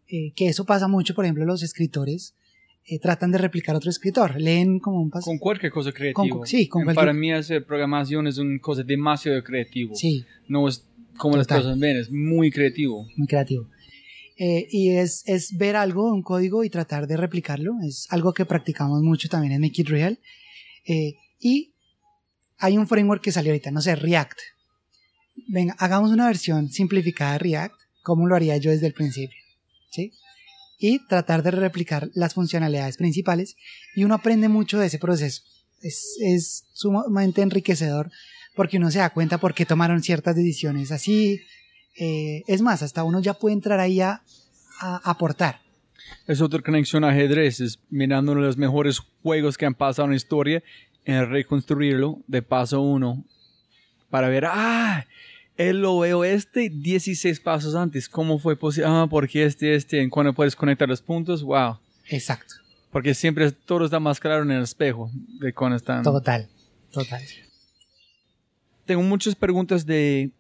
Eh, 0.09 0.32
que 0.37 0.47
eso 0.47 0.64
pasa 0.64 0.87
mucho, 0.87 1.14
por 1.14 1.24
ejemplo, 1.24 1.45
los 1.45 1.64
escritores 1.64 2.36
eh, 2.85 3.01
tratan 3.01 3.32
de 3.32 3.39
replicar 3.39 3.74
a 3.74 3.78
otro 3.78 3.90
escritor. 3.90 4.40
Leen 4.40 4.78
como 4.78 5.02
un 5.02 5.10
Con 5.10 5.39
cualquier 5.39 5.73
cosa 5.73 5.90
creativa. 5.90 6.36
Con, 6.36 6.47
sí, 6.47 6.69
con 6.69 6.85
Para 6.94 7.12
mí 7.12 7.32
hacer 7.32 7.66
programación 7.66 8.28
es 8.28 8.39
una 8.39 8.60
cosa 8.60 8.85
demasiado 8.85 9.43
creativa. 9.43 9.93
Sí. 9.97 10.24
No 10.47 10.69
es 10.69 10.86
como 11.16 11.36
las 11.36 11.47
cosas 11.47 11.78
ven, 11.78 11.97
es 11.97 12.10
muy 12.10 12.51
creativo. 12.51 13.06
Muy 13.16 13.26
creativo. 13.26 13.68
Eh, 14.38 14.66
y 14.70 14.90
es, 14.90 15.22
es, 15.26 15.56
ver 15.56 15.76
algo, 15.76 16.12
un 16.12 16.22
código 16.22 16.62
y 16.62 16.70
tratar 16.70 17.06
de 17.06 17.16
replicarlo. 17.16 17.72
Es 17.82 18.06
algo 18.10 18.34
que 18.34 18.44
practicamos 18.44 19.02
mucho 19.02 19.28
también 19.28 19.52
en 19.52 19.60
Make 19.60 19.82
It 19.82 19.88
Real. 19.88 20.18
Eh, 20.84 21.14
y 21.40 21.72
hay 22.59 22.76
un 22.76 22.86
framework 22.86 23.22
que 23.22 23.32
salió 23.32 23.52
ahorita, 23.52 23.70
no 23.70 23.80
sé, 23.80 23.97
React. 23.97 24.38
Venga, 25.48 25.74
hagamos 25.78 26.10
una 26.10 26.26
versión 26.26 26.70
simplificada 26.70 27.32
de 27.32 27.38
React, 27.38 27.74
como 28.02 28.26
lo 28.26 28.36
haría 28.36 28.56
yo 28.59 28.70
desde 28.70 28.86
el 28.86 28.94
principio. 28.94 29.38
¿sí? 29.90 30.12
Y 30.78 31.06
tratar 31.06 31.43
de 31.43 31.51
replicar 31.51 32.10
las 32.14 32.34
funcionalidades 32.34 32.98
principales. 32.98 33.56
Y 33.94 34.05
uno 34.05 34.14
aprende 34.14 34.48
mucho 34.48 34.78
de 34.78 34.86
ese 34.86 34.98
proceso. 34.98 35.43
Es, 35.80 36.16
es 36.20 36.66
sumamente 36.72 37.43
enriquecedor 37.43 38.10
porque 38.57 38.78
uno 38.78 38.91
se 38.91 38.99
da 38.99 39.11
cuenta 39.11 39.39
por 39.39 39.55
qué 39.55 39.66
tomaron 39.66 40.03
ciertas 40.03 40.35
decisiones 40.35 40.91
así, 40.91 41.43
eh, 41.99 42.43
es 42.47 42.62
más, 42.62 42.83
hasta 42.83 43.05
uno 43.05 43.20
ya 43.20 43.35
puede 43.35 43.55
entrar 43.55 43.78
ahí 43.78 44.01
a, 44.01 44.23
aportar. 44.78 45.61
Es 46.27 46.43
otra 46.43 46.61
conexión 46.61 47.03
a 47.03 47.09
ajedrez, 47.09 47.61
es 47.61 47.78
mirando 47.89 48.35
los 48.35 48.59
mejores 48.59 48.99
juegos 49.23 49.57
que 49.57 49.65
han 49.65 49.74
pasado 49.74 50.05
en 50.05 50.11
la 50.11 50.16
historia, 50.16 50.62
en 51.07 51.31
reconstruirlo 51.31 52.19
de 52.27 52.43
paso 52.43 52.83
uno, 52.83 53.24
para 54.11 54.28
ver, 54.28 54.45
ah, 54.47 55.07
él 55.57 55.81
lo 55.81 55.99
veo 55.99 56.24
este 56.24 56.69
16 56.69 57.41
pasos 57.41 57.74
antes, 57.74 58.09
¿cómo 58.09 58.39
fue 58.39 58.57
posible? 58.57 58.91
Ah, 58.91 59.07
porque 59.09 59.45
este, 59.45 59.74
este, 59.74 60.03
en 60.03 60.11
cuando 60.11 60.35
puedes 60.35 60.55
conectar 60.55 60.89
los 60.89 61.01
puntos, 61.01 61.43
wow. 61.43 61.78
Exacto. 62.09 62.57
Porque 62.91 63.15
siempre 63.15 63.51
todo 63.53 63.87
está 63.87 63.99
más 63.99 64.20
claro 64.20 64.43
en 64.43 64.51
el 64.51 64.62
espejo 64.62 65.11
de 65.41 65.55
cuando 65.55 65.77
están. 65.77 66.03
Total, 66.03 66.49
total. 66.91 67.23
Tengo 68.86 69.02
muchas 69.02 69.34
preguntas 69.34 69.84
de 69.84 70.30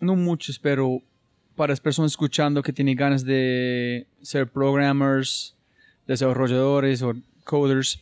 no 0.00 0.16
muchos, 0.16 0.58
pero 0.58 1.00
para 1.56 1.72
las 1.72 1.80
personas 1.80 2.12
escuchando 2.12 2.62
que 2.62 2.72
tienen 2.72 2.96
ganas 2.96 3.24
de 3.24 4.06
ser 4.22 4.50
programmers, 4.50 5.56
desarrolladores 6.06 7.02
o 7.02 7.14
coders. 7.44 8.00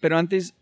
Pero 0.00 0.18
antes, 0.18 0.54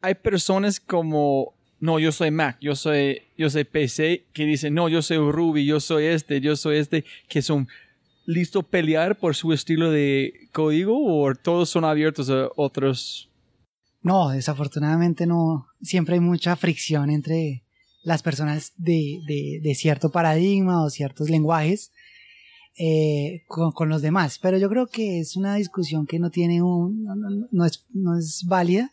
hay 0.00 0.14
personas 0.14 0.78
como 0.80 1.54
no, 1.80 1.98
yo 1.98 2.12
soy 2.12 2.30
Mac, 2.30 2.58
yo 2.60 2.74
soy, 2.74 3.22
yo 3.36 3.48
soy 3.48 3.64
PC, 3.64 4.26
que 4.32 4.44
dice, 4.44 4.70
no, 4.70 4.88
yo 4.88 5.00
soy 5.00 5.18
Ruby, 5.18 5.64
yo 5.64 5.80
soy 5.80 6.06
este, 6.06 6.40
yo 6.40 6.56
soy 6.56 6.78
este, 6.78 7.04
que 7.28 7.40
son 7.40 7.68
listos 8.26 8.64
a 8.64 8.68
pelear 8.68 9.18
por 9.18 9.34
su 9.34 9.52
estilo 9.52 9.90
de 9.90 10.48
código 10.52 10.98
o 10.98 11.34
todos 11.34 11.70
son 11.70 11.84
abiertos 11.84 12.28
a 12.30 12.48
otros? 12.56 13.30
No, 14.08 14.30
desafortunadamente 14.30 15.26
no. 15.26 15.66
Siempre 15.82 16.14
hay 16.14 16.20
mucha 16.20 16.56
fricción 16.56 17.10
entre 17.10 17.62
las 18.02 18.22
personas 18.22 18.72
de, 18.78 19.20
de, 19.62 19.74
cierto 19.74 20.10
paradigma 20.10 20.82
o 20.82 20.88
ciertos 20.88 21.28
lenguajes 21.28 21.92
eh, 22.78 23.42
con, 23.48 23.90
los 23.90 24.00
demás. 24.00 24.38
Pero 24.38 24.56
yo 24.56 24.70
creo 24.70 24.86
que 24.86 25.20
es 25.20 25.36
una 25.36 25.56
discusión 25.56 26.06
que 26.06 26.18
no 26.18 26.30
tiene 26.30 26.62
un, 26.62 27.04
no, 27.50 27.66
es, 27.66 27.84
no 27.92 28.16
es 28.16 28.46
válida 28.46 28.90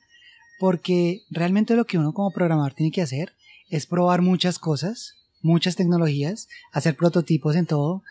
porque 0.60 1.22
realmente 1.30 1.78
lo 1.78 1.86
que 1.86 1.98
uno 1.98 2.12
como 2.12 2.32
programador 2.32 2.74
tiene 2.74 2.92
que 2.92 3.02
hacer 3.02 3.32
es 3.70 3.86
probar 3.86 4.22
muchas 4.22 4.60
cosas, 4.60 5.14
muchas 5.42 5.78
tecnologías, 5.78 6.50
hacer 6.74 6.98
prototipos 6.98 7.56
en 7.56 7.68
todo. 7.68 8.04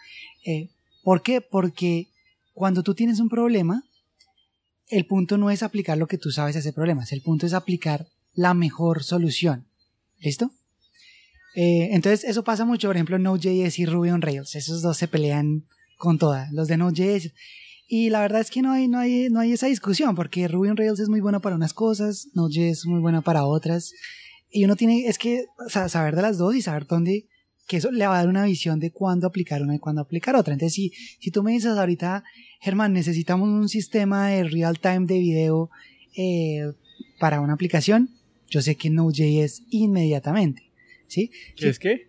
Eh, 0.47 0.71
¿Por 1.03 1.21
qué? 1.21 1.43
Porque 1.43 2.09
cuando 2.55 2.83
tú 2.83 2.95
tienes 2.95 3.21
un 3.21 3.29
problema, 3.29 3.85
el 4.89 5.07
punto 5.07 5.39
no 5.39 5.51
es 5.51 5.63
aplicar 5.63 5.99
lo 5.99 6.07
que 6.07 6.19
tú 6.19 6.31
sabes 6.31 6.57
a 6.57 6.61
ese 6.61 6.73
problema, 6.73 7.05
el 7.11 7.23
punto 7.23 7.47
es 7.47 7.53
aplicar 7.53 8.07
la 8.33 8.55
mejor 8.55 9.03
solución. 9.03 9.67
¿Listo? 10.19 10.51
Eh, 11.55 11.91
entonces 11.93 12.25
eso 12.25 12.43
pasa 12.45 12.65
mucho, 12.65 12.89
por 12.89 12.97
ejemplo, 12.97 13.19
Node.js 13.19 13.79
y 13.79 13.87
Ruby 13.87 14.11
on 14.11 14.23
Rails, 14.23 14.55
esos 14.55 14.83
dos 14.83 14.97
se 14.97 15.09
pelean 15.09 15.67
con 15.99 16.19
toda. 16.19 16.49
Los 16.53 16.69
de 16.69 16.77
Node.js 16.77 17.33
y 17.87 18.11
la 18.11 18.21
verdad 18.21 18.41
es 18.41 18.51
que 18.51 18.63
no 18.63 18.73
hay, 18.73 18.89
no 18.89 18.99
hay, 18.99 19.29
no 19.31 19.41
hay 19.41 19.53
esa 19.53 19.67
discusión, 19.67 20.15
porque 20.15 20.49
Ruby 20.49 20.71
on 20.71 20.77
Rails 20.77 21.01
es 21.01 21.09
muy 21.09 21.21
bueno 21.21 21.41
para 21.41 21.57
unas 21.57 21.75
cosas, 21.75 22.29
Node.js 22.35 22.79
es 22.79 22.87
muy 22.87 23.01
buena 23.01 23.21
para 23.21 23.45
otras. 23.45 23.93
Y 24.51 24.65
uno 24.65 24.77
tiene, 24.77 25.07
es 25.07 25.19
que 25.19 25.45
saber 25.69 26.17
de 26.17 26.23
las 26.23 26.39
dos 26.39 26.55
y 26.55 26.63
saber 26.63 26.87
dónde, 26.87 27.27
que 27.67 27.79
eso 27.79 27.91
le 27.91 28.07
va 28.07 28.15
a 28.15 28.19
dar 28.19 28.29
una 28.29 28.45
visión 28.45 28.79
de 28.81 28.91
cuándo 28.91 29.27
aplicar 29.27 29.63
una 29.63 29.77
y 29.77 29.79
cuándo 29.79 30.03
aplicar 30.03 30.37
otra. 30.37 30.55
Entonces, 30.55 30.75
si, 30.75 30.93
si 31.21 31.31
tú 31.31 31.43
me 31.43 31.53
dices 31.53 31.77
ahorita, 31.77 32.25
Germán, 32.61 32.93
necesitamos 32.93 33.49
un 33.49 33.69
sistema 33.69 34.29
de 34.29 34.45
real 34.45 34.79
time 34.79 35.07
de 35.07 35.19
video 35.19 35.71
eh, 36.17 36.73
para 37.19 37.41
una 37.41 37.55
aplicación, 37.55 38.11
yo 38.49 38.63
sé 38.63 38.77
que 38.77 38.91
Node.js 38.91 39.63
inmediatamente. 39.71 40.71
¿Sí? 41.07 41.31
¿Qué 41.57 41.69
es 41.69 41.79
qué? 41.79 42.09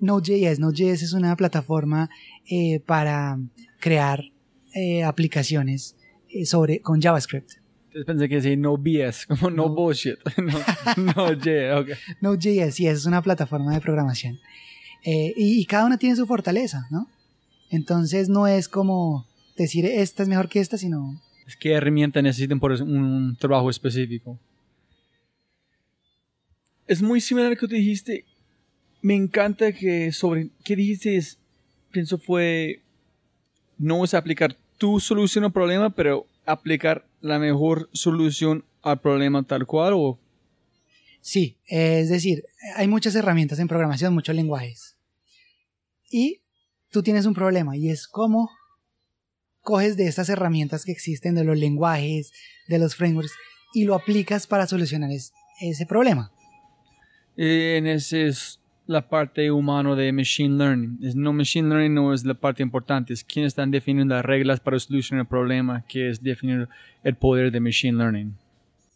Node.js. 0.00 0.58
Node.js 0.58 1.02
es 1.02 1.12
una 1.12 1.36
plataforma 1.36 2.10
eh, 2.50 2.80
para 2.80 3.38
crear 3.80 4.24
eh, 4.74 5.04
aplicaciones 5.04 5.96
eh, 6.28 6.44
sobre, 6.44 6.80
con 6.80 7.00
JavaScript. 7.00 7.52
Entonces 7.86 8.04
pensé 8.04 8.28
que 8.28 8.40
sí, 8.42 8.56
no 8.56 8.76
BS, 8.76 9.26
como 9.26 9.50
no, 9.50 9.74
bullshit. 9.74 10.18
no, 10.96 11.14
no 11.14 11.24
okay. 11.80 11.94
Node.js, 12.20 12.74
sí, 12.74 12.86
es 12.86 13.06
una 13.06 13.22
plataforma 13.22 13.72
de 13.72 13.80
programación. 13.80 14.38
Eh, 15.08 15.32
y, 15.36 15.64
cada 15.66 15.86
una 15.86 15.98
tiene 15.98 16.16
su 16.16 16.26
fortaleza, 16.26 16.88
¿no? 16.90 17.08
Entonces 17.70 18.28
no 18.28 18.48
es 18.48 18.68
como 18.68 19.24
decir 19.56 19.86
esta 19.86 20.24
es 20.24 20.28
mejor 20.28 20.48
que 20.48 20.58
esta, 20.58 20.78
sino... 20.78 21.22
Es 21.46 21.56
que 21.56 21.74
herramienta 21.74 22.20
necesitan 22.20 22.58
por 22.58 22.72
un 22.72 23.36
trabajo 23.38 23.70
específico. 23.70 24.36
Es 26.88 27.02
muy 27.02 27.20
similar 27.20 27.46
a 27.46 27.50
lo 27.50 27.56
que 27.56 27.68
tú 27.68 27.74
dijiste. 27.76 28.24
Me 29.00 29.14
encanta 29.14 29.70
que 29.70 30.10
sobre... 30.10 30.48
¿Qué 30.64 30.74
dijiste? 30.74 31.20
Pienso 31.92 32.18
fue... 32.18 32.80
No 33.78 34.04
es 34.04 34.12
aplicar 34.12 34.56
tu 34.76 34.98
solución 34.98 35.44
al 35.44 35.52
problema, 35.52 35.90
pero 35.90 36.26
aplicar 36.46 37.06
la 37.20 37.38
mejor 37.38 37.88
solución 37.92 38.64
al 38.82 39.00
problema 39.00 39.44
tal 39.44 39.66
cual 39.66 39.92
o... 39.94 40.18
Sí, 41.20 41.58
es 41.66 42.08
decir, 42.08 42.42
hay 42.74 42.88
muchas 42.88 43.14
herramientas 43.14 43.60
en 43.60 43.68
programación, 43.68 44.12
muchos 44.12 44.34
lenguajes. 44.34 44.95
Y 46.10 46.42
tú 46.90 47.02
tienes 47.02 47.26
un 47.26 47.34
problema 47.34 47.76
y 47.76 47.90
es 47.90 48.06
cómo 48.06 48.50
coges 49.60 49.96
de 49.96 50.06
estas 50.06 50.28
herramientas 50.28 50.84
que 50.84 50.92
existen, 50.92 51.34
de 51.34 51.44
los 51.44 51.58
lenguajes, 51.58 52.32
de 52.68 52.78
los 52.78 52.94
frameworks, 52.94 53.32
y 53.74 53.84
lo 53.84 53.94
aplicas 53.94 54.46
para 54.46 54.66
solucionar 54.66 55.10
ese 55.10 55.86
problema. 55.86 56.32
En 57.36 57.86
ese 57.86 58.30
la 58.86 59.08
parte 59.08 59.50
humana 59.50 59.94
de 59.96 60.12
Machine 60.12 60.56
Learning. 60.56 60.98
No 61.14 61.32
Machine 61.32 61.68
Learning 61.68 61.94
no 61.94 62.14
es 62.14 62.24
la 62.24 62.34
parte 62.34 62.62
importante, 62.62 63.12
es 63.12 63.24
quién 63.24 63.44
están 63.44 63.70
definiendo 63.70 64.14
las 64.14 64.24
reglas 64.24 64.60
para 64.60 64.78
solucionar 64.78 65.24
el 65.24 65.28
problema, 65.28 65.84
que 65.88 66.10
es 66.10 66.22
definir 66.22 66.68
el 67.02 67.16
poder 67.16 67.50
de 67.50 67.60
Machine 67.60 67.98
Learning. 67.98 68.36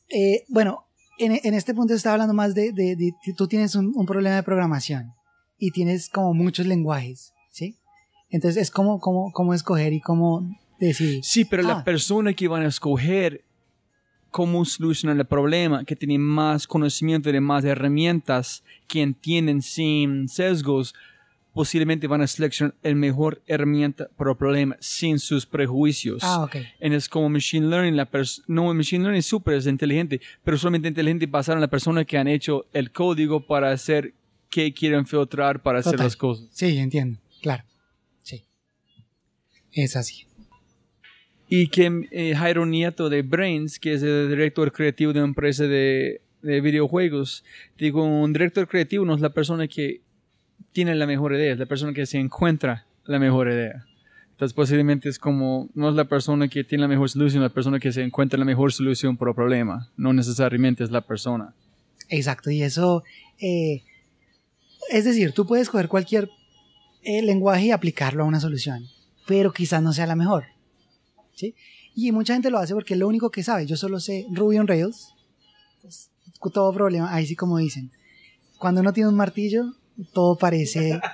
Eh, 0.08 0.44
bueno, 0.48 0.86
en, 1.18 1.54
este 1.54 1.74
punto 1.74 1.94
está 1.94 2.12
hablando 2.12 2.34
más 2.34 2.54
de, 2.54 2.72
de, 2.72 3.12
tú 3.36 3.46
tienes 3.46 3.74
un, 3.74 3.92
problema 4.06 4.36
de 4.36 4.42
programación 4.42 5.12
y 5.60 5.70
tienes 5.70 6.08
como 6.08 6.34
muchos 6.34 6.66
lenguajes, 6.66 7.32
¿sí? 7.50 7.76
Entonces 8.30 8.62
es 8.62 8.70
como, 8.70 8.98
como, 8.98 9.30
cómo 9.32 9.54
escoger 9.54 9.92
y 9.92 10.00
cómo 10.00 10.58
decidir. 10.80 11.22
Sí, 11.22 11.44
pero 11.44 11.62
la 11.62 11.78
ah. 11.78 11.84
persona 11.84 12.32
que 12.32 12.48
van 12.48 12.62
a 12.62 12.68
escoger 12.68 13.44
cómo 14.30 14.64
solucionar 14.64 15.16
el 15.18 15.26
problema, 15.26 15.84
que 15.84 15.96
tienen 15.96 16.22
más 16.22 16.66
conocimiento 16.66 17.30
de 17.30 17.40
más 17.40 17.64
herramientas, 17.64 18.64
que 18.88 19.02
entienden 19.02 19.60
sin 19.60 20.28
sesgos, 20.28 20.94
posiblemente 21.52 22.06
van 22.06 22.22
a 22.22 22.26
seleccionar 22.26 22.74
el 22.82 22.94
mejor 22.94 23.42
herramienta 23.46 24.08
para 24.16 24.30
el 24.30 24.36
problema 24.36 24.76
sin 24.80 25.18
sus 25.18 25.44
prejuicios. 25.44 26.22
Ah, 26.22 26.44
ok. 26.44 26.56
Y 26.80 26.94
es 26.94 27.08
como 27.08 27.28
Machine 27.28 27.66
Learning, 27.66 27.96
la 27.96 28.08
no, 28.46 28.72
Machine 28.72 29.02
Learning 29.02 29.18
es 29.18 29.26
súper 29.26 29.60
inteligente, 29.66 30.20
pero 30.44 30.56
solamente 30.56 30.88
inteligente 30.88 31.26
pasaron 31.28 31.58
a 31.58 31.62
la 31.62 31.70
persona 31.70 32.04
que 32.04 32.16
han 32.16 32.28
hecho 32.28 32.66
el 32.72 32.92
código 32.92 33.40
para 33.40 33.72
hacer 33.72 34.14
qué 34.50 34.74
quieren 34.74 35.06
filtrar 35.06 35.62
para 35.62 35.78
hacer 35.78 35.98
las 35.98 36.16
cosas. 36.16 36.48
Sí, 36.52 36.76
entiendo, 36.76 37.18
claro. 37.40 37.64
Sí. 38.22 38.44
Es 39.72 39.96
así 39.96 40.26
y 41.52 41.66
que 41.66 42.06
eh, 42.12 42.34
Jairo 42.34 42.64
Nieto 42.64 43.10
de 43.10 43.22
Brains, 43.22 43.80
que 43.80 43.94
es 43.94 44.02
el 44.04 44.28
director 44.28 44.72
creativo 44.72 45.12
de 45.12 45.18
una 45.18 45.28
empresa 45.28 45.64
de, 45.64 46.22
videojuegos, 46.42 47.44
digo, 47.76 48.04
un 48.04 48.32
director 48.32 48.66
creativo 48.68 49.04
no 49.04 49.14
es 49.14 49.20
la 49.20 49.30
persona 49.30 49.66
que 49.66 50.00
tiene 50.72 50.94
la 50.94 51.06
mejor 51.06 51.34
idea, 51.34 51.52
es 51.52 51.58
la 51.58 51.66
persona 51.66 51.92
que 51.92 52.06
se 52.06 52.18
encuentra 52.18 52.86
la 53.04 53.18
mejor 53.18 53.48
idea. 53.48 53.84
Entonces 54.30 54.54
posiblemente 54.54 55.08
es 55.08 55.18
como, 55.18 55.68
no 55.74 55.90
es 55.90 55.96
la 55.96 56.04
persona 56.04 56.46
que 56.46 56.62
tiene 56.62 56.82
la 56.82 56.88
mejor 56.88 57.10
solución, 57.10 57.42
la 57.42 57.50
persona 57.50 57.80
que 57.80 57.92
se 57.92 58.02
encuentra 58.02 58.38
la 58.38 58.44
mejor 58.44 58.72
solución 58.72 59.16
para 59.16 59.32
el 59.32 59.34
problema, 59.34 59.90
no 59.96 60.12
necesariamente 60.12 60.84
es 60.84 60.92
la 60.92 61.00
persona. 61.00 61.52
Exacto, 62.08 62.50
y 62.50 62.62
eso, 62.62 63.02
eh, 63.40 63.82
es 64.90 65.04
decir, 65.04 65.32
tú 65.32 65.46
puedes 65.46 65.70
coger 65.70 65.88
cualquier 65.88 66.30
eh, 67.02 67.22
lenguaje 67.22 67.66
y 67.66 67.70
aplicarlo 67.70 68.24
a 68.24 68.26
una 68.26 68.40
solución, 68.40 68.86
pero 69.26 69.52
quizás 69.52 69.82
no 69.82 69.92
sea 69.92 70.06
la 70.06 70.16
mejor. 70.16 70.44
Y 71.94 72.12
mucha 72.12 72.34
gente 72.34 72.50
lo 72.50 72.58
hace 72.58 72.74
porque 72.74 72.94
es 72.94 73.00
lo 73.00 73.08
único 73.08 73.30
que 73.30 73.42
sabe. 73.42 73.66
Yo 73.66 73.76
solo 73.76 74.00
sé 74.00 74.26
Ruby 74.30 74.58
on 74.58 74.66
Rails. 74.66 75.14
Pues, 75.82 76.10
todo 76.52 76.72
problema, 76.72 77.12
ahí 77.12 77.26
sí 77.26 77.36
como 77.36 77.58
dicen. 77.58 77.90
Cuando 78.58 78.80
uno 78.80 78.92
tiene 78.92 79.08
un 79.08 79.16
martillo, 79.16 79.74
todo 80.12 80.36
parece... 80.36 81.00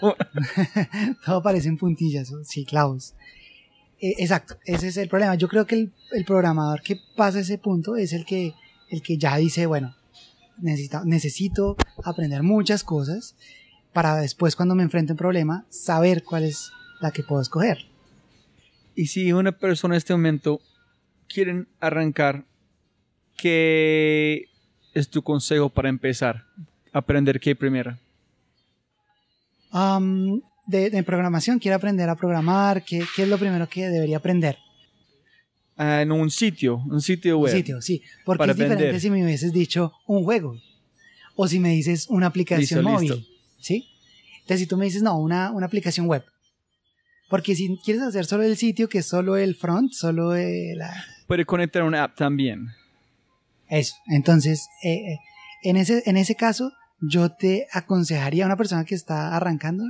todo 1.24 1.42
parece 1.42 1.68
en 1.68 1.78
puntillas, 1.78 2.32
sí, 2.44 2.64
clavos. 2.64 3.14
Eh, 4.00 4.14
exacto, 4.18 4.56
ese 4.64 4.88
es 4.88 4.96
el 4.96 5.08
problema. 5.08 5.36
Yo 5.36 5.48
creo 5.48 5.66
que 5.66 5.76
el, 5.76 5.92
el, 6.12 6.24
programador 6.24 6.82
que 6.82 6.98
pasa 7.16 7.40
ese 7.40 7.56
punto 7.56 7.96
es 7.96 8.12
el 8.12 8.26
que, 8.26 8.52
el 8.90 9.00
que 9.00 9.16
ya 9.16 9.36
dice, 9.36 9.64
bueno, 9.64 9.94
necesito, 10.58 11.04
necesito 11.04 11.76
aprender 12.04 12.42
muchas 12.42 12.84
cosas 12.84 13.36
para 13.92 14.16
después 14.16 14.56
cuando 14.56 14.74
me 14.74 14.82
enfrente 14.82 15.12
a 15.12 15.14
un 15.14 15.18
problema 15.18 15.64
saber 15.70 16.22
cuál 16.22 16.44
es 16.44 16.70
la 17.00 17.10
que 17.10 17.22
puedo 17.22 17.40
escoger. 17.40 17.78
Y 18.94 19.06
si 19.06 19.32
una 19.32 19.52
persona 19.52 19.94
en 19.94 19.98
este 19.98 20.14
momento 20.14 20.60
quieren 21.28 21.68
arrancar, 21.80 22.44
¿qué 23.36 24.46
es 24.94 25.08
tu 25.10 25.22
consejo 25.22 25.68
para 25.68 25.88
empezar? 25.88 26.44
¿Aprender 26.92 27.40
qué 27.40 27.54
primero? 27.54 27.98
de, 30.66 31.02
programación, 31.04 31.58
quiere 31.58 31.74
aprender 31.74 32.08
a 32.08 32.16
programar, 32.16 32.82
¿qué, 32.82 33.04
es 33.16 33.28
lo 33.28 33.38
primero 33.38 33.68
que 33.68 33.88
debería 33.88 34.16
aprender? 34.16 34.58
Ah, 35.76 36.00
en 36.02 36.10
un 36.10 36.30
sitio, 36.30 36.82
un 36.88 37.02
sitio 37.02 37.38
web. 37.38 37.52
Un 37.52 37.58
sitio, 37.58 37.82
sí. 37.82 38.02
Porque 38.24 38.50
es 38.50 38.56
diferente 38.56 39.00
si 39.00 39.10
me 39.10 39.22
hubieses 39.22 39.52
dicho 39.52 39.92
un 40.06 40.24
juego 40.24 40.56
o 41.34 41.46
si 41.48 41.60
me 41.60 41.70
dices 41.70 42.06
una 42.08 42.26
aplicación 42.26 42.82
móvil. 42.82 43.26
¿Sí? 43.58 43.88
Entonces, 44.40 44.60
si 44.60 44.66
tú 44.66 44.76
me 44.76 44.86
dices, 44.86 45.02
no, 45.02 45.18
una, 45.18 45.50
una 45.50 45.66
aplicación 45.66 46.06
web, 46.06 46.24
porque 47.28 47.54
si 47.54 47.76
quieres 47.84 48.02
hacer 48.02 48.24
solo 48.24 48.44
el 48.44 48.56
sitio, 48.56 48.88
que 48.88 48.98
es 48.98 49.06
solo 49.06 49.36
el 49.36 49.54
front, 49.54 49.92
solo 49.92 50.34
la... 50.34 51.04
Puede 51.26 51.44
conectar 51.44 51.82
una 51.82 52.04
app 52.04 52.16
también. 52.16 52.68
Eso. 53.68 53.96
Entonces, 54.06 54.68
eh, 54.84 54.94
eh, 54.94 55.18
en, 55.64 55.76
ese, 55.76 56.02
en 56.06 56.16
ese 56.16 56.36
caso, 56.36 56.72
yo 57.00 57.30
te 57.30 57.66
aconsejaría 57.72 58.44
a 58.44 58.46
una 58.46 58.56
persona 58.56 58.84
que 58.84 58.94
está 58.94 59.36
arrancando, 59.36 59.84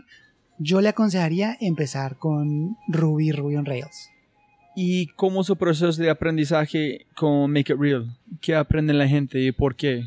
yo 0.58 0.80
le 0.80 0.88
aconsejaría 0.88 1.56
empezar 1.60 2.16
con 2.16 2.76
Ruby, 2.88 3.32
Ruby 3.32 3.56
on 3.56 3.66
Rails. 3.66 4.08
¿Y 4.78 5.06
cómo 5.06 5.42
su 5.42 5.56
proceso 5.56 5.90
de 6.00 6.10
aprendizaje 6.10 7.06
con 7.16 7.50
Make 7.50 7.72
It 7.72 7.78
Real? 7.80 8.14
¿Qué 8.42 8.54
aprende 8.54 8.92
la 8.92 9.08
gente 9.08 9.40
y 9.40 9.50
por 9.50 9.74
qué? 9.74 10.04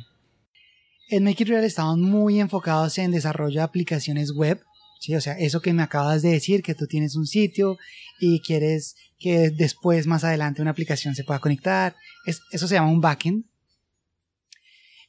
En 1.10 1.24
Make 1.24 1.42
It 1.42 1.50
Real 1.50 1.64
estamos 1.64 1.98
muy 1.98 2.40
enfocados 2.40 3.00
en 3.00 3.10
desarrollo 3.10 3.56
de 3.56 3.64
aplicaciones 3.64 4.32
web. 4.32 4.62
¿sí? 5.00 5.16
O 5.16 5.22
sea, 5.22 5.34
eso 5.40 5.60
que 5.64 5.74
me 5.74 5.82
acabas 5.82 6.22
de 6.22 6.30
decir, 6.30 6.62
que 6.62 6.76
tú 6.76 6.86
tienes 6.86 7.16
un 7.16 7.26
sitio 7.26 7.80
y 8.20 8.42
quieres 8.42 8.96
que 9.18 9.50
después, 9.50 10.06
más 10.06 10.24
adelante, 10.24 10.62
una 10.62 10.70
aplicación 10.70 11.16
se 11.16 11.24
pueda 11.24 11.40
conectar. 11.40 11.96
Es, 12.28 12.40
eso 12.52 12.68
se 12.68 12.76
llama 12.76 12.92
un 12.92 13.02
backend. 13.02 13.46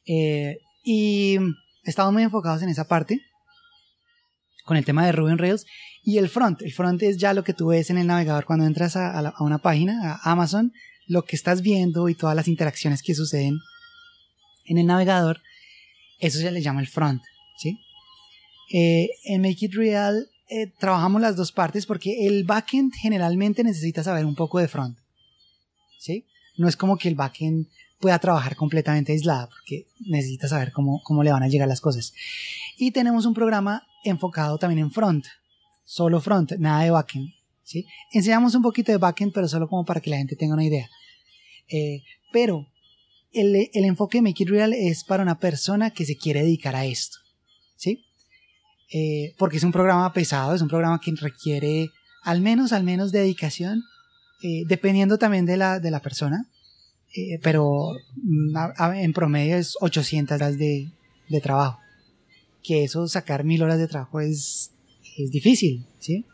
Eh, 0.07 0.57
y 0.83 1.37
estamos 1.83 2.11
muy 2.11 2.23
enfocados 2.23 2.63
en 2.63 2.69
esa 2.69 2.87
parte, 2.87 3.21
con 4.65 4.75
el 4.75 4.85
tema 4.85 5.05
de 5.05 5.11
Ruby 5.11 5.33
on 5.33 5.37
Rails. 5.37 5.67
Y 6.03 6.17
el 6.17 6.29
front, 6.29 6.61
el 6.63 6.73
front 6.73 7.03
es 7.03 7.17
ya 7.17 7.33
lo 7.33 7.43
que 7.43 7.53
tú 7.53 7.67
ves 7.67 7.89
en 7.89 7.97
el 7.97 8.07
navegador 8.07 8.45
cuando 8.45 8.65
entras 8.65 8.95
a, 8.95 9.33
una 9.39 9.59
página, 9.59 10.13
a 10.13 10.31
Amazon, 10.31 10.73
lo 11.05 11.25
que 11.25 11.35
estás 11.35 11.61
viendo 11.61 12.09
y 12.09 12.15
todas 12.15 12.35
las 12.35 12.47
interacciones 12.47 13.03
que 13.03 13.13
suceden 13.13 13.59
en 14.65 14.77
el 14.77 14.87
navegador, 14.87 15.41
eso 16.19 16.39
se 16.39 16.51
le 16.51 16.61
llama 16.61 16.81
el 16.81 16.87
front, 16.87 17.21
¿sí? 17.57 17.79
Eh, 18.73 19.09
en 19.25 19.41
Make 19.41 19.65
It 19.65 19.73
Real 19.73 20.29
eh, 20.49 20.67
trabajamos 20.79 21.21
las 21.21 21.35
dos 21.35 21.51
partes 21.51 21.85
porque 21.85 22.27
el 22.27 22.45
backend 22.45 22.93
generalmente 22.93 23.63
necesita 23.63 24.03
saber 24.03 24.25
un 24.25 24.35
poco 24.35 24.59
de 24.59 24.67
front, 24.67 24.97
¿sí? 25.99 26.25
No 26.57 26.67
es 26.67 26.75
como 26.75 26.97
que 26.97 27.09
el 27.09 27.15
backend 27.15 27.67
pueda 27.99 28.17
trabajar 28.19 28.55
completamente 28.55 29.11
aislado 29.11 29.49
porque 29.49 29.87
necesita 29.99 30.47
saber 30.47 30.71
cómo, 30.71 31.01
cómo 31.03 31.23
le 31.23 31.31
van 31.31 31.43
a 31.43 31.47
llegar 31.47 31.67
las 31.67 31.81
cosas. 31.81 32.13
Y 32.77 32.91
tenemos 32.91 33.25
un 33.25 33.33
programa 33.33 33.87
enfocado 34.03 34.57
también 34.57 34.79
en 34.79 34.91
front, 34.91 35.25
solo 35.83 36.21
front, 36.21 36.53
nada 36.59 36.83
de 36.83 36.91
backend, 36.91 37.29
¿sí? 37.63 37.85
Enseñamos 38.11 38.55
un 38.55 38.61
poquito 38.61 38.91
de 38.91 38.97
backend, 38.97 39.33
pero 39.33 39.47
solo 39.47 39.67
como 39.67 39.85
para 39.85 40.01
que 40.01 40.09
la 40.09 40.17
gente 40.17 40.35
tenga 40.35 40.53
una 40.53 40.65
idea. 40.65 40.89
Eh, 41.67 42.03
pero 42.31 42.67
el, 43.31 43.69
el, 43.73 43.85
enfoque 43.85 44.17
de 44.17 44.23
Make 44.23 44.43
It 44.43 44.49
Real 44.49 44.73
es 44.73 45.03
para 45.03 45.23
una 45.23 45.39
persona 45.39 45.91
que 45.91 46.05
se 46.05 46.17
quiere 46.17 46.41
dedicar 46.41 46.75
a 46.75 46.85
esto, 46.85 47.17
¿sí? 47.75 48.05
Eh, 48.93 49.33
porque 49.37 49.57
es 49.57 49.63
un 49.63 49.71
programa 49.71 50.11
pesado, 50.11 50.53
es 50.53 50.61
un 50.61 50.67
programa 50.67 50.99
que 50.99 51.13
requiere 51.15 51.89
al 52.23 52.41
menos, 52.41 52.73
al 52.73 52.83
menos 52.83 53.11
dedicación, 53.11 53.83
eh, 54.43 54.63
dependiendo 54.67 55.17
también 55.17 55.45
de 55.45 55.55
la, 55.55 55.79
de 55.79 55.91
la 55.91 56.01
persona, 56.01 56.45
pero 57.41 57.91
mm, 58.15 58.55
en 58.95 59.13
promedio 59.13 59.57
es 59.57 59.75
800 59.81 60.35
horas 60.35 60.57
de, 60.57 60.91
de, 61.29 61.41
trabajo. 61.41 61.79
Que 62.63 62.83
eso, 62.83 63.07
sacar 63.07 63.43
mil 63.43 63.63
horas 63.63 63.79
de 63.79 63.87
trabajo 63.87 64.21
es, 64.21 64.71
es 65.23 65.31
difícil, 65.31 65.85
¿sí? 65.99 66.25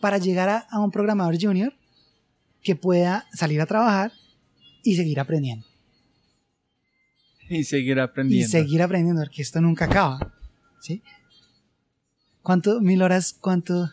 Para 0.00 0.18
llegar 0.18 0.48
a, 0.48 0.58
a 0.58 0.80
un 0.80 0.90
programador 0.90 1.36
junior 1.40 1.74
que 2.62 2.76
pueda 2.76 3.26
salir 3.32 3.60
a 3.60 3.66
trabajar 3.66 4.12
y 4.82 4.96
seguir 4.96 5.20
aprendiendo. 5.20 5.66
Y 7.48 7.64
seguir 7.64 8.00
aprendiendo. 8.00 8.46
Y 8.46 8.50
seguir 8.50 8.82
aprendiendo, 8.82 9.22
porque 9.22 9.42
esto 9.42 9.60
nunca 9.60 9.84
acaba. 9.84 10.34
¿Sí? 10.80 11.02
¿Cuánto? 12.42 12.80
¿Mil 12.80 13.02
horas? 13.02 13.36
¿Cuánto? 13.40 13.90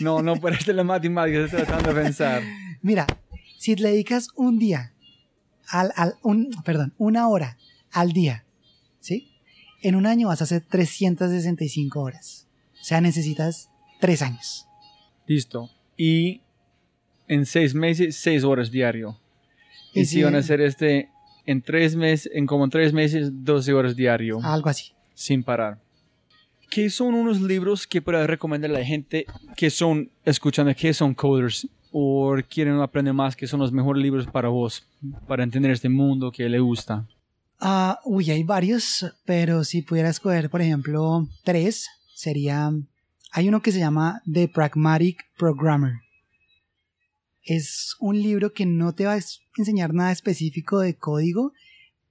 No, 0.00 0.22
no, 0.22 0.36
por 0.36 0.52
este 0.52 0.72
la 0.72 0.84
matemática, 0.84 1.44
estoy 1.44 1.62
tratando 1.62 1.94
de 1.94 2.02
pensar. 2.02 2.42
Mira, 2.82 3.06
si 3.58 3.76
le 3.76 3.90
dedicas 3.90 4.28
un 4.36 4.58
día, 4.58 4.92
al, 5.68 5.92
al, 5.96 6.14
un, 6.22 6.50
perdón, 6.64 6.94
una 6.98 7.28
hora 7.28 7.58
al 7.90 8.12
día, 8.12 8.44
¿sí? 9.00 9.32
En 9.82 9.94
un 9.94 10.06
año 10.06 10.28
vas 10.28 10.40
a 10.40 10.44
hacer 10.44 10.62
365 10.68 12.00
horas. 12.00 12.41
O 12.82 12.84
sea, 12.84 13.00
necesitas 13.00 13.70
tres 14.00 14.22
años. 14.22 14.66
Listo. 15.26 15.70
Y 15.96 16.40
en 17.28 17.46
seis 17.46 17.74
meses, 17.74 18.16
seis 18.16 18.42
horas 18.42 18.72
diario. 18.72 19.20
Y, 19.94 20.04
si 20.04 20.20
van 20.24 20.34
a 20.34 20.38
hacer 20.38 20.60
este 20.60 21.08
en 21.46 21.62
tres 21.62 21.94
meses, 21.94 22.28
en 22.34 22.44
como 22.44 22.68
tres 22.68 22.92
meses, 22.92 23.30
12 23.32 23.72
horas 23.72 23.94
diario. 23.94 24.40
Algo 24.42 24.68
así. 24.68 24.94
Sin 25.14 25.44
parar. 25.44 25.80
¿Qué 26.70 26.90
son 26.90 27.14
unos 27.14 27.40
libros 27.40 27.86
que 27.86 28.02
pueda 28.02 28.26
recomendar 28.26 28.70
a 28.72 28.74
la 28.74 28.84
gente 28.84 29.26
que 29.56 29.70
son, 29.70 30.10
escuchando, 30.24 30.74
que 30.74 30.92
son 30.92 31.14
coders 31.14 31.68
o 31.92 32.34
quieren 32.48 32.80
aprender 32.80 33.14
más, 33.14 33.36
que 33.36 33.46
son 33.46 33.60
los 33.60 33.70
mejores 33.70 34.02
libros 34.02 34.26
para 34.26 34.48
vos, 34.48 34.88
para 35.28 35.44
entender 35.44 35.70
este 35.70 35.88
mundo 35.88 36.32
que 36.32 36.48
le 36.48 36.58
gusta? 36.58 37.06
Uh, 37.60 37.94
uy, 38.04 38.30
hay 38.30 38.42
varios, 38.42 39.06
pero 39.24 39.62
si 39.62 39.82
pudiera 39.82 40.08
escoger, 40.08 40.50
por 40.50 40.62
ejemplo, 40.62 41.28
tres, 41.44 41.86
sería... 42.22 42.70
Hay 43.32 43.48
uno 43.48 43.62
que 43.62 43.72
se 43.72 43.78
llama 43.78 44.20
The 44.30 44.48
Pragmatic 44.48 45.24
Programmer 45.38 45.94
es 47.44 47.96
un 47.98 48.20
libro 48.20 48.52
que 48.52 48.66
no 48.66 48.94
te 48.94 49.06
va 49.06 49.14
a 49.14 49.20
enseñar 49.56 49.94
nada 49.94 50.12
específico 50.12 50.80
de 50.80 50.96
código, 50.96 51.52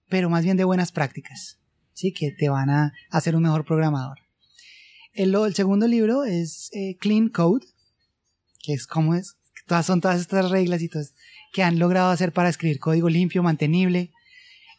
pero 0.09 0.29
más 0.29 0.43
bien 0.43 0.57
de 0.57 0.63
buenas 0.63 0.91
prácticas, 0.91 1.59
¿sí? 1.93 2.11
que 2.11 2.31
te 2.31 2.49
van 2.49 2.69
a 2.69 2.93
hacer 3.09 3.35
un 3.35 3.43
mejor 3.43 3.65
programador. 3.65 4.19
El, 5.13 5.35
segundo 5.53 5.87
libro 5.87 6.23
es 6.23 6.69
eh, 6.73 6.97
Clean 6.99 7.29
Code, 7.29 7.65
que 8.63 8.73
es 8.73 8.87
como 8.87 9.15
es, 9.15 9.37
todas 9.67 9.85
son 9.85 10.01
todas 10.01 10.19
estas 10.19 10.49
reglas 10.51 10.81
y 10.81 10.89
todas 10.89 11.13
que 11.53 11.63
han 11.63 11.79
logrado 11.79 12.11
hacer 12.11 12.31
para 12.31 12.49
escribir 12.49 12.79
código 12.79 13.09
limpio, 13.09 13.43
mantenible. 13.43 14.11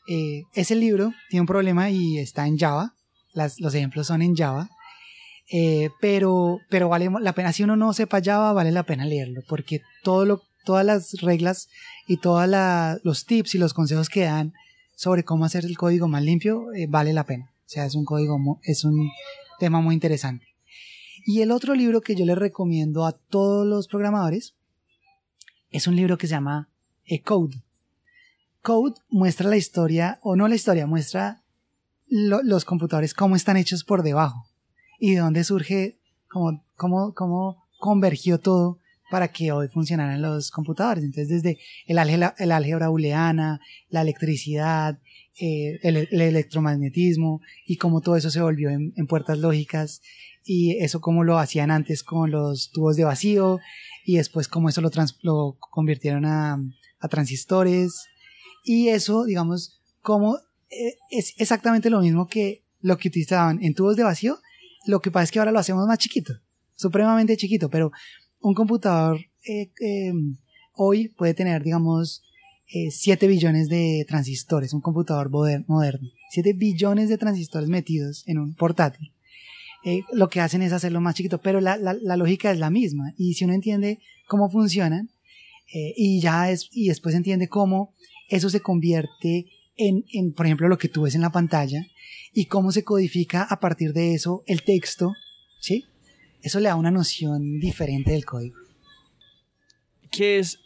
Eh, 0.09 0.43
ese 0.55 0.75
libro 0.75 1.13
tiene 1.29 1.43
un 1.43 1.47
problema 1.47 1.91
y 1.91 2.19
está 2.19 2.47
en 2.47 2.59
Java, 2.59 2.95
Las, 3.35 3.61
los 3.61 3.75
ejemplos 3.75 4.07
son 4.07 4.23
en 4.23 4.35
Java, 4.35 4.71
eh, 5.55 5.91
pero, 6.01 6.61
pero 6.71 6.89
vale 6.89 7.11
la 7.21 7.35
pena, 7.35 7.53
si 7.53 7.63
uno 7.63 7.77
no 7.77 7.93
sepa 7.93 8.23
Java, 8.25 8.55
vale 8.55 8.73
la 8.73 8.85
pena 8.85 9.05
leerlo, 9.05 9.43
porque 9.47 9.83
todo 10.03 10.25
lo, 10.25 10.43
todas 10.65 10.87
las 10.87 11.13
reglas 11.21 11.69
y 12.09 12.17
todos 12.17 12.49
los 13.03 13.27
tips 13.27 13.55
y 13.55 13.59
los 13.59 13.75
consejos 13.75 14.09
que 14.09 14.23
dan 14.23 14.55
sobre 14.97 15.25
cómo 15.25 15.45
hacer 15.45 15.67
el 15.67 15.77
código 15.77 16.09
más 16.09 16.23
limpio, 16.23 16.73
eh, 16.73 16.87
vale 16.89 17.13
la 17.13 17.27
pena. 17.27 17.53
O 17.67 17.69
sea, 17.69 17.85
es 17.85 17.95
un 17.95 18.07
código, 18.07 18.61
es 18.63 18.85
un 18.85 19.11
tema 19.59 19.83
muy 19.83 19.95
interesante. 19.95 20.47
Y 21.27 21.43
el 21.43 21.51
otro 21.51 21.75
libro 21.75 22.01
que 22.01 22.15
yo 22.15 22.25
les 22.25 22.39
recomiendo 22.39 23.05
a 23.05 23.13
todos 23.13 23.67
los 23.67 23.89
programadores 23.89 24.55
es 25.71 25.87
un 25.87 25.97
libro 25.97 26.17
que 26.17 26.29
se 26.29 26.33
llama 26.33 26.71
e 27.05 27.21
Code. 27.21 27.63
Code 28.63 28.95
muestra 29.11 29.51
la 29.51 29.59
historia, 29.59 30.19
o 30.23 30.35
no 30.35 30.49
la 30.49 30.55
historia, 30.55 30.87
muestra 30.87 31.43
los 32.09 32.65
computadores, 32.65 33.13
cómo 33.13 33.37
están 33.37 33.59
hechos 33.59 33.85
por 33.85 34.03
debajo 34.03 34.47
y 35.03 35.15
de 35.15 35.21
dónde 35.21 35.43
surge, 35.43 35.99
cómo, 36.29 36.63
cómo, 36.77 37.13
cómo 37.13 37.65
convergió 37.81 38.39
todo 38.39 38.79
para 39.11 39.33
que 39.33 39.51
hoy 39.51 39.67
funcionaran 39.67 40.23
los 40.23 40.53
computadores. 40.53 41.03
Entonces, 41.03 41.43
desde 41.43 41.59
el 41.89 41.99
álgebra, 41.99 42.37
el 42.39 42.53
álgebra 42.53 42.87
booleana, 42.87 43.61
la 43.89 44.03
electricidad, 44.03 45.01
eh, 45.41 45.81
el, 45.83 45.97
electromagnetismo 46.09 47.41
y 47.67 47.79
cómo 47.79 48.01
todo 48.01 48.15
eso 48.15 48.31
se 48.31 48.41
volvió 48.41 48.71
en, 48.71 48.93
puertas 49.09 49.39
lógicas 49.39 50.03
y 50.45 50.77
eso 50.79 51.01
cómo 51.01 51.25
lo 51.25 51.37
hacían 51.39 51.73
antes 51.73 52.05
con 52.05 52.31
los 52.31 52.71
tubos 52.71 52.95
de 52.95 53.03
vacío 53.03 53.59
y 54.05 54.19
después 54.19 54.47
cómo 54.47 54.69
eso 54.69 54.83
lo, 54.83 54.91
lo 55.23 55.57
convirtieron 55.59 56.27
a, 56.27 56.63
a, 57.01 57.09
transistores 57.09 58.07
y 58.63 58.87
eso, 58.91 59.25
digamos, 59.25 59.83
cómo 60.01 60.37
eh, 60.71 60.95
es 61.11 61.35
exactamente 61.39 61.91
lo 61.91 62.03
mismo 62.03 62.29
que 62.29 62.63
lo 62.81 62.99
que 62.99 63.09
utilizaban 63.09 63.65
en 63.65 63.75
tubos 63.75 63.97
de 63.97 64.05
vacío, 64.05 64.39
lo 64.87 65.01
que 65.01 65.11
pasa 65.11 65.25
es 65.25 65.31
que 65.31 65.39
ahora 65.39 65.53
lo 65.53 65.59
hacemos 65.59 65.87
más 65.87 65.99
chiquito, 65.99 66.35
supremamente 66.75 67.37
chiquito, 67.37 67.69
pero 67.69 67.93
un 68.41 68.55
computador 68.55 69.21
eh, 69.49 69.71
em, 69.81 70.37
hoy 70.75 71.09
puede 71.09 71.35
tener, 71.35 71.63
digamos, 71.63 72.23
7 72.67 73.27
eh, 73.27 73.29
billones 73.29 73.69
de 73.69 74.05
transistores, 74.09 74.73
un 74.73 74.81
computador 74.81 75.31
moderno, 75.31 76.09
7 76.31 76.55
billones 76.55 77.09
de 77.09 77.19
transistores 77.19 77.69
metidos 77.69 78.25
en 78.27 78.39
un 78.39 78.55
portátil. 78.55 79.13
Eh, 79.85 80.03
lo 80.13 80.29
que 80.29 80.41
hacen 80.41 80.63
es 80.63 80.73
hacerlo 80.73 81.01
más 81.01 81.15
chiquito, 81.15 81.41
pero 81.41 81.61
la, 81.61 81.77
la, 81.77 82.17
lógica 82.17 82.51
es 82.51 82.59
la 82.59 82.71
misma. 82.71 83.13
Y 83.17 83.35
si 83.35 83.45
uno 83.45 83.53
entiende 83.53 83.99
cómo 84.27 84.49
funcionan 84.49 85.11
y 85.97 86.21
ya 86.21 86.51
es, 86.51 86.69
y 86.71 86.89
después 86.89 87.15
entiende 87.15 87.49
cómo 87.49 87.95
eso 88.29 88.51
se 88.51 88.61
convierte 88.61 89.47
en, 89.77 90.05
en, 90.13 90.33
por 90.33 90.45
ejemplo, 90.45 90.69
lo 90.69 90.77
que 90.77 90.89
tú 90.89 91.03
ves 91.03 91.15
en 91.15 91.23
la 91.23 91.33
pantalla, 91.33 91.83
y 92.33 92.47
cómo 92.47 92.73
se 92.73 92.85
codifica 92.85 93.43
a 93.43 93.61
partir 93.61 93.93
de 93.93 94.15
eso 94.15 94.43
el 94.47 94.63
texto, 94.63 95.15
¿sí? 95.61 95.87
Eso 96.43 96.61
le 96.61 96.69
da 96.69 96.77
una 96.77 96.91
noción 96.91 97.61
diferente 97.61 98.13
del 98.13 98.25
código. 98.25 98.57
¿Qué 100.11 100.39
es, 100.39 100.59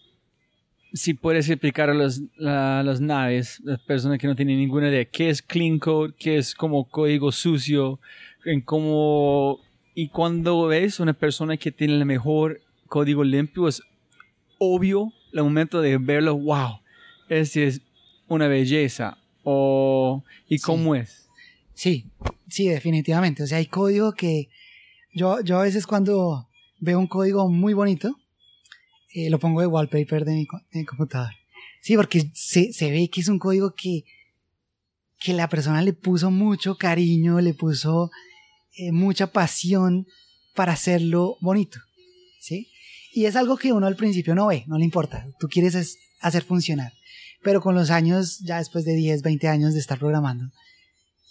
si 0.93 1.14
puedes 1.14 1.48
explicar 1.48 1.90
a, 1.90 1.94
las 1.94 3.01
naves, 3.01 3.60
las 3.62 3.80
personas 3.80 4.18
que 4.18 4.26
no 4.26 4.36
tienen 4.36 4.59
ninguna 4.59 4.88
idea, 4.88 5.05
qué 5.05 5.28
es 5.28 5.43
clean 5.43 5.78
code, 5.78 6.14
qué 6.18 6.38
es 6.38 6.55
como 6.55 6.88
código 6.88 7.32
sucio, 7.32 8.01
en 8.44 8.60
cómo... 8.60 9.60
Y 9.94 10.09
cuando 10.09 10.66
ves 10.66 11.01
una 11.01 11.14
persona 11.14 11.56
que 11.56 11.72
tiene 11.72 11.94
el 11.94 12.05
mejor 12.05 12.60
código 12.86 13.24
limpio, 13.24 13.68
es 13.68 13.82
obvio 14.59 15.12
el 15.32 15.43
momento 15.43 15.80
de 15.80 15.98
verlo, 15.98 16.36
wow, 16.36 16.80
ese 17.28 17.66
es 17.66 17.82
una 18.28 18.48
belleza. 18.48 19.18
O, 19.43 20.24
¿Y 20.48 20.59
cómo 20.59 20.94
es? 20.94 21.26
Sí, 21.77 22.11
sí, 22.48 22.66
definitivamente. 22.66 23.44
O 23.44 23.47
sea, 23.47 23.59
hay 23.59 23.66
código 23.66 24.12
que 24.15 24.48
yo, 25.15 25.40
yo 25.43 25.61
a 25.61 25.62
veces 25.62 25.86
cuando 25.86 26.48
veo 26.81 26.98
un 26.98 27.07
código 27.07 27.48
muy 27.48 27.74
bonito, 27.74 28.16
eh, 29.15 29.31
lo 29.31 29.39
pongo 29.39 29.61
de 29.61 29.69
wallpaper 29.69 30.24
de 30.24 30.47
mi, 30.73 30.85
computador. 30.85 31.31
Sí, 31.81 31.94
porque 31.94 32.32
se, 32.35 32.73
se, 32.73 32.90
ve 32.90 33.09
que 33.09 33.20
es 33.20 33.28
un 33.28 33.39
código 33.39 33.74
que 33.74 34.05
que 35.19 35.32
la 35.32 35.48
persona 35.48 35.82
le 35.82 35.93
puso 35.93 36.31
mucho 36.31 36.77
cariño, 36.77 37.40
le 37.40 37.55
puso 37.55 38.11
eh, 38.77 38.93
mucha 38.93 39.28
pasión 39.28 40.07
para 40.55 40.73
hacerlo 40.73 41.36
bonito, 41.40 41.81
¿sí? 42.40 42.69
Y 43.12 43.24
es 43.24 43.36
algo 43.36 43.57
que 43.57 43.73
uno 43.73 43.86
al 43.86 43.97
principio 43.97 44.35
no 44.35 44.48
ve, 44.48 44.65
no 44.66 44.78
le 44.78 44.85
importa, 44.85 45.27
tú 45.39 45.48
quieres 45.48 45.98
hacer 46.20 46.43
funcionar, 46.43 46.93
pero 47.43 47.61
con 47.61 47.74
los 47.74 47.90
años, 47.90 48.40
ya 48.40 48.59
después 48.59 48.85
de 48.85 48.94
10, 48.94 49.23
20 49.23 49.48
años 49.48 49.74
de 49.74 49.81
estar 49.81 49.98
programando, 49.98 50.51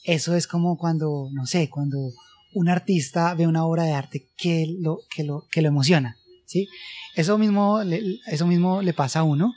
eso 0.05 0.35
es 0.35 0.47
como 0.47 0.77
cuando, 0.77 1.29
no 1.33 1.45
sé, 1.45 1.69
cuando 1.69 2.11
un 2.53 2.69
artista 2.69 3.33
ve 3.33 3.47
una 3.47 3.65
obra 3.65 3.83
de 3.83 3.93
arte 3.93 4.27
que 4.37 4.67
lo, 4.79 4.99
que 5.13 5.23
lo, 5.23 5.45
que 5.51 5.61
lo 5.61 5.67
emociona, 5.67 6.17
¿sí? 6.45 6.67
Eso 7.15 7.37
mismo, 7.37 7.81
eso 7.81 8.47
mismo 8.47 8.81
le 8.81 8.93
pasa 8.93 9.19
a 9.19 9.23
uno. 9.23 9.53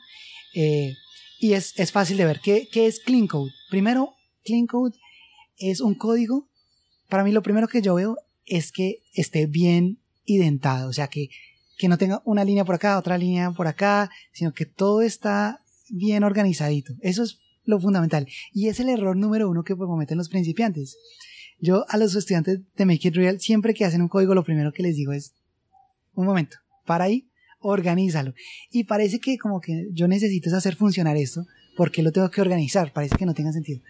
Eh, 0.54 0.94
y 1.38 1.52
es, 1.52 1.78
es, 1.78 1.92
fácil 1.92 2.16
de 2.16 2.24
ver. 2.24 2.40
¿Qué, 2.40 2.68
¿Qué, 2.72 2.86
es 2.86 2.98
Clean 2.98 3.26
Code? 3.26 3.52
Primero, 3.70 4.14
Clean 4.44 4.66
Code 4.66 4.96
es 5.58 5.80
un 5.80 5.94
código. 5.94 6.48
Para 7.08 7.24
mí 7.24 7.30
lo 7.30 7.42
primero 7.42 7.68
que 7.68 7.82
yo 7.82 7.94
veo 7.94 8.16
es 8.46 8.72
que 8.72 9.02
esté 9.12 9.46
bien 9.46 9.98
identado, 10.24 10.88
o 10.88 10.92
sea, 10.92 11.08
que, 11.08 11.28
que 11.76 11.88
no 11.88 11.98
tenga 11.98 12.22
una 12.24 12.44
línea 12.44 12.64
por 12.64 12.74
acá, 12.74 12.98
otra 12.98 13.18
línea 13.18 13.50
por 13.50 13.66
acá, 13.66 14.10
sino 14.32 14.52
que 14.52 14.66
todo 14.66 15.02
está 15.02 15.60
bien 15.88 16.24
organizadito. 16.24 16.94
Eso 17.00 17.22
es 17.22 17.38
lo 17.68 17.78
fundamental. 17.78 18.26
Y 18.52 18.68
es 18.68 18.80
el 18.80 18.88
error 18.88 19.16
número 19.16 19.48
uno 19.48 19.62
que 19.62 19.76
cometen 19.76 20.16
los 20.16 20.28
principiantes. 20.28 20.96
Yo 21.60 21.84
a 21.88 21.98
los 21.98 22.14
estudiantes 22.14 22.60
de 22.76 22.86
Make 22.86 23.08
It 23.08 23.14
Real, 23.14 23.40
siempre 23.40 23.74
que 23.74 23.84
hacen 23.84 24.00
un 24.00 24.08
código, 24.08 24.34
lo 24.34 24.42
primero 24.42 24.72
que 24.72 24.82
les 24.82 24.96
digo 24.96 25.12
es, 25.12 25.34
un 26.14 26.24
momento, 26.24 26.56
para 26.86 27.04
ahí, 27.04 27.28
organízalo. 27.60 28.32
Y 28.72 28.84
parece 28.84 29.18
que 29.18 29.36
como 29.38 29.60
que 29.60 29.88
yo 29.92 30.08
necesito 30.08 30.54
hacer 30.56 30.76
funcionar 30.76 31.16
esto, 31.16 31.44
porque 31.76 32.02
lo 32.02 32.10
tengo 32.10 32.30
que 32.30 32.40
organizar, 32.40 32.92
parece 32.92 33.16
que 33.16 33.26
no 33.26 33.34
tenga 33.34 33.52
sentido. 33.52 33.80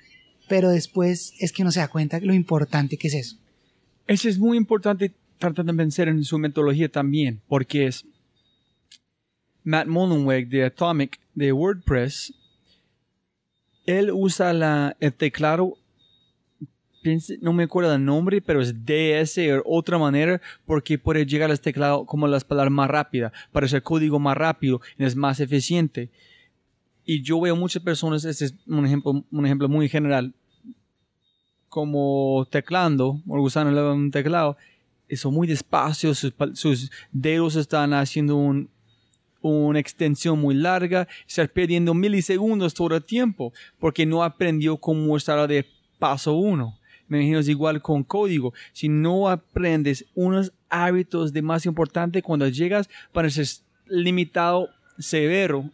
Pero 0.48 0.70
después 0.70 1.32
es 1.38 1.52
que 1.52 1.62
uno 1.62 1.70
se 1.70 1.80
da 1.80 1.88
cuenta 1.88 2.18
lo 2.20 2.34
importante 2.34 2.96
que 2.96 3.08
es 3.08 3.14
eso. 3.14 3.36
Eso 4.06 4.28
es 4.28 4.38
muy 4.38 4.56
importante 4.56 5.12
tratar 5.38 5.64
de 5.64 5.72
vencer 5.72 6.08
en 6.08 6.24
su 6.24 6.38
metodología 6.38 6.88
también, 6.88 7.40
porque 7.46 7.86
es 7.86 8.04
Matt 9.62 9.86
Mullenweg 9.86 10.48
de 10.48 10.64
Atomic 10.64 11.20
de 11.34 11.52
WordPress, 11.52 12.32
él 13.88 14.10
usa 14.12 14.52
la, 14.52 14.96
el 15.00 15.14
teclado 15.14 15.78
no 17.40 17.54
me 17.54 17.62
acuerdo 17.62 17.94
el 17.94 18.04
nombre, 18.04 18.42
pero 18.42 18.60
es 18.60 18.74
DS 18.84 19.38
o 19.38 19.62
otra 19.64 19.96
manera 19.96 20.42
porque 20.66 20.98
puede 20.98 21.24
llegar 21.24 21.50
a 21.50 21.54
este 21.54 21.70
teclado 21.70 22.04
como 22.04 22.28
las 22.28 22.44
palabras 22.44 22.70
más 22.70 22.90
rápidas, 22.90 23.32
para 23.50 23.64
hacer 23.64 23.82
código 23.82 24.18
más 24.18 24.36
rápido 24.36 24.82
y 24.98 25.04
es 25.04 25.16
más 25.16 25.40
eficiente. 25.40 26.10
Y 27.06 27.22
yo 27.22 27.40
veo 27.40 27.56
muchas 27.56 27.82
personas, 27.82 28.26
este 28.26 28.46
es 28.46 28.54
un 28.66 28.84
ejemplo, 28.84 29.24
un 29.30 29.46
ejemplo 29.46 29.70
muy 29.70 29.88
general, 29.88 30.34
como 31.70 32.46
teclando 32.50 33.22
o 33.26 33.40
usando 33.40 33.92
un 33.94 34.10
teclado, 34.10 34.58
son 35.12 35.32
muy 35.32 35.46
despacio, 35.46 36.12
sus 36.14 36.90
dedos 37.10 37.56
están 37.56 37.94
haciendo 37.94 38.36
un, 38.36 38.68
una 39.40 39.78
extensión 39.78 40.40
muy 40.40 40.54
larga, 40.54 41.06
están 41.26 41.50
perdiendo 41.52 41.94
milisegundos 41.94 42.74
todo 42.74 42.96
el 42.96 43.04
tiempo 43.04 43.52
porque 43.78 44.06
no 44.06 44.22
aprendió 44.22 44.76
cómo 44.76 45.16
estar 45.16 45.48
de 45.48 45.66
paso 45.98 46.34
uno 46.34 46.78
me 47.08 47.18
imagino 47.18 47.38
es 47.38 47.48
igual 47.48 47.82
con 47.82 48.04
código. 48.04 48.52
Si 48.72 48.88
no 48.88 49.28
aprendes 49.28 50.04
unos 50.14 50.52
hábitos 50.68 51.32
de 51.32 51.42
más 51.42 51.66
importante 51.66 52.22
cuando 52.22 52.46
llegas, 52.48 52.88
para 53.12 53.30
ser 53.30 53.46
limitado, 53.86 54.68
severo 54.98 55.70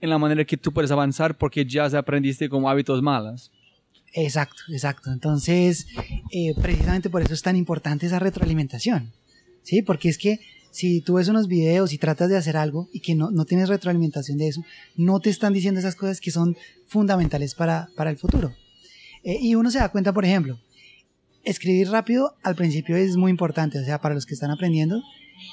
en 0.00 0.10
la 0.10 0.18
manera 0.18 0.44
que 0.44 0.56
tú 0.56 0.72
puedes 0.72 0.90
avanzar 0.90 1.38
porque 1.38 1.64
ya 1.64 1.84
aprendiste 1.86 2.48
como 2.48 2.68
hábitos 2.68 3.00
malos. 3.00 3.50
Exacto, 4.12 4.62
exacto. 4.68 5.10
Entonces, 5.10 5.86
eh, 6.32 6.54
precisamente 6.60 7.10
por 7.10 7.22
eso 7.22 7.34
es 7.34 7.42
tan 7.42 7.56
importante 7.56 8.06
esa 8.06 8.18
retroalimentación. 8.18 9.12
¿Sí? 9.62 9.82
Porque 9.82 10.08
es 10.08 10.18
que 10.18 10.38
si 10.76 11.00
tú 11.00 11.14
ves 11.14 11.28
unos 11.28 11.48
videos 11.48 11.94
y 11.94 11.98
tratas 11.98 12.28
de 12.28 12.36
hacer 12.36 12.54
algo 12.54 12.90
y 12.92 13.00
que 13.00 13.14
no, 13.14 13.30
no 13.30 13.46
tienes 13.46 13.70
retroalimentación 13.70 14.36
de 14.36 14.48
eso, 14.48 14.62
no 14.94 15.20
te 15.20 15.30
están 15.30 15.54
diciendo 15.54 15.80
esas 15.80 15.96
cosas 15.96 16.20
que 16.20 16.30
son 16.30 16.54
fundamentales 16.86 17.54
para, 17.54 17.88
para 17.96 18.10
el 18.10 18.18
futuro. 18.18 18.54
Eh, 19.24 19.38
y 19.40 19.54
uno 19.54 19.70
se 19.70 19.78
da 19.78 19.88
cuenta, 19.88 20.12
por 20.12 20.26
ejemplo, 20.26 20.60
escribir 21.44 21.88
rápido 21.88 22.36
al 22.42 22.56
principio 22.56 22.94
es 22.94 23.16
muy 23.16 23.30
importante, 23.30 23.78
o 23.78 23.84
sea, 23.86 24.02
para 24.02 24.14
los 24.14 24.26
que 24.26 24.34
están 24.34 24.50
aprendiendo, 24.50 25.02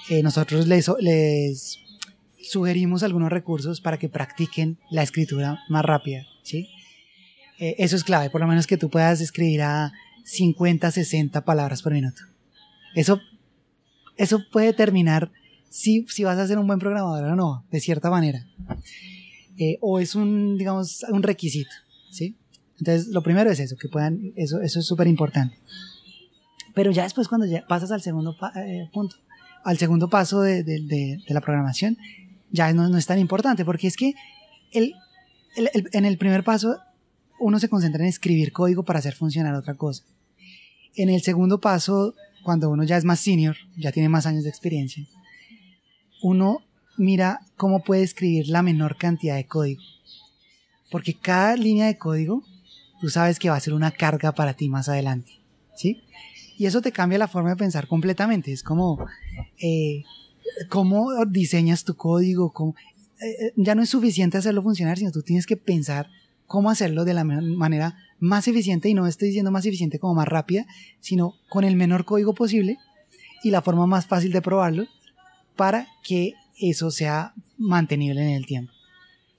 eh, 0.09 0.21
nosotros 0.23 0.67
les, 0.67 1.79
sugerimos 2.43 3.01
algunos 3.01 3.31
recursos 3.31 3.79
para 3.79 3.97
que 3.97 4.09
practiquen 4.09 4.77
la 4.91 5.03
escritura 5.03 5.59
más 5.69 5.85
rápida, 5.85 6.25
¿sí? 6.41 6.67
Eh, 7.59 7.75
eso 7.77 7.95
es 7.95 8.03
clave, 8.03 8.29
por 8.29 8.41
lo 8.41 8.47
menos 8.47 8.67
que 8.67 8.75
tú 8.75 8.89
puedas 8.89 9.21
escribir 9.21 9.61
a 9.61 9.93
50, 10.25 10.91
60 10.91 11.45
palabras 11.45 11.81
por 11.81 11.93
minuto. 11.93 12.23
Eso, 12.93 13.21
eso 14.18 14.40
puede 14.52 14.68
determinar 14.68 15.31
si, 15.69 16.06
si 16.07 16.23
vas 16.23 16.38
a 16.38 16.48
ser 16.48 16.60
un 16.60 16.68
buen 16.68 16.80
programador 16.80 17.23
o 17.26 17.35
no, 17.35 17.65
de 17.72 17.80
cierta 17.80 18.10
manera. 18.10 18.45
Eh, 19.57 19.77
o 19.81 19.99
es 19.99 20.15
un, 20.15 20.57
digamos, 20.57 21.03
un 21.10 21.23
requisito, 21.23 21.72
¿sí? 22.11 22.35
Entonces, 22.80 23.07
lo 23.07 23.23
primero 23.23 23.52
es 23.52 23.60
eso, 23.60 23.76
que 23.77 23.88
puedan, 23.88 24.34
eso, 24.35 24.61
eso 24.61 24.80
es 24.80 24.85
súper 24.85 25.07
importante. 25.07 25.57
Pero 26.73 26.91
ya 26.91 27.03
después 27.03 27.27
cuando 27.27 27.45
ya 27.45 27.65
pasas 27.68 27.91
al 27.91 28.02
segundo 28.02 28.35
eh, 28.56 28.90
punto, 28.91 29.15
al 29.64 29.77
segundo 29.77 30.10
paso 30.10 30.41
de, 30.41 30.64
de, 30.64 30.81
de, 30.81 31.34
la 31.34 31.41
programación, 31.41 31.98
ya 32.52 32.72
no, 32.73 32.90
no, 32.90 32.98
es 32.98 33.06
tan 33.06 33.19
importante, 33.19 33.64
porque 33.64 33.88
es 33.88 33.95
que 33.95 34.15
el, 34.72 34.95
el, 35.56 35.90
en 35.91 36.06
el 36.06 36.18
primer 36.18 36.44
paso 36.44 36.80
uno 37.40 37.60
se 37.60 37.69
concentra 37.69 38.03
en 38.03 38.10
escribir 38.10 38.52
código 38.52 38.84
para 38.84 38.99
hacer 38.99 39.14
funcionar 39.14 39.53
otra 39.56 39.76
cosa. 39.76 40.03
En 40.95 41.10
el 41.10 41.22
segundo 41.22 41.60
paso, 41.60 42.15
cuando 42.44 42.70
uno 42.70 42.84
ya 42.84 42.98
es 42.98 43.06
más 43.06 43.20
senior, 43.20 43.56
ya 43.78 43.91
tiene 43.91 44.10
más 44.10 44.26
años 44.26 44.44
de 44.44 44.49
experiencia, 44.49 45.06
uno 46.22 46.60
mira 46.98 47.40
cómo 47.57 47.84
puede 47.84 48.03
escribir 48.03 48.48
la 48.48 48.61
menor 48.61 48.98
cantidad 48.98 49.36
de 49.36 49.48
código. 49.48 49.82
Porque 50.91 51.15
cada 51.15 51.56
línea 51.56 51.88
de 51.88 51.98
código 51.98 52.44
tú 53.02 53.10
sabes 53.10 53.40
que 53.40 53.49
va 53.49 53.56
a 53.56 53.60
ser 53.60 53.74
una 53.74 53.91
carga 53.91 54.32
para 54.32 54.53
ti 54.53 54.70
más 54.70 54.88
adelante, 54.88 55.41
¿sí? 55.76 56.03
Y 56.57 56.68
eso 56.68 56.82
te 56.82 56.91
cambia 56.91 57.18
la 57.18 57.28
forma 57.28 57.49
de 57.49 57.56
pensar 57.56 57.88
completamente. 57.88 58.52
Es 58.52 58.64
como, 58.64 59.06
eh, 59.57 60.03
cómo 60.70 61.10
diseñas 61.26 61.84
tu 61.84 61.95
código, 61.95 62.53
cómo, 62.53 62.76
eh, 63.22 63.48
eh, 63.48 63.53
ya 63.57 63.76
no 63.76 63.82
es 63.82 63.90
suficiente 63.90 64.38
hacerlo 64.38 64.61
funcionar, 64.61 64.98
sino 64.98 65.11
tú 65.11 65.22
tienes 65.22 65.45
que 65.45 65.57
pensar 65.57 66.10
cómo 66.53 66.69
hacerlo 66.69 67.03
de 67.03 67.15
la 67.15 67.23
manera 67.23 67.97
más 68.19 68.47
eficiente, 68.47 68.88
y 68.88 68.93
no 68.93 69.07
estoy 69.07 69.30
diciendo 69.30 69.49
más 69.49 69.65
eficiente 69.65 69.97
como 69.97 70.13
más 70.13 70.27
rápida, 70.27 70.67
sino 70.99 71.34
con 71.49 71.63
el 71.63 71.75
menor 71.75 72.05
código 72.05 72.35
posible 72.35 72.77
y 73.43 73.49
la 73.49 73.63
forma 73.63 73.88
más 73.88 74.05
fácil 74.05 74.31
de 74.31 74.39
probarlo 74.39 74.85
para 75.55 75.88
que 76.03 76.34
eso 76.61 76.91
sea 76.91 77.34
mantenible 77.57 78.21
en 78.21 78.35
el 78.35 78.45
tiempo. 78.45 78.71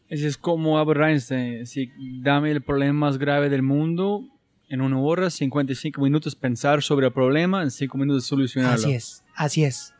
Ese 0.09 0.27
es 0.27 0.37
como 0.37 0.77
Albert 0.77 1.03
Einstein. 1.03 1.67
Si 1.69 1.93
dame 2.21 2.51
el 2.51 2.63
problema 2.63 2.93
más 3.07 3.17
grave 3.17 3.49
del 3.49 3.63
mundo, 3.63 4.25
en 4.69 4.81
una 4.81 4.99
hora, 4.99 5.31
55 5.31 6.01
minutos 6.01 6.35
pensar 6.35 6.83
sobre 6.83 7.07
el 7.07 7.13
problema, 7.13 7.63
en 7.63 7.71
5 7.71 7.97
minutos 7.97 8.27
solucionarlo. 8.27 8.75
Así 8.75 8.93
es, 8.93 9.23
así 9.37 9.63
es. 9.63 9.95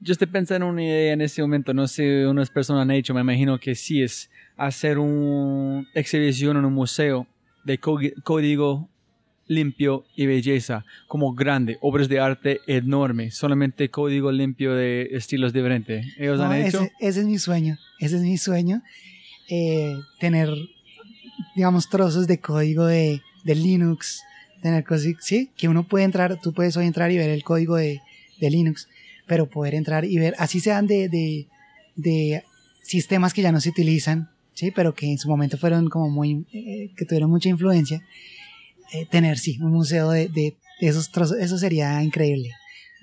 Yo 0.00 0.10
estoy 0.10 0.26
pensando 0.26 0.66
en 0.66 0.72
una 0.72 0.82
idea 0.82 1.12
en 1.12 1.20
este 1.20 1.42
momento, 1.42 1.72
no 1.72 1.86
sé, 1.86 2.26
unas 2.26 2.50
personas 2.50 2.82
han 2.82 2.90
hecho, 2.90 3.14
me 3.14 3.20
imagino 3.20 3.56
que 3.60 3.76
sí 3.76 4.02
es 4.02 4.28
hacer 4.56 4.98
una 4.98 5.86
exhibición 5.94 6.56
en 6.56 6.64
un 6.64 6.74
museo 6.74 7.26
de 7.64 7.78
código 7.78 8.88
limpio 9.46 10.04
y 10.16 10.26
belleza, 10.26 10.84
como 11.06 11.34
grande, 11.34 11.78
obras 11.80 12.08
de 12.08 12.20
arte 12.20 12.60
enorme, 12.66 13.30
solamente 13.30 13.90
código 13.90 14.32
limpio 14.32 14.74
de 14.74 15.08
estilos 15.12 15.52
diferentes. 15.52 16.06
¿Ellos 16.18 16.40
han 16.40 16.52
hecho? 16.54 16.88
Ese, 17.00 17.20
es 17.20 17.26
mi 17.26 17.38
sueño, 17.38 17.78
ese 17.98 18.16
es 18.16 18.22
mi 18.22 18.38
sueño, 18.38 18.82
eh, 19.48 19.94
tener, 20.18 20.48
digamos, 21.54 21.88
trozos 21.90 22.26
de 22.26 22.40
código 22.40 22.86
de, 22.86 23.20
de 23.44 23.54
Linux, 23.54 24.22
tener 24.62 24.84
cosas, 24.84 25.12
sí, 25.20 25.50
que 25.56 25.68
uno 25.68 25.86
puede 25.86 26.04
entrar, 26.04 26.40
tú 26.40 26.52
puedes 26.52 26.76
hoy 26.76 26.86
entrar 26.86 27.10
y 27.10 27.18
ver 27.18 27.30
el 27.30 27.42
código 27.42 27.76
de, 27.76 28.00
de 28.40 28.50
Linux, 28.50 28.88
pero 29.26 29.48
poder 29.48 29.74
entrar 29.74 30.04
y 30.04 30.18
ver, 30.18 30.34
así 30.38 30.60
sean 30.60 30.86
de, 30.86 31.08
de, 31.08 31.48
de 31.96 32.44
sistemas 32.82 33.34
que 33.34 33.42
ya 33.42 33.52
no 33.52 33.60
se 33.60 33.70
utilizan, 33.70 34.30
sí, 34.54 34.70
pero 34.70 34.94
que 34.94 35.10
en 35.10 35.18
su 35.18 35.28
momento 35.28 35.58
fueron 35.58 35.88
como 35.88 36.08
muy, 36.08 36.46
eh, 36.52 36.90
que 36.96 37.04
tuvieron 37.04 37.30
mucha 37.30 37.48
influencia, 37.48 38.02
eh, 38.92 39.06
tener, 39.10 39.38
sí, 39.38 39.58
un 39.60 39.72
museo 39.72 40.10
de, 40.10 40.28
de, 40.28 40.56
esos 40.80 41.10
trozos, 41.10 41.38
eso 41.38 41.58
sería 41.58 42.02
increíble. 42.02 42.50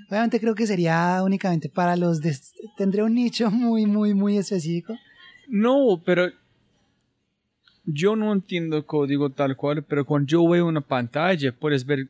Obviamente 0.10 0.40
creo 0.40 0.56
que 0.56 0.68
sería 0.68 1.22
únicamente 1.24 1.70
para 1.70 1.96
los... 1.96 2.22
De, 2.22 2.36
tendría 2.78 3.04
un 3.04 3.14
nicho 3.14 3.50
muy, 3.52 3.86
muy, 3.86 4.14
muy 4.14 4.38
específico. 4.38 4.98
No, 5.48 6.02
pero 6.06 6.32
yo 7.86 8.16
no 8.16 8.32
entiendo 8.32 8.86
código 8.86 9.30
tal 9.30 9.56
cual, 9.56 9.84
pero 9.84 10.06
cuando 10.06 10.28
yo 10.28 10.48
veo 10.48 10.68
una 10.68 10.82
pantalla 10.82 11.52
puedes 11.52 11.86
ver 11.86 12.08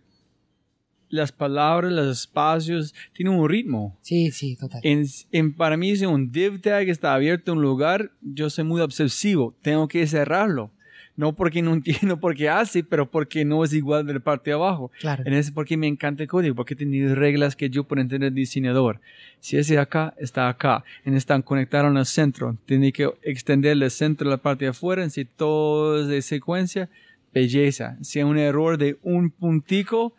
las 1.11 1.31
palabras, 1.31 1.91
los 1.91 2.19
espacios, 2.19 2.95
tiene 3.13 3.29
un 3.29 3.47
ritmo. 3.47 3.97
Sí, 4.01 4.31
sí, 4.31 4.55
total. 4.55 4.81
En, 4.83 5.05
en, 5.31 5.53
para 5.53 5.77
mí, 5.77 5.95
si 5.95 6.05
un 6.05 6.31
div 6.31 6.61
tag 6.61 6.89
está 6.89 7.13
abierto 7.13 7.51
en 7.51 7.57
un 7.57 7.63
lugar, 7.63 8.11
yo 8.21 8.49
soy 8.49 8.63
muy 8.63 8.81
obsesivo, 8.81 9.55
tengo 9.61 9.87
que 9.87 10.07
cerrarlo 10.07 10.71
No 11.17 11.35
porque 11.35 11.61
no 11.61 11.73
entiendo 11.73 12.19
por 12.19 12.35
qué 12.35 12.49
hace, 12.49 12.83
pero 12.83 13.11
porque 13.11 13.45
no 13.45 13.63
es 13.63 13.73
igual 13.73 14.07
de 14.07 14.13
la 14.13 14.19
parte 14.19 14.49
de 14.49 14.55
abajo. 14.55 14.91
Claro. 14.99 15.23
En 15.25 15.33
ese 15.33 15.51
porque 15.51 15.77
me 15.77 15.87
encanta 15.87 16.23
el 16.23 16.29
código, 16.29 16.55
porque 16.55 16.75
tiene 16.75 17.13
reglas 17.13 17.55
que 17.55 17.69
yo 17.69 17.83
puedo 17.83 18.01
entender 18.01 18.31
diseñador. 18.33 19.01
Si 19.39 19.57
ese 19.57 19.73
de 19.73 19.79
acá, 19.79 20.13
está 20.17 20.47
acá. 20.49 20.83
En 21.03 21.15
están 21.15 21.41
conectados 21.41 21.95
al 21.95 22.05
centro. 22.05 22.57
Tiene 22.65 22.91
que 22.91 23.09
extender 23.21 23.73
el 23.73 23.91
centro 23.91 24.29
de 24.29 24.35
la 24.35 24.41
parte 24.41 24.65
de 24.65 24.69
afuera. 24.69 25.03
En 25.03 25.11
si 25.11 25.25
todo 25.25 26.01
es 26.01 26.07
de 26.07 26.21
secuencia, 26.21 26.89
belleza. 27.33 27.97
Si 28.01 28.19
hay 28.19 28.25
un 28.25 28.37
error 28.37 28.77
de 28.77 28.97
un 29.03 29.29
puntico, 29.29 30.13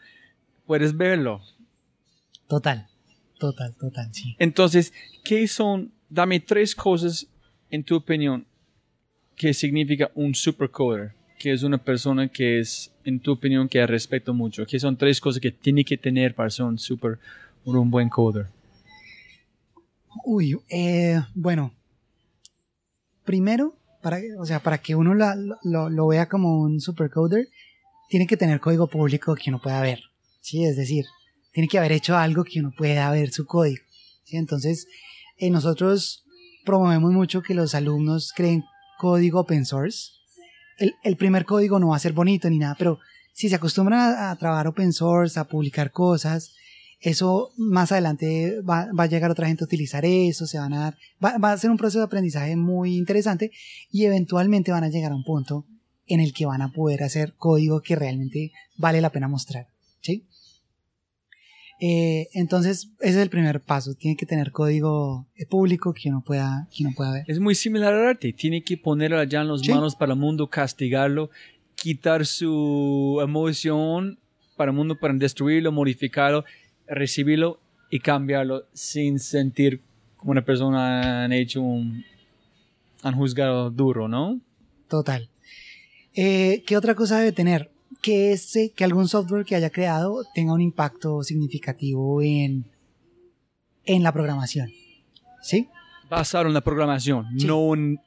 puedes 0.66 0.96
verlo. 0.96 1.40
Total, 2.48 2.88
total, 3.38 3.74
total, 3.76 4.12
sí. 4.14 4.36
Entonces, 4.38 4.92
¿qué 5.24 5.46
son? 5.48 5.92
Dame 6.08 6.40
tres 6.40 6.74
cosas, 6.74 7.26
en 7.70 7.82
tu 7.82 7.96
opinión, 7.96 8.44
que 9.36 9.54
significa 9.54 10.10
un 10.14 10.34
supercoder. 10.34 11.12
Que 11.38 11.52
es 11.52 11.62
una 11.64 11.78
persona 11.78 12.28
que 12.28 12.60
es, 12.60 12.92
en 13.04 13.18
tu 13.18 13.32
opinión, 13.32 13.68
que 13.68 13.84
respeto 13.86 14.32
mucho. 14.32 14.64
¿Qué 14.64 14.78
son 14.78 14.96
tres 14.96 15.20
cosas 15.20 15.40
que 15.40 15.50
tiene 15.50 15.84
que 15.84 15.96
tener 15.96 16.34
para 16.36 16.48
ser 16.50 16.66
un 16.66 16.78
super, 16.78 17.18
un 17.64 17.90
buen 17.90 18.08
coder? 18.08 18.46
Uy, 20.24 20.56
eh, 20.68 21.20
bueno. 21.34 21.72
Primero, 23.24 23.74
para, 24.02 24.18
o 24.38 24.44
sea, 24.46 24.60
para 24.60 24.78
que 24.78 24.94
uno 24.94 25.14
la- 25.14 25.34
lo, 25.62 25.88
lo 25.90 26.06
vea 26.06 26.28
como 26.28 26.60
un 26.60 26.80
supercoder, 26.80 27.48
tiene 28.08 28.26
que 28.26 28.36
tener 28.36 28.60
código 28.60 28.86
público 28.86 29.34
que 29.34 29.50
uno 29.50 29.60
pueda 29.60 29.80
ver. 29.80 30.00
¿Sí? 30.42 30.64
Es 30.64 30.76
decir, 30.76 31.06
tiene 31.52 31.68
que 31.68 31.78
haber 31.78 31.92
hecho 31.92 32.16
algo 32.16 32.44
que 32.44 32.60
uno 32.60 32.72
pueda 32.76 33.10
ver 33.10 33.30
su 33.32 33.46
código. 33.46 33.82
¿sí? 34.24 34.36
Entonces, 34.36 34.86
eh, 35.38 35.48
nosotros 35.48 36.24
promovemos 36.64 37.12
mucho 37.12 37.42
que 37.42 37.54
los 37.54 37.74
alumnos 37.74 38.32
creen 38.36 38.64
código 38.98 39.40
open 39.40 39.64
source. 39.64 40.10
El, 40.78 40.94
el 41.02 41.16
primer 41.16 41.46
código 41.46 41.78
no 41.78 41.88
va 41.88 41.96
a 41.96 42.00
ser 42.00 42.12
bonito 42.12 42.50
ni 42.50 42.58
nada, 42.58 42.76
pero 42.78 42.98
si 43.32 43.48
se 43.48 43.54
acostumbran 43.54 43.98
a, 43.98 44.30
a 44.30 44.36
trabajar 44.36 44.66
open 44.66 44.92
source, 44.92 45.40
a 45.40 45.44
publicar 45.44 45.90
cosas, 45.90 46.52
eso 47.02 47.50
más 47.56 47.90
adelante 47.90 48.60
va, 48.60 48.88
va 48.92 49.04
a 49.04 49.08
llegar 49.08 49.30
otra 49.30 49.48
gente 49.48 49.64
a 49.64 49.66
utilizar 49.66 50.04
eso, 50.04 50.46
se 50.46 50.58
van 50.58 50.72
a 50.72 50.78
dar, 50.78 50.98
va, 51.22 51.36
va 51.36 51.52
a 51.52 51.58
ser 51.58 51.70
un 51.70 51.76
proceso 51.76 51.98
de 51.98 52.04
aprendizaje 52.04 52.54
muy 52.54 52.96
interesante 52.96 53.50
y 53.90 54.04
eventualmente 54.04 54.70
van 54.70 54.84
a 54.84 54.88
llegar 54.88 55.10
a 55.10 55.16
un 55.16 55.24
punto 55.24 55.66
en 56.06 56.20
el 56.20 56.32
que 56.32 56.46
van 56.46 56.62
a 56.62 56.72
poder 56.72 57.02
hacer 57.02 57.34
código 57.36 57.80
que 57.82 57.96
realmente 57.96 58.52
vale 58.76 59.00
la 59.00 59.10
pena 59.10 59.26
mostrar, 59.26 59.66
¿sí? 60.00 60.28
Eh, 61.84 62.28
entonces, 62.34 62.90
ese 63.00 63.10
es 63.10 63.16
el 63.16 63.28
primer 63.28 63.60
paso. 63.60 63.94
Tiene 63.94 64.16
que 64.16 64.24
tener 64.24 64.52
código 64.52 65.26
eh, 65.34 65.46
público 65.46 65.92
que 65.92 66.10
uno 66.10 66.22
pueda, 66.24 66.68
que 66.72 66.84
uno 66.84 66.92
pueda 66.96 67.10
ver. 67.12 67.24
Es 67.26 67.40
muy 67.40 67.56
similar 67.56 67.92
al 67.92 68.06
arte. 68.06 68.32
Tiene 68.32 68.62
que 68.62 68.76
ponerlo 68.76 69.18
allá 69.18 69.40
en 69.40 69.48
las 69.48 69.62
Sí. 69.62 69.72
manos 69.72 69.96
para 69.96 70.12
el 70.12 70.18
mundo, 70.20 70.46
castigarlo, 70.48 71.30
quitar 71.74 72.24
su 72.24 73.18
emoción 73.20 74.16
para 74.56 74.70
el 74.70 74.76
mundo, 74.76 74.96
para 74.96 75.12
destruirlo, 75.14 75.72
modificarlo, 75.72 76.44
recibirlo 76.86 77.58
y 77.90 77.98
cambiarlo 77.98 78.64
sin 78.72 79.18
sentir 79.18 79.80
como 80.16 80.30
una 80.30 80.44
persona 80.44 81.24
han 81.24 81.32
hecho 81.32 81.62
un 81.62 82.04
han 83.02 83.16
juzgado 83.16 83.70
duro, 83.72 84.06
¿no? 84.06 84.40
Total. 84.88 85.28
Eh, 86.14 86.62
¿Qué 86.64 86.76
otra 86.76 86.94
cosa 86.94 87.18
debe 87.18 87.32
tener? 87.32 87.72
Que, 88.02 88.32
ese, 88.32 88.72
que 88.72 88.84
algún 88.84 89.06
software 89.08 89.44
que 89.44 89.54
haya 89.54 89.70
creado 89.70 90.24
tenga 90.34 90.52
un 90.52 90.60
impacto 90.60 91.22
significativo 91.22 92.20
en, 92.20 92.66
en 93.84 94.02
la 94.02 94.12
programación. 94.12 94.70
¿Sí? 95.40 95.68
Basado 96.10 96.46
en 96.48 96.52
la 96.54 96.60
programación, 96.60 97.26
Sí. 97.38 97.46
no 97.46 97.72
en 97.74 97.98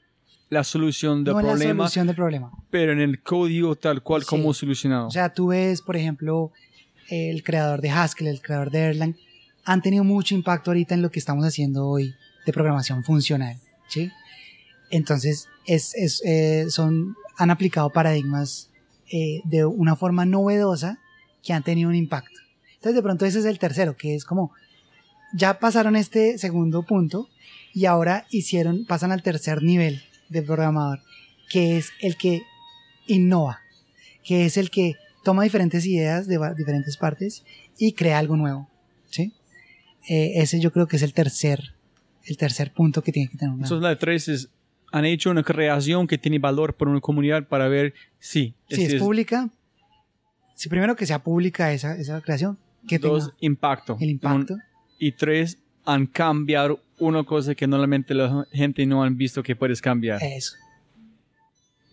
la 0.49 0.63
solución 0.63 1.23
del 1.23 1.33
no 1.33 1.39
en 1.39 1.45
la 1.47 1.51
problema, 1.53 1.83
solución 1.85 2.07
del 2.07 2.15
problema. 2.15 2.51
pero 2.69 2.91
en 2.91 2.99
el 2.99 3.23
código 3.23 3.75
tal 3.75 4.03
cual 4.03 4.21
Sí. 4.23 4.27
como 4.27 4.53
solucionado. 4.53 5.07
O 5.07 5.11
sea, 5.11 5.33
tú 5.33 5.47
ves, 5.47 5.81
por 5.81 5.95
ejemplo, 5.97 6.51
el 7.09 7.43
creador 7.43 7.81
de 7.81 7.89
Haskell, 7.89 8.27
el 8.27 8.41
creador 8.41 8.71
de 8.71 8.79
Erlang, 8.79 9.15
han 9.63 9.81
tenido 9.81 10.03
mucho 10.03 10.35
impacto 10.35 10.71
ahorita 10.71 10.93
en 10.93 11.01
lo 11.01 11.09
que 11.09 11.19
estamos 11.19 11.43
haciendo 11.45 11.87
hoy 11.87 12.13
de 12.45 12.53
programación 12.53 13.03
funcional, 13.03 13.57
¿sí? 13.87 14.11
Entonces, 14.91 15.47
es, 15.65 15.95
es, 15.95 16.21
eh, 16.25 16.67
son, 16.69 17.15
han 17.37 17.49
aplicado 17.49 17.89
paradigmas 17.89 18.69
eh, 19.11 19.41
de 19.43 19.65
una 19.65 19.95
forma 19.95 20.25
novedosa 20.25 20.99
que 21.43 21.53
han 21.53 21.63
tenido 21.63 21.89
un 21.89 21.95
impacto. 21.95 22.39
Entonces, 22.75 22.95
de 22.95 23.03
pronto 23.03 23.25
ese 23.25 23.39
es 23.39 23.45
el 23.45 23.59
tercero, 23.59 23.95
que 23.95 24.15
es 24.15 24.25
como, 24.25 24.51
ya 25.33 25.59
pasaron 25.59 25.95
este 25.95 26.37
segundo 26.37 26.83
punto 26.83 27.29
y 27.73 27.85
ahora 27.85 28.25
hicieron, 28.29 28.85
pasan 28.85 29.11
al 29.11 29.21
tercer 29.21 29.61
nivel 29.63 30.01
de 30.29 30.41
programador, 30.41 31.01
que 31.49 31.77
es 31.77 31.91
el 32.01 32.17
que 32.17 32.43
innova, 33.07 33.59
que 34.23 34.45
es 34.45 34.57
el 34.57 34.69
que 34.69 34.95
toma 35.23 35.43
diferentes 35.43 35.85
ideas 35.85 36.27
de 36.27 36.39
diferentes 36.55 36.97
partes 36.97 37.43
y 37.77 37.93
crea 37.93 38.19
algo 38.19 38.37
nuevo, 38.37 38.69
¿sí? 39.09 39.33
Eh, 40.07 40.33
ese 40.35 40.59
yo 40.59 40.71
creo 40.71 40.87
que 40.87 40.97
es 40.97 41.03
el 41.03 41.13
tercer, 41.13 41.73
el 42.25 42.37
tercer 42.37 42.71
punto 42.71 43.01
que 43.01 43.11
tiene 43.11 43.29
que 43.29 43.37
tener 43.37 43.53
una. 43.53 43.65
Eso 43.65 43.75
es 43.75 43.81
la 43.81 43.89
de 43.89 43.95
tres, 43.95 44.27
es, 44.27 44.49
han 44.97 45.03
hecho 45.05 45.29
una 45.29 45.43
creación 45.43 46.07
que 46.07 46.17
tiene 46.17 46.39
valor 46.39 46.73
para 46.73 46.89
una 46.91 47.01
comunidad 47.01 47.47
para 47.47 47.67
ver 47.67 47.93
si 48.19 48.53
si 48.69 48.83
es, 48.83 48.95
pública, 48.95 49.49
si 50.55 50.69
primero 50.69 50.95
que 50.95 51.05
sea 51.05 51.19
pública 51.19 51.73
esa, 51.73 51.97
esa 51.97 52.21
creación, 52.21 52.57
que 52.87 52.97
dos, 52.97 53.25
tenga 53.25 53.37
impacto. 53.41 53.97
el 53.99 54.09
impacto. 54.11 54.55
Y 54.97 55.11
tres, 55.11 55.57
han 55.83 56.05
cambiado 56.07 56.79
una 56.99 57.23
cosa 57.25 57.53
que 57.55 57.67
normalmente 57.67 58.13
la 58.13 58.47
gente 58.53 58.85
no 58.85 59.03
han 59.03 59.17
visto 59.17 59.43
que 59.43 59.53
puedes 59.55 59.81
cambiar. 59.81 60.23
Eso. 60.23 60.55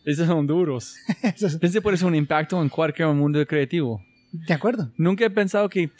Esos 0.04 0.26
son 0.28 0.46
duros. 0.46 0.94
Es- 1.22 1.58
Ese 1.60 1.80
puede 1.80 1.96
ser 1.96 2.06
un 2.06 2.14
impacto 2.14 2.62
en 2.62 2.68
cualquier 2.68 3.08
mundo 3.08 3.44
creativo. 3.46 4.00
de 4.30 4.54
acuerdo. 4.54 4.92
Nunca 4.96 5.24
he 5.24 5.30
pensado 5.30 5.68
que 5.68 5.90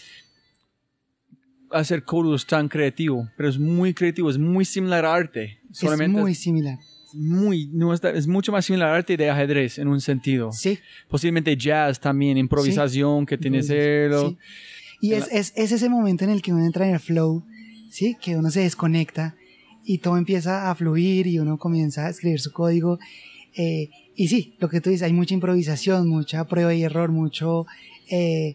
hacer 1.70 2.05
código 2.05 2.35
es 2.35 2.47
tan 2.47 2.69
creativo, 2.69 3.29
pero 3.37 3.49
es 3.49 3.59
muy 3.59 3.95
creativo, 3.95 4.31
es 4.31 4.39
muy 4.39 4.65
similar 4.65 5.05
a 5.05 5.15
arte. 5.15 5.59
Solamente 5.73 6.16
es 6.19 6.23
muy 6.23 6.33
es 6.33 6.39
similar. 6.39 6.79
Muy, 7.15 7.67
no 7.73 7.93
está- 7.95 8.11
es 8.11 8.27
mucho 8.27 8.53
más 8.53 8.65
similar 8.65 8.89
a 8.91 8.97
arte 8.97 9.17
de 9.17 9.31
ajedrez 9.31 9.79
en 9.79 9.89
un 9.89 10.01
sentido. 10.01 10.53
Sí. 10.53 10.79
Posiblemente 11.09 11.57
jazz 11.57 12.01
también, 12.01 12.37
improvisación 12.39 13.27
que 13.27 13.39
tiene 13.39 13.63
cero. 13.63 14.31
Sí. 14.31 14.39
Y 15.01 15.13
es, 15.15 15.29
es, 15.33 15.53
es 15.57 15.73
ese 15.73 15.89
momento 15.89 16.25
en 16.25 16.31
el 16.31 16.43
que 16.43 16.53
uno 16.53 16.65
entra 16.65 16.87
en 16.89 16.95
el 16.95 17.01
flow, 17.01 17.45
¿sí? 17.91 18.17
Que 18.23 18.37
uno 18.37 18.51
se 18.51 18.61
desconecta 18.61 19.35
y 19.85 19.99
todo 19.99 20.17
empieza 20.17 20.71
a 20.71 20.75
fluir 20.77 21.27
y 21.27 21.39
uno 21.41 21.59
comienza 21.59 22.07
a 22.07 22.11
escribir 22.11 22.41
su 22.41 22.53
código. 22.53 22.99
Eh, 23.57 23.91
y 24.15 24.29
sí, 24.29 24.55
lo 24.61 24.69
que 24.69 24.81
tú 24.81 24.91
dices, 24.91 25.03
hay 25.05 25.13
mucha 25.13 25.35
improvisación, 25.35 26.09
mucha 26.09 26.45
prueba 26.47 26.73
y 26.73 26.83
error, 26.85 27.11
mucho 27.11 27.67
eh, 28.11 28.55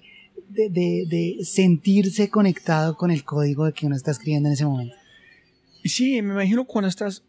de, 0.49 0.69
de- 0.69 1.05
de 1.09 1.43
sentirse 1.43 2.29
conectado 2.29 2.95
con 2.95 3.11
el 3.11 3.23
código 3.25 3.69
que 3.73 3.85
uno 3.85 3.95
está 3.97 4.11
escribiendo 4.11 4.47
en 4.47 4.53
ese 4.53 4.65
momento. 4.65 4.95
Sí, 5.83 6.21
me 6.21 6.33
imagino 6.33 6.63
cuando 6.65 6.87
estás. 6.87 7.23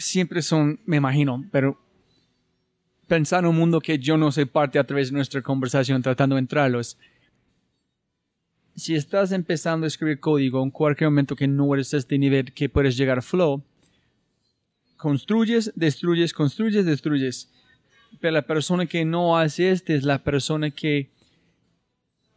Siempre 0.00 0.40
son, 0.40 0.80
me 0.86 0.96
imagino, 0.96 1.44
pero 1.52 1.78
pensar 3.06 3.44
en 3.44 3.50
un 3.50 3.56
mundo 3.56 3.80
que 3.80 3.98
yo 3.98 4.16
no 4.16 4.32
soy 4.32 4.46
parte 4.46 4.78
a 4.78 4.84
través 4.84 5.10
de 5.10 5.16
nuestra 5.16 5.42
conversación 5.42 6.00
tratando 6.00 6.36
de 6.36 6.40
entrarlo 6.40 6.80
es. 6.80 6.96
Si 8.74 8.94
estás 8.94 9.32
empezando 9.32 9.84
a 9.84 9.88
escribir 9.88 10.18
código 10.18 10.62
en 10.62 10.70
cualquier 10.70 11.10
momento 11.10 11.36
que 11.36 11.46
no 11.46 11.74
eres 11.74 11.92
este 11.92 12.16
nivel 12.18 12.54
que 12.54 12.70
puedes 12.70 12.96
llegar 12.96 13.18
a 13.18 13.22
flow, 13.22 13.62
construyes, 14.96 15.70
destruyes, 15.76 16.32
construyes, 16.32 16.86
destruyes. 16.86 17.50
Pero 18.20 18.32
la 18.32 18.42
persona 18.42 18.86
que 18.86 19.04
no 19.04 19.36
hace 19.36 19.70
este 19.70 19.94
es 19.96 20.04
la 20.04 20.24
persona 20.24 20.70
que 20.70 21.10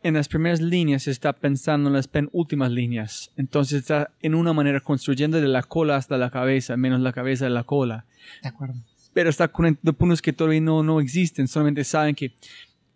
en 0.03 0.13
las 0.15 0.27
primeras 0.27 0.61
líneas 0.61 1.07
está 1.07 1.33
pensando 1.33 1.89
en 1.89 1.93
las 1.93 2.07
penúltimas 2.07 2.71
líneas. 2.71 3.31
Entonces 3.37 3.79
está 3.81 4.11
en 4.21 4.35
una 4.35 4.53
manera 4.53 4.79
construyendo 4.81 5.39
de 5.39 5.47
la 5.47 5.63
cola 5.63 5.95
hasta 5.95 6.17
la 6.17 6.29
cabeza, 6.29 6.75
menos 6.77 6.99
la 7.01 7.13
cabeza 7.13 7.45
de 7.45 7.51
la 7.51 7.63
cola. 7.63 8.05
De 8.41 8.49
acuerdo. 8.49 8.75
Pero 9.13 9.29
está 9.29 9.47
conectando 9.47 9.93
puntos 9.93 10.21
que 10.21 10.33
todavía 10.33 10.61
no, 10.61 10.83
no 10.83 10.99
existen. 10.99 11.47
Solamente 11.47 11.83
saben 11.83 12.15
que 12.15 12.33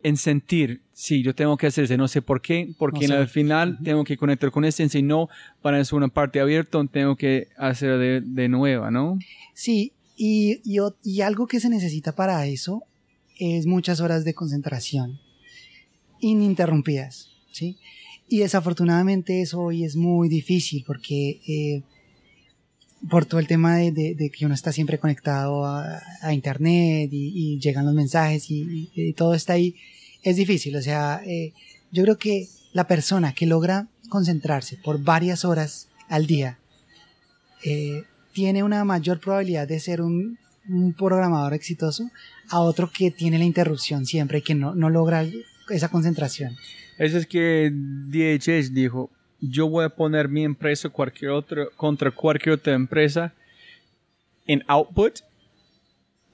en 0.04 0.16
sentir, 0.18 0.82
sí, 0.94 1.24
yo 1.24 1.34
tengo 1.34 1.58
que 1.58 1.68
hacer 1.68 1.84
eso, 1.86 1.98
no 1.98 2.08
sé 2.08 2.22
por 2.22 2.42
qué, 2.42 2.70
porque 2.78 3.08
No 3.08 3.16
sé. 3.16 3.20
al 3.20 3.28
final 3.28 3.80
tengo 3.84 4.04
que 4.04 4.16
conectar 4.16 4.52
con 4.52 4.64
este, 4.64 4.88
si 4.90 5.02
no, 5.02 5.28
para 5.62 5.80
hacer 5.80 5.96
una 5.96 6.08
parte 6.08 6.40
abierta, 6.40 6.80
tengo 6.92 7.16
que 7.16 7.48
hacer 7.58 7.98
de, 7.98 8.22
de 8.22 8.48
nueva, 8.48 8.92
¿no? 8.92 9.18
Sí, 9.54 9.94
y, 10.16 10.62
y, 10.64 10.80
o- 10.80 10.96
y 11.04 11.22
algo 11.22 11.48
que 11.48 11.60
se 11.60 11.70
necesita 11.70 12.14
para 12.14 12.46
eso 12.46 12.84
es 13.40 13.66
muchas 13.66 14.00
horas 14.00 14.24
de 14.24 14.34
concentración 14.34 15.20
ininterrumpidas, 16.20 17.30
¿sí? 17.52 17.78
Y 18.30 18.40
desafortunadamente 18.40 19.42
eso 19.42 19.62
hoy 19.62 19.84
es 19.84 19.96
muy 19.96 20.28
difícil 20.28 20.84
porque 20.86 21.40
eh, 21.48 21.84
por 23.10 23.26
todo 23.26 23.40
el 23.40 23.48
tema 23.48 23.78
de, 23.78 24.32
que 24.36 24.46
uno 24.46 24.54
está 24.54 24.72
siempre 24.72 25.00
conectado 25.00 25.66
a, 25.66 26.02
a 26.22 26.34
internet 26.34 27.10
y, 27.12 27.60
llegan 27.60 27.86
los 27.86 27.96
mensajes 27.96 28.46
y 28.50 29.14
todo 29.14 29.34
está 29.34 29.54
ahí, 29.54 29.76
es 30.24 30.36
difícil. 30.36 30.76
O 30.76 30.82
sea, 30.82 31.22
eh, 31.26 31.54
yo 31.92 32.04
creo 32.04 32.18
que 32.18 32.48
la 32.74 32.88
persona 32.88 33.34
que 33.34 33.46
logra 33.46 33.88
concentrarse 34.10 34.78
por 34.78 35.02
varias 35.02 35.46
horas 35.46 35.88
al 36.10 36.28
día 36.28 36.60
eh, 37.64 38.04
tiene 38.34 38.64
una 38.64 38.84
mayor 38.84 39.20
probabilidad 39.20 39.68
de 39.68 39.80
ser 39.80 40.02
un 40.02 40.38
un 40.70 40.94
programador 40.94 41.54
exitoso 41.54 42.10
a 42.50 42.60
otro 42.60 42.92
que 42.92 43.12
tiene 43.12 43.38
la 43.38 43.46
interrupción 43.46 44.06
siempre 44.06 44.40
y 44.40 44.42
que 44.42 44.56
no, 44.56 44.76
no 44.76 44.90
logra 44.90 45.26
esa 45.70 45.90
concentración. 45.90 46.56
Eso 46.98 47.18
es 47.18 47.28
que 47.28 47.72
DHS 47.72 48.74
dijo, 48.74 49.10
yo 49.40 49.70
voy 49.70 49.86
a 49.86 49.90
poner 49.90 50.28
mi 50.28 50.44
empresa 50.44 50.90
cualquier 50.90 51.32
otro, 51.32 51.70
contra 51.76 52.12
cualquier 52.12 52.56
otra 52.56 52.74
empresa 52.74 53.34
en 54.48 54.64
output 54.68 55.20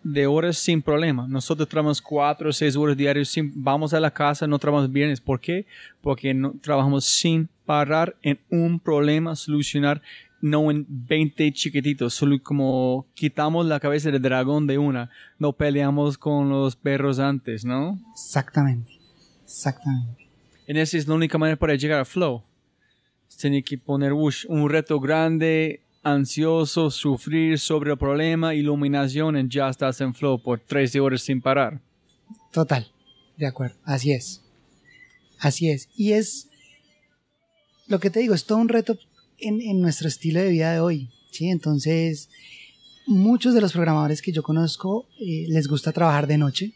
de 0.03 0.27
horas 0.27 0.57
sin 0.57 0.81
problema. 0.81 1.27
Nosotros 1.27 1.67
trabajamos 1.67 2.01
cuatro 2.01 2.49
o 2.49 2.53
seis 2.53 2.75
horas 2.75 2.95
diarias, 2.95 3.29
sin, 3.29 3.51
vamos 3.55 3.93
a 3.93 3.99
la 3.99 4.11
casa, 4.11 4.45
no 4.45 4.59
trabajamos 4.59 4.91
viernes. 4.91 5.21
¿Por 5.21 5.39
qué? 5.39 5.65
Porque 6.01 6.33
no, 6.33 6.53
trabajamos 6.61 7.05
sin 7.05 7.49
parar 7.65 8.15
en 8.21 8.39
un 8.49 8.79
problema, 8.79 9.35
solucionar, 9.35 10.01
no 10.41 10.69
en 10.69 10.85
20 10.89 11.53
chiquititos, 11.53 12.13
solo 12.13 12.37
como 12.43 13.07
quitamos 13.13 13.65
la 13.65 13.79
cabeza 13.79 14.11
del 14.11 14.21
dragón 14.21 14.67
de 14.67 14.77
una, 14.77 15.09
no 15.39 15.53
peleamos 15.53 16.17
con 16.17 16.49
los 16.49 16.75
perros 16.75 17.19
antes, 17.19 17.63
¿no? 17.63 17.97
Exactamente, 18.11 18.92
exactamente. 19.53 20.27
En 20.65 20.77
esa 20.77 20.97
es 20.97 21.07
la 21.07 21.13
única 21.13 21.37
manera 21.37 21.57
para 21.57 21.75
llegar 21.75 21.99
a 21.99 22.05
flow. 22.05 22.43
Tiene 23.39 23.63
que 23.63 23.77
poner 23.77 24.13
ush, 24.13 24.45
un 24.47 24.69
reto 24.69 24.99
grande, 24.99 25.81
ansioso, 26.03 26.89
sufrir 26.89 27.59
sobre 27.59 27.91
el 27.91 27.97
problema, 27.97 28.53
iluminación, 28.53 29.37
y 29.37 29.47
ya 29.47 29.69
estás 29.69 30.01
en 30.01 30.13
flow 30.13 30.41
por 30.41 30.59
13 30.59 30.99
horas 30.99 31.21
sin 31.21 31.41
parar. 31.41 31.81
Total, 32.51 32.91
de 33.37 33.47
acuerdo, 33.47 33.75
así 33.83 34.11
es. 34.11 34.41
Así 35.39 35.69
es. 35.69 35.89
Y 35.95 36.13
es, 36.13 36.49
lo 37.87 37.99
que 37.99 38.09
te 38.09 38.19
digo, 38.19 38.33
es 38.33 38.45
todo 38.45 38.59
un 38.59 38.69
reto 38.69 38.97
en, 39.39 39.61
en 39.61 39.81
nuestro 39.81 40.07
estilo 40.07 40.39
de 40.39 40.49
vida 40.49 40.71
de 40.71 40.79
hoy. 40.79 41.09
¿sí? 41.31 41.49
Entonces, 41.49 42.29
muchos 43.05 43.53
de 43.53 43.61
los 43.61 43.73
programadores 43.73 44.21
que 44.21 44.31
yo 44.31 44.43
conozco 44.43 45.07
eh, 45.19 45.45
les 45.49 45.67
gusta 45.67 45.91
trabajar 45.91 46.27
de 46.27 46.37
noche 46.37 46.73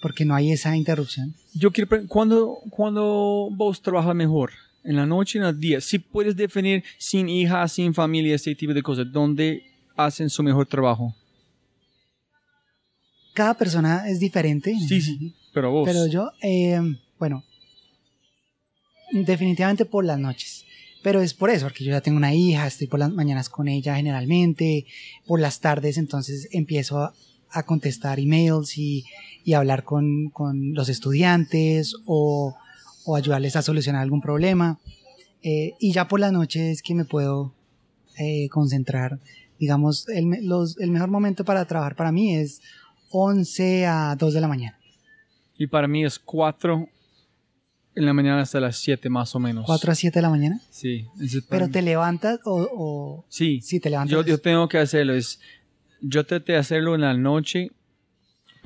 porque 0.00 0.24
no 0.24 0.34
hay 0.34 0.52
esa 0.52 0.76
interrupción. 0.76 1.34
Yo 1.54 1.70
quiero 1.70 1.88
preguntar, 1.88 2.08
¿cuándo, 2.08 2.58
¿cuándo 2.70 3.48
vos 3.52 3.80
trabajas 3.82 4.14
mejor? 4.14 4.52
¿En 4.84 4.96
la 4.96 5.06
noche 5.06 5.38
o 5.38 5.42
en 5.42 5.48
el 5.48 5.60
día? 5.60 5.80
Si 5.80 5.98
puedes 5.98 6.36
definir 6.36 6.84
sin 6.98 7.28
hija, 7.28 7.66
sin 7.68 7.92
familia, 7.92 8.34
ese 8.34 8.54
tipo 8.54 8.72
de 8.72 8.82
cosas, 8.82 9.06
¿dónde 9.10 9.64
hacen 9.96 10.30
su 10.30 10.42
mejor 10.42 10.66
trabajo? 10.66 11.14
Cada 13.34 13.54
persona 13.54 14.08
es 14.08 14.20
diferente. 14.20 14.74
Sí, 14.86 15.00
sí, 15.00 15.34
pero 15.52 15.70
vos. 15.70 15.88
Pero 15.88 16.06
yo, 16.06 16.30
eh, 16.42 16.80
bueno, 17.18 17.44
definitivamente 19.12 19.84
por 19.84 20.04
las 20.04 20.18
noches. 20.18 20.64
Pero 21.02 21.20
es 21.22 21.32
por 21.34 21.50
eso, 21.50 21.66
porque 21.66 21.84
yo 21.84 21.92
ya 21.92 22.00
tengo 22.00 22.16
una 22.16 22.34
hija, 22.34 22.66
estoy 22.66 22.88
por 22.88 22.98
las 22.98 23.12
mañanas 23.12 23.48
con 23.48 23.68
ella 23.68 23.94
generalmente, 23.96 24.86
por 25.26 25.38
las 25.40 25.60
tardes 25.60 25.96
entonces 25.96 26.48
empiezo 26.50 26.98
a, 26.98 27.14
a 27.50 27.62
contestar 27.64 28.18
emails 28.18 28.76
y, 28.76 29.04
y 29.48 29.54
hablar 29.54 29.82
con, 29.82 30.28
con, 30.28 30.74
los 30.74 30.90
estudiantes 30.90 31.96
o, 32.04 32.54
o, 33.06 33.16
ayudarles 33.16 33.56
a 33.56 33.62
solucionar 33.62 34.02
algún 34.02 34.20
problema. 34.20 34.78
Eh, 35.42 35.72
y 35.80 35.90
ya 35.90 36.06
por 36.06 36.20
la 36.20 36.30
noche 36.30 36.70
es 36.70 36.82
que 36.82 36.94
me 36.94 37.06
puedo 37.06 37.54
eh, 38.18 38.50
concentrar. 38.50 39.18
Digamos, 39.58 40.06
el, 40.10 40.46
los, 40.46 40.78
el 40.78 40.90
mejor 40.90 41.08
momento 41.08 41.46
para 41.46 41.64
trabajar 41.64 41.96
para 41.96 42.12
mí 42.12 42.36
es 42.36 42.60
11 43.08 43.86
a 43.86 44.16
2 44.18 44.34
de 44.34 44.40
la 44.42 44.48
mañana. 44.48 44.78
Y 45.56 45.66
para 45.66 45.88
mí 45.88 46.04
es 46.04 46.18
4 46.18 46.86
en 47.94 48.04
la 48.04 48.12
mañana 48.12 48.42
hasta 48.42 48.60
las 48.60 48.76
7 48.76 49.08
más 49.08 49.34
o 49.34 49.40
menos. 49.40 49.64
4 49.64 49.92
a 49.92 49.94
7 49.94 50.18
de 50.18 50.22
la 50.22 50.28
mañana. 50.28 50.60
Sí. 50.68 51.06
Pero 51.48 51.70
te 51.70 51.80
levantas 51.80 52.38
o, 52.44 52.68
o... 52.70 53.24
Sí. 53.30 53.62
Sí, 53.62 53.80
te 53.80 53.88
levantas. 53.88 54.12
Yo, 54.12 54.22
yo, 54.26 54.38
tengo 54.42 54.68
que 54.68 54.76
hacerlo. 54.76 55.14
Es, 55.14 55.40
yo 56.02 56.26
traté 56.26 56.52
de 56.52 56.58
hacerlo 56.58 56.94
en 56.94 57.00
la 57.00 57.14
noche, 57.14 57.70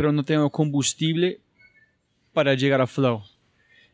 pero 0.02 0.10
no 0.10 0.24
tengo 0.24 0.50
combustible 0.50 1.38
para 2.32 2.54
llegar 2.54 2.80
a 2.80 2.88
flow. 2.88 3.22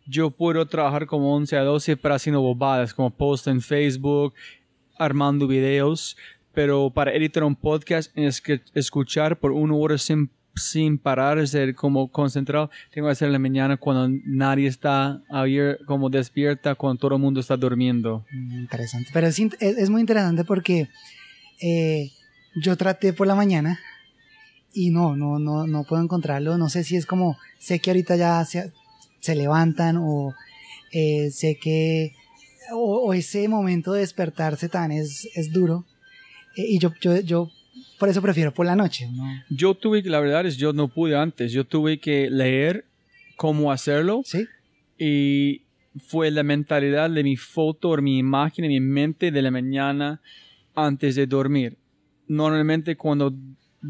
Yo 0.07 0.31
puedo 0.31 0.67
trabajar 0.67 1.05
como 1.05 1.37
11 1.37 1.55
a 1.55 1.65
12 1.65 1.99
para 1.99 2.15
haciendo 2.15 2.41
bobadas, 2.41 2.95
como 2.95 3.11
post 3.11 3.47
en 3.47 3.61
Facebook, 3.61 4.33
armando 4.99 5.47
videos, 5.47 6.17
pero 6.55 6.89
para 6.89 7.13
editar 7.13 7.45
un 7.45 7.55
podcast 7.55 8.11
es 8.17 8.41
que 8.41 8.63
escuchar 8.73 9.39
por 9.39 9.53
una 9.53 9.75
hora 9.75 9.99
sin 9.99 10.31
sin 10.55 10.97
parar, 10.97 11.47
ser 11.47 11.75
como 11.75 12.11
concentrado. 12.11 12.71
Tengo 12.91 13.09
que 13.09 13.13
hacer 13.13 13.27
en 13.27 13.35
la 13.35 13.39
mañana 13.39 13.77
cuando 13.77 14.09
nadie 14.25 14.67
está 14.67 15.23
ayer, 15.29 15.79
como 15.85 16.09
despierta, 16.09 16.75
cuando 16.75 17.01
todo 17.01 17.17
el 17.17 17.21
mundo 17.21 17.39
está 17.39 17.55
durmiendo. 17.55 18.25
Interesante. 18.33 19.11
Pero 19.13 19.27
es, 19.27 19.39
es 19.39 19.91
muy 19.91 20.01
interesante 20.01 20.43
porque 20.45 20.89
eh, 21.61 22.11
yo 22.57 22.79
traté 22.79 23.13
por 23.13 23.27
la 23.27 23.35
mañana 23.35 23.79
y 24.73 24.91
no, 24.91 25.17
no, 25.17 25.39
no, 25.39 25.67
no 25.67 25.85
puedo 25.85 26.03
encontrarlo. 26.03 26.59
No 26.59 26.69
sé 26.69 26.85
si 26.85 26.97
es 26.97 27.07
como, 27.07 27.37
sé 27.59 27.81
que 27.81 27.91
ahorita 27.91 28.17
ya 28.17 28.45
se, 28.45 28.73
se 29.21 29.35
levantan 29.35 29.97
o 29.99 30.35
eh, 30.93 31.31
sé 31.31 31.59
que, 31.61 32.15
o, 32.73 33.07
o, 33.07 33.15
ese 33.15 33.49
momento 33.49 33.93
de 33.93 34.01
despertarse 34.01 34.69
tan 34.69 34.93
es, 34.93 35.29
es 35.35 35.53
duro. 35.53 35.85
Eh, 36.57 36.67
y 36.69 36.79
yo, 36.79 36.93
yo, 37.01 37.19
yo 37.21 37.51
por 37.99 38.09
eso 38.09 38.23
prefiero 38.23 38.53
por 38.53 38.67
la 38.67 38.77
noche. 38.77 39.09
¿no? 39.11 39.25
Yo 39.51 39.75
tuve 39.75 40.03
que, 40.03 40.11
la 40.11 40.21
verdad 40.21 40.47
es, 40.47 40.57
yo 40.57 40.73
no 40.73 40.89
pude 40.89 41.17
antes. 41.17 41.53
Yo 41.53 41.65
tuve 41.65 41.99
que 41.99 42.31
leer 42.31 42.85
cómo 43.37 43.73
hacerlo. 43.73 44.23
Sí. 44.25 44.47
Y 44.99 45.63
fue 46.07 46.31
la 46.31 46.43
mentalidad 46.43 47.11
de 47.11 47.25
mi 47.25 47.37
foto, 47.37 47.97
mi 47.97 48.19
imagen 48.19 48.65
en 48.65 48.71
mi 48.71 48.81
mente 48.81 49.31
de 49.31 49.43
la 49.43 49.51
mañana 49.51 50.21
antes 50.75 51.17
de 51.17 51.27
dormir. 51.27 51.77
Normalmente 52.29 52.97
cuando 52.97 53.35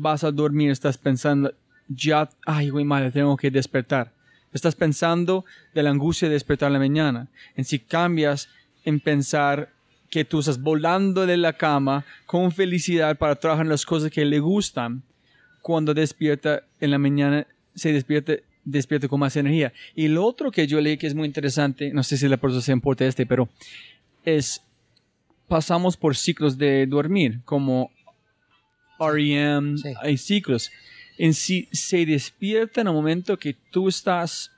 vas 0.01 0.25
a 0.25 0.31
dormir 0.31 0.71
estás 0.71 0.99
pensando, 0.99 1.53
ya, 1.89 2.29
ay, 2.47 2.71
güey, 2.71 2.85
madre, 2.85 3.11
tengo 3.11 3.37
que 3.37 3.51
despertar. 3.51 4.13
Estás 4.53 4.75
pensando 4.75 5.45
de 5.75 5.83
la 5.83 5.91
angustia 5.91 6.29
de 6.29 6.35
despertar 6.35 6.71
la 6.71 6.79
mañana. 6.79 7.29
En 7.57 7.65
si 7.65 7.79
cambias 7.79 8.49
en 8.85 9.01
pensar 9.01 9.71
que 10.11 10.25
tú 10.25 10.41
estás 10.41 10.61
volando 10.61 11.27
de 11.27 11.37
la 11.37 11.53
cama 11.53 12.05
con 12.27 12.51
felicidad 12.51 13.17
para 13.19 13.37
trabajar 13.37 13.67
en 13.67 13.71
las 13.71 13.85
cosas 13.85 14.11
que 14.11 14.25
le 14.25 14.41
gustan, 14.41 15.03
cuando 15.61 15.93
despierta 15.93 16.63
en 16.81 16.91
la 16.91 16.99
mañana, 16.99 17.47
se 17.75 17.93
despierta, 17.93 18.35
despierta 18.65 19.09
con 19.09 19.21
más 19.21 19.37
energía. 19.37 19.73
Y 19.95 20.09
lo 20.09 20.25
otro 20.25 20.51
que 20.51 20.67
yo 20.67 20.81
leí 20.81 20.97
que 20.97 21.07
es 21.07 21.15
muy 21.15 21.27
interesante, 21.27 21.93
no 21.93 22.03
sé 22.03 22.17
si 22.17 22.27
la 22.27 22.39
persona 22.39 22.63
se 22.63 22.73
importa 22.73 23.05
este, 23.05 23.27
pero 23.27 23.49
es, 24.25 24.63
pasamos 25.47 25.97
por 25.97 26.17
ciclos 26.17 26.57
de 26.57 26.87
dormir, 26.87 27.41
como 27.45 27.91
REM, 28.99 29.79
sí. 29.79 29.93
hay 30.01 30.17
ciclos. 30.17 30.71
En 31.17 31.35
si 31.35 31.69
se 31.73 32.07
despierta 32.07 32.81
en 32.81 32.89
el 32.89 32.93
momento 32.93 33.39
que 33.39 33.55
tú 33.55 33.89
estás 33.89 34.53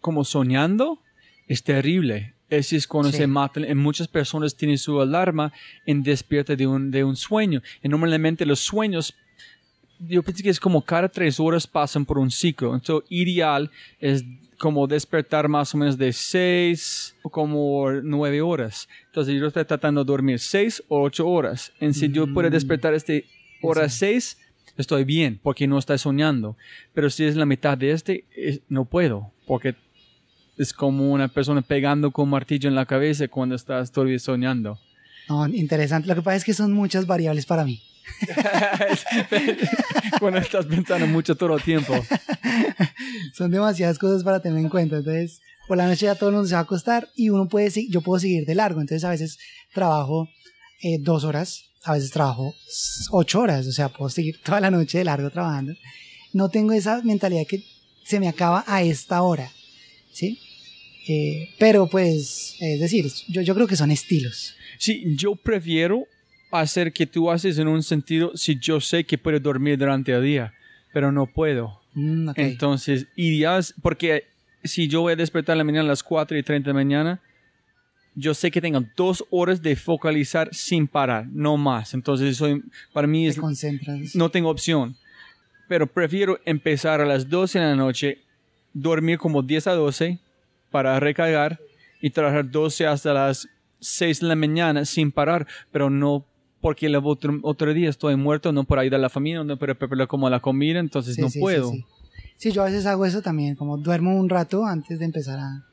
como 0.00 0.24
soñando, 0.24 1.00
es 1.46 1.62
terrible 1.62 2.34
ese 2.50 2.76
es 2.76 2.86
cuando 2.86 3.10
sí. 3.10 3.18
se 3.18 3.26
matan. 3.26 3.64
En 3.64 3.78
muchas 3.78 4.08
personas 4.08 4.56
tienen 4.56 4.78
su 4.78 5.00
alarma 5.00 5.52
en 5.84 6.02
despierta 6.02 6.56
de 6.56 6.66
un, 6.66 6.90
de 6.90 7.04
un 7.04 7.16
sueño. 7.16 7.62
Y 7.82 7.88
normalmente 7.88 8.46
los 8.46 8.60
sueños, 8.60 9.14
yo 9.98 10.22
pienso 10.22 10.42
que 10.42 10.50
es 10.50 10.60
como 10.60 10.82
cada 10.82 11.08
tres 11.08 11.40
horas 11.40 11.66
pasan 11.66 12.04
por 12.04 12.18
un 12.18 12.30
ciclo. 12.30 12.74
Entonces, 12.74 13.08
ideal 13.10 13.70
es 14.00 14.24
como 14.58 14.86
despertar 14.86 15.48
más 15.48 15.74
o 15.74 15.78
menos 15.78 15.96
de 15.96 16.12
seis 16.12 17.14
o 17.22 17.30
como 17.30 17.90
nueve 18.02 18.40
horas. 18.40 18.88
Entonces, 19.06 19.34
yo 19.38 19.46
estoy 19.46 19.64
tratando 19.64 20.04
de 20.04 20.08
dormir 20.08 20.38
seis 20.38 20.82
o 20.88 21.02
ocho 21.02 21.28
horas. 21.28 21.72
En 21.80 21.94
si 21.94 22.08
mm. 22.08 22.12
yo 22.12 22.32
puedo 22.32 22.50
despertar 22.50 22.94
este 22.94 23.24
hora 23.62 23.88
sí. 23.88 23.98
seis, 23.98 24.38
estoy 24.76 25.04
bien 25.04 25.38
porque 25.42 25.66
no 25.66 25.78
estoy 25.78 25.98
soñando. 25.98 26.56
Pero 26.94 27.10
si 27.10 27.24
es 27.24 27.36
la 27.36 27.46
mitad 27.46 27.76
de 27.76 27.92
este, 27.92 28.24
es, 28.36 28.60
no 28.68 28.84
puedo 28.84 29.32
porque 29.46 29.74
es 30.58 30.72
como 30.72 31.12
una 31.12 31.28
persona 31.28 31.62
pegando 31.62 32.10
con 32.10 32.24
un 32.24 32.30
martillo 32.30 32.68
en 32.68 32.74
la 32.74 32.84
cabeza 32.84 33.26
cuando 33.28 33.54
estás 33.54 33.90
todavía 33.90 34.18
soñando. 34.18 34.78
No, 35.28 35.46
interesante. 35.46 36.08
Lo 36.08 36.14
que 36.14 36.22
pasa 36.22 36.36
es 36.36 36.44
que 36.44 36.54
son 36.54 36.72
muchas 36.72 37.06
variables 37.06 37.46
para 37.46 37.64
mí. 37.64 37.82
cuando 40.20 40.40
estás 40.40 40.66
pensando 40.66 41.06
mucho 41.06 41.36
todo 41.36 41.56
el 41.56 41.62
tiempo. 41.62 41.94
son 43.34 43.50
demasiadas 43.50 43.98
cosas 43.98 44.24
para 44.24 44.40
tener 44.40 44.58
en 44.58 44.68
cuenta. 44.68 44.96
Entonces, 44.96 45.40
por 45.66 45.76
la 45.76 45.86
noche 45.86 46.06
ya 46.06 46.14
todo 46.14 46.30
el 46.30 46.36
mundo 46.36 46.48
se 46.48 46.54
va 46.54 46.60
a 46.60 46.64
acostar 46.64 47.08
y 47.14 47.30
uno 47.30 47.48
puede, 47.48 47.70
yo 47.88 48.00
puedo 48.00 48.20
seguir 48.20 48.44
de 48.44 48.54
largo. 48.54 48.80
Entonces, 48.80 49.04
a 49.04 49.10
veces 49.10 49.38
trabajo 49.72 50.28
eh, 50.82 50.98
dos 51.00 51.24
horas, 51.24 51.64
a 51.84 51.94
veces 51.94 52.10
trabajo 52.10 52.54
ocho 53.10 53.40
horas. 53.40 53.66
O 53.66 53.72
sea, 53.72 53.88
puedo 53.88 54.10
seguir 54.10 54.40
toda 54.44 54.60
la 54.60 54.70
noche 54.70 54.98
de 54.98 55.04
largo 55.04 55.30
trabajando. 55.30 55.74
No 56.32 56.48
tengo 56.48 56.72
esa 56.72 57.02
mentalidad 57.02 57.46
que 57.46 57.64
se 58.04 58.20
me 58.20 58.28
acaba 58.28 58.64
a 58.66 58.82
esta 58.82 59.22
hora. 59.22 59.50
¿Sí? 60.12 60.40
Eh, 61.08 61.54
pero 61.58 61.88
pues, 61.88 62.56
es 62.60 62.80
decir, 62.80 63.10
yo, 63.28 63.40
yo 63.40 63.54
creo 63.54 63.66
que 63.66 63.76
son 63.76 63.90
estilos. 63.90 64.54
Sí, 64.78 65.02
yo 65.16 65.36
prefiero 65.36 66.06
hacer 66.50 66.92
que 66.92 67.06
tú 67.06 67.30
haces 67.30 67.58
en 67.58 67.68
un 67.68 67.82
sentido 67.82 68.32
si 68.34 68.58
yo 68.58 68.80
sé 68.80 69.04
que 69.04 69.18
puedo 69.18 69.38
dormir 69.38 69.78
durante 69.78 70.12
el 70.12 70.22
día, 70.22 70.54
pero 70.92 71.12
no 71.12 71.26
puedo. 71.26 71.80
Mm, 71.94 72.28
okay. 72.30 72.44
Entonces, 72.44 73.06
ideas, 73.16 73.74
porque 73.82 74.24
si 74.64 74.88
yo 74.88 75.02
voy 75.02 75.12
a 75.12 75.16
despertar 75.16 75.54
en 75.54 75.58
la 75.58 75.64
mañana 75.64 75.84
a 75.84 75.88
las 75.88 76.02
4 76.02 76.38
y 76.38 76.42
30 76.42 76.68
de 76.68 76.72
la 76.72 76.78
mañana, 76.78 77.20
yo 78.14 78.34
sé 78.34 78.50
que 78.50 78.60
tengo 78.60 78.82
dos 78.96 79.24
horas 79.30 79.62
de 79.62 79.76
focalizar 79.76 80.52
sin 80.52 80.88
parar, 80.88 81.26
no 81.30 81.56
más. 81.56 81.94
Entonces, 81.94 82.36
soy, 82.36 82.62
para 82.92 83.06
mí 83.06 83.28
es, 83.28 83.38
no 84.14 84.30
tengo 84.30 84.50
opción. 84.50 84.96
Pero 85.68 85.86
prefiero 85.86 86.40
empezar 86.44 87.00
a 87.00 87.06
las 87.06 87.28
12 87.28 87.58
de 87.58 87.64
la 87.66 87.76
noche, 87.76 88.18
dormir 88.72 89.18
como 89.18 89.42
10 89.42 89.66
a 89.68 89.72
12 89.74 90.18
para 90.70 90.98
recargar 90.98 91.60
y 92.00 92.10
trabajar 92.10 92.50
12 92.50 92.86
hasta 92.86 93.12
las 93.12 93.48
6 93.80 94.20
de 94.20 94.26
la 94.26 94.34
mañana 94.34 94.84
sin 94.84 95.12
parar, 95.12 95.46
pero 95.70 95.90
no 95.90 96.24
porque 96.60 96.86
el 96.86 96.96
otro, 96.96 97.38
otro 97.42 97.72
día 97.72 97.88
estoy 97.88 98.16
muerto, 98.16 98.52
no 98.52 98.64
por 98.64 98.78
ayudar 98.78 98.98
a 98.98 99.02
la 99.02 99.08
familia, 99.08 99.44
no 99.44 99.56
para 99.56 99.74
preparar 99.74 100.08
como 100.08 100.28
la 100.28 100.40
comida, 100.40 100.80
entonces 100.80 101.14
Sí, 101.14 101.20
no 101.22 101.30
sí, 101.30 101.40
puedo. 101.40 101.70
Sí, 101.70 101.84
Sí, 102.38 102.52
yo 102.52 102.62
a 102.62 102.66
veces 102.66 102.86
hago 102.86 103.04
eso 103.04 103.20
también, 103.20 103.56
como 103.56 103.76
duermo 103.76 104.16
un 104.16 104.28
rato 104.28 104.64
antes 104.64 105.00
de 105.00 105.04
empezar 105.04 105.40
a, 105.40 105.64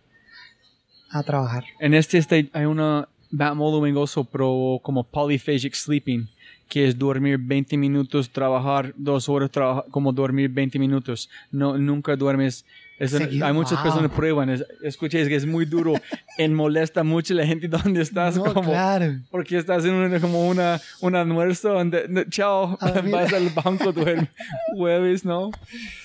a 1.11 1.23
trabajar. 1.23 1.63
En 1.79 1.93
este 1.93 2.17
state 2.17 2.49
hay 2.53 2.65
una 2.65 3.07
Batmole 3.29 3.77
Lumingoso 3.77 4.23
Pro 4.23 4.79
como 4.81 5.03
polyphagic 5.03 5.75
sleeping, 5.75 6.27
que 6.67 6.87
es 6.87 6.97
dormir 6.97 7.37
20 7.37 7.77
minutos, 7.77 8.31
trabajar 8.31 8.93
dos 8.97 9.29
horas, 9.29 9.51
trabajar, 9.51 9.85
como 9.91 10.11
dormir 10.11 10.49
20 10.49 10.79
minutos. 10.79 11.29
No, 11.51 11.77
nunca 11.77 12.15
duermes. 12.15 12.65
Hay 12.99 13.53
muchas 13.53 13.73
Wow. 13.73 13.83
personas 13.83 14.11
que 14.11 14.15
prueban. 14.15 14.49
Es, 14.49 14.63
escuché, 14.83 15.21
es 15.21 15.27
que 15.27 15.35
es 15.35 15.45
muy 15.45 15.65
duro. 15.65 15.93
en 16.37 16.53
molesta 16.53 17.03
mucho 17.03 17.33
la 17.33 17.45
gente 17.45 17.67
donde 17.67 18.01
estás. 18.01 18.37
No, 18.37 18.53
como, 18.53 18.71
claro. 18.71 19.19
Porque 19.29 19.57
estás 19.57 19.83
en 19.85 20.19
como 20.21 20.47
una, 20.47 20.79
un 21.01 21.15
almuerzo 21.15 21.73
donde, 21.73 22.07
no, 22.07 22.23
chao, 22.25 22.77
A 22.81 22.91
dormir. 22.91 23.11
vas 23.13 23.33
al 23.33 23.49
banco, 23.49 23.91
duermes. 23.91 24.29
Jueves, 24.77 25.25
¿no? 25.25 25.51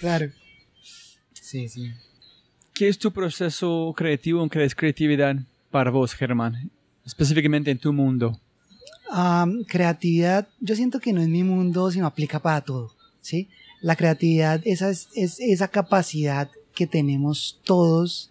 Claro. 0.01 0.31
Sí, 1.33 1.69
sí. 1.69 1.93
¿Qué 2.75 2.89
es 2.89 2.99
tu 2.99 3.13
proceso 3.13 3.93
creativo 3.97 4.43
en 4.43 4.49
qué 4.49 4.65
es 4.65 4.75
creatividad 4.75 5.37
para 5.71 5.91
vos, 5.91 6.15
Germán? 6.15 6.71
Específicamente 7.05 7.71
en 7.71 7.79
tu 7.79 7.93
mundo. 7.93 8.41
Creatividad, 9.67 10.49
yo 10.61 10.77
siento 10.77 11.01
que 11.01 11.13
no 11.13 11.21
es 11.21 11.29
mi 11.29 11.43
mundo, 11.43 11.91
sino 11.91 12.07
aplica 12.07 12.39
para 12.41 12.61
todo, 12.61 12.95
¿sí? 13.21 13.49
La 13.81 13.97
creatividad 13.97 14.61
esa 14.65 14.91
es, 14.91 15.09
es 15.15 15.41
esa 15.41 15.69
capacidad 15.69 16.49
que 16.75 16.87
tenemos 16.87 17.61
todos 17.65 18.31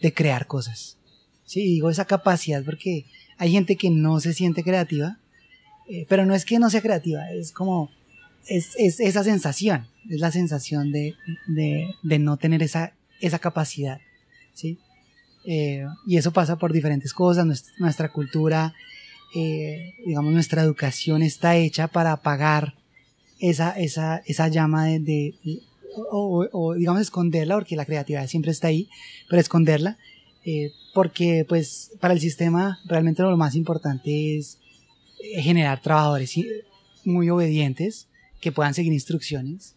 de 0.00 0.12
crear 0.14 0.46
cosas, 0.46 0.96
¿sí? 1.44 1.60
Digo 1.62 1.90
esa 1.90 2.04
capacidad 2.06 2.64
porque 2.64 3.04
hay 3.38 3.52
gente 3.52 3.76
que 3.76 3.90
no 3.90 4.20
se 4.20 4.34
siente 4.34 4.62
creativa, 4.62 5.18
eh, 5.88 6.06
pero 6.08 6.24
no 6.26 6.34
es 6.34 6.44
que 6.44 6.58
no 6.58 6.70
sea 6.70 6.82
creativa, 6.82 7.30
es 7.32 7.52
como, 7.52 7.90
es, 8.46 8.74
es 8.78 9.00
esa 9.00 9.24
sensación, 9.24 9.86
es 10.08 10.20
la 10.20 10.30
sensación 10.30 10.92
de, 10.92 11.14
de, 11.46 12.18
no 12.18 12.36
tener 12.36 12.62
esa, 12.62 12.92
esa 13.20 13.38
capacidad, 13.38 14.00
¿sí? 14.54 14.78
Eh, 15.44 15.86
y 16.06 16.16
eso 16.16 16.32
pasa 16.32 16.56
por 16.56 16.72
diferentes 16.72 17.12
cosas, 17.12 17.46
nuestra, 17.78 18.12
cultura, 18.12 18.74
eh, 19.34 19.94
digamos, 20.06 20.32
nuestra 20.32 20.62
educación 20.62 21.22
está 21.22 21.56
hecha 21.56 21.88
para 21.88 22.12
apagar 22.12 22.74
esa, 23.38 23.70
esa, 23.72 24.18
esa 24.26 24.48
llama 24.48 24.84
de- 24.86 25.34
o, 25.96 26.46
o- 26.52 26.74
digamos, 26.74 27.02
esconderla, 27.02 27.54
porque 27.56 27.76
la 27.76 27.84
creatividad 27.84 28.26
siempre 28.28 28.50
está 28.52 28.68
ahí, 28.68 28.88
pero 29.28 29.40
esconderla, 29.40 29.98
eh, 30.44 30.72
porque 30.94 31.44
pues 31.48 31.92
para 32.00 32.14
el 32.14 32.20
sistema 32.20 32.78
realmente 32.86 33.22
lo 33.22 33.36
más 33.36 33.54
importante 33.54 34.36
es 34.38 34.58
eh, 35.22 35.42
generar 35.42 35.80
trabajadores 35.82 36.36
y- 36.36 36.46
muy 37.04 37.30
obedientes 37.30 38.08
que 38.40 38.52
puedan 38.52 38.74
seguir 38.74 38.92
instrucciones. 38.92 39.74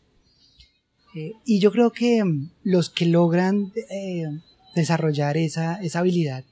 Eh, 1.16 1.34
y 1.46 1.60
yo 1.60 1.72
creo 1.72 1.92
que 1.92 2.24
mm, 2.24 2.50
los 2.64 2.90
que 2.90 3.06
logran 3.06 3.72
eh, 3.90 4.26
desarrollar 4.76 5.38
esa, 5.38 5.76
esa 5.82 6.00
habilidad 6.00 6.44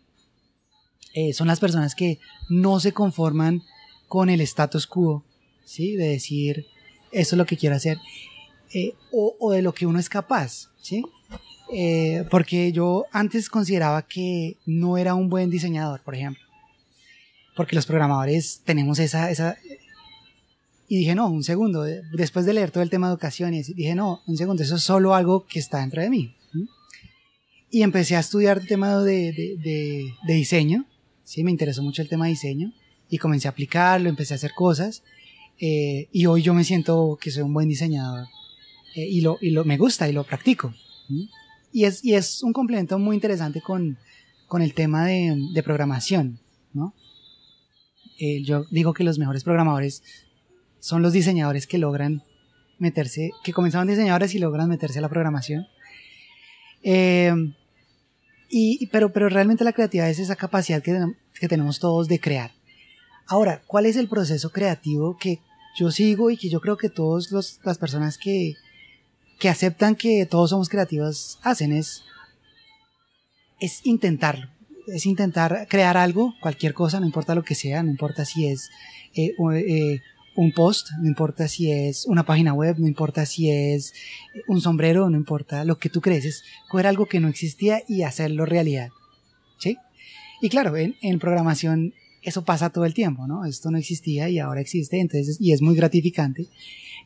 eh, 1.14 1.34
son 1.34 1.48
las 1.48 1.60
personas 1.60 1.96
que 1.96 2.20
no 2.50 2.80
se 2.80 2.94
conforman 2.94 3.64
con 4.08 4.30
el 4.30 4.40
status 4.42 4.88
quo, 4.88 5.24
¿sí? 5.66 5.96
De 5.96 6.08
decir, 6.08 6.66
eso 7.12 7.36
es 7.36 7.38
lo 7.38 7.46
que 7.46 7.58
quiero 7.58 7.76
hacer, 7.76 7.98
eh, 8.74 8.94
o, 9.12 9.36
o 9.40 9.52
de 9.52 9.62
lo 9.62 9.74
que 9.74 9.86
uno 9.86 10.00
es 10.00 10.10
capaz, 10.10 10.70
¿sí? 10.82 11.04
Eh, 11.74 12.26
porque 12.30 12.72
yo 12.72 13.06
antes 13.12 13.50
consideraba 13.50 14.02
que 14.02 14.58
no 14.66 14.98
era 14.98 15.16
un 15.16 15.30
buen 15.30 15.50
diseñador, 15.50 16.02
por 16.02 16.16
ejemplo, 16.16 16.44
porque 17.56 17.76
los 17.76 17.86
programadores 17.86 18.62
tenemos 18.66 19.00
esa, 19.00 19.32
esa... 19.32 19.58
Y 20.90 20.98
dije, 20.98 21.16
no, 21.16 21.30
un 21.30 21.44
segundo, 21.44 21.84
después 21.84 22.46
de 22.46 22.54
leer 22.54 22.72
todo 22.72 22.84
el 22.84 22.90
tema 22.90 23.10
de 23.16 23.26
así, 23.26 23.46
dije, 23.74 23.96
no, 23.96 24.22
un 24.28 24.36
segundo, 24.36 24.62
eso 24.64 24.76
es 24.76 24.84
solo 24.84 25.16
algo 25.16 25.46
que 25.48 25.60
está 25.60 25.80
dentro 25.80 26.02
de 26.02 26.10
mí. 26.10 26.36
Y 27.70 27.84
empecé 27.84 28.18
a 28.18 28.20
estudiar 28.20 28.58
el 28.58 28.68
tema 28.68 28.98
de, 29.00 29.32
de, 29.32 29.56
de- 29.58 30.14
de 30.28 30.34
diseño, 30.34 30.86
sí, 31.24 31.46
me 31.46 31.52
interesó 31.52 31.82
mucho 31.82 32.02
el 32.02 32.10
tema 32.10 32.26
de 32.26 32.32
diseño, 32.32 32.74
y 33.10 33.18
comencé 33.18 33.48
a 33.48 33.52
aplicarlo, 33.52 34.10
empecé 34.10 34.34
a 34.34 34.36
hacer 34.36 34.52
cosas, 34.54 35.04
eh, 35.62 36.10
y 36.12 36.26
hoy 36.26 36.42
yo 36.42 36.54
me 36.54 36.66
siento 36.66 37.18
que 37.22 37.32
soy 37.32 37.44
un 37.44 37.54
buen 37.54 37.70
diseñador, 37.70 38.28
eh, 38.96 39.08
y, 39.08 39.22
lo, 39.22 39.38
y 39.42 39.52
lo, 39.52 39.64
me 39.66 39.78
gusta 39.78 40.08
y 40.10 40.14
lo 40.14 40.24
practico. 40.24 40.74
Y, 41.72 41.86
es, 41.86 42.04
y 42.04 42.14
es 42.14 42.44
un 42.44 42.54
complemento 42.54 43.00
muy 43.00 43.16
interesante 43.16 43.62
con, 43.62 43.98
con 44.48 44.62
el 44.62 44.74
tema 44.74 45.06
de, 45.06 45.36
de 45.54 45.64
programación, 45.64 46.40
¿no? 46.74 46.94
Eh, 48.20 48.44
yo 48.44 48.66
digo 48.70 48.94
que 48.94 49.04
los 49.04 49.18
mejores 49.18 49.44
programadores 49.44 50.04
son 50.80 51.02
los 51.02 51.12
diseñadores 51.12 51.66
que 51.66 51.78
logran 51.78 52.24
meterse, 52.78 53.32
que 53.44 53.54
comenzaron 53.54 53.88
diseñadores 53.88 54.36
y 54.36 54.40
logran 54.40 54.70
meterse 54.70 55.00
a 55.00 55.02
la 55.02 55.10
programación. 55.10 55.68
Eh, 56.84 57.34
y, 58.50 58.86
pero, 58.88 59.14
pero 59.14 59.30
realmente 59.30 59.64
la 59.64 59.72
creatividad 59.74 60.10
es 60.10 60.20
esa 60.20 60.36
capacidad 60.36 60.84
que, 60.84 61.00
que 61.40 61.48
tenemos 61.48 61.80
todos 61.80 62.08
de 62.08 62.20
crear. 62.20 62.52
Ahora, 63.28 63.62
¿cuál 63.66 63.86
es 63.86 63.96
el 63.96 64.10
proceso 64.10 64.52
creativo 64.52 65.18
que 65.18 65.40
yo 65.78 65.90
sigo 65.90 66.30
y 66.30 66.38
que 66.38 66.50
yo 66.50 66.60
creo 66.60 66.78
que 66.78 66.90
todas 66.90 67.32
las 67.64 67.78
personas 67.78 68.18
que, 68.18 68.56
que 69.42 69.50
aceptan 69.50 69.96
que 69.96 70.26
todos 70.28 70.52
somos 70.52 70.70
creativos 70.70 71.40
hacen? 71.42 71.72
Es, 71.74 72.04
es 73.60 73.82
intentarlo. 73.86 74.48
Es 74.88 75.06
intentar 75.06 75.68
crear 75.70 75.98
algo, 75.98 76.34
cualquier 76.42 76.74
cosa, 76.74 77.00
no 77.00 77.06
importa 77.06 77.36
lo 77.36 77.44
que 77.44 77.56
sea, 77.56 77.84
no 77.84 77.90
importa 77.92 78.24
si 78.26 78.48
es 78.48 78.70
eh, 79.16 79.34
o- 79.38 79.52
eh, 79.52 80.02
un 80.36 80.52
post, 80.54 80.90
no 81.02 81.08
importa 81.08 81.48
si 81.48 81.72
es 81.72 82.06
una 82.06 82.24
página 82.26 82.54
web, 82.54 82.76
no 82.80 82.88
importa 82.88 83.26
si 83.26 83.50
es 83.52 83.94
un 84.48 84.62
sombrero, 84.62 85.10
no 85.10 85.18
importa 85.18 85.66
lo 85.66 85.78
que 85.78 85.90
tú 85.90 86.02
crees, 86.02 86.26
es 86.26 86.44
coger 86.70 86.88
algo 86.88 87.06
que 87.08 87.20
no 87.20 87.28
existía 87.28 87.82
y 87.88 88.04
hacerlo 88.04 88.46
realidad. 88.46 88.90
¿Sí? 89.58 89.78
Y 90.42 90.50
claro, 90.50 90.76
en, 90.78 90.96
en 91.02 91.20
programación 91.20 91.94
eso 92.24 92.44
pasa 92.44 92.70
todo 92.70 92.86
el 92.86 92.94
tiempo, 92.94 93.26
¿no? 93.28 93.46
Esto 93.46 93.72
no 93.72 93.78
existía 93.80 94.30
y 94.30 94.38
ahora 94.40 94.62
existe, 94.62 95.00
entonces, 95.00 95.38
y 95.40 95.54
es 95.54 95.62
muy 95.62 95.76
gratificante. 95.76 96.48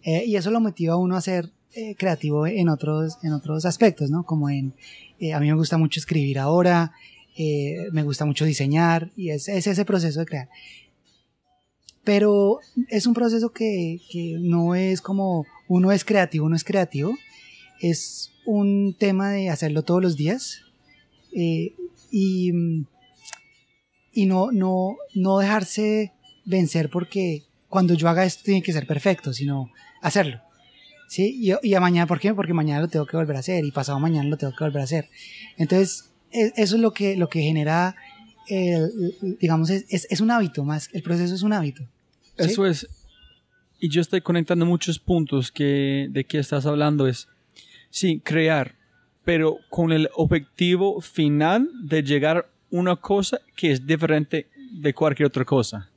Eh, 0.04 0.24
y 0.28 0.36
eso 0.36 0.52
lo 0.52 0.60
motiva 0.60 0.94
a 0.94 0.98
uno 0.98 1.16
a 1.18 1.22
ser 1.22 1.50
eh, 1.76 1.96
creativo 1.96 2.48
en 2.48 2.70
otros, 2.70 3.18
en 3.22 3.34
otros 3.34 3.66
aspectos, 3.66 4.10
¿no? 4.10 4.24
Como 4.24 4.50
en, 4.50 4.74
eh, 5.20 5.34
a 5.34 5.40
mí 5.40 5.48
me 5.48 5.56
gusta 5.56 5.78
mucho 5.78 6.00
escribir 6.00 6.40
ahora, 6.40 6.94
eh, 7.38 7.90
me 7.92 8.04
gusta 8.04 8.26
mucho 8.26 8.46
diseñar, 8.46 9.12
y 9.18 9.32
es, 9.32 9.50
es 9.50 9.68
ese 9.68 9.84
proceso 9.84 10.22
de 10.22 10.26
crear. 10.26 10.50
Pero 12.04 12.60
es 12.88 13.08
un 13.08 13.14
proceso 13.14 13.52
que, 13.52 14.00
que 14.10 14.38
no 14.40 14.76
es 14.76 15.02
como 15.02 15.46
uno 15.68 15.92
es 15.92 16.06
creativo, 16.06 16.46
uno 16.46 16.56
es 16.56 16.64
creativo. 16.64 17.18
Es 17.82 18.32
un 18.46 18.96
tema 18.98 19.32
de 19.32 19.50
hacerlo 19.50 19.84
todos 19.84 20.02
los 20.02 20.16
días 20.16 20.62
y, 21.34 21.74
y 24.14 24.26
no, 24.28 24.52
no, 24.52 24.96
no 25.14 25.40
dejarse 25.40 26.14
vencer 26.46 26.90
porque 26.90 27.44
cuando 27.68 27.96
yo 27.96 28.08
haga 28.08 28.24
esto 28.24 28.44
tiene 28.46 28.64
que 28.64 28.72
ser 28.72 28.88
perfecto, 28.88 29.34
sino 29.34 29.72
hacerlo. 30.02 30.45
¿Sí? 31.08 31.38
Y, 31.40 31.54
y 31.68 31.74
a 31.76 31.80
mañana, 31.80 32.08
¿por 32.08 32.20
qué? 32.20 32.34
Porque 32.34 32.54
mañana 32.54 32.82
lo 32.82 32.88
tengo 32.88 33.06
que 33.06 33.16
volver 33.18 33.36
a 33.36 33.40
hacer 33.40 33.64
y 33.64 33.72
pasado 33.72 34.00
mañana 34.00 34.28
lo 34.30 34.38
tengo 34.38 34.54
que 34.56 34.64
volver 34.64 34.82
a 34.82 34.84
hacer. 34.86 35.10
Entonces, 35.58 36.12
e- 36.32 36.52
eso 36.56 36.76
es 36.76 36.82
lo 36.82 36.92
que, 36.92 37.16
lo 37.16 37.30
que 37.30 37.42
genera, 37.42 37.96
el- 38.48 39.38
digamos, 39.40 39.70
es, 39.70 39.86
es, 40.10 40.20
un 40.22 40.32
hábito 40.32 40.64
más, 40.64 40.90
el 40.94 41.04
proceso 41.04 41.36
es 41.36 41.44
un 41.44 41.54
hábito. 41.54 41.88
Eso 42.38 42.66
es. 42.66 42.88
Y 43.80 43.90
yo 43.90 44.02
estoy 44.02 44.22
conectando 44.22 44.66
muchos 44.66 45.00
puntos 45.00 45.52
que, 45.52 46.08
de 46.10 46.24
que 46.24 46.40
estás 46.40 46.66
hablando. 46.66 47.08
Es, 47.08 47.28
sí, 47.90 48.20
crear, 48.24 48.76
pero 49.24 49.58
con 49.70 49.92
el 49.92 50.10
objetivo 50.16 51.02
final 51.02 51.70
de 51.84 52.04
llegar 52.04 52.38
a 52.38 52.46
una 52.72 52.96
cosa 52.96 53.40
que 53.56 53.72
es 53.72 53.86
diferente 53.86 54.48
de 54.72 54.94
cualquier 54.94 55.28
otra 55.28 55.46
cosa. 55.46 55.90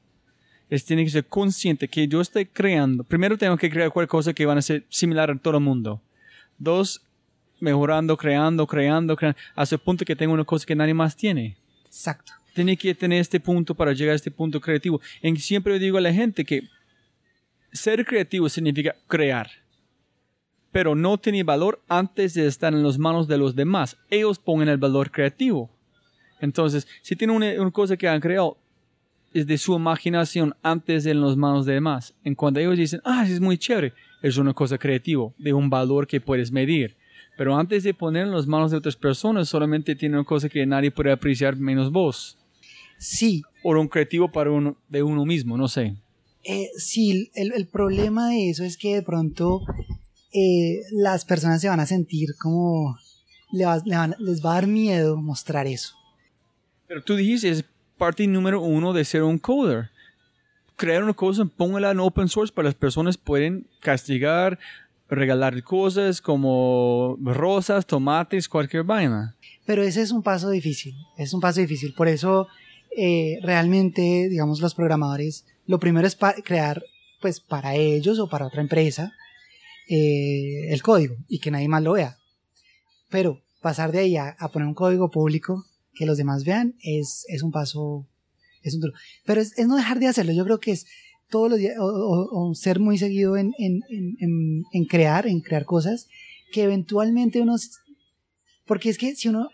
Es 0.71 0.85
tiene 0.85 1.05
que 1.05 1.11
ser 1.11 1.25
consciente 1.25 1.89
que 1.89 2.07
yo 2.07 2.21
estoy 2.21 2.47
creando. 2.47 3.05
Primero 3.05 3.39
tengo 3.39 3.57
que 3.57 3.71
crear 3.71 3.91
cualquier 3.91 4.09
cosa 4.09 4.33
que 4.33 4.47
van 4.47 4.59
a 4.59 4.63
ser 4.63 4.85
similar 4.89 5.31
a 5.31 5.39
todo 5.39 5.57
el 5.57 5.65
mundo. 5.65 6.01
Dos, 6.59 7.01
mejorando, 7.61 8.17
creando, 8.17 8.67
creando, 8.67 9.17
creando, 9.17 9.39
hasta 9.55 9.75
el 9.75 9.81
punto 9.81 10.05
que 10.05 10.17
tengo 10.17 10.35
una 10.35 10.45
cosa 10.45 10.67
que 10.67 10.75
nadie 10.75 10.95
más 10.95 11.17
tiene 11.17 11.57
Exacto. 11.87 12.33
tiene 12.55 12.77
que 12.77 12.95
tener 12.95 13.21
este 13.21 13.41
punto 13.41 13.75
para 13.75 13.93
llegar 13.93 14.13
a 14.13 14.17
este 14.17 14.31
punto 14.31 14.61
creativo. 14.61 15.01
En 15.23 15.37
siempre 15.37 15.79
digo 15.79 15.99
a 15.99 16.03
la 16.03 16.13
gente 16.13 16.45
que 16.45 16.63
ser 17.73 18.05
creativo 18.05 18.49
significa 18.49 18.95
crear, 19.07 19.51
pero 20.71 20.95
no 20.95 21.19
tiene 21.19 21.43
valor 21.43 21.83
antes 21.89 22.35
de 22.35 22.47
estar 22.47 22.73
en 22.73 22.83
las 22.83 22.99
manos 22.99 23.27
de 23.27 23.39
los 23.39 23.55
demás. 23.55 23.97
Ellos 24.11 24.39
ponen 24.39 24.69
el 24.69 24.79
valor 24.79 25.11
creativo. 25.11 25.71
Entonces, 26.41 26.87
si 27.03 27.17
tiene 27.17 27.33
una, 27.33 27.61
una 27.61 27.71
cosa 27.71 27.97
que 27.97 28.09
han 28.09 28.21
creado, 28.21 28.57
es 29.35 29.47
de 29.47 29.59
su 29.59 29.75
imaginación 29.77 30.55
antes 30.63 31.05
de 31.05 31.11
en 31.13 31.21
las 31.21 31.37
manos 31.37 31.67
de 31.67 31.75
demás. 31.75 32.15
En 32.25 32.35
cuando 32.35 32.61
ellos 32.61 32.77
dicen, 32.79 33.01
ah, 33.05 33.27
es 33.29 33.41
muy 33.41 33.59
chévere, 33.59 33.93
es 34.23 34.37
una 34.39 34.55
cosa 34.55 34.79
creativa, 34.79 35.31
de 35.39 35.53
un 35.53 35.69
valor 35.71 36.07
que 36.07 36.21
puedes 36.21 36.51
medir. 36.51 36.97
Pero 37.37 37.57
antes 37.57 37.85
de 37.85 37.95
poner 37.95 38.25
en 38.27 38.33
las 38.33 38.47
manos 38.47 38.71
de 38.71 38.77
otras 38.79 38.97
personas, 38.97 39.49
solamente 39.49 39.95
tiene 39.95 40.17
una 40.17 40.25
cosa 40.25 40.49
que 40.49 40.65
nadie 40.67 40.91
puede 40.91 41.13
apreciar 41.13 41.57
menos 41.57 41.93
vos. 41.93 42.37
Sí, 42.99 43.43
O 43.63 43.79
un 43.79 43.87
creativo 43.89 44.31
para 44.33 44.51
uno, 44.51 44.77
de 44.89 45.03
uno 45.03 45.25
mismo, 45.25 45.57
no 45.57 45.69
sé. 45.69 45.95
eh, 46.45 46.69
sí, 46.77 47.31
el, 47.35 47.53
el 47.53 47.67
problema 47.69 48.29
de 48.31 48.51
eso 48.51 48.65
es 48.65 48.77
que 48.77 48.95
de 48.97 49.03
pronto 49.03 49.63
eh, 50.33 50.81
las 50.93 51.25
personas 51.25 51.61
se 51.61 51.69
van 51.69 51.79
a 51.81 51.87
sentir 51.87 52.31
como 52.41 52.97
le 53.53 53.67
va- 53.67 53.83
le 53.85 53.97
van- 53.97 54.17
les 54.19 54.45
va 54.45 54.53
a 54.53 54.55
dar 54.55 54.67
miedo 54.67 55.17
mostrar 55.17 55.67
eso. 55.67 55.95
Pero 56.89 57.03
tú 57.03 57.15
dijiste, 57.17 57.51
es 57.51 57.65
parte 57.99 58.27
número 58.27 58.63
uno 58.63 58.93
de 58.93 59.05
ser 59.05 59.25
un 59.25 59.39
coder. 59.39 59.91
Crear 60.77 61.03
una 61.03 61.13
cosa, 61.13 61.45
póngala 61.45 61.91
en 61.91 62.01
open 62.01 62.29
source 62.29 62.55
para 62.55 62.69
las 62.69 62.75
personas 62.75 63.19
pueden 63.19 63.67
castigar, 63.81 64.59
regalar 65.11 65.61
cosas 65.63 66.23
como 66.23 67.19
rosas, 67.21 67.85
tomates, 67.85 68.49
cualquier 68.49 68.85
vaina. 68.85 69.35
Pero 69.67 69.83
ese 69.83 70.01
es 70.03 70.13
un 70.13 70.23
paso 70.23 70.49
difícil, 70.51 70.95
es 71.17 71.35
un 71.35 71.41
paso 71.41 71.61
difícil. 71.61 71.93
Por 71.95 72.09
eso 72.09 72.47
eh, 72.97 73.39
realmente, 73.43 74.29
digamos, 74.29 74.61
los 74.61 74.75
programadores, 74.75 75.45
lo 75.67 75.79
primero 75.81 76.07
es 76.07 76.17
crear, 76.45 76.83
pues, 77.21 77.41
para 77.41 77.75
ellos 77.75 78.19
o 78.21 78.29
para 78.29 78.47
otra 78.47 78.63
empresa, 78.63 79.13
eh, 79.89 80.69
el 80.73 80.81
código 80.83 81.17
y 81.29 81.41
que 81.41 81.51
nadie 81.51 81.69
más 81.69 81.83
lo 81.83 81.93
vea. 81.93 82.17
Pero 83.11 83.43
pasar 83.61 83.91
de 83.91 83.99
ahí 83.99 84.17
a 84.17 84.37
poner 84.53 84.69
un 84.69 84.75
código 84.75 85.11
público 85.11 85.65
que 85.99 86.07
los 86.07 86.17
demás 86.17 86.45
vean 86.45 86.75
es, 86.83 87.25
es 87.29 87.43
un 87.43 87.51
paso, 87.51 88.07
es 88.63 88.75
un 88.75 88.81
duro. 88.81 88.93
Pero 89.27 89.41
es, 89.41 89.59
es 89.59 89.67
no 89.67 89.77
dejar 89.77 89.99
de 89.99 90.07
hacerlo. 90.07 90.33
Yo 90.33 90.45
creo 90.45 90.61
que 90.61 90.71
es 90.71 90.87
todos 91.29 91.51
los 91.51 91.59
días, 91.59 91.75
o, 91.79 91.85
o- 91.85 92.49
o 92.51 92.55
ser 92.55 92.79
muy 92.81 92.97
seguido 92.99 93.37
en, 93.37 93.53
en, 93.59 93.83
en, 93.91 94.65
en- 94.73 94.85
crear, 94.87 95.27
en 95.27 95.41
crear 95.41 95.65
cosas 95.65 96.07
que 96.53 96.63
eventualmente 96.63 97.41
uno, 97.41 97.57
porque 98.67 98.89
es 98.91 98.99
que 98.99 99.15
si 99.17 99.29
uno, 99.29 99.49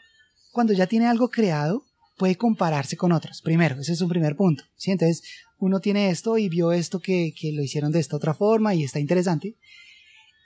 cuando 0.53 0.73
ya 0.73 0.87
tiene 0.87 1.07
algo 1.07 1.31
creado, 1.31 1.85
puede 2.17 2.37
compararse 2.37 2.97
con 2.97 3.11
otros. 3.13 3.43
Primero, 3.43 3.81
ese 3.81 3.93
es 3.93 4.01
un 4.01 4.09
primer 4.09 4.37
punto. 4.37 4.65
¿sí? 4.77 4.91
Entonces, 4.93 5.23
uno 5.59 5.81
tiene 5.81 6.11
esto 6.11 6.37
y 6.39 6.49
vio 6.49 6.73
esto 6.73 7.01
que, 7.01 7.33
que 7.39 7.53
lo 7.53 7.63
hicieron 7.63 7.91
de 7.91 8.01
esta 8.01 8.17
otra 8.17 8.35
forma 8.35 8.75
y 8.75 8.85
está 8.85 9.01
interesante. 9.01 9.57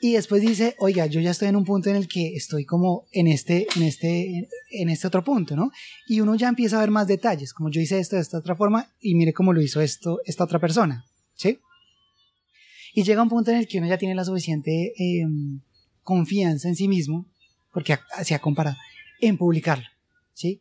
Y 0.01 0.13
después 0.13 0.41
dice, 0.43 0.77
oiga, 0.79 1.07
yo 1.07 1.21
ya 1.21 1.33
estoy 1.33 1.49
en 1.49 1.57
un 1.57 1.65
punto 1.65 1.91
en 1.91 1.97
el 1.97 2.07
que 2.07 2.35
estoy 2.37 2.65
como 2.65 3.07
en 3.11 3.27
este, 3.27 3.67
en 3.75 3.83
este, 3.83 4.49
en 4.71 4.91
este 4.91 5.09
otro 5.09 5.25
punto, 5.25 5.57
¿no? 5.57 5.73
Y 6.07 6.21
uno 6.21 6.37
ya 6.37 6.49
empieza 6.49 6.77
a 6.77 6.81
ver 6.81 6.91
más 6.91 7.09
detalles, 7.09 7.53
como 7.53 7.69
yo 7.69 7.81
hice 7.81 7.99
esto 7.99 8.15
de 8.15 8.23
esta 8.23 8.39
otra 8.39 8.55
forma 8.55 8.93
y 9.01 9.17
mire 9.17 9.33
cómo 9.33 9.53
lo 9.53 9.61
hizo 9.61 9.81
esto, 9.81 10.21
esta 10.25 10.45
otra 10.45 10.61
persona, 10.61 11.05
¿sí? 11.35 11.59
Y 12.95 13.03
llega 13.03 13.23
un 13.23 13.29
punto 13.29 13.51
en 13.51 13.57
el 13.57 13.67
que 13.67 13.79
uno 13.79 13.89
ya 13.89 13.99
tiene 13.99 14.15
la 14.15 14.25
suficiente 14.25 14.93
eh, 14.97 15.27
confianza 16.05 16.69
en 16.69 16.77
sí 16.77 16.87
mismo, 16.87 17.27
porque 17.73 17.99
se 18.23 18.37
ha 18.37 18.39
comparado, 18.39 18.77
en 19.21 19.37
publicarlo, 19.37 19.87
¿sí? 20.33 20.61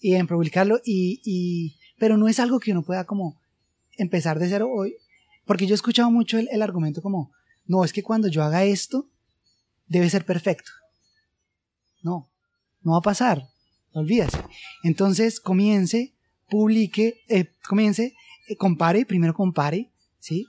Y 0.00 0.14
en 0.14 0.26
publicarlo 0.26 0.80
y, 0.82 1.20
y, 1.24 1.76
pero 1.98 2.16
no 2.16 2.26
es 2.26 2.40
algo 2.40 2.58
que 2.58 2.72
uno 2.72 2.82
pueda 2.84 3.04
como 3.04 3.38
empezar 3.98 4.38
de 4.38 4.48
cero 4.48 4.70
hoy, 4.74 4.94
porque 5.44 5.66
yo 5.66 5.74
he 5.74 5.76
escuchado 5.76 6.10
mucho 6.10 6.38
el, 6.38 6.48
el 6.50 6.62
argumento 6.62 7.02
como, 7.02 7.32
no, 7.68 7.84
es 7.84 7.92
que 7.92 8.02
cuando 8.02 8.26
yo 8.28 8.42
haga 8.42 8.64
esto, 8.64 9.08
debe 9.86 10.10
ser 10.10 10.24
perfecto. 10.24 10.70
No, 12.02 12.28
no 12.82 12.92
va 12.92 12.98
a 12.98 13.02
pasar, 13.02 13.48
olvídase. 13.92 14.38
Entonces 14.82 15.38
comience, 15.40 16.14
publique, 16.48 17.20
eh, 17.28 17.52
comience, 17.68 18.14
eh, 18.48 18.56
compare, 18.56 19.04
primero 19.06 19.34
compare, 19.34 19.90
¿sí? 20.18 20.46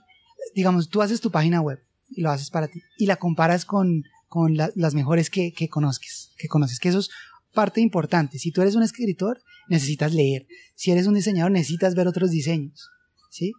Digamos, 0.54 0.88
tú 0.88 1.02
haces 1.02 1.20
tu 1.20 1.30
página 1.30 1.60
web 1.60 1.78
y 2.08 2.22
lo 2.22 2.30
haces 2.30 2.50
para 2.50 2.68
ti 2.68 2.80
y 2.98 3.06
la 3.06 3.16
comparas 3.16 3.64
con, 3.64 4.04
con 4.28 4.56
la- 4.56 4.70
las 4.74 4.94
mejores 4.94 5.30
que, 5.30 5.52
que 5.52 5.66
que 5.66 6.48
conoces, 6.48 6.80
que 6.80 6.88
eso 6.88 6.98
es 6.98 7.10
parte 7.52 7.80
importante. 7.80 8.38
Si 8.38 8.50
tú 8.52 8.62
eres 8.62 8.74
un 8.76 8.82
escritor, 8.82 9.42
necesitas 9.68 10.14
leer. 10.14 10.46
Si 10.74 10.90
eres 10.90 11.06
un 11.06 11.14
diseñador, 11.14 11.50
necesitas 11.52 11.94
ver 11.94 12.06
otros 12.08 12.30
diseños, 12.30 12.88
¿sí? 13.30 13.52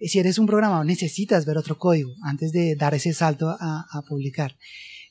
Si 0.00 0.18
eres 0.18 0.38
un 0.38 0.46
programador, 0.46 0.86
necesitas 0.86 1.44
ver 1.44 1.58
otro 1.58 1.78
código 1.78 2.14
antes 2.22 2.52
de 2.52 2.74
dar 2.74 2.94
ese 2.94 3.12
salto 3.12 3.48
a, 3.48 4.02
publicar. 4.08 4.56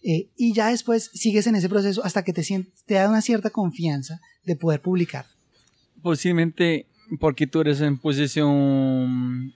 Eh, 0.02 0.30
y 0.38 0.54
ya 0.54 0.70
después 0.70 1.12
sigues 1.14 1.46
en 1.48 1.56
ese 1.56 1.70
proceso 1.70 2.04
hasta 2.06 2.24
que 2.24 2.34
te, 2.34 2.44
te 2.86 2.94
da 2.94 3.10
una 3.10 3.22
cierta 3.22 3.50
confianza 3.50 4.20
de 4.46 4.56
poder 4.56 4.82
publicar. 4.82 5.26
Posiblemente 6.02 6.88
porque 7.20 7.48
tú 7.48 7.62
eres 7.62 7.82
en 7.82 7.98
posición 7.98 9.54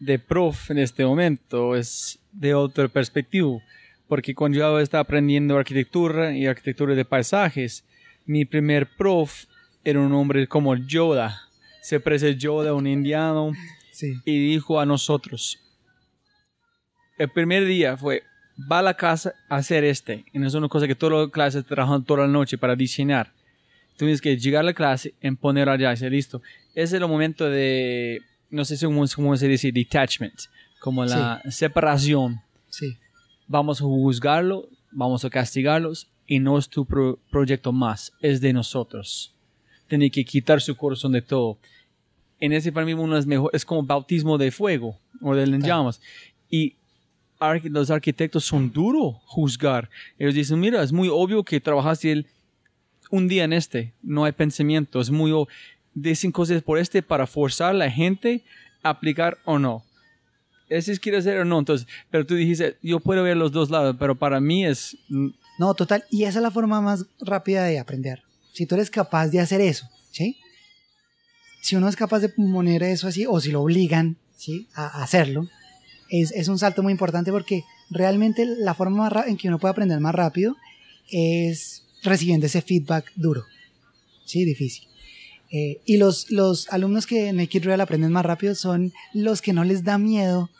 de 0.00 0.18
prof 0.18 0.70
en 0.70 0.78
este 0.78 1.04
momento, 1.04 1.74
es 1.74 2.18
de 2.32 2.54
otra 2.54 2.88
perspectiva. 2.88 3.58
Porque 4.06 4.34
cuando 4.34 4.58
yo 4.58 4.78
estaba 4.80 5.02
aprendiendo 5.02 5.56
arquitectura 5.56 6.36
y 6.36 6.46
arquitectura 6.46 6.94
de 6.94 7.04
paisajes, 7.04 7.84
mi 8.26 8.44
primer 8.44 8.88
prof 8.96 9.44
era 9.82 10.00
un 10.00 10.12
hombre 10.12 10.46
como 10.46 10.76
Yoda. 10.76 11.48
Se 11.84 12.00
parece 12.00 12.34
Yoda, 12.36 12.72
un 12.72 12.86
indiano, 12.86 13.52
Sí. 13.92 14.14
y 14.24 14.38
dijo 14.48 14.80
a 14.80 14.86
nosotros, 14.86 15.58
el 17.18 17.28
primer 17.30 17.64
día 17.66 17.96
fue, 17.96 18.22
va 18.70 18.78
a 18.78 18.82
la 18.82 18.94
casa 18.94 19.34
a 19.48 19.56
hacer 19.56 19.84
este. 19.84 20.24
Y 20.32 20.38
no 20.38 20.46
es 20.48 20.54
una 20.54 20.68
cosa 20.68 20.86
que 20.86 20.94
todas 20.94 21.20
las 21.20 21.30
clases 21.30 21.64
trabajan 21.66 22.02
toda 22.04 22.22
la 22.22 22.26
noche 22.32 22.58
para 22.58 22.74
diseñar. 22.74 23.32
Tienes 23.96 24.20
que 24.20 24.36
llegar 24.36 24.60
a 24.62 24.64
la 24.64 24.72
clase, 24.74 25.14
en 25.20 25.36
poner 25.36 25.68
allá 25.68 25.92
y 25.92 25.96
ser 25.96 26.10
listo. 26.12 26.42
Ese 26.74 26.96
es 26.96 27.02
el 27.02 27.06
momento 27.08 27.48
de, 27.48 28.20
no 28.50 28.64
sé 28.64 28.76
si 28.76 28.86
cómo, 28.86 29.04
cómo 29.14 29.36
se 29.36 29.46
dice, 29.46 29.70
detachment, 29.70 30.34
como 30.80 31.04
la 31.04 31.40
separación. 31.50 32.40
Sí. 32.68 32.96
Vamos 33.46 33.80
a 33.80 33.84
juzgarlo, 33.84 34.68
vamos 34.90 35.24
a 35.24 35.30
castigarlos 35.30 36.08
y 36.26 36.40
no 36.40 36.58
es 36.58 36.68
tu 36.68 36.86
pro- 36.86 37.18
proyecto 37.30 37.70
más, 37.72 38.12
es 38.20 38.40
de 38.40 38.52
nosotros. 38.52 39.32
Tiene 39.86 40.10
que 40.10 40.24
quitar 40.24 40.60
su 40.60 40.74
corazón 40.76 41.12
de 41.12 41.22
todo. 41.22 41.58
En 42.40 42.52
ese 42.52 42.72
para 42.72 42.86
mí 42.86 42.94
uno 42.94 43.16
es 43.16 43.26
mejor, 43.26 43.50
es 43.52 43.64
como 43.64 43.82
bautismo 43.82 44.38
de 44.38 44.50
fuego 44.50 44.98
o 45.20 45.34
de 45.34 45.46
llamas. 45.58 46.00
Y 46.50 46.76
los 47.64 47.90
arquitectos 47.90 48.44
son 48.44 48.72
duros 48.72 49.16
juzgar. 49.26 49.90
Ellos 50.18 50.34
dicen, 50.34 50.60
mira, 50.60 50.82
es 50.82 50.92
muy 50.92 51.08
obvio 51.10 51.44
que 51.44 51.60
trabajaste 51.60 52.12
el, 52.12 52.26
un 53.10 53.28
día 53.28 53.44
en 53.44 53.52
este, 53.52 53.92
no 54.02 54.24
hay 54.24 54.32
pensamiento, 54.32 55.00
es 55.00 55.10
muy 55.10 55.30
obvio. 55.32 55.48
Dicen 55.94 56.32
cosas 56.32 56.62
por 56.62 56.78
este 56.78 57.02
para 57.02 57.26
forzar 57.26 57.70
a 57.70 57.74
la 57.74 57.90
gente 57.90 58.42
a 58.82 58.90
aplicar 58.90 59.38
o 59.44 59.58
no. 59.58 59.84
Ese 60.68 60.92
es 60.92 60.98
quiere 60.98 61.18
hacer 61.18 61.38
o 61.38 61.44
no. 61.44 61.58
Entonces, 61.58 61.86
pero 62.10 62.26
tú 62.26 62.34
dijiste, 62.34 62.76
yo 62.82 62.98
puedo 62.98 63.22
ver 63.22 63.36
los 63.36 63.52
dos 63.52 63.70
lados, 63.70 63.96
pero 63.98 64.16
para 64.16 64.40
mí 64.40 64.66
es, 64.66 64.96
No, 65.58 65.74
total. 65.74 66.04
Y 66.10 66.24
esa 66.24 66.40
es 66.40 66.42
la 66.42 66.50
forma 66.50 66.80
más 66.80 67.06
rápida 67.20 67.64
de 67.64 67.78
aprender. 67.78 68.22
Si 68.52 68.66
tú 68.66 68.74
eres 68.74 68.90
capaz 68.90 69.28
de 69.28 69.40
hacer 69.40 69.60
eso, 69.60 69.88
¿sí? 70.10 70.38
Si 71.64 71.76
uno 71.76 71.88
es 71.88 71.96
capaz 71.96 72.20
de 72.20 72.28
poner 72.28 72.82
eso 72.82 73.08
así, 73.08 73.24
o 73.26 73.40
si 73.40 73.50
lo 73.50 73.62
obligan, 73.62 74.18
¿sí? 74.36 74.68
A 74.74 75.02
hacerlo, 75.02 75.48
es, 76.10 76.30
es 76.32 76.48
un 76.48 76.58
salto 76.58 76.82
muy 76.82 76.92
importante 76.92 77.30
porque 77.30 77.64
realmente 77.88 78.44
la 78.44 78.74
forma 78.74 79.10
en 79.26 79.38
que 79.38 79.48
uno 79.48 79.58
puede 79.58 79.72
aprender 79.72 79.98
más 79.98 80.14
rápido 80.14 80.56
es 81.10 81.84
recibiendo 82.02 82.44
ese 82.44 82.60
feedback 82.60 83.10
duro, 83.16 83.46
¿sí? 84.26 84.44
Difícil. 84.44 84.86
Eh, 85.50 85.80
y 85.86 85.96
los, 85.96 86.30
los 86.30 86.68
alumnos 86.68 87.06
que 87.06 87.28
en 87.28 87.36
Naked 87.36 87.64
Real 87.64 87.80
aprenden 87.80 88.12
más 88.12 88.26
rápido 88.26 88.54
son 88.54 88.92
los 89.14 89.40
que 89.40 89.54
no 89.54 89.64
les 89.64 89.84
da 89.84 89.96
miedo 89.96 90.50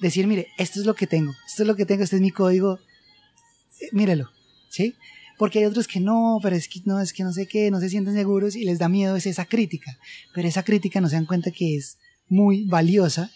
decir, 0.00 0.26
mire, 0.26 0.48
esto 0.58 0.80
es 0.80 0.86
lo 0.86 0.94
que 0.94 1.06
tengo, 1.06 1.36
esto 1.46 1.62
es 1.62 1.68
lo 1.68 1.76
que 1.76 1.86
tengo, 1.86 2.02
este 2.02 2.16
es 2.16 2.22
mi 2.22 2.32
código, 2.32 2.80
eh, 3.80 3.90
mírelo, 3.92 4.28
¿sí? 4.70 4.96
Porque 5.42 5.58
hay 5.58 5.64
otros 5.64 5.88
que 5.88 5.98
no, 5.98 6.38
pero 6.40 6.54
es 6.54 6.68
que 6.68 6.82
no, 6.84 7.00
es 7.00 7.12
que 7.12 7.24
no 7.24 7.32
sé 7.32 7.48
qué, 7.48 7.68
no 7.72 7.80
se 7.80 7.88
sienten 7.88 8.14
seguros 8.14 8.54
y 8.54 8.64
les 8.64 8.78
da 8.78 8.88
miedo 8.88 9.16
es 9.16 9.26
esa 9.26 9.44
crítica, 9.44 9.98
pero 10.32 10.46
esa 10.46 10.62
crítica 10.62 11.00
no 11.00 11.08
se 11.08 11.16
dan 11.16 11.26
cuenta 11.26 11.50
que 11.50 11.74
es 11.74 11.98
muy 12.28 12.62
valiosa 12.66 13.28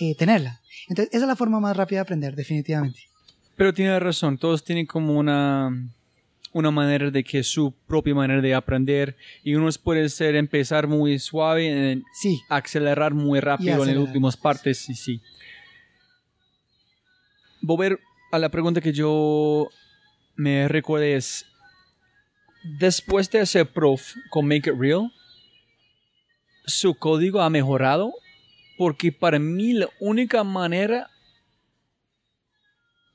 eh, 0.00 0.14
tenerla. 0.14 0.62
Entonces, 0.88 1.12
esa 1.12 1.24
es 1.24 1.28
la 1.28 1.36
forma 1.36 1.60
más 1.60 1.76
rápida 1.76 1.98
de 1.98 2.00
aprender, 2.00 2.34
definitivamente. 2.34 2.98
Pero 3.56 3.74
tiene 3.74 4.00
razón, 4.00 4.38
todos 4.38 4.64
tienen 4.64 4.86
como 4.86 5.18
una, 5.18 5.86
una 6.54 6.70
manera 6.70 7.10
de 7.10 7.22
que 7.22 7.42
su 7.42 7.74
propia 7.86 8.14
manera 8.14 8.40
de 8.40 8.54
aprender 8.54 9.14
y 9.42 9.54
unos 9.54 9.76
puede 9.76 10.08
ser 10.08 10.36
empezar 10.36 10.88
muy 10.88 11.18
suave, 11.18 11.92
en 11.92 12.04
Sí, 12.14 12.40
acelerar 12.48 13.12
muy 13.12 13.40
rápido 13.40 13.84
en 13.84 13.94
las 13.94 13.98
últimas 13.98 14.38
partes, 14.38 14.78
sí, 14.78 14.94
sí. 14.94 15.20
Volver 17.60 18.00
a 18.32 18.38
la 18.38 18.48
pregunta 18.48 18.80
que 18.80 18.94
yo 18.94 19.68
me 20.36 20.68
recuerdo 20.68 21.06
es, 21.06 21.46
después 22.78 23.30
de 23.30 23.44
ser 23.46 23.66
prof 23.66 24.14
con 24.30 24.46
Make 24.46 24.70
It 24.70 24.76
Real, 24.78 25.12
su 26.66 26.94
código 26.94 27.40
ha 27.40 27.50
mejorado 27.50 28.12
porque 28.76 29.12
para 29.12 29.38
mí 29.38 29.74
la 29.74 29.88
única 30.00 30.42
manera 30.44 31.10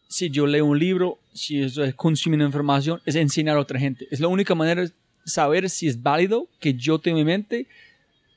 si 0.09 0.31
yo 0.31 0.47
leo 0.47 0.65
un 0.65 0.79
libro, 0.79 1.19
si 1.33 1.61
estoy 1.61 1.93
consumiendo 1.93 2.43
información, 2.43 2.99
es 3.05 3.15
enseñar 3.15 3.55
a 3.55 3.59
otra 3.59 3.79
gente. 3.79 4.07
Es 4.09 4.19
la 4.19 4.27
única 4.27 4.55
manera 4.55 4.81
de 4.81 4.91
saber 5.23 5.69
si 5.69 5.87
es 5.87 6.01
válido 6.01 6.47
que 6.59 6.73
yo 6.73 6.97
tengo 6.97 7.19
en 7.19 7.25
mi 7.25 7.31
mente 7.31 7.67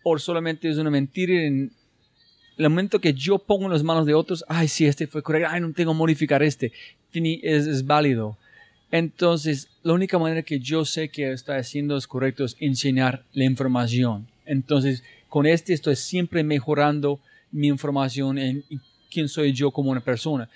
o 0.05 0.19
solamente 0.19 0.69
es 0.69 0.77
una 0.77 0.91
mentira 0.91 1.43
en 1.43 1.73
el 2.59 2.69
momento 2.69 3.01
que 3.01 3.15
yo 3.15 3.39
pongo 3.39 3.65
en 3.65 3.73
las 3.73 3.83
manos 3.83 4.05
de 4.05 4.13
otros, 4.13 4.45
ay, 4.49 4.69
sí, 4.69 4.87
este 4.87 5.07
fue 5.07 5.23
correcto, 5.23 5.49
ay, 5.51 5.63
no 5.63 5.73
tengo 5.73 5.93
que 5.93 5.99
modificar 5.99 6.43
este, 6.43 6.73
es, 7.15 7.67
es 7.67 7.87
válido. 7.87 8.37
Entonces, 8.93 9.69
la 9.83 9.95
única 9.95 10.19
manera 10.19 10.43
que 10.43 10.61
yo 10.61 10.85
sé 10.85 11.09
que 11.09 11.33
está 11.33 11.57
haciendo 11.57 11.97
es 11.97 12.07
correcto 12.07 12.45
es 12.45 12.57
enseñar 12.61 13.25
la 13.33 13.45
información. 13.45 14.29
Entonces, 14.45 15.03
con 15.31 15.47
este 15.47 15.73
estoy 15.73 15.97
siempre 15.97 16.45
mejorando 16.45 17.19
mi 17.51 17.69
información 17.69 18.37
en 18.37 18.65
quién 19.11 19.29
soy 19.29 19.55
yo 19.55 19.71
como 19.71 19.91
una 19.91 20.03
persona. 20.03 20.51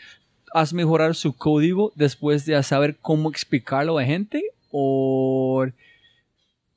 ¿Has 0.53 0.75
mejorado 0.75 1.15
su 1.15 1.33
código 1.33 1.93
después 1.97 2.45
de 2.45 2.63
saber 2.63 2.97
cómo 3.01 3.31
explicarlo 3.31 3.99
a 3.99 4.05
gente? 4.05 4.43
¿O 4.71 5.67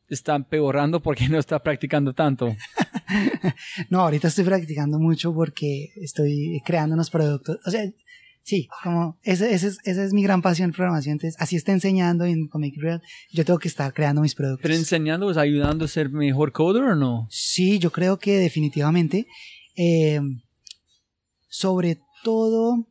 está 0.08 0.36
empeorando 0.36 1.02
porque 1.02 1.28
no 1.28 1.38
está 1.38 1.62
practicando 1.62 2.14
tanto? 2.14 2.56
no, 3.90 4.00
ahorita 4.00 4.30
estoy 4.30 4.46
practicando 4.46 4.98
mucho 4.98 5.34
porque 5.34 5.92
estoy 5.98 6.62
creando 6.66 6.96
unos 6.96 7.10
productos. 7.10 7.60
O 7.66 7.70
sea, 7.70 7.84
Sí, 8.44 8.68
como 8.84 9.18
esa 9.24 9.48
es, 9.48 9.64
es 9.84 10.14
mi 10.14 10.24
gran 10.24 10.42
pasión 10.42 10.70
en 10.70 10.74
programación. 10.74 11.14
Entonces, 11.14 11.40
así 11.40 11.56
está 11.56 11.72
enseñando 11.72 12.26
en 12.26 12.48
Comic 12.48 12.76
Real. 12.78 13.02
Yo 13.32 13.46
tengo 13.46 13.60
que 13.60 13.68
estar 13.68 13.94
creando 13.94 14.22
mis 14.22 14.34
productos. 14.34 14.64
¿Pero 14.64 14.76
enseñando 14.76 15.30
ayudando 15.40 15.86
a 15.86 15.88
ser 15.88 16.10
mejor 16.10 16.52
coder 16.52 16.84
o 16.84 16.96
no? 16.96 17.28
Sí, 17.30 17.78
yo 17.80 17.92
creo 17.92 18.18
que 18.18 18.38
definitivamente. 18.38 19.28
Eh, 19.76 20.20
sobre 21.48 22.00
todo, 22.24 22.88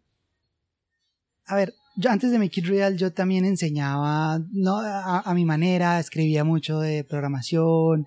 a 1.47 1.57
ver, 1.57 1.75
yo 1.97 2.11
antes 2.11 2.31
de 2.31 2.39
Make 2.39 2.61
It 2.61 2.67
Real 2.67 2.97
yo 2.97 3.13
también 3.13 3.45
enseñaba 3.45 4.39
no 4.53 4.79
a, 4.79 5.35
mi 5.35 5.45
manera, 5.45 5.99
escribía 5.99 6.45
mucho 6.45 6.79
de 6.79 7.03
programación. 7.03 8.07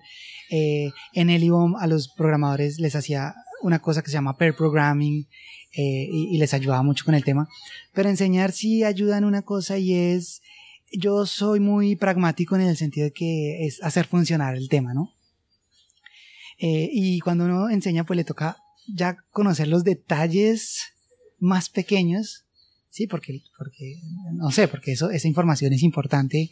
Eh, 0.50 0.90
en 1.12 1.28
el 1.28 1.44
IBOM 1.44 1.76
a 1.76 1.86
los 1.86 2.08
programadores 2.16 2.78
les 2.78 2.96
hacía 2.96 3.34
una 3.60 3.80
cosa 3.80 4.02
que 4.02 4.08
se 4.08 4.14
llama 4.14 4.38
pair 4.38 4.54
programming 4.54 5.26
eh, 5.74 6.06
y, 6.10 6.36
les 6.36 6.52
ayudaba 6.52 6.82
mucho 6.82 7.04
con 7.04 7.14
el 7.14 7.24
tema. 7.24 7.48
Pero 7.94 8.10
enseñar 8.10 8.52
sí 8.52 8.84
ayuda 8.84 9.16
en 9.16 9.24
una 9.24 9.42
cosa 9.42 9.78
y 9.78 9.94
es, 9.94 10.42
yo 10.92 11.24
soy 11.24 11.60
muy 11.60 11.96
pragmático 11.96 12.56
en 12.56 12.62
el 12.62 12.76
sentido 12.76 13.06
de 13.06 13.12
que 13.12 13.66
es 13.66 13.82
hacer 13.82 14.06
funcionar 14.06 14.54
el 14.54 14.68
tema, 14.68 14.92
¿no? 14.92 15.14
Eh, 16.58 16.90
y 16.92 17.20
cuando 17.20 17.46
uno 17.46 17.70
enseña, 17.70 18.04
pues 18.04 18.18
le 18.18 18.24
toca 18.24 18.58
ya 18.86 19.16
conocer 19.30 19.66
los 19.68 19.82
detalles 19.82 20.92
más 21.38 21.70
pequeños, 21.70 22.44
sí, 22.90 23.06
porque, 23.06 23.40
porque 23.56 23.96
no 24.34 24.50
sé, 24.50 24.68
porque 24.68 24.92
eso, 24.92 25.10
esa 25.10 25.26
información 25.26 25.72
es 25.72 25.82
importante, 25.82 26.50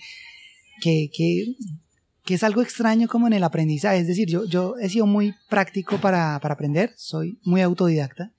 que, 0.81 1.11
que, 1.13 1.57
que 2.25 2.35
es 2.35 2.43
algo 2.43 2.63
extraño 2.63 3.07
como 3.07 3.27
en 3.27 3.35
el 3.35 3.45
aprendizaje. 3.45 3.99
Es 3.99 4.07
decir, 4.07 4.29
yo, 4.29 4.47
yo 4.47 4.77
he 4.81 4.89
sido 4.89 5.05
muy 5.05 5.35
práctico 5.51 6.01
para, 6.01 6.41
para 6.41 6.55
aprender, 6.55 6.95
soy 6.97 7.39
muy 7.45 7.61
autodidacta 7.61 8.33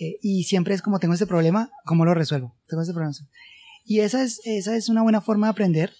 eh, 0.00 0.18
y 0.22 0.44
siempre 0.44 0.74
es 0.74 0.82
como 0.82 1.00
tengo 1.00 1.14
este 1.14 1.26
problema, 1.26 1.70
¿cómo 1.84 2.04
lo 2.04 2.14
resuelvo? 2.14 2.54
Tengo 2.68 2.82
este 2.82 2.94
problema. 2.94 3.14
Y 3.84 4.00
esa 4.00 4.22
es, 4.22 4.40
esa 4.44 4.76
es 4.76 4.88
una 4.88 5.02
buena 5.02 5.20
forma 5.20 5.48
de 5.48 5.52
aprender, 5.52 5.92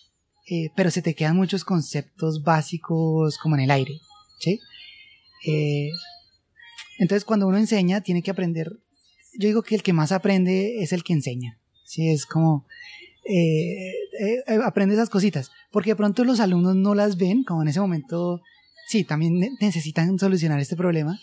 eh, 0.49 0.71
pero 0.77 0.91
se 0.91 1.03
te 1.03 1.15
quedan 1.15 1.37
muchos 1.37 1.65
conceptos 1.65 2.43
básicos 2.43 3.39
como 3.39 3.57
en 3.57 3.63
el 3.63 3.71
aire, 3.71 3.95
¿sí? 4.41 4.61
Eh, 5.47 5.91
entonces 6.99 7.25
cuando 7.25 7.47
uno 7.47 7.59
enseña 7.59 8.01
tiene 8.01 8.23
que 8.23 8.31
aprender, 8.31 8.71
yo 9.39 9.49
digo 9.49 9.63
que 9.63 9.75
el 9.75 9.83
que 9.83 9.93
más 9.93 10.13
aprende 10.13 10.83
es 10.83 10.93
el 10.93 11.03
que 11.03 11.13
enseña, 11.13 11.59
¿sí? 11.85 12.09
Es 12.09 12.25
como... 12.27 12.67
aprende 14.65 14.95
esas 14.95 15.11
cositas, 15.11 15.51
porque 15.71 15.91
de 15.91 15.97
pronto 15.97 16.25
los 16.25 16.41
alumnos 16.41 16.77
no 16.77 16.95
las 16.95 17.17
ven, 17.17 17.43
como 17.43 17.63
en 17.63 17.69
ese 17.69 17.81
momento, 17.81 18.41
sí, 18.89 19.05
también 19.05 19.39
necesitan 19.61 20.19
solucionar 20.19 20.61
este 20.61 20.77
problema, 20.77 21.19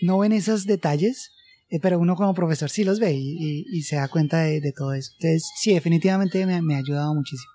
no 0.00 0.18
ven 0.18 0.32
esos 0.32 0.66
detalles, 0.66 1.32
eh, 1.70 1.80
pero 1.80 1.98
uno 1.98 2.16
como 2.16 2.32
profesor 2.32 2.70
sí 2.70 2.82
los 2.82 2.98
ve 2.98 3.12
y, 3.14 3.82
se 3.82 3.96
da 3.96 4.08
cuenta 4.08 4.40
de, 4.40 4.72
todo 4.72 4.94
eso. 4.94 5.12
Entonces, 5.18 5.50
sí, 5.56 5.74
definitivamente 5.74 6.44
me, 6.46 6.74
ha 6.74 6.78
ayudado 6.78 7.14
muchísimo. 7.14 7.52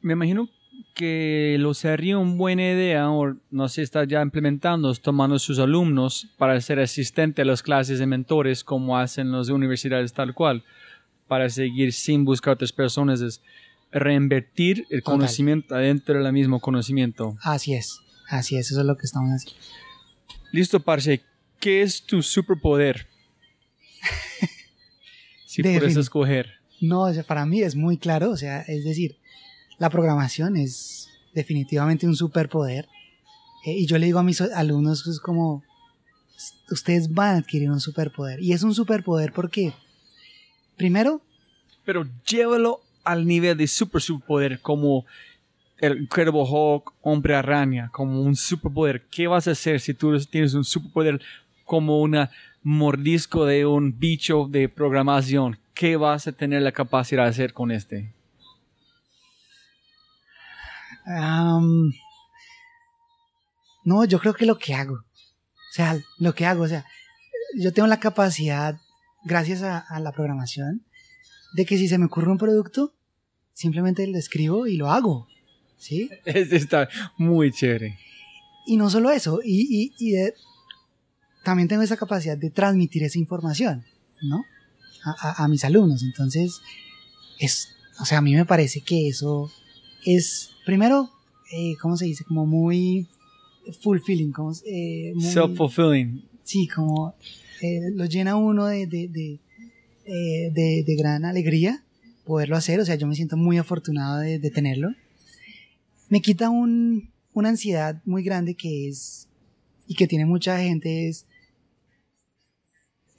Me 0.00 0.12
imagino 0.12 0.48
que 0.94 1.56
lo 1.58 1.74
sería 1.74 2.18
una 2.18 2.34
buena 2.34 2.62
idea, 2.62 3.10
o 3.10 3.36
no 3.50 3.68
sé, 3.68 3.82
está 3.82 4.04
ya 4.04 4.22
implementando, 4.22 4.94
tomando 4.94 5.38
sus 5.38 5.58
alumnos 5.58 6.28
para 6.38 6.60
ser 6.60 6.78
asistente 6.78 7.42
a 7.42 7.44
las 7.44 7.62
clases 7.62 7.98
de 7.98 8.06
mentores, 8.06 8.62
como 8.62 8.96
hacen 8.98 9.32
las 9.32 9.48
universidades 9.48 10.12
tal 10.12 10.34
cual, 10.34 10.64
para 11.26 11.48
seguir 11.50 11.92
sin 11.92 12.24
buscar 12.24 12.54
otras 12.54 12.72
personas, 12.72 13.20
es 13.20 13.40
reinvertir 13.90 14.86
el 14.90 15.02
conocimiento 15.02 15.74
adentro 15.74 16.22
del 16.22 16.32
mismo 16.32 16.60
conocimiento. 16.60 17.36
Así 17.42 17.74
es, 17.74 17.98
así 18.28 18.56
es, 18.56 18.70
eso 18.70 18.80
es 18.80 18.86
lo 18.86 18.96
que 18.96 19.06
estamos 19.06 19.30
haciendo. 19.30 19.60
Listo, 20.52 20.80
Parce. 20.80 21.31
¿Qué 21.62 21.80
es 21.80 22.02
tu 22.02 22.24
superpoder? 22.24 23.06
si 25.46 25.62
puedes 25.62 25.96
escoger. 25.96 26.54
No, 26.80 27.06
para 27.24 27.46
mí 27.46 27.62
es 27.62 27.76
muy 27.76 27.98
claro, 27.98 28.32
o 28.32 28.36
sea, 28.36 28.62
es 28.62 28.84
decir, 28.84 29.16
la 29.78 29.88
programación 29.88 30.56
es 30.56 31.08
definitivamente 31.32 32.04
un 32.04 32.16
superpoder. 32.16 32.88
Eh, 33.64 33.74
y 33.74 33.86
yo 33.86 33.96
le 33.98 34.06
digo 34.06 34.18
a 34.18 34.24
mis 34.24 34.40
alumnos, 34.40 35.06
es 35.06 35.20
como, 35.20 35.62
ustedes 36.68 37.12
van 37.12 37.36
a 37.36 37.38
adquirir 37.38 37.70
un 37.70 37.78
superpoder. 37.78 38.42
Y 38.42 38.54
es 38.54 38.64
un 38.64 38.74
superpoder 38.74 39.32
porque, 39.32 39.72
primero... 40.76 41.22
Pero 41.84 42.08
llévalo 42.26 42.80
al 43.04 43.24
nivel 43.24 43.56
de 43.56 43.68
super 43.68 44.02
superpoder, 44.02 44.58
como 44.58 45.06
el 45.78 46.02
Incredible 46.02 46.44
Hulk, 46.44 46.92
Hombre 47.02 47.36
Araña, 47.36 47.88
como 47.92 48.20
un 48.22 48.36
superpoder. 48.36 49.04
¿Qué 49.10 49.26
vas 49.26 49.48
a 49.48 49.50
hacer 49.50 49.80
si 49.80 49.94
tú 49.94 50.18
tienes 50.26 50.54
un 50.54 50.64
superpoder 50.64 51.20
como 51.64 52.00
un 52.00 52.28
mordisco 52.62 53.44
de 53.44 53.66
un 53.66 53.98
bicho 53.98 54.46
de 54.48 54.68
programación. 54.68 55.58
¿Qué 55.74 55.96
vas 55.96 56.26
a 56.26 56.32
tener 56.32 56.62
la 56.62 56.72
capacidad 56.72 57.24
de 57.24 57.30
hacer 57.30 57.52
con 57.52 57.70
este? 57.70 58.12
no, 63.84 64.04
yo 64.04 64.20
creo 64.20 64.34
que 64.34 64.46
lo 64.46 64.58
que 64.58 64.74
hago. 64.74 64.94
O 64.94 65.74
sea, 65.74 65.98
lo 66.18 66.34
que 66.34 66.46
hago, 66.46 66.62
o 66.62 66.68
sea, 66.68 66.84
yo 67.58 67.72
tengo 67.72 67.88
la 67.88 67.98
capacidad, 67.98 68.78
gracias 69.24 69.62
a, 69.62 69.78
a 69.78 70.00
la 70.00 70.12
programación, 70.12 70.84
de 71.54 71.66
que 71.66 71.76
si 71.78 71.88
se 71.88 71.98
me 71.98 72.06
ocurre 72.06 72.30
un 72.30 72.38
producto, 72.38 72.94
simplemente 73.52 74.06
lo 74.06 74.18
escribo 74.18 74.66
y 74.66 74.76
lo 74.76 74.90
hago. 74.90 75.28
¿Sí? 75.78 76.10
Este 76.24 76.56
está 76.56 76.88
muy 77.16 77.50
chévere. 77.50 77.98
Y 78.66 78.76
no 78.76 78.90
solo 78.90 79.10
eso, 79.10 79.40
y, 79.44 79.66
y, 79.68 79.92
y 79.98 80.12
de, 80.12 80.34
también 81.42 81.68
tengo 81.68 81.82
esa 81.82 81.96
capacidad 81.96 82.36
de 82.36 82.50
transmitir 82.50 83.02
esa 83.02 83.18
información, 83.18 83.84
¿no? 84.22 84.44
A, 85.04 85.48
mis 85.48 85.64
alumnos. 85.64 86.04
Entonces, 86.04 86.60
es, 87.40 87.70
o 88.00 88.04
sea, 88.04 88.18
a 88.18 88.20
mí 88.20 88.34
me 88.34 88.44
parece 88.44 88.82
que 88.82 89.08
eso 89.08 89.50
es, 90.04 90.50
primero, 90.64 91.10
eh, 91.52 91.74
¿cómo 91.80 91.96
se 91.96 92.04
dice? 92.04 92.24
Como 92.24 92.46
muy 92.46 93.08
fulfilling, 93.80 94.30
como, 94.30 94.52
eh, 94.64 95.12
self-fulfilling. 95.18 96.22
Sí, 96.44 96.68
como 96.68 97.14
eh, 97.60 97.90
lo 97.94 98.04
llena 98.04 98.36
uno 98.36 98.66
de, 98.66 98.86
de, 98.86 99.08
de, 99.08 99.40
de, 100.04 100.84
de, 100.86 100.96
gran 100.96 101.24
alegría 101.24 101.82
poderlo 102.24 102.56
hacer. 102.56 102.78
O 102.80 102.84
sea, 102.84 102.94
yo 102.94 103.06
me 103.06 103.16
siento 103.16 103.36
muy 103.36 103.58
afortunado 103.58 104.18
de, 104.18 104.38
tenerlo. 104.50 104.94
Me 106.08 106.20
quita 106.20 106.48
un, 106.48 107.10
una 107.32 107.48
ansiedad 107.48 108.00
muy 108.04 108.22
grande 108.22 108.54
que 108.54 108.88
es, 108.88 109.28
y 109.88 109.94
que 109.94 110.06
tiene 110.06 110.26
mucha 110.26 110.58
gente, 110.58 111.08
es 111.08 111.26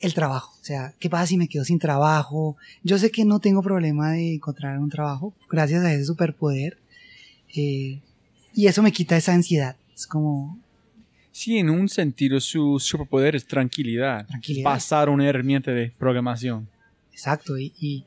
el 0.04 0.14
trabajo. 0.14 0.54
O 0.62 0.64
sea, 0.64 0.94
¿qué 1.00 1.10
pasa 1.10 1.28
si 1.28 1.38
me 1.38 1.48
quedo 1.48 1.64
sin 1.64 1.80
trabajo? 1.80 2.58
Yo 2.84 2.98
sé 2.98 3.10
que 3.10 3.24
no 3.24 3.40
tengo 3.40 3.64
problema 3.64 4.12
de 4.12 4.36
encontrar 4.36 4.78
un 4.78 4.90
trabajo 4.90 5.34
gracias 5.50 5.84
a 5.84 5.94
ese 5.94 6.04
superpoder. 6.04 6.78
Eh, 7.56 8.02
y 8.54 8.68
eso 8.68 8.84
me 8.84 8.92
quita 8.92 9.16
esa 9.16 9.34
ansiedad. 9.34 9.78
Es 9.96 10.06
como... 10.06 10.60
Sí, 11.32 11.58
en 11.58 11.70
un 11.70 11.88
sentido 11.88 12.40
su 12.42 12.80
superpoder 12.80 13.36
es 13.36 13.48
tranquilidad. 13.48 14.28
Tranquilidad. 14.28 14.66
Pasar 14.66 15.10
una 15.10 15.28
herramienta 15.28 15.72
de 15.72 15.92
programación. 15.98 16.68
Exacto. 17.14 17.58
Y, 17.58 17.74
y, 17.80 18.06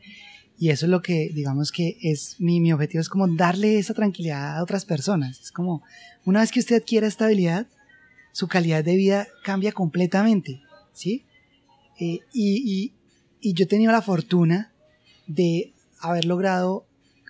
y, 0.59 0.69
eso 0.69 0.85
es 0.85 0.91
lo 0.91 1.01
que, 1.01 1.31
digamos 1.33 1.73
que 1.73 1.97
es 2.03 2.37
mi, 2.39 2.61
mi 2.61 2.73
objetivo, 2.73 3.01
es 3.01 3.09
como 3.09 3.27
darle 3.27 3.79
esa 3.79 3.95
tranquilidad 3.95 4.59
a 4.59 4.63
otras 4.63 4.85
personas. 4.85 5.41
Es 5.41 5.51
como, 5.51 5.83
una 6.27 6.41
vez 6.41 6.53
que 6.53 6.61
usted 6.61 6.77
adquiere 6.77 7.07
esta 7.07 7.25
habilidad, 7.25 7.67
su 8.33 8.49
calidad 8.49 8.85
de 8.85 8.97
vida 8.97 9.27
cambia 9.43 9.73
completamente. 9.73 10.61
¿Sí? 10.93 11.25
Eh, 11.99 12.21
y, 12.33 12.93
y, 13.41 13.53
yo 13.53 13.65
he 13.65 13.69
tenido 13.69 13.93
la 13.93 14.03
fortuna 14.03 14.73
de 15.27 15.73
haber 16.01 16.25
logrado, 16.25 16.87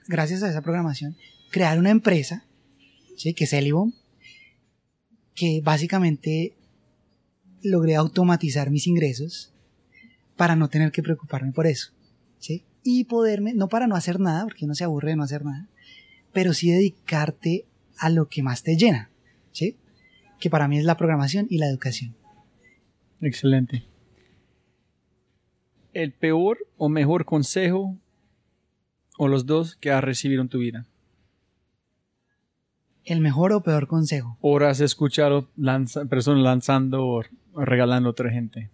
gracias 0.09 0.43
a 0.43 0.51
esa 0.51 0.63
programación, 0.63 1.17
crear 1.51 1.79
una 1.79 1.91
empresa, 1.91 2.45
¿sí? 3.17 3.35
que 3.35 3.45
es 3.45 3.53
Elibom, 3.53 3.93
que 5.35 5.61
básicamente 5.63 6.55
logré 7.63 7.97
automatizar 7.97 8.71
mis 8.71 8.87
ingresos 8.87 9.53
para 10.37 10.57
no 10.57 10.69
tener 10.69 10.93
que 10.93 11.03
preocuparme 11.03 11.53
por 11.53 11.67
eso. 11.67 11.93
¿sí? 12.39 12.65
Y 12.83 13.05
poderme, 13.05 13.55
no 13.55 13.69
para 13.69 13.87
no 13.87 13.97
hacer 13.97 14.21
nada, 14.21 14.45
porque 14.45 14.65
uno 14.65 14.75
se 14.75 14.85
aburre 14.85 15.11
de 15.11 15.17
no 15.17 15.25
hacer 15.25 15.45
nada, 15.45 15.69
pero 16.33 16.55
sí 16.55 16.71
dedicarte 16.71 17.67
a 17.99 18.11
lo 18.11 18.29
que 18.29 18.43
más 18.43 18.63
te 18.63 18.77
llena, 18.77 19.11
¿sí? 19.53 19.77
Que 20.39 20.51
para 20.51 20.69
mí 20.69 20.79
es 20.79 20.85
la 20.85 20.97
programación 20.97 21.47
y 21.49 21.59
la 21.59 21.67
educación. 21.67 22.15
Excelente. 23.21 23.85
¿El 25.97 26.13
peor 26.13 26.59
o 26.77 26.91
mejor 26.91 27.25
consejo 27.25 27.97
o 29.17 29.29
los 29.29 29.47
dos 29.47 29.77
que 29.77 29.91
has 29.91 30.05
recibido 30.05 30.43
en 30.43 30.51
tu 30.51 30.59
vida? 30.59 30.87
¿El 33.03 33.23
mejor 33.23 33.55
o 33.55 33.63
peor 33.63 33.87
consejo? 33.87 34.37
¿O 34.43 34.59
has 34.59 34.81
escuchado 34.81 35.49
personas 36.11 36.43
lanzando 36.43 37.03
o 37.03 37.23
regalando 37.55 38.11
a 38.11 38.13
otra 38.13 38.31
gente? 38.31 38.69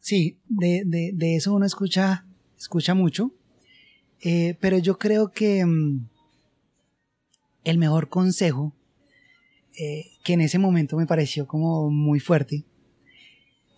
Sí, 0.00 0.40
de, 0.48 0.82
de, 0.84 1.36
eso 1.36 1.54
uno 1.54 1.66
escucha, 1.66 2.26
escucha 2.58 2.94
mucho. 2.94 3.30
Eh, 4.22 4.56
pero 4.60 4.78
yo 4.78 4.98
creo 4.98 5.30
que 5.30 5.64
mm, 5.64 6.08
el 7.62 7.78
mejor 7.78 8.08
consejo, 8.08 8.72
eh, 9.78 10.06
que 10.24 10.32
en 10.32 10.40
ese 10.40 10.58
momento 10.58 10.96
me 10.96 11.06
pareció 11.06 11.46
como 11.46 11.90
muy 11.90 12.18
fuerte, 12.18 12.64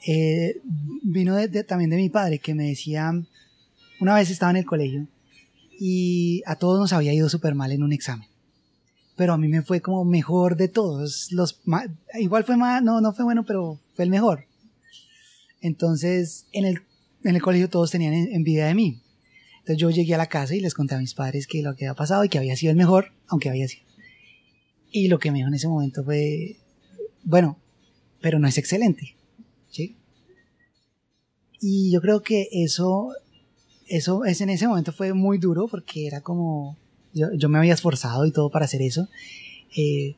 eh, 0.07 0.61
vino 1.03 1.37
también 1.67 1.91
de 1.91 1.97
mi 1.97 2.09
padre, 2.09 2.39
que 2.39 2.55
me 2.55 2.69
decía, 2.69 3.13
una 4.01 4.15
vez 4.15 4.31
estaba 4.31 4.51
en 4.51 4.59
el 4.59 4.67
colegio 4.67 5.07
y 5.79 6.43
a 6.47 6.57
todos 6.57 6.79
nos 6.79 6.93
había 6.93 7.13
ido 7.13 7.29
súper 7.29 7.55
mal 7.55 7.73
en 7.73 7.83
un 7.83 7.93
examen. 7.93 8.29
Pero 9.17 9.33
a 9.33 9.39
mí 9.39 9.49
me 9.49 9.63
fue 9.63 9.81
como 9.81 10.05
mejor 10.05 10.57
de 10.57 10.69
todos. 10.69 11.29
Los, 11.31 11.61
igual 12.19 12.45
fue 12.45 12.57
más, 12.57 12.83
no, 12.83 13.01
no 13.01 13.13
fue 13.13 13.25
bueno, 13.25 13.45
pero 13.45 13.79
fue 13.95 14.05
el 14.05 14.11
mejor. 14.11 14.47
Entonces, 15.61 16.47
en 16.53 16.65
el, 16.65 16.83
en 17.23 17.37
el 17.37 17.43
colegio 17.43 17.71
todos 17.71 17.91
tenían 17.91 18.13
envidia 18.13 18.67
de 18.67 18.75
mí. 18.75 19.01
Entonces 19.61 19.79
yo 19.79 19.89
llegué 19.91 20.15
a 20.15 20.19
la 20.19 20.27
casa 20.27 20.55
y 20.55 20.61
les 20.61 20.75
conté 20.75 20.95
a 20.95 20.99
mis 20.99 21.15
padres 21.15 21.47
que 21.47 21.63
lo 21.63 21.75
que 21.75 21.87
había 21.87 21.95
pasado 21.95 22.25
y 22.25 22.29
que 22.29 22.39
había 22.39 22.57
sido 22.57 22.73
el 22.73 22.77
mejor, 22.77 23.13
aunque 23.29 23.49
había 23.49 23.67
sido. 23.67 23.85
Y 24.91 25.09
lo 25.09 25.19
que 25.19 25.31
me 25.31 25.39
dijo 25.39 25.49
en 25.49 25.55
ese 25.55 25.69
momento 25.69 26.05
fue, 26.05 26.59
bueno, 27.23 27.57
pero 28.21 28.39
no 28.39 28.47
es 28.47 28.59
excelente. 28.59 29.17
Y 31.61 31.91
yo 31.93 32.01
creo 32.01 32.23
que 32.23 32.49
eso, 32.53 33.13
eso 33.89 34.25
es 34.25 34.41
en 34.41 34.51
ese 34.51 34.69
momento 34.69 34.93
fue 34.93 35.15
muy 35.15 35.39
duro 35.39 35.69
porque 35.69 36.07
era 36.07 36.21
como, 36.21 36.77
yo, 37.13 37.29
yo 37.35 37.49
me 37.49 37.59
había 37.59 37.75
esforzado 37.75 38.27
y 38.27 38.33
todo 38.33 38.51
para 38.51 38.67
hacer 38.67 38.83
eso. 38.83 39.09
Eh, 39.77 40.15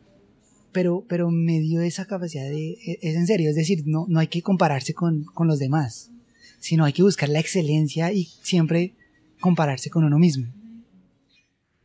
pero, 0.73 1.05
pero 1.09 1.31
me 1.31 1.61
dio 1.61 1.81
esa 1.81 2.07
capacidad 2.07 2.45
de, 2.45 2.73
e, 2.73 2.99
es 3.01 3.17
en 3.17 3.27
serio, 3.27 3.49
es 3.49 3.57
decir, 3.57 3.85
no, 3.87 4.07
no 4.09 4.21
hay 4.21 4.27
que 4.27 4.43
compararse 4.43 4.93
con, 4.93 5.25
con 5.25 5.47
los 5.47 5.59
demás, 5.59 6.11
sino 6.59 6.85
hay 6.85 6.93
que 6.93 7.03
buscar 7.03 7.29
la 7.29 7.41
excelencia 7.41 8.13
y 8.13 8.25
siempre 8.43 8.93
compararse 9.41 9.89
con 9.89 10.05
uno 10.05 10.19
mismo. 10.19 10.47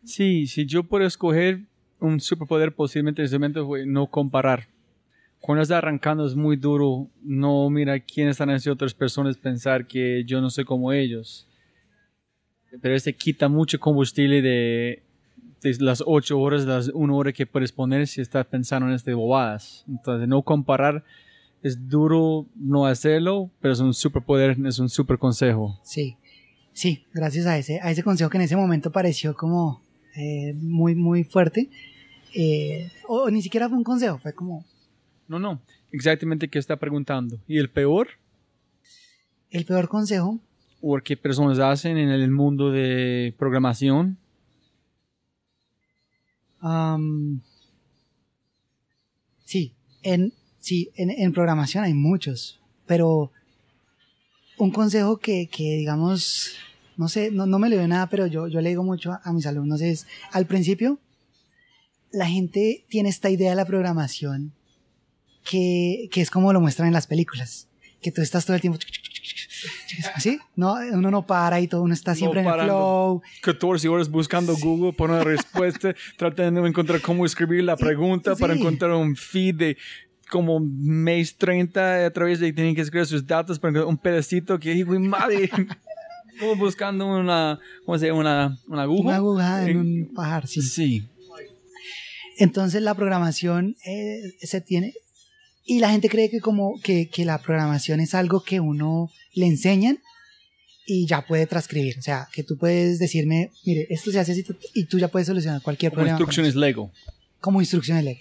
Sí, 0.04 0.48
si 0.48 0.66
yo 0.66 0.84
puedo 0.84 1.06
escoger 1.06 1.62
un 2.00 2.20
superpoder 2.20 2.74
posiblemente 2.74 3.22
en 3.22 3.28
ese 3.28 3.38
momento 3.38 3.66
fue 3.66 3.86
no 3.86 4.08
comparar. 4.08 4.68
Cuando 5.42 5.64
estás 5.64 5.80
arrancando 5.80 6.26
es 6.26 6.36
muy 6.36 6.56
duro 6.56 7.10
no 7.24 7.70
mira 7.70 8.00
quiénes 8.00 8.34
están 8.34 8.50
haciendo 8.52 8.76
otras 8.76 8.94
personas 8.94 9.36
pensar 9.38 9.86
que 9.86 10.24
yo 10.24 10.40
no 10.40 10.50
soy 10.50 10.64
como 10.64 10.94
ellos. 10.94 11.48
Pero 12.82 12.96
este 12.96 13.14
quita 13.14 13.50
mucho 13.50 13.80
combustible 13.80 14.42
de, 14.42 15.04
las 15.80 16.02
ocho 16.06 16.40
horas, 16.40 16.64
las 16.66 16.88
una 16.90 17.14
hora 17.16 17.34
que 17.34 17.46
puedes 17.46 17.72
poner 17.72 18.08
si 18.08 18.22
estás 18.22 18.46
pensando 18.46 18.88
en 18.88 18.94
este 18.94 19.14
bobadas. 19.14 19.84
Entonces 19.90 20.28
no 20.28 20.42
comparar 20.44 21.04
es 21.64 21.90
duro 21.90 22.48
no 22.56 22.86
hacerlo, 22.86 23.52
pero 23.60 23.74
es 23.74 23.80
un 23.80 23.94
superpoder, 23.94 24.58
es 24.66 24.80
un 24.80 24.90
super 24.90 25.18
consejo. 25.18 25.80
Sí. 25.84 26.18
Sí, 26.74 27.06
gracias 27.14 27.46
a 27.48 27.58
ese, 27.58 27.80
a 27.82 27.92
ese 27.92 28.02
consejo 28.02 28.30
que 28.30 28.38
en 28.38 28.44
ese 28.44 28.56
momento 28.56 28.92
pareció 28.92 29.36
como 29.36 29.82
eh, 30.16 30.54
muy, 30.54 30.96
muy 30.96 31.24
fuerte. 31.24 31.70
Eh, 32.34 32.90
o, 33.08 33.30
ni 33.30 33.42
siquiera 33.42 33.68
fue 33.68 33.78
un 33.78 33.84
consejo, 33.84 34.18
fue 34.18 34.34
como... 34.34 34.66
No, 35.32 35.40
no, 35.40 35.62
exactamente 35.94 36.50
qué 36.50 36.60
está 36.60 36.76
preguntando. 36.76 37.40
¿Y 37.48 37.58
el 37.58 37.70
peor? 37.70 38.10
El 39.50 39.64
peor 39.64 39.88
consejo. 39.88 40.42
¿O 40.82 41.00
qué 41.02 41.16
personas 41.16 41.58
hacen 41.58 41.98
en 41.98 42.10
el 42.10 42.30
mundo 42.30 42.70
de 42.70 43.34
programación? 43.40 44.18
sí, 49.46 49.74
en, 50.04 50.34
sí 50.60 50.92
en, 50.96 51.10
en 51.10 51.32
programación 51.32 51.86
hay 51.86 51.94
muchos, 51.94 52.60
pero 52.86 53.32
un 54.58 54.70
consejo 54.70 55.18
que, 55.18 55.48
que 55.48 55.78
digamos, 55.78 56.58
no 56.98 57.08
sé, 57.08 57.32
no, 57.32 57.46
no, 57.46 57.58
me 57.58 57.70
le 57.70 57.78
doy 57.78 57.88
nada, 57.88 58.10
pero 58.10 58.28
yo, 58.28 58.50
yo 58.50 58.60
le 58.60 58.70
digo 58.70 58.84
mucho 58.84 59.18
a, 59.24 59.32
mis 59.32 59.46
alumnos 59.46 59.80
es, 59.80 60.08
al 60.34 60.46
principio, 60.46 61.00
la 62.12 62.28
gente 62.28 62.84
tiene 62.90 63.08
esta 63.08 63.30
idea 63.30 63.52
de 63.52 63.56
la 63.56 63.66
programación 63.66 64.52
que, 65.44 66.10
que 66.12 66.22
es 66.22 66.30
como 66.30 66.54
lo 66.54 66.62
muestran 66.62 66.88
en 66.88 66.94
las 66.94 67.08
películas, 67.08 67.68
que 68.02 68.12
tú 68.12 68.22
estás 68.22 68.46
todo 68.46 68.56
el 68.56 68.62
tiempo 68.62 68.80
¿Así? 70.16 70.40
No, 70.56 70.76
uno 70.94 71.12
no 71.12 71.26
para 71.26 71.60
y 71.60 71.68
todo 71.68 71.84
uno 71.84 71.94
está 71.94 72.16
siempre 72.16 72.42
en 72.42 72.48
el 72.48 72.62
flow. 72.64 73.22
14 73.42 73.88
horas 73.88 74.10
buscando 74.10 74.56
Google 74.58 74.94
por 74.94 75.12
una 75.12 75.24
respuesta, 75.24 75.94
tratando 76.18 76.64
de 76.64 76.70
encontrar 76.70 77.02
cómo 77.02 77.26
escribir 77.26 77.64
la 77.64 77.78
pregunta 77.78 78.36
para 78.36 78.54
encontrar 78.54 78.92
un 78.92 79.16
feed 79.16 79.56
de 79.56 79.78
como 80.30 80.62
mes 80.62 81.36
30 81.36 82.06
a 82.06 82.12
través 82.12 82.40
de 82.40 82.54
tienen 82.54 82.74
que 82.74 82.82
escribir 82.82 83.06
sus 83.06 83.28
datos 83.28 83.60
para 83.60 83.86
un 83.86 83.98
pedacito 83.98 84.58
que 84.58 84.74
hijo 84.74 84.98
madre 84.98 85.50
como 86.40 86.56
buscando 86.56 87.06
una 87.06 87.60
¿cómo 87.86 87.98
se 87.98 88.08
llama? 88.08 88.20
Una, 88.20 88.58
una 88.66 88.84
aguja 88.84 89.08
una 89.10 89.16
aguja 89.18 89.70
en, 89.70 89.78
un 89.78 90.14
pajar 90.16 90.48
sí. 90.48 90.62
sí 90.62 91.10
entonces 92.38 92.82
la 92.82 92.96
programación 92.96 93.76
eh, 93.86 94.22
se 94.40 94.62
tiene 94.62 94.94
y 95.72 95.80
la 95.80 95.90
gente 95.90 96.10
cree 96.10 96.30
que 96.30 96.42
como 96.42 96.82
que, 96.82 97.08
que 97.08 97.24
la 97.24 97.38
programación 97.38 98.02
es 98.02 98.14
algo 98.14 98.44
que 98.44 98.60
uno 98.60 99.10
le 99.34 99.46
enseñan 99.46 100.00
y 100.86 101.08
ya 101.08 101.26
puede 101.26 101.48
transcribir. 101.48 101.98
O 101.98 102.02
sea, 102.02 102.28
que 102.34 102.44
tú 102.44 102.58
puedes 102.58 103.00
decirme, 103.00 103.52
mire, 103.66 103.88
esto 103.90 104.12
se 104.12 104.20
hace 104.20 104.34
así 104.34 104.46
y 104.74 104.84
tú 104.88 105.00
ya 105.00 105.08
puedes 105.08 105.28
solucionar 105.28 105.62
cualquier 105.62 105.94
problema. 105.94 106.18
Como 106.18 106.24
instrucciones 106.24 106.56
Lego. 106.56 106.92
Como 107.40 107.62
instrucciones 107.62 108.04
Lego. 108.04 108.20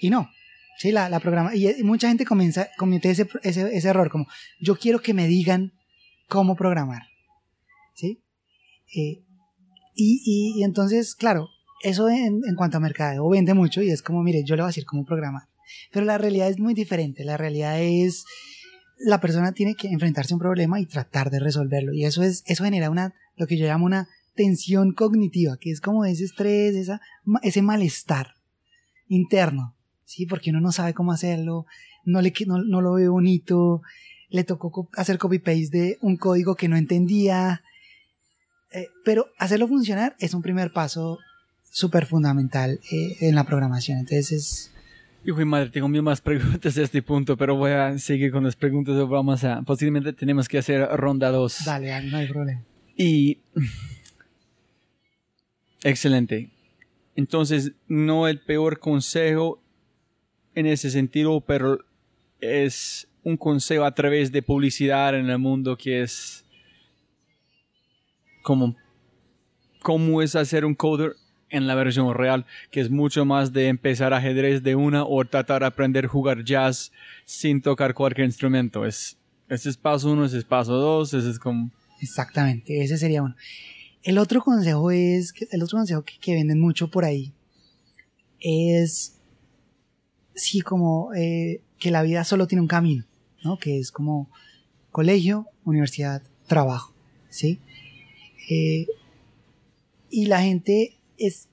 Y 0.00 0.08
no, 0.08 0.30
Sí, 0.78 0.92
la, 0.92 1.10
la 1.10 1.20
programa. 1.20 1.54
Y, 1.54 1.82
mucha 1.82 2.08
gente 2.08 2.24
comienza, 2.24 2.68
comete 2.78 3.10
ese, 3.10 3.28
ese, 3.42 3.76
ese, 3.76 3.88
error, 3.88 4.10
como 4.10 4.26
yo 4.58 4.76
quiero 4.76 5.02
que 5.02 5.12
me 5.12 5.26
digan 5.26 5.74
cómo 6.26 6.56
programar. 6.56 7.02
¿Sí? 7.94 8.22
Eh, 8.96 9.22
y, 9.94 10.56
y, 10.56 10.64
entonces, 10.64 11.14
claro, 11.14 11.50
eso 11.82 12.08
en, 12.08 12.40
en, 12.48 12.54
cuanto 12.56 12.78
a 12.78 12.80
mercado 12.80 13.28
vende 13.28 13.52
mucho 13.52 13.82
y 13.82 13.90
es 13.90 14.00
como, 14.00 14.22
mire, 14.22 14.42
yo 14.42 14.56
le 14.56 14.62
voy 14.62 14.68
a 14.68 14.72
decir 14.72 14.86
cómo 14.86 15.04
programar. 15.04 15.51
Pero 15.92 16.04
la 16.06 16.18
realidad 16.18 16.48
es 16.48 16.58
muy 16.58 16.74
diferente. 16.74 17.24
La 17.24 17.36
realidad 17.36 17.80
es, 17.80 18.24
la 18.98 19.20
persona 19.20 19.52
tiene 19.52 19.74
que 19.74 19.88
enfrentarse 19.88 20.34
a 20.34 20.36
un 20.36 20.40
problema 20.40 20.80
y 20.80 20.86
tratar 20.86 21.30
de 21.30 21.40
resolverlo. 21.40 21.92
Y 21.92 22.04
eso 22.04 22.22
es, 22.22 22.42
eso 22.46 22.64
genera 22.64 22.90
una, 22.90 23.14
lo 23.36 23.46
que 23.46 23.56
yo 23.56 23.66
llamo 23.66 23.86
una 23.86 24.08
tensión 24.34 24.92
cognitiva, 24.92 25.56
que 25.60 25.70
es 25.70 25.80
como 25.80 26.04
ese 26.04 26.24
estrés, 26.24 26.74
esa, 26.74 27.00
ese 27.42 27.62
malestar 27.62 28.34
interno 29.08 29.76
¿sí? 30.12 30.26
Porque 30.26 30.50
uno 30.50 30.60
no 30.60 30.72
sabe 30.72 30.94
cómo 30.94 31.12
hacerlo, 31.12 31.66
no, 32.04 32.20
le, 32.20 32.32
no, 32.46 32.58
no 32.58 32.80
lo 32.80 32.94
ve 32.94 33.08
bonito, 33.08 33.82
le 34.28 34.44
tocó 34.44 34.88
hacer 34.96 35.18
copy-paste 35.18 35.68
de 35.70 35.98
un 36.00 36.16
código 36.16 36.54
que 36.54 36.68
no 36.68 36.76
entendía, 36.76 37.62
eh, 38.72 38.88
pero 39.04 39.26
hacerlo 39.38 39.68
funcionar 39.68 40.16
es 40.18 40.34
un 40.34 40.42
primer 40.42 40.72
paso 40.72 41.18
súper 41.70 42.06
fundamental 42.06 42.80
eh, 42.90 43.16
en 43.20 43.34
la 43.34 43.44
programación, 43.44 43.98
entonces 43.98 44.32
es... 44.32 44.71
Hijo 45.24 45.40
y 45.40 45.44
madre, 45.44 45.70
tengo 45.70 45.88
mil 45.88 46.02
más 46.02 46.20
preguntas 46.20 46.76
a 46.76 46.82
este 46.82 47.00
punto, 47.00 47.36
pero 47.36 47.54
voy 47.54 47.70
a 47.70 47.96
seguir 47.98 48.32
con 48.32 48.42
las 48.42 48.56
preguntas. 48.56 48.96
Vamos 49.08 49.44
a, 49.44 49.62
posiblemente 49.62 50.12
tenemos 50.12 50.48
que 50.48 50.58
hacer 50.58 50.84
ronda 50.96 51.30
2. 51.30 51.64
Dale, 51.64 52.10
no 52.10 52.16
hay 52.16 52.26
problema. 52.26 52.64
Y. 52.96 53.38
Excelente. 55.84 56.50
Entonces, 57.14 57.72
no 57.86 58.26
el 58.26 58.40
peor 58.40 58.80
consejo 58.80 59.62
en 60.54 60.66
ese 60.66 60.90
sentido, 60.90 61.40
pero 61.40 61.78
es 62.40 63.08
un 63.22 63.36
consejo 63.36 63.84
a 63.84 63.94
través 63.94 64.32
de 64.32 64.42
publicidad 64.42 65.16
en 65.16 65.30
el 65.30 65.38
mundo 65.38 65.76
que 65.76 66.02
es 66.02 66.44
como 68.42 68.76
cómo 69.82 70.22
es 70.22 70.34
hacer 70.34 70.64
un 70.64 70.74
coder 70.74 71.14
en 71.52 71.66
la 71.66 71.74
versión 71.76 72.12
real, 72.14 72.46
que 72.70 72.80
es 72.80 72.90
mucho 72.90 73.24
más 73.24 73.52
de 73.52 73.68
empezar 73.68 74.12
ajedrez 74.12 74.62
de 74.62 74.74
una 74.74 75.04
o 75.04 75.24
tratar 75.24 75.60
de 75.60 75.68
aprender 75.68 76.06
a 76.06 76.08
jugar 76.08 76.42
jazz 76.42 76.90
sin 77.24 77.62
tocar 77.62 77.94
cualquier 77.94 78.26
instrumento. 78.26 78.84
Es, 78.84 79.18
ese 79.48 79.68
es 79.68 79.76
paso 79.76 80.10
uno, 80.10 80.24
ese 80.24 80.38
es 80.38 80.44
paso 80.44 80.74
dos, 80.74 81.14
ese 81.14 81.30
es 81.30 81.38
como... 81.38 81.70
Exactamente, 82.00 82.82
ese 82.82 82.96
sería 82.96 83.22
uno. 83.22 83.36
El 84.02 84.18
otro 84.18 84.42
consejo 84.42 84.90
es, 84.90 85.32
el 85.52 85.62
otro 85.62 85.78
consejo 85.78 86.04
que 86.04 86.34
venden 86.34 86.58
mucho 86.58 86.90
por 86.90 87.04
ahí 87.04 87.32
es 88.40 89.20
sí 90.34 90.60
como 90.62 91.12
eh, 91.14 91.60
que 91.78 91.90
la 91.90 92.02
vida 92.02 92.24
solo 92.24 92.46
tiene 92.46 92.62
un 92.62 92.68
camino, 92.68 93.04
¿no? 93.44 93.58
Que 93.58 93.78
es 93.78 93.92
como 93.92 94.30
colegio, 94.90 95.46
universidad, 95.64 96.22
trabajo, 96.46 96.92
¿sí? 97.28 97.60
Eh, 98.50 98.86
y 100.10 100.26
la 100.26 100.42
gente 100.42 100.96
es 101.26 101.48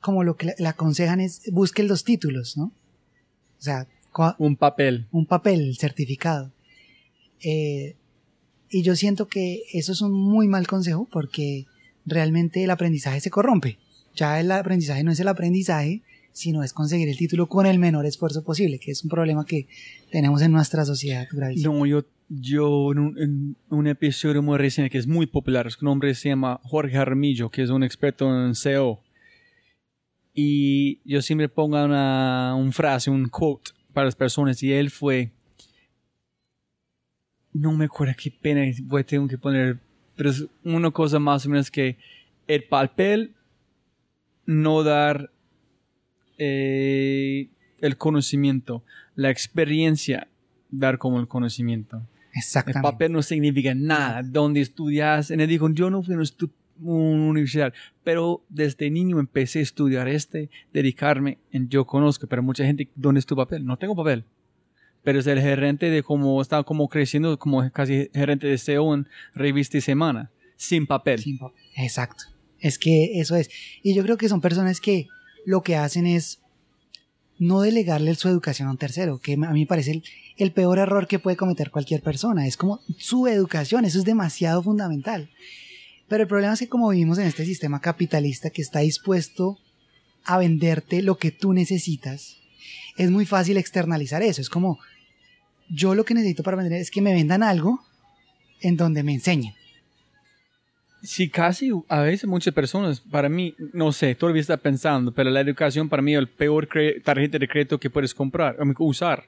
como 0.00 0.24
lo 0.24 0.36
que 0.36 0.54
le, 0.58 0.68
aconsejan 0.68 1.20
es 1.20 1.42
busque 1.52 1.82
los 1.82 2.04
títulos, 2.04 2.56
¿no? 2.56 2.72
O 3.58 3.62
sea, 3.62 3.86
Un 4.38 4.56
papel. 4.56 5.06
un 5.12 5.26
papel, 5.26 5.60
el 5.60 5.76
certificado. 5.76 6.52
Eh, 7.40 7.96
y 8.68 8.82
yo 8.82 8.96
siento 8.96 9.28
que 9.28 9.62
eso 9.72 9.92
es 9.92 10.00
un 10.00 10.12
muy 10.12 10.48
mal 10.48 10.66
consejo 10.66 11.08
porque 11.10 11.66
realmente 12.04 12.64
el 12.64 12.70
aprendizaje 12.70 13.20
se 13.20 13.30
corrompe. 13.30 13.78
Ya 14.14 14.40
el 14.40 14.50
aprendizaje 14.50 15.04
no 15.04 15.12
es 15.12 15.20
el 15.20 15.28
aprendizaje, 15.28 16.02
sino 16.32 16.62
es 16.62 16.72
conseguir 16.72 17.08
el 17.08 17.16
título 17.16 17.48
con 17.48 17.66
el 17.66 17.78
menor 17.78 18.06
esfuerzo 18.06 18.42
posible, 18.42 18.78
que 18.78 18.90
es 18.90 19.04
un 19.04 19.10
problema 19.10 19.44
que 19.44 19.68
tenemos 20.10 20.42
en 20.42 20.52
nuestra 20.52 20.84
sociedad 20.84 21.26
gravísimo. 21.30 21.74
No, 21.74 21.86
yo, 21.86 22.04
yo 22.40 22.92
en, 22.92 23.56
un, 23.68 23.86
episodio 23.86 24.42
muy 24.42 24.56
reciente 24.56 24.90
que 24.90 24.98
es 24.98 25.06
muy 25.06 25.26
popular, 25.26 25.70
su 25.70 25.84
nombre 25.84 26.14
se 26.14 26.30
llama 26.30 26.60
Jorge 26.62 26.96
Jaramillo, 26.96 27.50
que 27.50 27.62
es 27.62 27.70
un 27.70 27.82
experto 27.82 28.26
en 28.28 28.54
SEO. 28.54 29.02
Y 30.34 31.00
yo 31.04 31.20
siempre 31.20 31.48
pongo 31.48 31.84
una, 31.84 32.54
un 32.56 32.72
frase, 32.72 33.10
un 33.10 33.28
quote 33.28 33.72
para 33.92 34.06
las 34.06 34.16
personas, 34.16 34.62
y 34.62 34.72
él 34.72 34.90
fue, 34.90 35.30
no 37.52 37.72
me 37.72 37.84
acuerdo 37.84 38.14
qué 38.16 38.30
pena, 38.30 38.62
voy 38.84 39.02
a 39.02 39.04
tener 39.04 39.28
que 39.28 39.36
poner, 39.36 39.78
pero 40.16 40.30
es 40.30 40.46
una 40.64 40.90
cosa 40.90 41.18
más 41.18 41.44
o 41.44 41.50
menos 41.50 41.70
que 41.70 41.98
el 42.46 42.64
papel 42.64 43.34
no 44.46 44.82
dar 44.82 45.30
eh, 46.38 47.48
el 47.80 47.96
conocimiento, 47.98 48.82
la 49.16 49.30
experiencia 49.30 50.28
dar 50.70 50.96
como 50.96 51.20
el 51.20 51.28
conocimiento. 51.28 52.02
El 52.32 52.38
Exactamente. 52.38 52.82
papel 52.82 53.12
no 53.12 53.22
significa 53.22 53.74
nada. 53.74 54.22
Donde 54.22 54.60
estudias, 54.60 55.30
y 55.30 55.34
él 55.34 55.46
dijo, 55.46 55.68
yo 55.70 55.90
no 55.90 56.02
fui 56.02 56.14
a 56.14 56.18
una 56.80 57.30
universidad, 57.30 57.72
pero 58.02 58.42
desde 58.48 58.90
niño 58.90 59.20
empecé 59.20 59.60
a 59.60 59.62
estudiar 59.62 60.08
este, 60.08 60.50
dedicarme, 60.72 61.38
en 61.52 61.68
yo 61.68 61.86
conozco, 61.86 62.26
pero 62.26 62.42
mucha 62.42 62.64
gente, 62.64 62.88
¿dónde 62.94 63.20
es 63.20 63.26
tu 63.26 63.36
papel? 63.36 63.64
No 63.64 63.76
tengo 63.76 63.94
papel. 63.94 64.24
Pero 65.04 65.18
es 65.18 65.26
el 65.26 65.40
gerente 65.40 65.90
de 65.90 66.02
cómo 66.02 66.40
estaba 66.40 66.64
como 66.64 66.88
creciendo, 66.88 67.38
como 67.38 67.70
casi 67.70 68.08
gerente 68.14 68.46
de 68.46 68.56
SEO 68.56 68.94
en 68.94 69.08
revista 69.34 69.76
y 69.76 69.80
semana, 69.80 70.30
sin 70.56 70.86
papel. 70.86 71.18
Sin 71.18 71.38
papel. 71.38 71.62
Exacto. 71.76 72.24
Es 72.58 72.78
que 72.78 73.20
eso 73.20 73.36
es. 73.36 73.50
Y 73.82 73.94
yo 73.94 74.02
creo 74.04 74.16
que 74.16 74.28
son 74.28 74.40
personas 74.40 74.80
que 74.80 75.08
lo 75.44 75.62
que 75.62 75.76
hacen 75.76 76.06
es 76.06 76.41
no 77.38 77.62
delegarle 77.62 78.14
su 78.14 78.28
educación 78.28 78.68
a 78.68 78.72
un 78.72 78.78
tercero, 78.78 79.18
que 79.18 79.34
a 79.34 79.36
mí 79.36 79.60
me 79.60 79.66
parece 79.66 80.02
el, 80.36 80.52
peor 80.52 80.78
error 80.78 81.06
que 81.06 81.18
puede 81.18 81.36
cometer 81.36 81.70
cualquier 81.70 82.02
persona. 82.02 82.46
Es 82.46 82.56
como 82.56 82.80
su 82.98 83.26
educación, 83.26 83.84
eso 83.84 83.98
es 83.98 84.04
demasiado 84.04 84.62
fundamental. 84.62 85.30
Pero 86.08 86.22
el 86.22 86.28
problema 86.28 86.52
es 86.52 86.60
que 86.60 86.68
como 86.68 86.90
vivimos 86.90 87.18
en 87.18 87.26
este 87.26 87.44
sistema 87.44 87.80
capitalista 87.80 88.50
que 88.50 88.62
está 88.62 88.80
dispuesto 88.80 89.58
a 90.24 90.38
venderte 90.38 91.02
lo 91.02 91.18
que 91.18 91.30
tú 91.30 91.52
necesitas, 91.52 92.36
es 92.96 93.10
muy 93.10 93.26
fácil 93.26 93.56
externalizar 93.56 94.22
eso. 94.22 94.40
Es 94.40 94.50
como, 94.50 94.78
yo 95.68 95.94
lo 95.94 96.04
que 96.04 96.14
necesito 96.14 96.42
para 96.42 96.56
vender 96.56 96.80
es 96.80 96.90
que 96.90 97.00
me 97.00 97.12
vendan 97.12 97.42
algo 97.42 97.80
en 98.60 98.76
donde 98.76 99.02
me 99.02 99.14
enseñen. 99.14 99.54
Sí, 101.02 101.28
casi 101.28 101.70
a 101.88 102.00
veces 102.00 102.28
muchas 102.28 102.54
personas, 102.54 103.00
para 103.00 103.28
mí, 103.28 103.56
no 103.72 103.90
sé, 103.90 104.14
todavía 104.14 104.40
está 104.40 104.56
pensando, 104.56 105.12
pero 105.12 105.30
la 105.30 105.40
educación 105.40 105.88
para 105.88 106.00
mí 106.00 106.14
es 106.14 106.18
el 106.20 106.28
peor 106.28 106.68
tarjeta 107.02 107.38
de 107.38 107.48
crédito 107.48 107.80
que 107.80 107.90
puedes 107.90 108.14
comprar, 108.14 108.56
o 108.60 108.84
usar. 108.84 109.24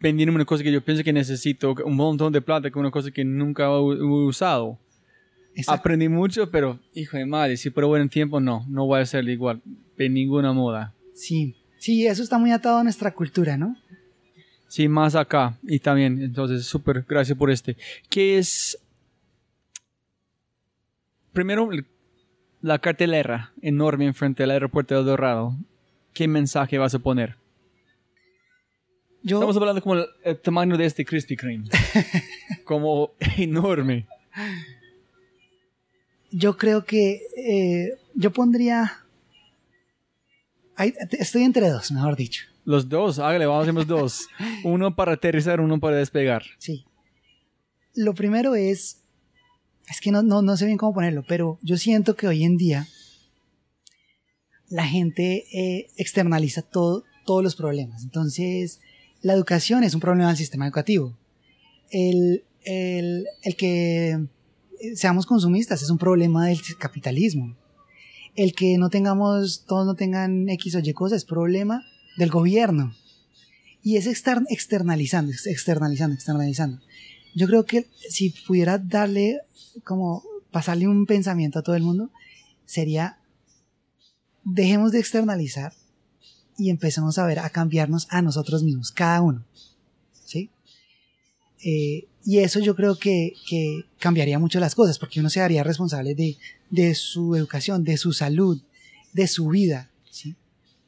Vendiéndome 0.00 0.36
una 0.36 0.44
cosa 0.44 0.62
que 0.62 0.70
yo 0.70 0.80
pienso 0.80 1.02
que 1.02 1.12
necesito, 1.12 1.74
un 1.84 1.96
montón 1.96 2.32
de 2.32 2.40
plata, 2.40 2.70
con 2.70 2.80
una 2.80 2.92
cosa 2.92 3.10
que 3.10 3.24
nunca 3.24 3.64
he 3.64 3.68
usado. 3.68 4.78
Exacto. 5.56 5.80
Aprendí 5.80 6.08
mucho, 6.08 6.48
pero, 6.50 6.78
hijo 6.94 7.16
de 7.16 7.26
madre, 7.26 7.56
si 7.56 7.70
por 7.70 7.84
buen 7.86 8.08
tiempo, 8.08 8.38
no, 8.40 8.64
no 8.68 8.86
voy 8.86 9.00
a 9.00 9.02
hacerlo 9.02 9.32
igual, 9.32 9.60
de 9.96 10.08
ninguna 10.08 10.52
moda. 10.52 10.94
Sí, 11.12 11.56
sí, 11.78 12.06
eso 12.06 12.22
está 12.22 12.38
muy 12.38 12.52
atado 12.52 12.78
a 12.78 12.84
nuestra 12.84 13.12
cultura, 13.12 13.56
¿no? 13.56 13.76
Sí, 14.68 14.88
más 14.88 15.16
acá, 15.16 15.58
y 15.64 15.80
también, 15.80 16.22
entonces, 16.22 16.64
súper, 16.64 17.04
gracias 17.08 17.36
por 17.36 17.50
este. 17.50 17.76
¿Qué 18.08 18.38
es? 18.38 18.78
Primero, 21.34 21.68
la 22.60 22.78
cartelera 22.78 23.52
enorme 23.60 24.06
enfrente 24.06 24.44
del 24.44 24.52
aeropuerto 24.52 24.94
de 24.94 25.02
Dorado. 25.02 25.56
¿Qué 26.12 26.28
mensaje 26.28 26.78
vas 26.78 26.94
a 26.94 27.00
poner? 27.00 27.36
Yo, 29.24 29.38
Estamos 29.38 29.56
hablando 29.56 29.82
como 29.82 29.96
el, 29.96 30.06
el 30.22 30.38
tamaño 30.40 30.76
de 30.76 30.86
este 30.86 31.04
Krispy 31.04 31.36
Kreme. 31.36 31.64
como 32.64 33.14
enorme. 33.36 34.06
yo 36.30 36.56
creo 36.56 36.84
que 36.84 37.20
eh, 37.36 37.98
yo 38.14 38.32
pondría... 38.32 39.04
Ahí, 40.76 40.94
estoy 41.18 41.42
entre 41.42 41.68
dos, 41.68 41.90
mejor 41.90 42.14
dicho. 42.14 42.44
Los 42.64 42.88
dos, 42.88 43.18
hágale, 43.18 43.46
vamos 43.46 43.60
a 43.60 43.62
hacer 43.62 43.74
los 43.74 43.86
dos. 43.88 44.28
Uno 44.64 44.94
para 44.94 45.14
aterrizar, 45.14 45.60
uno 45.60 45.80
para 45.80 45.96
despegar. 45.96 46.44
Sí. 46.58 46.84
Lo 47.96 48.14
primero 48.14 48.54
es... 48.54 49.03
Es 49.88 50.00
que 50.00 50.10
no, 50.10 50.22
no, 50.22 50.42
no 50.42 50.56
sé 50.56 50.66
bien 50.66 50.78
cómo 50.78 50.94
ponerlo, 50.94 51.24
pero 51.26 51.58
yo 51.62 51.76
siento 51.76 52.16
que 52.16 52.26
hoy 52.26 52.44
en 52.44 52.56
día 52.56 52.88
la 54.68 54.86
gente 54.86 55.44
eh, 55.52 55.90
externaliza 55.96 56.62
todo, 56.62 57.04
todos 57.26 57.42
los 57.44 57.54
problemas. 57.54 58.02
Entonces, 58.02 58.80
la 59.22 59.34
educación 59.34 59.84
es 59.84 59.94
un 59.94 60.00
problema 60.00 60.28
del 60.28 60.36
sistema 60.38 60.66
educativo. 60.66 61.16
El, 61.90 62.44
el, 62.64 63.26
el 63.42 63.56
que 63.56 64.10
eh, 64.80 64.96
seamos 64.96 65.26
consumistas 65.26 65.82
es 65.82 65.90
un 65.90 65.98
problema 65.98 66.46
del 66.46 66.58
capitalismo. 66.78 67.54
El 68.36 68.54
que 68.54 68.78
no 68.78 68.90
tengamos, 68.90 69.64
todos 69.66 69.86
no 69.86 69.94
tengan 69.94 70.48
X 70.48 70.74
o 70.74 70.78
Y 70.80 70.92
cosas 70.92 71.18
es 71.18 71.24
problema 71.24 71.84
del 72.16 72.30
gobierno. 72.30 72.94
Y 73.82 73.96
es 73.96 74.06
exter- 74.06 74.46
externalizando, 74.48 75.30
externalizando, 75.30 76.14
externalizando. 76.14 76.80
Yo 77.34 77.46
creo 77.46 77.64
que 77.64 77.86
si 78.08 78.30
pudiera 78.30 78.78
darle, 78.78 79.40
como 79.82 80.22
pasarle 80.50 80.86
un 80.86 81.06
pensamiento 81.06 81.58
a 81.58 81.62
todo 81.62 81.74
el 81.74 81.82
mundo, 81.82 82.10
sería, 82.64 83.18
dejemos 84.44 84.92
de 84.92 85.00
externalizar 85.00 85.72
y 86.56 86.70
empecemos 86.70 87.18
a 87.18 87.26
ver, 87.26 87.40
a 87.40 87.50
cambiarnos 87.50 88.06
a 88.10 88.22
nosotros 88.22 88.62
mismos, 88.62 88.92
cada 88.92 89.20
uno. 89.20 89.44
¿Sí? 90.24 90.50
Eh, 91.64 92.06
y 92.24 92.38
eso 92.38 92.60
yo 92.60 92.74
creo 92.76 92.96
que, 92.96 93.34
que 93.48 93.84
cambiaría 93.98 94.38
mucho 94.38 94.60
las 94.60 94.74
cosas, 94.74 94.98
porque 94.98 95.20
uno 95.20 95.28
se 95.28 95.40
haría 95.40 95.64
responsable 95.64 96.14
de, 96.14 96.36
de 96.70 96.94
su 96.94 97.34
educación, 97.34 97.84
de 97.84 97.96
su 97.96 98.12
salud, 98.12 98.62
de 99.12 99.26
su 99.26 99.48
vida. 99.48 99.90
¿sí? 100.10 100.36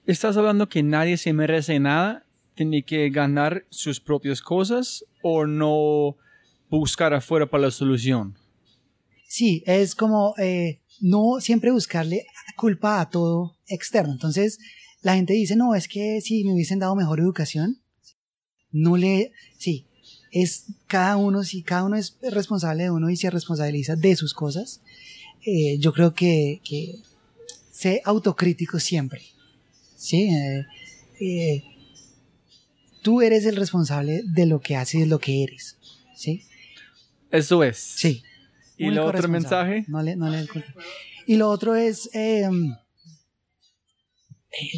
¿Estás 0.06 0.36
hablando 0.36 0.68
que 0.68 0.82
nadie 0.82 1.16
se 1.16 1.32
merece 1.32 1.80
nada? 1.80 2.24
¿Tiene 2.54 2.84
que 2.84 3.10
ganar 3.10 3.64
sus 3.70 4.00
propias 4.00 4.40
cosas 4.40 5.04
o 5.22 5.46
no 5.46 6.16
buscar 6.70 7.14
afuera 7.14 7.48
para 7.48 7.64
la 7.64 7.70
solución? 7.70 8.36
Sí, 9.28 9.62
es 9.66 9.94
como 9.94 10.34
eh, 10.38 10.80
no 11.00 11.40
siempre 11.40 11.70
buscarle 11.72 12.26
culpa 12.56 13.00
a 13.00 13.10
todo 13.10 13.56
externo. 13.66 14.12
Entonces, 14.12 14.58
la 15.02 15.14
gente 15.14 15.34
dice, 15.34 15.56
no, 15.56 15.74
es 15.74 15.88
que 15.88 16.20
si 16.20 16.44
me 16.44 16.54
hubiesen 16.54 16.78
dado 16.78 16.96
mejor 16.96 17.20
educación, 17.20 17.80
no 18.72 18.96
le, 18.96 19.32
sí, 19.58 19.86
es 20.30 20.66
cada 20.86 21.16
uno, 21.16 21.44
si 21.44 21.62
cada 21.62 21.84
uno 21.84 21.96
es 21.96 22.16
responsable 22.22 22.84
de 22.84 22.90
uno 22.90 23.10
y 23.10 23.16
se 23.16 23.30
responsabiliza 23.30 23.96
de 23.96 24.16
sus 24.16 24.34
cosas, 24.34 24.80
eh, 25.44 25.78
yo 25.78 25.92
creo 25.92 26.14
que, 26.14 26.60
que 26.64 26.96
sé 27.70 28.02
autocrítico 28.04 28.80
siempre. 28.80 29.22
Sí, 29.96 30.28
eh, 31.20 31.62
tú 33.02 33.22
eres 33.22 33.46
el 33.46 33.56
responsable 33.56 34.22
de 34.24 34.46
lo 34.46 34.60
que 34.60 34.76
haces 34.76 34.96
y 34.96 35.00
de 35.00 35.06
lo 35.06 35.18
que 35.18 35.44
eres. 35.44 35.76
Sí, 36.16 36.42
Eso 37.30 37.64
es. 37.64 37.76
sí. 37.76 38.22
¿Y 38.78 38.88
el 38.88 38.98
otro 38.98 39.28
mensaje? 39.28 39.84
No 39.88 40.02
le, 40.02 40.16
no 40.16 40.28
le. 40.28 40.46
Y 41.26 41.36
lo 41.36 41.48
otro 41.48 41.74
es, 41.74 42.14
eh, 42.14 42.44
eh, 42.44 42.50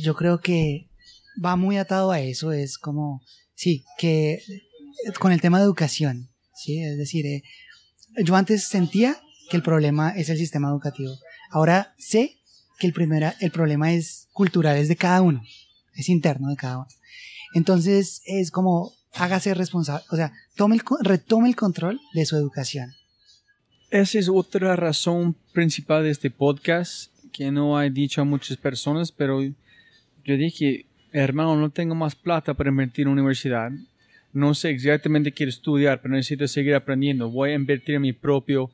yo 0.00 0.14
creo 0.14 0.40
que 0.40 0.88
va 1.44 1.56
muy 1.56 1.78
atado 1.78 2.10
a 2.10 2.20
eso, 2.20 2.52
es 2.52 2.78
como, 2.78 3.22
sí, 3.54 3.84
que 3.98 4.34
eh, 4.34 4.42
con 5.18 5.32
el 5.32 5.40
tema 5.40 5.58
de 5.58 5.64
educación, 5.64 6.30
sí, 6.54 6.82
es 6.82 6.96
decir, 6.96 7.26
eh, 7.26 7.42
yo 8.24 8.36
antes 8.36 8.64
sentía 8.64 9.16
que 9.50 9.56
el 9.56 9.62
problema 9.62 10.10
es 10.10 10.28
el 10.28 10.38
sistema 10.38 10.68
educativo, 10.68 11.12
ahora 11.50 11.94
sé 11.98 12.38
que 12.78 12.86
el, 12.86 12.92
primera, 12.92 13.34
el 13.40 13.50
problema 13.50 13.92
es 13.92 14.28
cultural, 14.32 14.76
es 14.76 14.88
de 14.88 14.96
cada 14.96 15.22
uno, 15.22 15.42
es 15.94 16.08
interno 16.08 16.48
de 16.48 16.56
cada 16.56 16.78
uno. 16.78 16.88
Entonces 17.54 18.22
es 18.24 18.50
como, 18.50 18.92
hágase 19.18 19.54
responsable, 19.54 20.04
o 20.10 20.16
sea, 20.16 20.32
tome 20.56 20.76
el, 20.76 20.82
retome 21.02 21.48
el 21.48 21.56
control 21.56 22.00
de 22.14 22.24
su 22.24 22.36
educación. 22.36 22.94
Esa 23.90 24.18
es 24.18 24.28
otra 24.28 24.76
razón 24.76 25.34
principal 25.52 26.04
de 26.04 26.10
este 26.10 26.30
podcast 26.30 27.10
que 27.32 27.50
no 27.50 27.80
he 27.82 27.90
dicho 27.90 28.20
a 28.20 28.24
muchas 28.24 28.56
personas, 28.56 29.12
pero 29.12 29.42
yo 29.42 30.36
dije, 30.36 30.86
hermano, 31.12 31.56
no 31.56 31.70
tengo 31.70 31.94
más 31.94 32.14
plata 32.14 32.54
para 32.54 32.70
invertir 32.70 33.06
en 33.06 33.12
universidad. 33.12 33.70
No 34.32 34.54
sé 34.54 34.70
exactamente 34.70 35.32
qué 35.32 35.44
estudiar, 35.44 36.02
pero 36.02 36.14
necesito 36.14 36.46
seguir 36.46 36.74
aprendiendo. 36.74 37.30
Voy 37.30 37.50
a 37.50 37.54
invertir 37.54 37.94
en 37.94 38.02
mi 38.02 38.12
propio 38.12 38.70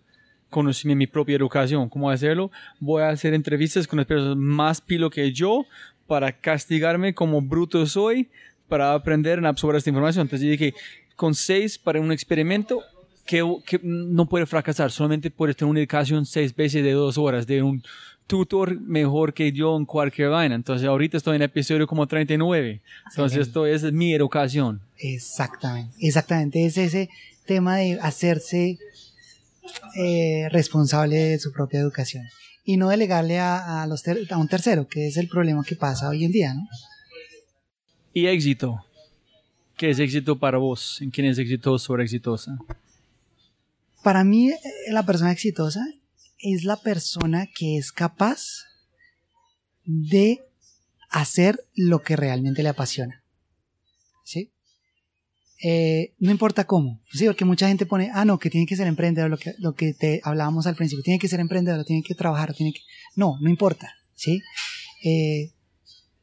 conocimiento, 0.51 0.99
mi 0.99 1.07
propia 1.07 1.37
educación. 1.37 1.89
¿Cómo 1.89 2.11
hacerlo? 2.11 2.51
Voy 2.81 3.03
a 3.03 3.11
hacer 3.11 3.35
entrevistas 3.35 3.87
con 3.87 3.99
las 3.99 4.07
personas 4.07 4.37
más 4.37 4.81
pilo 4.81 5.11
que 5.11 5.33
yo 5.33 5.65
para 6.07 6.33
castigarme 6.33 7.15
como 7.15 7.41
bruto 7.41 7.87
soy, 7.87 8.29
para 8.69 8.95
aprender 8.95 9.45
absorber 9.45 9.79
esta 9.79 9.91
información. 9.91 10.23
Entonces 10.23 10.49
dije, 10.49 10.75
con 11.17 11.35
seis 11.35 11.79
para 11.79 12.01
un 12.01 12.13
experimento, 12.13 12.83
que, 13.27 13.43
que 13.67 13.81
no 13.83 14.29
puede 14.29 14.47
fracasar, 14.47 14.91
solamente 14.91 15.31
puede 15.31 15.55
tener 15.55 15.71
una 15.71 15.81
educación 15.81 16.27
seis 16.27 16.55
veces 16.55 16.85
de 16.85 16.93
dos 16.93 17.17
horas, 17.17 17.47
de 17.47 17.63
un 17.63 17.83
tutor 18.27 18.81
mejor 18.81 19.35
que 19.35 19.53
yo 19.53 19.77
en 19.77 19.85
cualquier 19.85 20.31
vaina. 20.31 20.55
Entonces 20.55 20.87
ahorita 20.87 21.17
estoy 21.17 21.37
en 21.37 21.43
episodio 21.43 21.87
como 21.87 22.07
39. 22.07 22.81
Entonces 23.11 23.49
esto 23.49 23.67
es 23.67 23.83
mi 23.93 24.15
educación. 24.15 24.81
Exactamente, 24.99 25.95
exactamente. 26.01 26.65
Es 26.65 26.77
ese 26.79 27.09
tema 27.47 27.77
de 27.77 27.99
hacerse 28.01 28.79
eh, 29.97 30.49
responsable 30.51 31.17
de 31.17 31.39
su 31.39 31.53
propia 31.53 31.81
educación 31.81 32.25
y 32.65 32.77
no 32.77 32.89
delegarle 32.89 33.39
a, 33.39 33.83
a, 33.83 33.87
los 33.87 34.03
a 34.31 34.39
un 34.39 34.49
tercero, 34.49 34.89
que 34.89 35.07
es 35.09 35.17
el 35.19 35.29
problema 35.29 35.63
que 35.67 35.77
pasa 35.77 36.09
hoy 36.09 36.25
en 36.25 36.33
día, 36.33 36.55
¿no? 36.55 36.67
Y 38.15 38.27
éxito. 38.27 38.85
¿Qué 39.77 39.91
es 39.91 39.99
éxito 39.99 40.39
para 40.39 40.59
vos? 40.59 41.03
¿En 41.03 41.11
quién 41.11 41.27
es 41.27 41.37
exitoso 41.37 41.93
o 41.93 41.99
exitosa? 41.99 42.57
Para 44.05 44.23
mí, 44.23 44.51
eh, 44.51 44.59
la 44.91 45.05
persona 45.05 45.33
exitosa 45.33 45.85
es 46.39 46.63
la 46.63 46.77
persona 46.77 47.49
que 47.53 47.77
es 47.77 47.91
capaz 47.91 48.67
de 49.85 50.39
hacer 51.11 51.59
lo 51.75 52.03
que 52.03 52.15
realmente 52.15 52.63
le 52.63 52.69
apasiona. 52.69 53.25
¿Sí? 54.25 54.53
Eh, 55.65 56.13
no 56.21 56.31
importa 56.31 56.65
cómo. 56.65 57.01
Sí, 57.13 57.27
porque 57.27 57.45
mucha 57.45 57.67
gente 57.67 57.85
pone, 57.85 58.11
ah, 58.15 58.25
no, 58.25 58.39
que 58.39 58.51
tiene 58.51 58.67
que 58.67 58.77
ser 58.77 58.87
emprendedor, 58.87 59.29
lo 59.29 59.39
que, 59.39 59.55
lo 59.59 59.75
que 59.75 59.93
te 59.93 60.21
hablábamos 60.23 60.69
al 60.69 60.77
principio, 60.77 61.03
tiene 61.03 61.19
que 61.19 61.29
ser 61.29 61.41
emprendedor, 61.41 61.85
tiene 61.85 62.03
que 62.03 62.15
trabajar, 62.15 62.55
tiene 62.55 62.73
que... 62.73 62.81
No, 63.17 63.39
no 63.41 63.51
importa, 63.51 63.93
¿sí? 64.15 64.41
Eh, 65.03 65.51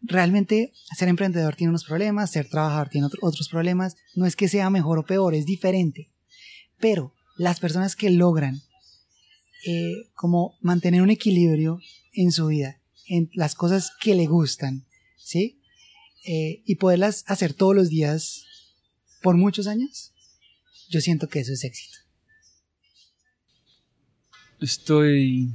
realmente 0.02 0.74
ser 0.98 1.08
emprendedor 1.08 1.56
tiene 1.56 1.70
unos 1.70 1.86
problemas, 1.86 2.32
ser 2.32 2.50
trabajador 2.50 2.90
tiene 2.90 3.08
otros 3.22 3.50
problemas, 3.50 3.96
no 4.16 4.26
es 4.26 4.36
que 4.36 4.48
sea 4.48 4.70
mejor 4.70 5.00
o 5.00 5.06
peor, 5.06 5.34
es 5.36 5.46
diferente. 5.46 6.12
Pero 6.80 7.14
las 7.38 7.60
personas 7.60 7.96
que 7.96 8.10
logran 8.10 8.62
eh, 9.66 10.10
como 10.16 10.58
mantener 10.62 11.02
un 11.02 11.10
equilibrio 11.10 11.80
en 12.14 12.32
su 12.32 12.48
vida, 12.48 12.82
en 13.08 13.30
las 13.34 13.56
cosas 13.56 13.92
que 14.00 14.16
le 14.16 14.28
gustan, 14.28 14.86
¿sí? 15.18 15.58
y 16.24 16.76
poderlas 16.76 17.24
hacer 17.26 17.56
todos 17.56 17.76
los 17.76 17.90
días 17.90 18.46
por 19.24 19.38
muchos 19.38 19.66
años, 19.66 20.14
yo 20.88 21.02
siento 21.02 21.28
que 21.28 21.40
eso 21.40 21.54
es 21.54 21.64
éxito. 21.64 21.98
Estoy... 24.60 25.52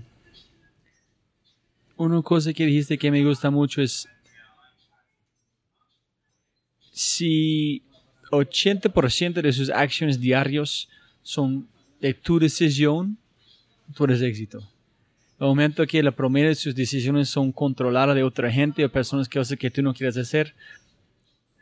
Una 1.97 2.21
cosa 2.23 2.53
que 2.53 2.67
dijiste 2.67 2.99
que 2.99 3.11
me 3.11 3.25
gusta 3.25 3.51
mucho 3.51 3.81
es 3.81 4.09
si 6.97 7.83
80% 8.31 9.43
de 9.43 9.53
sus 9.53 9.69
acciones 9.69 10.19
diarios 10.19 10.89
son 11.23 11.69
de 12.01 12.15
tu 12.15 12.39
decisión, 12.39 13.19
tú 13.95 14.05
eres 14.05 14.23
éxito. 14.23 14.67
El 15.39 15.49
momento 15.49 15.87
que 15.87 16.03
la 16.03 16.11
promedio 16.11 16.49
de 16.49 16.55
sus 16.55 16.75
decisiones 16.75 17.29
son 17.29 17.53
controladas 17.53 18.17
de 18.17 18.23
otra 18.23 18.51
gente 18.51 18.83
o 18.83 18.91
personas 18.91 19.29
que 19.29 19.39
hacen 19.39 19.59
que 19.59 19.71
tú 19.71 19.83
no 19.83 19.93
quieres 19.93 20.17
hacer, 20.17 20.55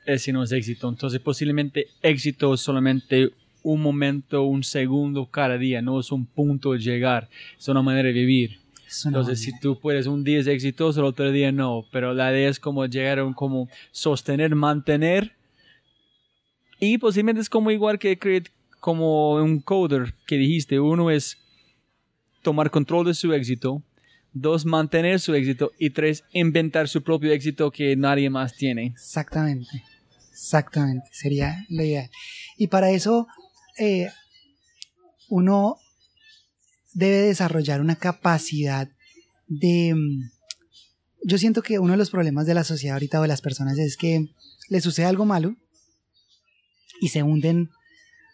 ese 0.06 0.32
no 0.32 0.44
es 0.44 0.52
éxito. 0.52 0.89
Entonces 0.89 1.19
posiblemente 1.19 1.89
éxito 2.01 2.55
es 2.55 2.61
solamente 2.61 3.32
un 3.65 3.82
momento, 3.82 4.44
un 4.44 4.62
segundo 4.62 5.27
cada 5.27 5.59
día, 5.59 5.82
no 5.82 5.98
es 5.98 6.12
un 6.12 6.27
punto 6.27 6.74
de 6.74 6.78
llegar, 6.78 7.28
es 7.59 7.66
una 7.66 7.82
manera 7.82 8.06
de 8.06 8.12
vivir. 8.12 8.61
Entonces, 9.05 9.40
si 9.40 9.59
tú 9.59 9.78
puedes, 9.78 10.06
un 10.06 10.24
día 10.24 10.40
es 10.40 10.47
exitoso, 10.47 11.01
el 11.01 11.06
otro 11.06 11.31
día 11.31 11.52
no, 11.52 11.85
pero 11.90 12.15
la 12.15 12.32
idea 12.32 12.48
es 12.48 12.61
como 12.61 12.86
llegar 12.86 13.19
a 13.19 13.24
un, 13.24 13.35
como 13.35 13.69
sostener, 13.93 14.55
mantener, 14.55 15.32
y 16.78 16.98
posiblemente 16.98 17.40
es 17.40 17.48
como 17.48 17.70
igual 17.70 17.98
que 17.98 18.19
como 18.81 19.36
un 19.36 19.61
coder 19.61 20.15
que 20.27 20.36
dijiste, 20.36 20.78
uno 20.78 21.11
es 21.11 21.39
tomar 22.43 22.70
control 22.70 23.06
de 23.06 23.15
su 23.15 23.32
éxito, 23.32 23.82
dos, 24.32 24.66
mantener 24.66 25.20
su 25.20 25.35
éxito, 25.35 25.73
y 25.78 25.90
tres, 25.90 26.24
inventar 26.32 26.89
su 26.89 27.02
propio 27.02 27.32
éxito 27.32 27.70
que 27.70 27.97
nadie 27.97 28.28
más 28.28 28.55
tiene. 28.55 28.86
Exactamente. 28.86 29.82
Exactamente, 30.31 31.09
sería 31.12 31.65
lo 31.69 31.85
ideal. 31.85 32.11
Y 32.59 32.66
para 32.66 32.90
eso 32.90 33.28
eh, 33.78 34.09
uno 35.28 35.78
debe 36.94 37.18
desarrollar 37.18 37.80
una 37.80 37.96
capacidad 37.96 38.88
de... 39.46 39.94
Mm, 39.94 40.30
yo 41.26 41.38
siento 41.38 41.62
que 41.62 41.78
uno 41.78 41.92
de 41.92 41.98
los 41.98 42.10
problemas 42.10 42.46
de 42.46 42.54
la 42.54 42.64
sociedad 42.64 42.94
ahorita 42.94 43.18
o 43.18 43.22
de 43.22 43.28
las 43.28 43.40
personas 43.40 43.78
es 43.78 43.96
que 43.96 44.28
le 44.68 44.80
sucede 44.80 45.06
algo 45.06 45.24
malo 45.24 45.56
y 47.00 47.08
se 47.08 47.22
hunden 47.22 47.70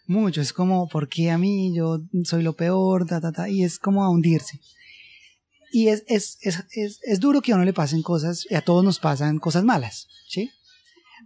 mucho. 0.07 0.41
Es 0.41 0.53
como, 0.53 0.87
¿por 0.87 1.09
qué 1.09 1.31
a 1.31 1.37
mí? 1.37 1.73
Yo 1.75 2.01
soy 2.23 2.43
lo 2.43 2.55
peor, 2.55 3.05
ta, 3.05 3.21
ta, 3.21 3.31
ta, 3.31 3.49
y 3.49 3.63
es 3.63 3.79
como 3.79 4.03
a 4.03 4.09
hundirse. 4.09 4.59
Y 5.71 5.87
es, 5.87 6.03
es, 6.07 6.37
es, 6.41 6.99
es, 7.01 7.19
duro 7.21 7.41
que 7.41 7.53
a 7.53 7.55
uno 7.55 7.63
le 7.63 7.71
pasen 7.71 8.01
cosas, 8.01 8.45
y 8.49 8.55
a 8.55 8.61
todos 8.61 8.83
nos 8.83 8.99
pasan 8.99 9.39
cosas 9.39 9.63
malas, 9.63 10.07
¿sí? 10.27 10.51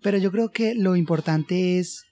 Pero 0.03 0.19
yo 0.19 0.31
creo 0.31 0.51
que 0.51 0.75
lo 0.75 0.95
importante 0.95 1.79
es 1.79 2.03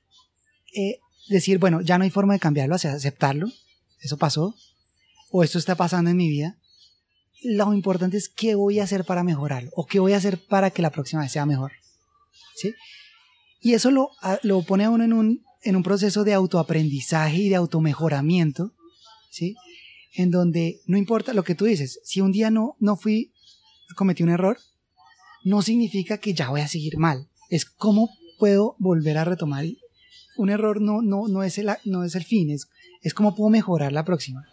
eh, 0.76 1.00
decir, 1.30 1.60
bueno, 1.60 1.82
ya 1.82 2.00
no 2.00 2.06
hay 2.06 2.10
forma 2.10 2.34
de 2.34 2.40
cambiarlo, 2.40 2.74
aceptarlo, 2.74 3.52
eso 4.00 4.18
pasó, 4.18 4.56
o 5.34 5.44
esto 5.44 5.58
está 5.58 5.76
pasando 5.76 6.12
en 6.12 6.18
mi 6.18 6.30
vida. 6.30 6.58
Lo 7.44 7.74
importante 7.74 8.18
es 8.18 8.30
qué 8.30 8.54
voy 8.54 8.80
a 8.80 8.84
hacer 8.84 9.04
para 9.04 9.24
mejorarlo, 9.24 9.72
o 9.74 9.88
qué 9.88 10.00
voy 10.00 10.14
a 10.14 10.18
hacer 10.18 10.38
para 10.38 10.70
que 10.70 10.84
la 10.84 10.92
próxima 10.92 11.28
sea 11.28 11.46
mejor. 11.46 11.72
¿Sí? 12.56 12.74
Y 13.60 13.74
eso 13.74 13.90
lo, 13.90 14.12
lo 14.44 14.62
pone 14.62 14.86
a 14.86 14.92
uno 14.92 15.04
en 15.04 15.14
un, 15.14 15.44
en 15.64 15.76
un 15.76 15.82
proceso 15.82 16.24
de 16.24 16.34
autoaprendizaje 16.34 17.38
y 17.38 17.50
de 17.50 17.56
automejoramiento, 17.56 18.74
¿sí? 19.32 19.56
En 20.14 20.30
donde 20.30 20.82
no 20.86 20.98
importa 20.98 21.34
lo 21.34 21.44
que 21.44 21.56
tú 21.56 21.66
dices, 21.66 22.00
si 22.04 22.22
un 22.22 22.32
día 22.32 22.52
no, 22.52 22.76
no 22.80 22.96
fui, 22.96 23.34
cometí 23.96 24.22
un 24.22 24.30
error, 24.30 24.60
no 25.44 25.64
significa 25.64 26.20
que 26.20 26.36
ya 26.36 26.50
voy 26.50 26.62
a 26.62 26.68
seguir 26.68 26.98
mal 26.98 27.28
es 27.50 27.66
cómo 27.66 28.10
puedo 28.40 28.76
volver 28.80 29.18
a 29.18 29.26
retomar. 29.26 29.66
Un 30.38 30.50
error 30.50 30.82
no, 30.82 31.02
no, 31.02 31.28
no, 31.28 31.44
es, 31.44 31.60
el, 31.60 31.70
no 31.86 32.04
es 32.04 32.16
el 32.16 32.24
fin, 32.24 32.50
es, 32.50 32.68
es 33.02 33.14
cómo 33.14 33.36
puedo 33.36 33.52
mejorar 33.52 33.92
la 33.92 34.04
próxima. 34.04 34.48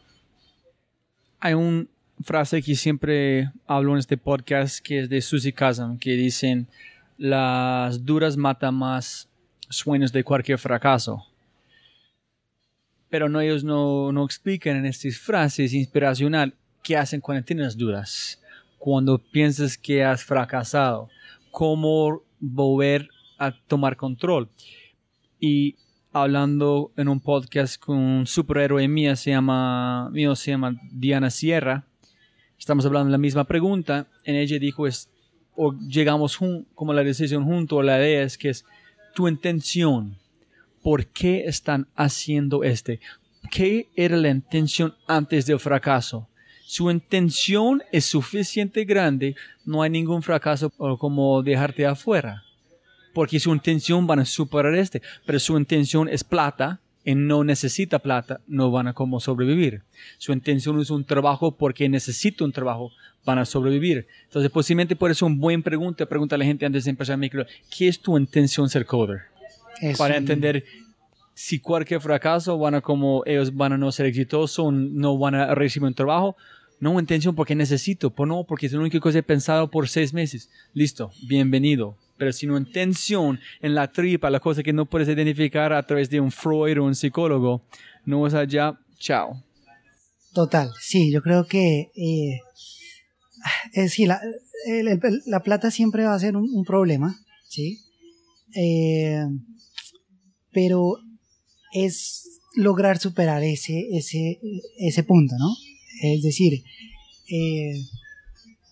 Hay 1.43 1.55
una 1.55 1.87
frase 2.23 2.61
que 2.61 2.75
siempre 2.75 3.51
hablo 3.67 3.93
en 3.93 3.99
este 3.99 4.19
podcast 4.19 4.85
que 4.85 5.01
es 5.01 5.09
de 5.09 5.23
Susie 5.23 5.55
Kazan, 5.55 5.99
que 5.99 6.11
dicen, 6.11 6.69
las 7.17 8.05
duras 8.05 8.37
matan 8.37 8.75
más 8.75 9.27
sueños 9.71 10.12
de 10.12 10.23
cualquier 10.23 10.59
fracaso. 10.59 11.25
Pero 13.09 13.31
no, 13.31 13.41
ellos 13.41 13.65
no, 13.65 14.12
no 14.12 14.23
explican 14.23 14.77
en 14.77 14.85
estas 14.85 15.17
frases 15.17 15.73
inspiracional 15.73 16.55
qué 16.83 16.99
hacen 16.99 17.23
cuando 17.23 17.43
tienes 17.43 17.75
dudas, 17.75 18.39
cuando 18.79 19.19
piensas 19.19 19.79
que 19.79 20.05
has 20.05 20.23
fracasado, 20.23 21.09
cómo 21.51 22.23
volver 22.39 23.09
a 23.39 23.51
tomar 23.51 23.97
control. 23.97 24.51
Y 25.41 25.77
hablando 26.12 26.93
en 26.97 27.09
un 27.09 27.20
podcast 27.20 27.81
con 27.81 27.97
un 27.97 28.27
superhéroe 28.27 28.87
mía, 28.89 29.16
se 29.16 29.31
llama, 29.31 30.11
mío 30.11 30.35
se 30.37 30.51
llama 30.51 30.74
Diana 30.93 31.31
Sierra, 31.31 31.87
estamos 32.59 32.85
hablando 32.87 33.07
de 33.07 33.12
la 33.12 33.19
misma 33.19 33.45
pregunta, 33.45 34.09
en 34.24 34.37
ella 34.37 34.59
dijo 34.59 34.87
es, 34.87 35.09
o 35.57 35.73
llegamos 35.73 36.39
como 36.74 36.93
la 36.93 37.05
decisión 37.05 37.45
junto, 37.45 37.82
la 37.82 37.99
idea 37.99 38.23
es 38.23 38.39
que 38.39 38.51
es 38.51 38.65
tu 39.15 39.28
intención, 39.28 40.16
¿por 40.82 41.07
qué 41.07 41.45
están 41.45 41.87
haciendo 41.95 42.65
este? 42.65 43.01
¿Qué 43.51 43.89
era 43.97 44.16
la 44.16 44.31
intención 44.31 44.95
antes 45.07 45.47
del 45.47 45.59
fracaso? 45.59 46.27
su 46.70 46.89
intención 46.89 47.82
es 47.91 48.05
suficiente 48.05 48.85
grande, 48.85 49.35
no 49.65 49.82
hay 49.82 49.91
ningún 49.91 50.23
fracaso 50.23 50.70
como 50.70 51.43
dejarte 51.43 51.85
afuera. 51.85 52.45
Porque 53.12 53.41
su 53.41 53.53
intención 53.53 54.07
van 54.07 54.20
a 54.20 54.24
superar 54.24 54.74
este, 54.74 55.03
pero 55.27 55.39
su 55.39 55.57
intención 55.57 56.09
es 56.09 56.24
plata 56.24 56.81
y 57.05 57.15
no 57.15 57.45
necesita 57.45 57.99
plata, 57.99 58.41
no 58.47 58.70
van 58.70 58.89
a 58.89 58.93
como 58.93 59.20
sobrevivir. 59.20 59.82
Su 60.19 60.32
intención 60.32 60.81
es 60.81 60.91
un 60.91 61.05
trabajo 61.05 61.57
porque 61.57 61.89
necesita 61.89 62.45
un 62.45 62.53
trabajo, 62.53 62.93
van 63.24 63.39
a 63.39 63.45
sobrevivir. 63.45 64.07
Entonces, 64.24 64.51
posiblemente 64.51 64.97
por 64.97 65.11
eso 65.11 65.27
un 65.27 65.39
buen 65.39 65.62
pregunta, 65.62 66.07
pregunta 66.07 66.37
a 66.37 66.39
la 66.39 66.45
gente 66.45 66.66
antes 66.66 66.85
de 66.85 66.91
empezar 66.91 67.15
el 67.15 67.20
micro, 67.20 67.47
¿qué 67.77 67.89
es 67.89 67.99
tu 68.01 68.16
intención 68.19 68.69
ser 68.69 68.85
coder? 68.85 69.23
Para 69.97 70.16
entender 70.16 70.65
si 71.35 71.59
cualquier 71.59 72.03
fracaso 72.03 72.59
van 72.59 72.74
a 72.74 72.81
como 72.82 73.23
ellos 73.24 73.55
van 73.55 73.73
a 73.73 73.78
no 73.78 73.91
ser 73.93 74.07
exitosos, 74.07 74.73
no 74.73 75.16
van 75.16 75.35
a 75.35 75.55
recibir 75.55 75.87
un 75.87 75.95
trabajo, 75.95 76.37
no 76.81 76.98
intención 76.98 77.35
porque 77.35 77.55
necesito, 77.55 78.12
no, 78.27 78.44
porque 78.44 78.66
es 78.66 78.73
la 78.73 78.81
única 78.81 78.98
cosa 78.98 79.15
que 79.15 79.19
he 79.19 79.23
pensado 79.23 79.70
por 79.70 79.89
seis 79.89 80.12
meses. 80.12 80.48
Listo, 80.73 81.12
bienvenido. 81.28 81.97
Pero 82.16 82.32
si 82.32 82.47
no 82.47 82.57
intención 82.57 83.39
en 83.61 83.74
la 83.74 83.93
tripa, 83.93 84.31
la 84.31 84.40
cosa 84.40 84.62
que 84.62 84.73
no 84.73 84.86
puedes 84.86 85.09
identificar 85.09 85.73
a 85.73 85.86
través 85.86 86.11
de 86.11 86.20
un 86.20 86.32
Freud 86.32 86.78
o 86.78 86.85
un 86.85 86.94
psicólogo, 86.94 87.62
no 88.05 88.27
es 88.27 88.35
allá, 88.35 88.78
chao. 88.98 89.43
Total, 90.32 90.70
sí, 90.81 91.12
yo 91.12 91.23
creo 91.23 91.47
que 91.47 91.90
eh, 91.94 92.40
es, 93.73 93.93
sí, 93.93 94.07
la, 94.07 94.20
la, 95.27 95.40
plata 95.40 95.70
siempre 95.70 96.05
va 96.05 96.15
a 96.15 96.19
ser 96.19 96.36
un, 96.36 96.65
problema, 96.65 97.19
¿sí? 97.48 97.81
Eh, 98.55 99.24
pero 100.52 100.98
es 101.73 102.40
lograr 102.55 102.98
superar 102.98 103.43
ese, 103.43 103.89
ese, 103.93 104.39
ese 104.78 105.02
punto, 105.02 105.35
¿no? 105.39 105.48
Es 106.01 106.22
decir, 106.22 106.64
eh, 107.28 107.74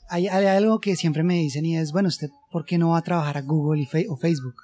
hay, 0.09 0.27
algo 0.27 0.81
que 0.81 0.97
siempre 0.97 1.23
me 1.23 1.35
dicen 1.35 1.67
y 1.67 1.77
es, 1.77 1.93
bueno, 1.93 2.09
¿usted 2.09 2.31
por 2.51 2.65
qué 2.65 2.79
no 2.79 2.91
va 2.91 2.99
a 2.99 3.03
trabajar 3.03 3.37
a 3.37 3.43
Google 3.43 3.87
o 4.09 4.17
Facebook? 4.17 4.55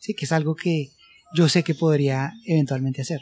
Sí, 0.00 0.14
que 0.14 0.24
es 0.24 0.32
algo 0.32 0.56
que 0.56 0.90
yo 1.34 1.48
sé 1.48 1.62
que 1.62 1.74
podría 1.74 2.32
eventualmente 2.44 3.02
hacer. 3.02 3.20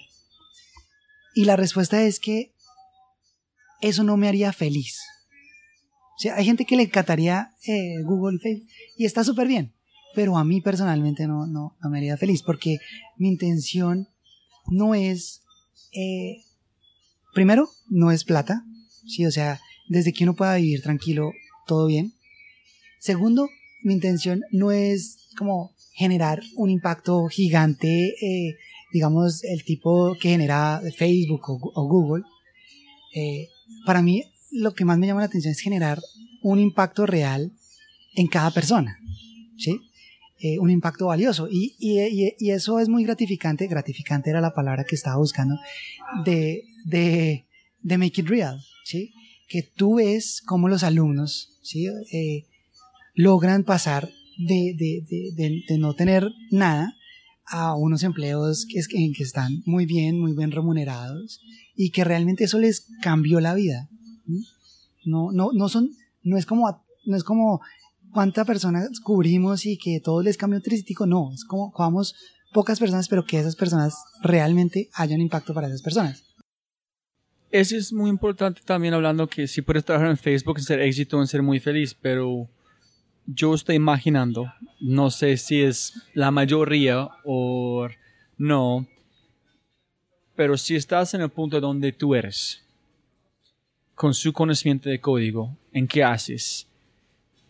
Y 1.34 1.44
la 1.44 1.56
respuesta 1.56 2.02
es 2.02 2.18
que 2.18 2.54
eso 3.82 4.02
no 4.02 4.16
me 4.16 4.28
haría 4.28 4.52
feliz. 4.52 5.00
O 6.16 6.18
sea, 6.18 6.36
hay 6.36 6.46
gente 6.46 6.64
que 6.64 6.76
le 6.76 6.84
encantaría 6.84 7.52
eh, 7.66 8.02
Google 8.02 8.36
y 8.36 8.40
Facebook 8.40 8.68
y 8.96 9.04
está 9.04 9.22
súper 9.22 9.46
bien, 9.46 9.74
pero 10.14 10.38
a 10.38 10.44
mí 10.44 10.62
personalmente 10.62 11.26
no, 11.26 11.46
no, 11.46 11.76
no, 11.82 11.90
me 11.90 11.98
haría 11.98 12.16
feliz 12.16 12.42
porque 12.42 12.78
mi 13.18 13.28
intención 13.28 14.08
no 14.68 14.94
es, 14.94 15.42
eh, 15.92 16.42
primero, 17.34 17.68
no 17.90 18.10
es 18.10 18.24
plata, 18.24 18.64
sí, 19.06 19.26
o 19.26 19.30
sea, 19.30 19.60
desde 19.88 20.12
que 20.12 20.24
uno 20.24 20.34
pueda 20.34 20.56
vivir 20.56 20.82
tranquilo, 20.82 21.32
todo 21.66 21.86
bien. 21.86 22.14
Segundo, 22.98 23.48
mi 23.82 23.94
intención 23.94 24.42
no 24.50 24.72
es 24.72 25.28
como 25.38 25.72
generar 25.92 26.42
un 26.56 26.70
impacto 26.70 27.26
gigante, 27.28 28.14
eh, 28.20 28.56
digamos, 28.92 29.44
el 29.44 29.64
tipo 29.64 30.14
que 30.20 30.30
genera 30.30 30.80
Facebook 30.96 31.42
o, 31.48 31.88
Google. 31.88 32.24
Eh, 33.14 33.48
para 33.84 34.02
mí, 34.02 34.24
lo 34.50 34.74
que 34.74 34.84
más 34.84 34.98
me 34.98 35.06
llama 35.06 35.20
la 35.20 35.26
atención 35.26 35.52
es 35.52 35.60
generar 35.60 36.00
un 36.42 36.58
impacto 36.58 37.06
real 37.06 37.52
en 38.14 38.26
cada 38.26 38.50
persona, 38.50 38.98
¿sí? 39.56 39.80
Eh, 40.38 40.58
un 40.58 40.70
impacto 40.70 41.06
valioso. 41.06 41.48
Y, 41.50 41.74
y, 41.78 42.50
eso 42.50 42.78
es 42.78 42.88
muy 42.88 43.04
gratificante, 43.04 43.66
gratificante 43.66 44.30
era 44.30 44.40
la 44.40 44.52
palabra 44.52 44.84
que 44.84 44.94
estaba 44.94 45.16
buscando, 45.16 45.56
de, 46.24 46.62
de, 46.84 47.46
de 47.80 47.98
make 47.98 48.20
it 48.20 48.28
real, 48.28 48.60
Que 49.48 49.62
tú 49.62 49.96
ves 49.96 50.42
cómo 50.44 50.68
los 50.68 50.82
alumnos, 50.82 51.58
¿sí? 51.62 51.88
logran 53.14 53.64
pasar 53.64 54.10
de, 54.38 55.76
no 55.78 55.94
tener 55.94 56.30
nada 56.50 56.94
a 57.46 57.74
unos 57.74 58.02
empleos 58.02 58.66
que, 58.68 58.80
que, 58.88 59.12
que 59.16 59.22
están 59.22 59.62
muy 59.64 59.86
bien, 59.86 60.20
muy 60.20 60.34
bien 60.34 60.50
remunerados 60.50 61.40
y 61.74 61.90
que 61.90 62.04
realmente 62.04 62.44
eso 62.44 62.58
les 62.58 62.86
cambió 63.02 63.40
la 63.40 63.54
vida. 63.54 63.88
No, 65.04 65.30
no, 65.32 65.50
no 65.52 65.68
son, 65.68 65.90
no 66.22 66.36
es 66.36 66.46
como, 66.46 66.84
no 67.04 67.16
es 67.16 67.24
como 67.24 67.60
cuántas 68.12 68.46
personas 68.46 69.00
cubrimos 69.00 69.64
y 69.66 69.78
que 69.78 70.00
todo 70.00 70.22
les 70.22 70.36
cambió 70.36 70.60
trístico, 70.60 71.06
no, 71.06 71.32
es 71.32 71.44
como 71.44 71.72
vamos 71.78 72.14
pocas 72.52 72.78
personas, 72.78 73.08
pero 73.08 73.24
que 73.24 73.38
esas 73.38 73.56
personas 73.56 73.94
realmente 74.22 74.88
hayan 74.94 75.20
impacto 75.20 75.54
para 75.54 75.68
esas 75.68 75.82
personas. 75.82 76.25
Eso 77.56 77.74
es 77.74 77.90
muy 77.90 78.10
importante 78.10 78.60
también 78.62 78.92
hablando 78.92 79.26
que 79.26 79.46
si 79.46 79.62
puedes 79.62 79.82
trabajar 79.82 80.10
en 80.10 80.18
Facebook 80.18 80.58
en 80.58 80.62
ser 80.62 80.78
éxito, 80.82 81.18
en 81.18 81.26
ser 81.26 81.40
muy 81.40 81.58
feliz, 81.58 81.94
pero 81.94 82.46
yo 83.24 83.54
estoy 83.54 83.76
imaginando, 83.76 84.52
no 84.78 85.10
sé 85.10 85.38
si 85.38 85.62
es 85.62 85.94
la 86.12 86.30
mayoría 86.30 87.08
o 87.24 87.88
no, 88.36 88.86
pero 90.34 90.58
si 90.58 90.76
estás 90.76 91.14
en 91.14 91.22
el 91.22 91.30
punto 91.30 91.58
donde 91.58 91.92
tú 91.92 92.14
eres, 92.14 92.62
con 93.94 94.12
su 94.12 94.34
conocimiento 94.34 94.90
de 94.90 95.00
código, 95.00 95.56
en 95.72 95.88
qué 95.88 96.04
haces, 96.04 96.68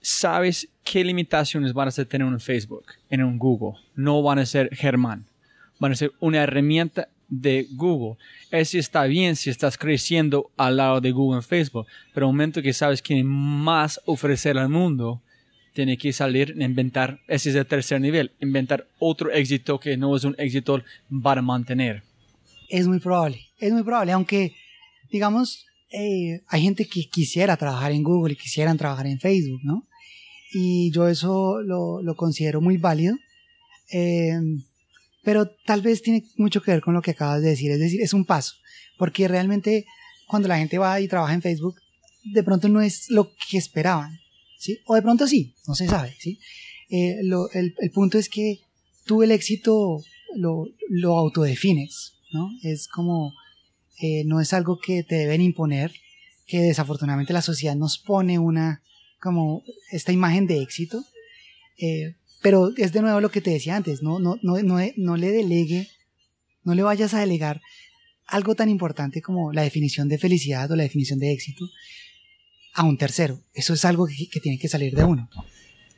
sabes 0.00 0.68
qué 0.84 1.02
limitaciones 1.02 1.72
van 1.72 1.88
a 1.88 1.90
tener 1.90 2.28
en 2.28 2.38
Facebook, 2.38 2.84
en 3.10 3.24
un 3.24 3.40
Google. 3.40 3.80
No 3.96 4.22
van 4.22 4.38
a 4.38 4.46
ser 4.46 4.72
Germán, 4.72 5.26
van 5.80 5.90
a 5.90 5.96
ser 5.96 6.12
una 6.20 6.44
herramienta 6.44 7.08
de 7.28 7.66
Google. 7.72 8.16
Eso 8.50 8.78
está 8.78 9.04
bien 9.04 9.36
si 9.36 9.50
estás 9.50 9.76
creciendo 9.76 10.50
al 10.56 10.76
lado 10.76 11.00
de 11.00 11.12
Google 11.12 11.38
en 11.38 11.42
Facebook, 11.42 11.86
pero 12.14 12.26
el 12.26 12.32
momento 12.32 12.62
que 12.62 12.72
sabes 12.72 13.02
que 13.02 13.22
más 13.24 14.00
ofrecer 14.04 14.58
al 14.58 14.68
mundo, 14.68 15.22
tiene 15.76 15.98
que 15.98 16.10
salir 16.10 16.56
a 16.58 16.64
inventar, 16.64 17.20
ese 17.28 17.50
es 17.50 17.54
el 17.54 17.66
tercer 17.66 18.00
nivel, 18.00 18.32
inventar 18.40 18.88
otro 18.98 19.30
éxito 19.30 19.78
que 19.78 19.98
no 19.98 20.16
es 20.16 20.24
un 20.24 20.34
éxito 20.38 20.82
para 21.22 21.42
mantener. 21.42 22.02
Es 22.70 22.86
muy 22.86 22.98
probable, 22.98 23.40
es 23.58 23.72
muy 23.74 23.82
probable, 23.82 24.12
aunque 24.12 24.54
digamos, 25.10 25.66
eh, 25.90 26.40
hay 26.48 26.62
gente 26.62 26.88
que 26.88 27.08
quisiera 27.10 27.58
trabajar 27.58 27.92
en 27.92 28.02
Google 28.02 28.32
y 28.32 28.36
quisieran 28.36 28.78
trabajar 28.78 29.06
en 29.06 29.20
Facebook, 29.20 29.60
¿no? 29.64 29.86
Y 30.52 30.90
yo 30.92 31.08
eso 31.08 31.60
lo, 31.62 32.00
lo 32.02 32.16
considero 32.16 32.62
muy 32.62 32.78
válido, 32.78 33.14
eh, 33.92 34.40
pero 35.26 35.48
tal 35.48 35.82
vez 35.82 36.02
tiene 36.02 36.22
mucho 36.36 36.62
que 36.62 36.70
ver 36.70 36.80
con 36.80 36.94
lo 36.94 37.02
que 37.02 37.10
acabas 37.10 37.42
de 37.42 37.48
decir, 37.48 37.72
es 37.72 37.80
decir, 37.80 38.00
es 38.00 38.12
un 38.12 38.24
paso, 38.24 38.54
porque 38.96 39.26
realmente 39.26 39.84
cuando 40.28 40.46
la 40.46 40.56
gente 40.56 40.78
va 40.78 41.00
y 41.00 41.08
trabaja 41.08 41.34
en 41.34 41.42
Facebook, 41.42 41.74
de 42.22 42.44
pronto 42.44 42.68
no 42.68 42.80
es 42.80 43.10
lo 43.10 43.32
que 43.50 43.58
esperaban, 43.58 44.20
¿sí? 44.56 44.78
O 44.86 44.94
de 44.94 45.02
pronto 45.02 45.26
sí, 45.26 45.52
no 45.66 45.74
se 45.74 45.88
sabe, 45.88 46.14
¿sí? 46.20 46.38
Eh, 46.90 47.16
el, 47.54 47.90
punto 47.92 48.18
es 48.18 48.28
que 48.28 48.60
tú 49.04 49.24
el 49.24 49.32
éxito 49.32 50.00
lo, 50.36 50.68
lo 50.90 51.18
autodefines, 51.18 52.12
¿no? 52.30 52.48
Es 52.62 52.86
como, 52.86 53.34
eh, 54.00 54.22
no 54.26 54.40
es 54.40 54.52
algo 54.52 54.78
que 54.78 55.02
te 55.02 55.16
deben 55.16 55.40
imponer, 55.40 55.92
que 56.46 56.60
desafortunadamente 56.60 57.32
la 57.32 57.42
sociedad 57.42 57.74
nos 57.74 57.98
pone 57.98 58.38
una, 58.38 58.80
como 59.20 59.64
esta 59.90 60.12
imagen 60.12 60.46
de 60.46 60.62
éxito, 60.62 61.04
eh, 61.78 62.14
pero 62.46 62.72
es 62.76 62.92
de 62.92 63.02
nuevo 63.02 63.20
lo 63.20 63.32
que 63.32 63.40
te 63.40 63.50
decía 63.50 63.74
antes, 63.74 64.04
no, 64.04 64.20
no, 64.20 64.38
no, 64.40 64.56
no, 64.62 64.78
no 64.96 65.16
le 65.16 65.32
delegue, 65.32 65.88
no 66.62 66.76
le 66.76 66.84
vayas 66.84 67.12
a 67.12 67.18
delegar 67.18 67.60
algo 68.24 68.54
tan 68.54 68.68
importante 68.68 69.20
como 69.20 69.52
la 69.52 69.62
definición 69.62 70.08
de 70.08 70.16
felicidad 70.16 70.70
o 70.70 70.76
la 70.76 70.84
definición 70.84 71.18
de 71.18 71.32
éxito, 71.32 71.64
a 72.72 72.84
un 72.84 72.98
tercero. 72.98 73.40
Eso 73.52 73.74
es 73.74 73.84
algo 73.84 74.06
que, 74.06 74.38
tiene 74.38 74.60
que 74.60 74.68
salir 74.68 74.94
de 74.94 75.02
uno. 75.02 75.28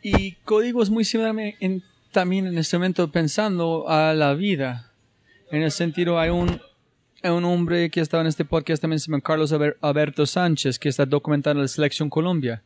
Y 0.02 0.36
código 0.46 0.82
es 0.82 0.88
muy 0.88 1.04
similar 1.04 1.36
en, 1.60 1.82
también 2.12 2.46
en 2.46 2.56
este 2.56 2.78
momento 2.78 3.12
pensando 3.12 3.86
a 3.86 4.14
la 4.14 4.32
vida. 4.32 4.94
En 5.50 5.60
el 5.60 5.70
sentido, 5.70 6.18
hay 6.18 6.30
un, 6.30 6.62
un 7.24 7.44
hombre 7.44 7.90
que 7.90 8.00
estaba 8.00 8.22
en 8.22 8.28
este 8.28 8.46
podcast 8.46 8.80
también 8.80 9.00
se 9.00 9.10
llama 9.10 9.20
Carlos 9.20 9.52
Alberto 9.82 10.24
Sánchez, 10.24 10.78
que 10.78 10.88
está 10.88 11.04
documentando 11.04 11.60
la 11.60 11.68
selección 11.68 12.08
Colombia. 12.08 12.62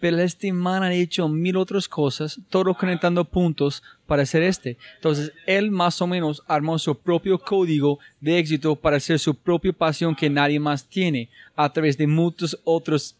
Pero 0.00 0.18
este 0.18 0.52
man 0.52 0.82
ha 0.82 0.92
hecho 0.92 1.28
mil 1.28 1.56
otras 1.56 1.88
cosas, 1.88 2.38
todo 2.50 2.74
conectando 2.74 3.24
puntos 3.24 3.82
para 4.06 4.22
hacer 4.22 4.42
este. 4.42 4.76
Entonces, 4.96 5.32
él 5.46 5.70
más 5.70 6.00
o 6.02 6.06
menos 6.06 6.42
armó 6.46 6.78
su 6.78 6.94
propio 6.94 7.38
código 7.38 7.98
de 8.20 8.38
éxito 8.38 8.76
para 8.76 8.98
hacer 8.98 9.18
su 9.18 9.34
propia 9.34 9.72
pasión 9.72 10.14
que 10.14 10.28
nadie 10.28 10.60
más 10.60 10.86
tiene, 10.86 11.30
a 11.56 11.72
través 11.72 11.96
de 11.96 12.06
muchos 12.06 12.58
otros 12.64 13.16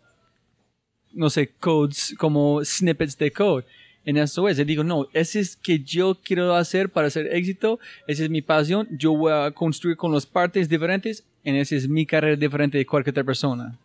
no 1.14 1.30
sé, 1.30 1.52
codes 1.60 2.14
como 2.18 2.62
snippets 2.64 3.16
de 3.16 3.30
code. 3.30 3.64
En 4.05 4.18
eso 4.18 4.48
es, 4.48 4.59
yo 4.59 4.64
digo, 4.64 4.84
no, 4.84 5.09
ese 5.14 5.40
es 5.40 5.56
que 5.56 5.78
yo 5.78 6.18
quiero 6.22 6.55
hacer 6.55 6.90
para 6.90 7.06
hacer 7.06 7.34
éxito, 7.34 7.78
esa 8.06 8.24
es 8.24 8.30
mi 8.30 8.42
pasión, 8.42 8.86
yo 8.90 9.16
voy 9.16 9.32
a 9.32 9.51
construir 9.52 9.96
con 9.96 10.12
las 10.12 10.26
partes 10.26 10.68
diferentes, 10.68 11.24
en 11.42 11.56
esa 11.56 11.76
es 11.76 11.88
mi 11.88 12.05
carrera 12.05 12.36
diferente 12.36 12.76
de 12.76 12.84
cualquier 12.84 13.12
otra 13.12 13.24
persona. 13.24 13.78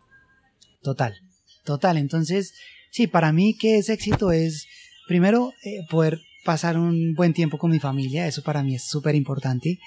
Total, 0.82 1.18
total. 1.64 1.96
Entonces, 1.96 2.54
sí, 2.90 3.06
para 3.06 3.32
mí 3.32 3.56
que 3.56 3.78
es 3.78 3.88
éxito 3.88 4.32
es, 4.32 4.66
primero, 5.06 5.52
eh, 5.64 5.86
poder 5.88 6.20
pasar 6.44 6.78
un 6.78 7.14
buen 7.14 7.32
tiempo 7.34 7.58
con 7.58 7.70
mi 7.70 7.80
familia, 7.80 8.26
eso 8.26 8.42
para 8.42 8.62
mí 8.62 8.74
es 8.74 8.84
súper 8.84 9.14
importante. 9.14 9.78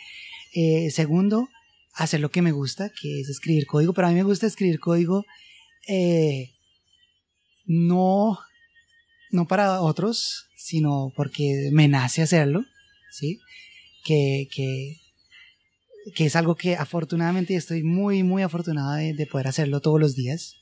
Eh, 0.53 0.91
segundo, 0.91 1.49
hacer 1.93 2.19
lo 2.19 2.31
que 2.31 2.41
me 2.41 2.51
gusta, 2.51 2.89
que 2.89 3.21
es 3.21 3.29
escribir 3.29 3.65
código, 3.65 3.93
pero 3.93 4.07
a 4.07 4.11
mí 4.11 4.15
me 4.15 4.23
gusta 4.23 4.47
escribir 4.47 4.79
código 4.79 5.25
eh, 5.87 6.51
no, 7.65 8.39
no 9.31 9.47
para 9.47 9.81
otros, 9.81 10.47
sino 10.55 11.11
porque 11.15 11.69
me 11.71 11.87
nace 11.87 12.21
hacerlo, 12.21 12.63
¿sí? 13.11 13.39
Que, 14.05 14.47
que, 14.53 14.97
que 16.15 16.25
es 16.25 16.35
algo 16.35 16.55
que 16.55 16.75
afortunadamente 16.75 17.55
estoy 17.55 17.83
muy, 17.83 18.23
muy 18.23 18.43
afortunado 18.43 18.93
de, 18.93 19.27
poder 19.27 19.47
hacerlo 19.47 19.79
todos 19.79 19.99
los 19.99 20.15
días. 20.15 20.55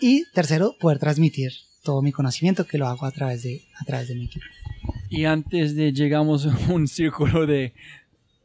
Y 0.00 0.24
tercero, 0.32 0.76
poder 0.78 0.98
transmitir 0.98 1.52
todo 1.82 2.02
mi 2.02 2.12
conocimiento 2.12 2.66
que 2.66 2.78
lo 2.78 2.86
hago 2.86 3.06
a 3.06 3.10
través 3.10 3.42
de, 3.42 3.66
a 3.80 3.84
través 3.84 4.08
de 4.08 4.14
mi 4.14 4.26
equipo. 4.26 4.44
Y 5.10 5.24
antes 5.24 5.76
de 5.76 5.92
llegamos 5.92 6.46
a 6.46 6.56
un 6.72 6.88
círculo 6.88 7.46
de, 7.46 7.72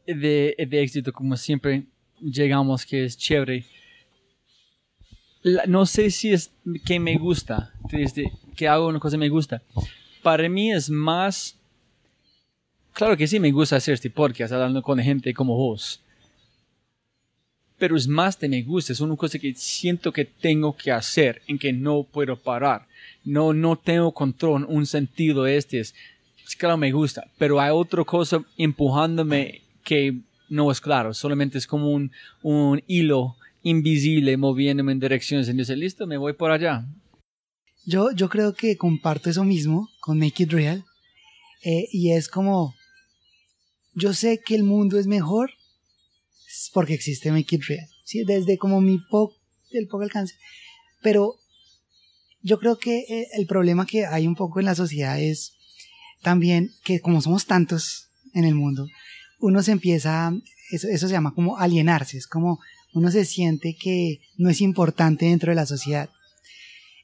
de, 0.06 0.54
de 0.68 0.82
éxito, 0.82 1.12
como 1.12 1.36
siempre 1.36 1.84
llegamos, 2.20 2.86
que 2.86 3.04
es 3.04 3.16
chévere 3.16 3.64
no 5.66 5.86
sé 5.86 6.10
si 6.10 6.32
es 6.32 6.52
que 6.84 7.00
me 7.00 7.16
gusta, 7.16 7.72
que 8.56 8.68
hago 8.68 8.88
una 8.88 9.00
cosa 9.00 9.14
que 9.14 9.20
me 9.20 9.28
gusta. 9.28 9.62
Para 10.22 10.48
mí 10.48 10.70
es 10.70 10.90
más, 10.90 11.58
claro 12.92 13.16
que 13.16 13.26
sí 13.26 13.40
me 13.40 13.50
gusta 13.50 13.76
hacer 13.76 13.94
este 13.94 14.10
podcast 14.10 14.52
hablando 14.52 14.82
con 14.82 14.98
gente 14.98 15.32
como 15.32 15.56
vos. 15.56 16.02
Pero 17.80 17.96
es 17.96 18.06
más 18.06 18.38
de 18.38 18.48
me 18.48 18.62
gusta, 18.62 18.92
es 18.92 19.00
una 19.00 19.16
cosa 19.16 19.38
que 19.38 19.54
siento 19.54 20.12
que 20.12 20.26
tengo 20.26 20.76
que 20.76 20.92
hacer, 20.92 21.42
en 21.48 21.58
que 21.58 21.72
no 21.72 22.04
puedo 22.04 22.36
parar. 22.36 22.86
No, 23.24 23.52
no 23.52 23.76
tengo 23.76 24.12
control, 24.12 24.66
un 24.68 24.86
sentido 24.86 25.46
este 25.46 25.80
es, 25.80 25.94
es 26.46 26.54
claro, 26.54 26.76
me 26.76 26.92
gusta, 26.92 27.28
pero 27.38 27.58
hay 27.58 27.70
otra 27.70 28.04
cosa 28.04 28.44
empujándome 28.58 29.62
que 29.82 30.20
no 30.50 30.70
es 30.70 30.80
claro, 30.80 31.14
solamente 31.14 31.56
es 31.56 31.66
como 31.66 31.90
un, 31.90 32.12
un 32.42 32.82
hilo 32.86 33.36
invisible 33.62 34.36
moviéndome 34.36 34.92
en 34.92 35.00
direcciones. 35.00 35.54
Dice, 35.54 35.76
listo, 35.76 36.06
me 36.06 36.18
voy 36.18 36.34
por 36.34 36.50
allá. 36.50 36.84
Yo, 37.86 38.10
yo 38.12 38.28
creo 38.28 38.54
que 38.54 38.76
comparto 38.76 39.30
eso 39.30 39.44
mismo 39.44 39.88
con 40.00 40.18
Make 40.18 40.44
It 40.44 40.52
Real. 40.52 40.84
Eh, 41.62 41.88
y 41.92 42.12
es 42.12 42.28
como, 42.28 42.74
yo 43.94 44.12
sé 44.14 44.40
que 44.44 44.54
el 44.54 44.64
mundo 44.64 44.98
es 44.98 45.06
mejor 45.06 45.50
porque 46.72 46.94
existe 46.94 47.32
Make 47.32 47.56
It 47.56 47.62
Real. 47.68 47.88
¿sí? 48.04 48.24
Desde 48.24 48.58
como 48.58 48.80
mi 48.80 48.98
poco, 49.10 49.36
el 49.70 49.86
poco 49.86 50.02
alcance. 50.02 50.34
Pero 51.02 51.36
yo 52.42 52.58
creo 52.58 52.78
que 52.78 52.98
eh, 53.08 53.28
el 53.34 53.46
problema 53.46 53.86
que 53.86 54.06
hay 54.06 54.26
un 54.26 54.34
poco 54.34 54.60
en 54.60 54.66
la 54.66 54.74
sociedad 54.74 55.20
es 55.20 55.54
también 56.22 56.70
que 56.84 57.00
como 57.00 57.22
somos 57.22 57.46
tantos 57.46 58.08
en 58.34 58.44
el 58.44 58.54
mundo, 58.54 58.86
uno 59.38 59.62
se 59.62 59.72
empieza, 59.72 60.32
eso, 60.70 60.88
eso 60.88 61.06
se 61.08 61.12
llama 61.12 61.34
como 61.34 61.56
alienarse, 61.58 62.18
es 62.18 62.26
como 62.26 62.60
uno 62.92 63.10
se 63.10 63.24
siente 63.24 63.76
que 63.80 64.20
no 64.36 64.50
es 64.50 64.60
importante 64.60 65.26
dentro 65.26 65.50
de 65.50 65.56
la 65.56 65.66
sociedad. 65.66 66.10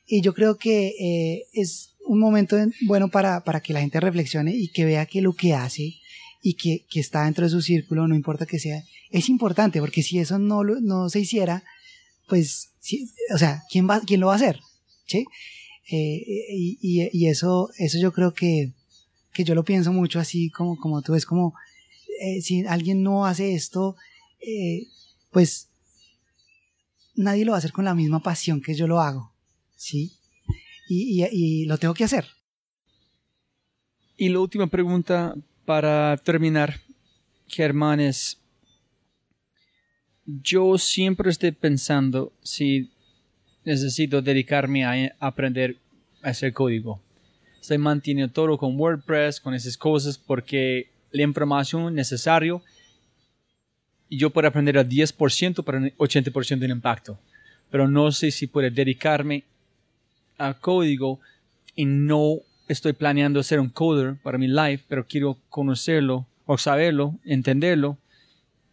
Y 0.06 0.20
yo 0.20 0.34
creo 0.34 0.56
que 0.56 0.88
eh, 1.00 1.44
es 1.52 1.96
un 2.06 2.20
momento 2.20 2.56
bueno 2.86 3.08
para, 3.08 3.42
para, 3.42 3.60
que 3.60 3.72
la 3.72 3.80
gente 3.80 4.00
reflexione 4.00 4.54
y 4.54 4.68
que 4.68 4.84
vea 4.84 5.06
que 5.06 5.20
lo 5.20 5.32
que 5.34 5.54
hace 5.54 5.94
y 6.48 6.54
que, 6.54 6.86
que, 6.88 7.00
está 7.00 7.24
dentro 7.24 7.44
de 7.44 7.50
su 7.50 7.60
círculo, 7.60 8.06
no 8.06 8.14
importa 8.14 8.46
que 8.46 8.60
sea, 8.60 8.80
es 9.10 9.28
importante, 9.28 9.80
porque 9.80 10.04
si 10.04 10.20
eso 10.20 10.38
no, 10.38 10.62
no 10.62 11.08
se 11.08 11.18
hiciera, 11.18 11.64
pues, 12.28 12.70
o 13.34 13.36
sea, 13.36 13.64
¿quién, 13.68 13.90
va, 13.90 14.00
¿quién 14.06 14.20
lo 14.20 14.28
va 14.28 14.34
a 14.34 14.36
hacer? 14.36 14.60
¿Sí? 15.06 15.26
Eh, 15.90 16.22
y, 16.52 17.08
y, 17.12 17.26
eso, 17.26 17.70
eso 17.78 17.98
yo 17.98 18.12
creo 18.12 18.32
que, 18.32 18.72
que 19.32 19.42
yo 19.42 19.56
lo 19.56 19.64
pienso 19.64 19.92
mucho 19.92 20.20
así 20.20 20.48
como, 20.50 20.76
como 20.76 21.02
tú, 21.02 21.16
es 21.16 21.26
como, 21.26 21.52
eh, 22.20 22.40
si 22.42 22.64
alguien 22.64 23.02
no 23.02 23.26
hace 23.26 23.54
esto, 23.54 23.96
eh, 24.38 24.86
pues 25.32 25.70
nadie 27.16 27.44
lo 27.44 27.50
va 27.50 27.56
a 27.56 27.58
hacer 27.58 27.72
con 27.72 27.86
la 27.86 27.96
misma 27.96 28.22
pasión 28.22 28.62
que 28.62 28.74
yo 28.74 28.86
lo 28.86 29.00
hago, 29.00 29.32
¿sí? 29.74 30.12
Y, 30.88 31.24
y 31.24 31.64
lo 31.64 31.76
tengo 31.76 31.94
que 31.94 32.04
hacer. 32.04 32.24
Y 34.16 34.28
la 34.28 34.38
última 34.38 34.68
pregunta 34.68 35.34
para 35.66 36.16
terminar, 36.16 36.80
Germán, 37.48 38.00
es, 38.00 38.38
yo 40.24 40.78
siempre 40.78 41.30
estoy 41.30 41.50
pensando 41.50 42.32
si 42.42 42.90
necesito 43.64 44.22
dedicarme 44.22 44.84
a 44.84 45.14
aprender 45.18 45.76
a 46.22 46.30
hacer 46.30 46.52
código. 46.52 47.00
Estoy 47.60 47.78
manteniendo 47.78 48.32
todo 48.32 48.56
con 48.56 48.78
WordPress, 48.78 49.40
con 49.40 49.54
esas 49.54 49.76
cosas, 49.76 50.16
porque 50.16 50.88
la 51.10 51.22
información 51.22 51.94
necesaria 51.94 52.60
yo 54.08 54.30
puedo 54.30 54.46
aprender 54.46 54.78
a 54.78 54.84
10% 54.84 55.64
para 55.64 55.80
80% 55.80 56.58
del 56.58 56.70
impacto. 56.70 57.18
Pero 57.70 57.88
no 57.88 58.12
sé 58.12 58.30
si 58.30 58.46
puedo 58.46 58.70
dedicarme 58.70 59.42
a 60.38 60.54
código 60.54 61.18
y 61.74 61.84
no 61.84 62.38
estoy 62.68 62.92
planeando 62.92 63.42
ser 63.42 63.60
un 63.60 63.68
coder 63.68 64.16
para 64.22 64.38
mi 64.38 64.48
life, 64.48 64.84
pero 64.88 65.06
quiero 65.06 65.38
conocerlo 65.48 66.26
o 66.44 66.58
saberlo, 66.58 67.14
entenderlo. 67.24 67.98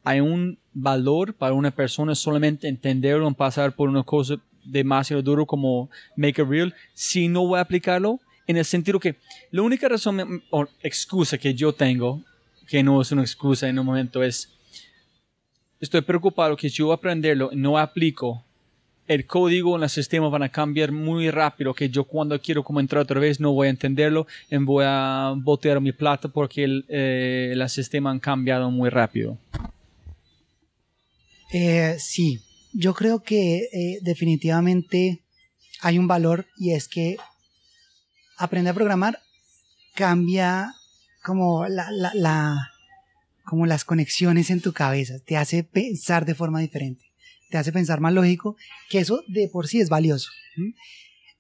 Hay 0.03 0.19
un 0.19 0.57
valor 0.73 1.33
para 1.33 1.53
una 1.53 1.71
persona 1.71 2.15
solamente 2.15 2.67
entenderlo 2.67 3.29
y 3.29 3.33
pasar 3.33 3.75
por 3.75 3.89
una 3.89 4.03
cosa 4.03 4.35
demasiado 4.63 5.21
duro 5.21 5.45
como 5.45 5.89
make 6.15 6.41
it 6.41 6.47
real 6.47 6.73
si 6.93 7.27
no 7.27 7.45
voy 7.45 7.59
a 7.59 7.61
aplicarlo 7.61 8.19
en 8.47 8.57
el 8.57 8.65
sentido 8.65 8.99
que 8.99 9.17
la 9.51 9.61
única 9.61 9.89
razón 9.89 10.41
o 10.49 10.65
excusa 10.81 11.37
que 11.37 11.53
yo 11.53 11.73
tengo 11.73 12.21
que 12.67 12.81
no 12.81 13.01
es 13.01 13.11
una 13.11 13.21
excusa 13.21 13.67
en 13.67 13.77
un 13.77 13.85
momento 13.85 14.23
es 14.23 14.49
estoy 15.79 16.01
preocupado 16.01 16.55
que 16.55 16.69
si 16.69 16.77
yo 16.77 16.93
aprenderlo 16.93 17.49
no 17.53 17.77
aplico, 17.77 18.43
el 19.07 19.25
código 19.25 19.75
en 19.75 19.83
el 19.83 19.89
sistema 19.89 20.29
van 20.29 20.43
a 20.43 20.49
cambiar 20.49 20.91
muy 20.91 21.29
rápido, 21.29 21.73
que 21.73 21.89
yo 21.89 22.05
cuando 22.05 22.39
quiero 22.41 22.63
como 22.63 22.79
entrar 22.79 23.03
otra 23.03 23.19
vez 23.19 23.39
no 23.39 23.51
voy 23.51 23.67
a 23.67 23.69
entenderlo 23.69 24.27
y 24.49 24.57
voy 24.57 24.85
a 24.87 25.33
botear 25.35 25.81
mi 25.81 25.91
plata 25.91 26.29
porque 26.29 26.63
el, 26.63 26.85
eh, 26.87 27.65
sistema 27.67 28.11
han 28.11 28.19
cambiado 28.19 28.71
muy 28.71 28.89
rápido. 28.89 29.37
Eh, 31.51 31.97
sí, 31.99 32.39
yo 32.73 32.93
creo 32.93 33.21
que 33.21 33.67
eh, 33.71 33.99
definitivamente 34.01 35.21
hay 35.81 35.99
un 35.99 36.07
valor 36.07 36.47
y 36.57 36.71
es 36.71 36.87
que 36.87 37.17
aprender 38.37 38.71
a 38.71 38.75
programar 38.75 39.19
cambia 39.95 40.73
como 41.21 41.67
las 41.67 43.85
conexiones 43.85 44.49
en 44.49 44.61
tu 44.61 44.73
cabeza, 44.73 45.19
te 45.19 45.37
hace 45.37 45.63
pensar 45.63 46.25
de 46.25 46.35
forma 46.35 46.59
diferente, 46.59 47.12
te 47.53 47.59
hace 47.59 47.71
pensar 47.71 47.99
más 47.99 48.13
lógico, 48.13 48.57
que 48.89 48.97
eso 48.97 49.23
de 49.27 49.47
por 49.47 49.67
sí 49.67 49.79
es 49.79 49.87
valioso. 49.87 50.31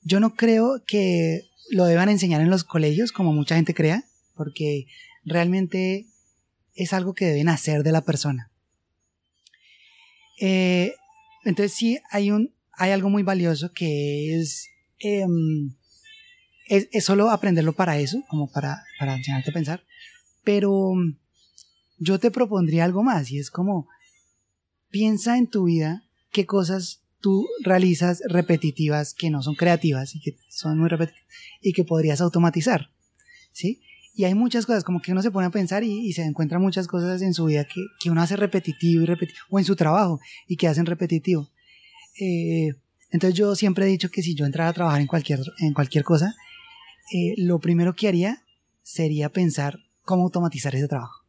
Yo 0.03 0.19
no 0.19 0.35
creo 0.35 0.83
que 0.85 1.49
lo 1.71 1.85
deban 1.85 2.07
enseñar 2.07 2.39
en 2.39 2.51
los 2.51 2.63
colegios, 2.63 3.11
como 3.11 3.33
mucha 3.33 3.55
gente 3.55 3.73
crea, 3.73 4.03
porque 4.35 4.85
realmente 5.25 6.05
es 6.75 6.93
algo 6.93 7.15
que 7.15 7.25
deben 7.25 7.49
hacer 7.49 7.81
de 7.81 7.91
la 7.91 8.01
persona. 8.01 8.51
Eh, 10.39 10.93
entonces 11.45 11.73
sí 11.73 11.97
hay 12.11 12.29
un 12.29 12.53
hay 12.75 12.91
algo 12.91 13.09
muy 13.09 13.23
valioso 13.23 13.71
que 13.71 14.39
es, 14.39 14.67
em, 14.99 15.73
es, 16.67 16.89
es 16.91 17.03
solo 17.03 17.31
aprenderlo 17.31 17.73
para 17.73 17.97
eso, 17.97 18.23
como 18.29 18.51
para, 18.51 18.83
para 18.99 19.15
enseñarte 19.15 19.49
a 19.49 19.53
pensar, 19.53 19.83
pero 20.43 20.93
yo 21.97 22.19
te 22.19 22.29
propondría 22.29 22.83
algo 22.85 23.01
más 23.01 23.31
y 23.31 23.39
es 23.39 23.49
como, 23.49 23.87
piensa 24.93 25.39
en 25.39 25.47
tu 25.47 25.63
vida 25.65 26.03
qué 26.31 26.45
cosas 26.45 27.01
tú 27.19 27.47
realizas 27.63 28.21
repetitivas 28.29 29.15
que 29.15 29.31
no 29.31 29.41
son 29.41 29.55
creativas 29.55 30.15
y 30.15 30.19
que 30.19 30.37
son 30.49 30.77
muy 30.77 30.87
repetitivas 30.87 31.27
y 31.61 31.73
que 31.73 31.83
podrías 31.83 32.21
automatizar, 32.21 32.91
¿sí? 33.51 33.81
Y 34.13 34.25
hay 34.25 34.35
muchas 34.35 34.67
cosas, 34.67 34.83
como 34.83 35.01
que 35.01 35.11
uno 35.11 35.23
se 35.23 35.31
pone 35.31 35.47
a 35.47 35.49
pensar 35.49 35.83
y, 35.83 36.13
se 36.13 36.23
encuentra 36.23 36.59
muchas 36.59 36.85
cosas 36.85 37.23
en 37.23 37.33
su 37.33 37.45
vida 37.45 37.63
que, 37.63 37.81
que, 37.99 38.11
uno 38.11 38.21
hace 38.21 38.35
repetitivo 38.35 39.01
y 39.01 39.05
repetitivo, 39.07 39.43
o 39.49 39.57
en 39.57 39.65
su 39.65 39.75
trabajo 39.75 40.19
y 40.47 40.57
que 40.57 40.67
hacen 40.67 40.85
repetitivo. 40.85 41.49
Eh, 42.19 42.75
entonces 43.09 43.35
yo 43.35 43.55
siempre 43.55 43.85
he 43.85 43.89
dicho 43.89 44.11
que 44.11 44.21
si 44.21 44.35
yo 44.35 44.45
entrara 44.45 44.69
a 44.69 44.73
trabajar 44.73 45.01
en 45.01 45.07
cualquier, 45.07 45.39
en 45.57 45.73
cualquier 45.73 46.03
cosa, 46.03 46.35
eh, 47.11 47.33
lo 47.37 47.57
primero 47.59 47.95
que 47.95 48.07
haría 48.07 48.43
sería 48.83 49.29
pensar 49.29 49.79
cómo 50.03 50.23
automatizar 50.25 50.75
ese 50.75 50.87
trabajo. 50.87 51.23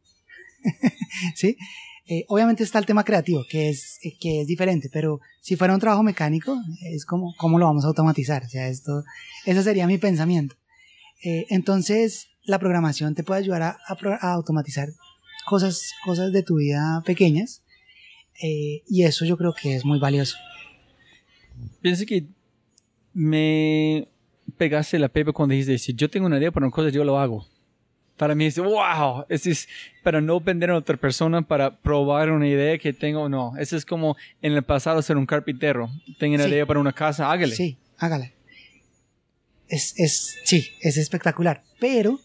¿Sí? 1.35 1.57
Eh, 2.07 2.23
obviamente 2.27 2.63
está 2.63 2.77
el 2.77 2.85
tema 2.85 3.03
creativo, 3.03 3.43
que 3.49 3.69
es, 3.69 3.97
eh, 4.03 4.15
que 4.19 4.41
es 4.41 4.47
diferente, 4.47 4.89
pero 4.93 5.21
si 5.41 5.55
fuera 5.55 5.73
un 5.73 5.79
trabajo 5.79 6.03
mecánico, 6.03 6.55
es 6.83 7.03
como, 7.03 7.33
¿cómo 7.37 7.57
lo 7.57 7.65
vamos 7.65 7.83
a 7.83 7.87
automatizar? 7.87 8.43
O 8.43 8.59
esto, 8.59 9.03
ese 9.45 9.63
sería 9.63 9.87
mi 9.87 9.97
pensamiento. 9.97 10.55
Eh, 11.23 11.47
entonces, 11.49 12.27
la 12.43 12.59
programación 12.59 13.15
te 13.15 13.23
puede 13.23 13.39
ayudar 13.39 13.63
a, 13.63 13.77
automatizar 14.33 14.89
cosas, 15.47 15.93
cosas 16.03 16.31
de 16.31 16.43
tu 16.43 16.57
vida 16.57 17.01
pequeñas, 17.05 17.63
y 18.37 19.03
eso 19.03 19.23
yo 19.23 19.37
creo 19.37 19.53
que 19.53 19.75
es 19.75 19.85
muy 19.85 19.97
valioso. 19.97 20.35
Pienso 21.81 22.05
que 22.05 22.25
me 23.13 24.09
pegaste 24.57 24.99
la 24.99 25.07
pepe 25.07 25.31
cuando 25.31 25.53
dijiste, 25.53 25.77
si 25.77 25.93
yo 25.93 26.09
tengo 26.09 26.27
una 26.27 26.37
idea 26.37 26.51
para 26.51 26.65
una 26.65 26.73
cosa, 26.73 26.89
yo 26.89 27.05
lo 27.05 27.17
hago 27.17 27.47
para 28.17 28.35
mí 28.35 28.45
es, 28.45 28.57
wow, 28.57 29.25
es, 29.29 29.45
es 29.45 29.67
para 30.03 30.21
no 30.21 30.39
vender 30.39 30.69
a 30.69 30.77
otra 30.77 30.97
persona, 30.97 31.41
para 31.41 31.75
probar 31.77 32.31
una 32.31 32.47
idea 32.47 32.77
que 32.77 32.93
tengo, 32.93 33.27
no, 33.29 33.53
eso 33.57 33.75
es 33.75 33.85
como 33.85 34.15
en 34.41 34.53
el 34.53 34.63
pasado 34.63 35.01
ser 35.01 35.17
un 35.17 35.25
carpintero, 35.25 35.89
tengo 36.17 36.35
una 36.35 36.47
idea 36.47 36.65
para 36.65 36.79
una 36.79 36.93
casa, 36.93 37.31
hágale. 37.31 37.55
Sí, 37.55 37.77
hágale. 37.97 38.33
Es, 39.67 39.93
es, 39.97 40.37
sí, 40.43 40.69
es 40.81 40.97
espectacular, 40.97 41.63
pero 41.79 42.19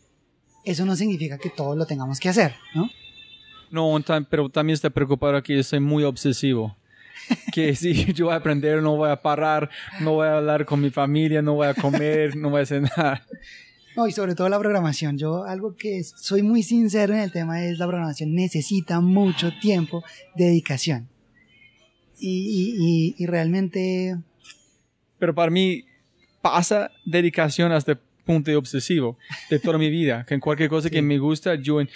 eso 0.64 0.84
no 0.84 0.94
significa 0.94 1.38
que 1.38 1.50
todos 1.50 1.76
lo 1.76 1.86
tengamos 1.86 2.20
que 2.20 2.28
hacer, 2.28 2.54
¿no? 2.74 2.88
No, 3.70 4.04
pero 4.28 4.48
también 4.48 4.74
está 4.74 4.90
preocupado 4.90 5.40
que 5.42 5.56
yo 5.56 5.62
soy 5.62 5.80
muy 5.80 6.04
obsesivo. 6.04 6.76
que 7.52 7.74
si 7.76 8.12
yo 8.12 8.26
voy 8.26 8.34
a 8.34 8.38
aprender, 8.38 8.82
no 8.82 8.96
voy 8.96 9.10
a 9.10 9.16
parar, 9.16 9.70
no 10.00 10.14
voy 10.14 10.26
a 10.26 10.36
hablar 10.36 10.64
con 10.64 10.80
mi 10.80 10.90
familia, 10.90 11.40
no 11.40 11.54
voy 11.54 11.68
a 11.68 11.74
comer, 11.74 12.36
no 12.36 12.50
voy 12.50 12.62
a 12.62 12.80
nada. 12.80 13.26
No, 13.96 14.06
y 14.06 14.12
sobre 14.12 14.34
todo 14.34 14.48
la 14.48 14.58
programación. 14.58 15.18
Yo 15.18 15.44
algo 15.44 15.74
que 15.74 16.02
soy 16.04 16.42
muy 16.42 16.62
sincero 16.62 17.14
en 17.14 17.20
el 17.20 17.32
tema 17.32 17.64
es 17.64 17.78
la 17.78 17.86
programación 17.86 18.34
necesita 18.34 19.00
mucho 19.00 19.52
tiempo, 19.60 20.04
dedicación. 20.36 21.08
Y, 22.18 23.14
y, 23.16 23.26
realmente... 23.26 24.16
Pero 25.18 25.34
para 25.34 25.50
mí 25.50 25.84
pasa 26.42 26.90
dedicación 27.04 27.72
hasta 27.72 27.92
el 27.92 27.98
punto 28.24 28.50
de 28.50 28.56
obsesivo 28.56 29.18
de 29.48 29.58
toda 29.58 29.78
mi 29.78 29.90
vida. 29.90 30.24
Que 30.26 30.34
en 30.34 30.40
cualquier 30.40 30.68
cosa 30.68 30.90
que 30.90 31.02
me 31.02 31.18
gusta, 31.18 31.54
yo 31.54 31.80
en, 31.80 31.88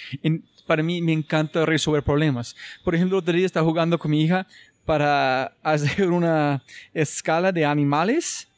para 0.66 0.82
mí 0.82 1.02
me 1.02 1.12
encanta 1.12 1.64
resolver 1.66 2.02
problemas. 2.02 2.56
Por 2.82 2.94
ejemplo, 2.94 3.18
otro 3.18 3.34
día 3.34 3.46
estaba 3.46 3.66
jugando 3.66 3.98
con 3.98 4.10
mi 4.10 4.22
hija 4.22 4.46
para 4.84 5.56
hacer 5.62 6.10
una 6.10 6.62
escala 6.92 7.52
de 7.52 7.64
animales. 7.64 8.48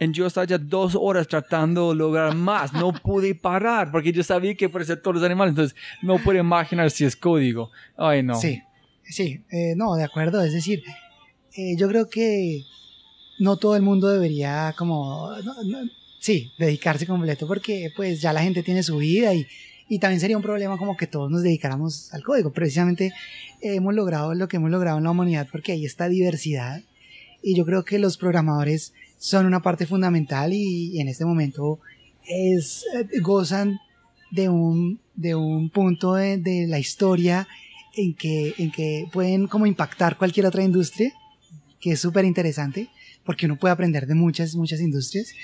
Y 0.00 0.12
yo 0.12 0.26
estaba 0.26 0.46
ya 0.46 0.56
dos 0.56 0.96
horas 0.98 1.28
tratando 1.28 1.90
de 1.90 1.96
lograr 1.96 2.34
más. 2.34 2.72
No 2.72 2.92
pude 2.92 3.34
parar 3.34 3.92
porque 3.92 4.12
yo 4.12 4.22
sabía 4.24 4.54
que 4.54 4.68
ser 4.84 5.02
todos 5.02 5.16
los 5.16 5.24
animales. 5.24 5.52
Entonces, 5.52 5.76
no 6.02 6.18
puedo 6.18 6.38
imaginar 6.38 6.90
si 6.90 7.04
es 7.04 7.14
código. 7.14 7.70
Ay, 7.98 8.22
no. 8.22 8.34
Sí, 8.34 8.62
sí, 9.04 9.44
eh, 9.50 9.74
no, 9.76 9.94
de 9.96 10.04
acuerdo. 10.04 10.42
Es 10.42 10.54
decir, 10.54 10.82
eh, 11.54 11.76
yo 11.76 11.86
creo 11.86 12.08
que 12.08 12.62
no 13.38 13.58
todo 13.58 13.76
el 13.76 13.82
mundo 13.82 14.08
debería 14.08 14.74
como, 14.78 15.34
no, 15.44 15.62
no, 15.64 15.78
sí, 16.18 16.50
dedicarse 16.58 17.06
completo 17.06 17.46
porque 17.46 17.92
pues 17.94 18.22
ya 18.22 18.32
la 18.32 18.42
gente 18.42 18.62
tiene 18.62 18.82
su 18.82 18.96
vida 18.96 19.34
y, 19.34 19.46
y 19.88 19.98
también 19.98 20.20
sería 20.20 20.36
un 20.36 20.42
problema 20.42 20.78
como 20.78 20.96
que 20.96 21.06
todos 21.06 21.30
nos 21.30 21.42
dedicáramos 21.42 22.12
al 22.14 22.22
código. 22.22 22.52
Precisamente 22.52 23.12
hemos 23.60 23.94
logrado 23.94 24.32
lo 24.32 24.48
que 24.48 24.56
hemos 24.56 24.70
logrado 24.70 24.96
en 24.96 25.04
la 25.04 25.10
humanidad 25.10 25.46
porque 25.52 25.72
hay 25.72 25.84
esta 25.84 26.08
diversidad 26.08 26.82
y 27.42 27.54
yo 27.54 27.66
creo 27.66 27.84
que 27.84 27.98
los 27.98 28.16
programadores 28.16 28.94
son 29.20 29.44
una 29.44 29.60
parte 29.60 29.86
fundamental 29.86 30.54
y, 30.54 30.96
y 30.96 31.00
en 31.00 31.08
este 31.08 31.26
momento 31.26 31.78
es, 32.26 32.86
eh, 32.94 33.20
gozan 33.20 33.78
de 34.30 34.48
un, 34.48 34.98
de 35.14 35.34
un 35.34 35.68
punto 35.68 36.14
de, 36.14 36.38
de 36.38 36.66
la 36.66 36.78
historia 36.78 37.46
en 37.94 38.14
que, 38.14 38.54
en 38.56 38.72
que 38.72 39.06
pueden 39.12 39.46
como 39.46 39.66
impactar 39.66 40.16
cualquier 40.16 40.46
otra 40.46 40.64
industria, 40.64 41.12
que 41.80 41.92
es 41.92 42.00
súper 42.00 42.24
interesante, 42.24 42.88
porque 43.22 43.44
uno 43.44 43.58
puede 43.58 43.72
aprender 43.72 44.06
de 44.06 44.14
muchas, 44.14 44.54
muchas 44.54 44.80
industrias. 44.80 45.34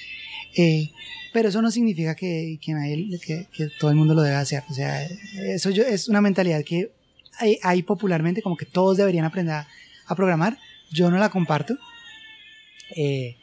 Eh, 0.56 0.90
pero 1.34 1.50
eso 1.50 1.60
no 1.60 1.70
significa 1.70 2.14
que, 2.14 2.58
que, 2.62 2.72
nadie, 2.72 3.20
que, 3.22 3.46
que, 3.52 3.68
todo 3.78 3.90
el 3.90 3.96
mundo 3.96 4.14
lo 4.14 4.22
debe 4.22 4.36
hacer. 4.36 4.62
O 4.70 4.72
sea, 4.72 5.04
eso 5.04 5.68
yo, 5.68 5.82
es 5.82 6.08
una 6.08 6.22
mentalidad 6.22 6.64
que 6.64 6.92
hay, 7.38 7.58
hay, 7.62 7.82
popularmente, 7.82 8.40
como 8.40 8.56
que 8.56 8.64
todos 8.64 8.96
deberían 8.96 9.26
aprender 9.26 9.66
a 10.06 10.14
programar. 10.14 10.56
Yo 10.90 11.10
no 11.10 11.18
la 11.18 11.28
comparto. 11.28 11.76
Eh, 12.96 13.36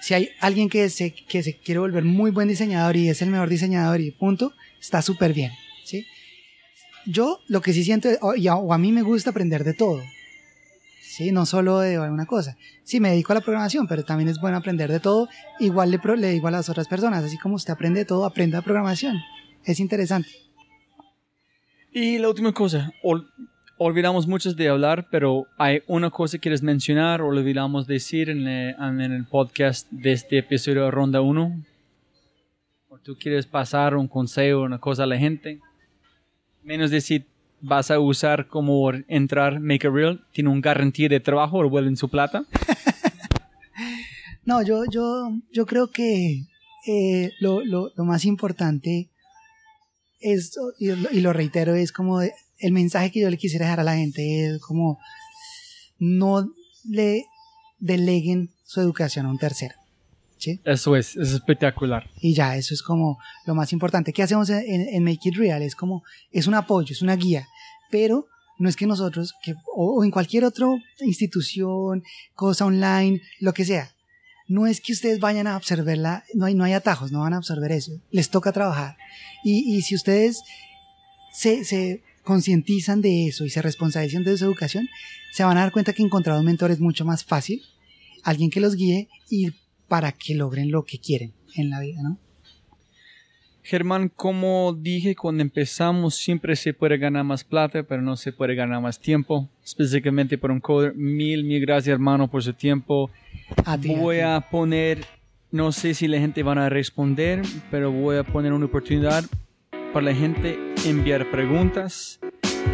si 0.00 0.14
hay 0.14 0.30
alguien 0.40 0.68
que 0.68 0.88
se, 0.90 1.12
que 1.12 1.42
se 1.42 1.56
quiere 1.58 1.80
volver 1.80 2.04
muy 2.04 2.30
buen 2.30 2.48
diseñador 2.48 2.96
y 2.96 3.08
es 3.08 3.22
el 3.22 3.30
mejor 3.30 3.48
diseñador 3.48 4.00
y 4.00 4.10
punto, 4.10 4.52
está 4.80 5.02
súper 5.02 5.32
bien. 5.32 5.52
¿sí? 5.84 6.06
Yo 7.06 7.40
lo 7.48 7.60
que 7.60 7.72
sí 7.72 7.84
siento, 7.84 8.08
o, 8.20 8.34
o 8.34 8.72
a 8.72 8.78
mí 8.78 8.92
me 8.92 9.02
gusta 9.02 9.30
aprender 9.30 9.64
de 9.64 9.74
todo. 9.74 10.02
¿sí? 11.00 11.32
No 11.32 11.46
solo 11.46 11.80
de 11.80 11.96
alguna 11.96 12.26
cosa. 12.26 12.56
Sí, 12.84 13.00
me 13.00 13.10
dedico 13.10 13.32
a 13.32 13.36
la 13.36 13.40
programación, 13.40 13.86
pero 13.86 14.04
también 14.04 14.28
es 14.28 14.38
bueno 14.38 14.58
aprender 14.58 14.90
de 14.90 15.00
todo. 15.00 15.28
Igual 15.58 15.90
le, 15.90 16.16
le 16.16 16.30
digo 16.30 16.48
a 16.48 16.50
las 16.50 16.68
otras 16.68 16.88
personas, 16.88 17.24
así 17.24 17.38
como 17.38 17.56
usted 17.56 17.72
aprende 17.72 18.00
de 18.00 18.04
todo, 18.04 18.26
aprenda 18.26 18.62
programación. 18.62 19.16
Es 19.64 19.80
interesante. 19.80 20.28
Y 21.90 22.18
la 22.18 22.28
última 22.28 22.52
cosa, 22.52 22.92
ol 23.02 23.26
olvidamos 23.78 24.26
muchos 24.26 24.56
de 24.56 24.68
hablar, 24.68 25.08
pero 25.10 25.46
hay 25.58 25.82
una 25.86 26.10
cosa 26.10 26.36
que 26.36 26.42
quieres 26.42 26.62
mencionar 26.62 27.20
o 27.20 27.28
olvidamos 27.28 27.86
decir 27.86 28.30
en, 28.30 28.46
el, 28.46 28.74
en 28.78 29.00
el 29.00 29.26
podcast 29.26 29.90
de 29.90 30.12
este 30.12 30.38
episodio 30.38 30.84
de 30.84 30.90
Ronda 30.90 31.20
1. 31.20 31.62
O 32.88 32.98
tú 32.98 33.16
quieres 33.18 33.46
pasar 33.46 33.94
un 33.96 34.08
consejo, 34.08 34.62
una 34.62 34.78
cosa 34.78 35.04
a 35.04 35.06
la 35.06 35.18
gente. 35.18 35.60
Menos 36.62 36.90
decir, 36.90 37.26
vas 37.60 37.90
a 37.90 37.98
usar 37.98 38.48
como 38.48 38.90
entrar 39.08 39.60
Make 39.60 39.86
a 39.86 39.90
Real, 39.90 40.24
tiene 40.32 40.50
un 40.50 40.60
garantía 40.60 41.08
de 41.08 41.20
trabajo 41.20 41.58
o 41.58 41.68
vuelven 41.68 41.96
su 41.96 42.08
plata? 42.08 42.44
no, 44.44 44.62
yo, 44.62 44.84
yo, 44.90 45.30
yo 45.52 45.66
creo 45.66 45.90
que 45.90 46.44
eh, 46.86 47.32
lo, 47.40 47.64
lo, 47.64 47.92
lo, 47.94 48.04
más 48.04 48.24
importante 48.24 49.10
es, 50.20 50.56
y, 50.78 50.90
y, 50.90 51.20
lo 51.20 51.32
reitero, 51.32 51.74
es 51.74 51.92
como 51.92 52.20
el 52.58 52.72
mensaje 52.72 53.10
que 53.10 53.20
yo 53.20 53.30
le 53.30 53.38
quisiera 53.38 53.66
dejar 53.66 53.80
a 53.80 53.84
la 53.84 53.96
gente 53.96 54.46
es 54.46 54.60
como 54.60 54.98
no 55.98 56.50
le 56.88 57.24
deleguen 57.78 58.50
su 58.64 58.80
educación 58.80 59.26
a 59.26 59.30
un 59.30 59.38
tercero. 59.38 59.74
¿sí? 60.38 60.60
Eso 60.64 60.96
es, 60.96 61.16
es 61.16 61.32
espectacular. 61.32 62.08
Y 62.20 62.34
ya, 62.34 62.56
eso 62.56 62.74
es 62.74 62.82
como 62.82 63.18
lo 63.46 63.54
más 63.54 63.72
importante. 63.72 64.12
¿Qué 64.12 64.22
hacemos 64.22 64.50
en, 64.50 64.88
en, 64.88 65.04
Make 65.04 65.28
It 65.28 65.36
Real? 65.36 65.62
Es 65.62 65.74
como, 65.74 66.02
es 66.30 66.46
un 66.46 66.54
apoyo, 66.54 66.92
es 66.92 67.02
una 67.02 67.16
guía, 67.16 67.46
pero 67.90 68.26
no 68.58 68.68
es 68.68 68.76
que 68.76 68.86
nosotros, 68.86 69.34
que, 69.42 69.54
o, 69.74 69.98
o 69.98 70.04
en 70.04 70.10
cualquier 70.10 70.44
otra 70.44 70.66
institución, 71.00 72.02
cosa 72.34 72.66
online, 72.66 73.20
lo 73.40 73.52
que 73.52 73.64
sea, 73.64 73.90
no 74.48 74.66
es 74.66 74.80
que 74.80 74.92
ustedes 74.92 75.18
vayan 75.18 75.46
a 75.46 75.56
absorberla, 75.56 76.24
no 76.34 76.46
hay, 76.46 76.54
no 76.54 76.64
hay 76.64 76.72
atajos, 76.72 77.10
no 77.10 77.20
van 77.20 77.34
a 77.34 77.38
absorber 77.38 77.72
eso, 77.72 77.92
les 78.10 78.30
toca 78.30 78.52
trabajar. 78.52 78.96
Y, 79.44 79.76
y 79.76 79.82
si 79.82 79.94
ustedes 79.94 80.40
se, 81.32 81.64
se 81.64 82.02
concientizan 82.26 83.00
de 83.00 83.28
eso 83.28 83.44
y 83.44 83.50
se 83.50 83.62
responsabilizan 83.62 84.24
de 84.24 84.36
su 84.36 84.44
educación, 84.44 84.88
se 85.32 85.44
van 85.44 85.56
a 85.56 85.60
dar 85.60 85.72
cuenta 85.72 85.92
que 85.92 86.02
encontrar 86.02 86.38
un 86.38 86.44
mentor 86.44 86.72
es 86.72 86.80
mucho 86.80 87.04
más 87.04 87.24
fácil, 87.24 87.62
alguien 88.24 88.50
que 88.50 88.60
los 88.60 88.74
guíe 88.74 89.08
y 89.30 89.52
para 89.86 90.10
que 90.10 90.34
logren 90.34 90.72
lo 90.72 90.84
que 90.84 90.98
quieren 90.98 91.32
en 91.54 91.70
la 91.70 91.80
vida, 91.80 92.02
¿no? 92.02 92.18
Germán, 93.62 94.08
como 94.08 94.74
dije 94.74 95.14
cuando 95.14 95.42
empezamos, 95.42 96.16
siempre 96.16 96.56
se 96.56 96.74
puede 96.74 96.98
ganar 96.98 97.24
más 97.24 97.44
plata, 97.44 97.84
pero 97.84 98.02
no 98.02 98.16
se 98.16 98.32
puede 98.32 98.54
ganar 98.54 98.80
más 98.80 99.00
tiempo, 99.00 99.48
específicamente 99.64 100.36
por 100.36 100.50
un 100.50 100.60
coder. 100.60 100.94
Mil, 100.94 101.44
mil 101.44 101.60
gracias, 101.60 101.92
hermano, 101.92 102.28
por 102.28 102.42
su 102.42 102.52
tiempo. 102.52 103.10
A 103.64 103.78
ti, 103.78 103.94
voy 103.94 104.18
a, 104.18 104.36
a 104.36 104.50
poner, 104.50 105.04
no 105.50 105.72
sé 105.72 105.94
si 105.94 106.06
la 106.06 106.18
gente 106.18 106.42
van 106.42 106.58
a 106.58 106.68
responder, 106.68 107.42
pero 107.70 107.90
voy 107.90 108.16
a 108.16 108.24
poner 108.24 108.52
una 108.52 108.66
oportunidad 108.66 109.24
para 109.96 110.12
la 110.12 110.14
gente 110.14 110.58
enviar 110.84 111.30
preguntas. 111.30 112.20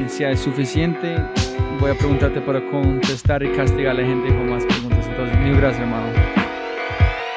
Y 0.05 0.09
si 0.09 0.25
es 0.25 0.41
suficiente, 0.41 1.15
voy 1.79 1.93
a 1.93 1.95
preguntarte 1.95 2.41
para 2.41 2.69
contestar 2.69 3.45
y 3.45 3.53
castigar 3.53 3.93
a 3.93 3.95
la 4.01 4.05
gente 4.05 4.27
con 4.27 4.51
más 4.51 4.67
preguntas. 4.67 5.07
Entonces, 5.07 5.39
mil 5.39 5.55
gracias, 5.55 5.83
hermano. 5.83 6.13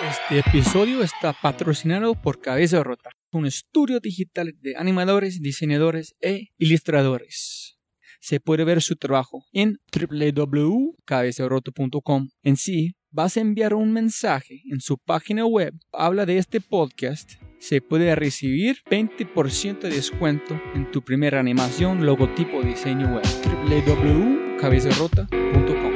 Este 0.09 0.39
episodio 0.39 1.03
está 1.03 1.33
patrocinado 1.39 2.19
por 2.19 2.41
Cabeza 2.41 2.81
Rota, 2.81 3.11
un 3.31 3.45
estudio 3.45 3.99
digital 3.99 4.55
de 4.59 4.75
animadores, 4.75 5.39
diseñadores 5.39 6.15
e 6.19 6.47
ilustradores. 6.57 7.77
Se 8.19 8.39
puede 8.39 8.64
ver 8.64 8.81
su 8.81 8.95
trabajo 8.95 9.45
en 9.51 9.77
www.cabezarroto.com. 9.93 12.30
En 12.41 12.57
sí, 12.57 12.95
vas 13.11 13.38
a 13.38 13.41
enviar 13.41 13.75
un 13.75 13.93
mensaje 13.93 14.64
en 14.65 14.80
su 14.80 14.97
página 14.97 15.45
web, 15.45 15.75
habla 15.91 16.25
de 16.25 16.39
este 16.39 16.59
podcast, 16.59 17.33
se 17.59 17.82
puede 17.82 18.16
recibir 18.16 18.77
20% 18.90 19.80
de 19.80 19.90
descuento 19.90 20.59
en 20.74 20.90
tu 20.92 21.01
primera 21.01 21.40
animación, 21.40 22.06
logotipo, 22.06 22.61
diseño 22.61 23.16
web. 23.16 23.24
www.cabezarrota.com. 23.66 25.92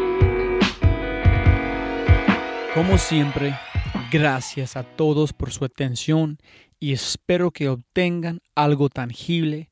Como 2.74 2.98
siempre, 2.98 3.56
gracias 4.12 4.76
a 4.76 4.84
todos 4.84 5.34
por 5.34 5.52
su 5.52 5.66
atención 5.66 6.40
y 6.80 6.94
espero 6.94 7.52
que 7.52 7.68
obtengan 7.68 8.42
algo 8.56 8.90
tangible 8.90 9.70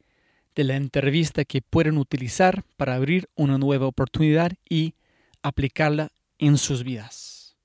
de 0.56 0.64
la 0.64 0.76
entrevista 0.76 1.46
que 1.46 1.62
pueden 1.62 1.98
utilizar 1.98 2.64
para 2.76 2.96
abrir 2.96 3.30
una 3.36 3.58
nueva 3.58 3.88
oportunidad 3.88 4.52
y 4.68 4.96
aplicarla 5.44 6.10
en 6.40 6.58
sus 6.58 6.84
vidas. 6.84 7.56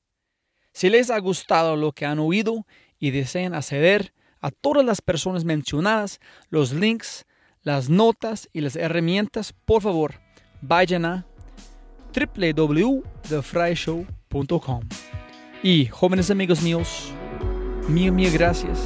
Si 0.73 0.91
les 0.91 1.11
ha 1.11 1.19
gustado 1.19 1.77
lo 1.77 1.93
que 1.93 2.07
han 2.07 2.19
oído 2.19 2.67
y 3.03 3.11
desean 3.11 3.53
acceder 3.53 4.15
a 4.41 4.51
todas 4.53 4.87
las 4.87 5.01
personas 5.01 5.45
mencionadas, 5.45 6.21
los 6.51 6.73
links, 6.73 7.27
las 7.63 7.91
notas 7.91 8.49
y 8.53 8.61
las 8.61 8.77
herramientas, 8.77 9.53
por 9.65 9.83
favor, 9.83 10.21
vayan 10.61 11.05
a 11.05 11.27
www.thefryshow.com. 12.15 14.81
Y 15.65 15.87
jóvenes 15.87 16.31
amigos 16.31 16.63
míos, 16.63 17.13
mil, 17.89 18.13
mil 18.13 18.31
gracias, 18.31 18.79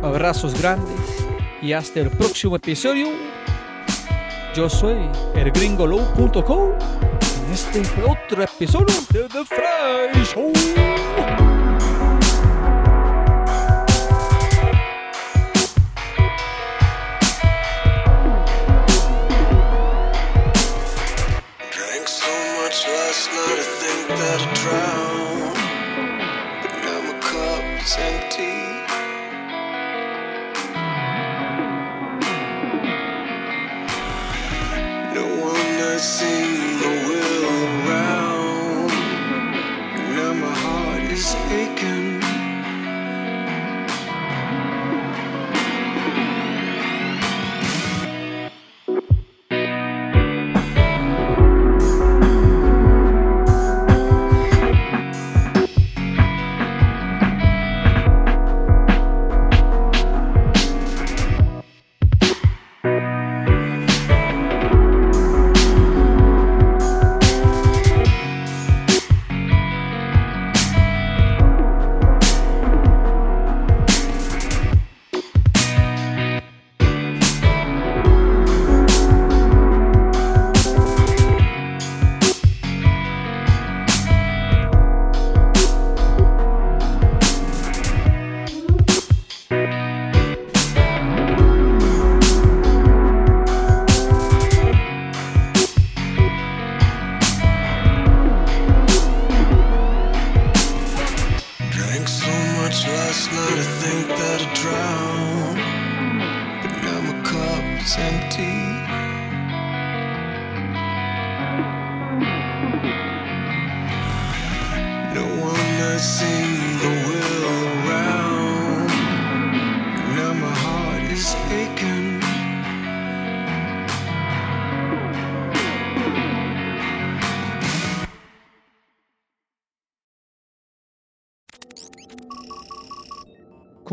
abrazos 0.00 0.56
grandes 0.60 1.26
y 1.60 1.72
hasta 1.72 1.98
el 1.98 2.10
próximo 2.10 2.54
episodio. 2.54 3.08
Yo 4.54 4.70
soy 4.70 5.10
elgringolow.com 5.34 6.70
este 7.52 7.84
fue 7.84 8.04
otro 8.04 8.42
episodio 8.42 8.94
de 9.10 9.28
The 9.28 9.44
Fry 9.44 10.24
Show. 10.24 10.52
better 24.26 24.54
try. 24.56 24.95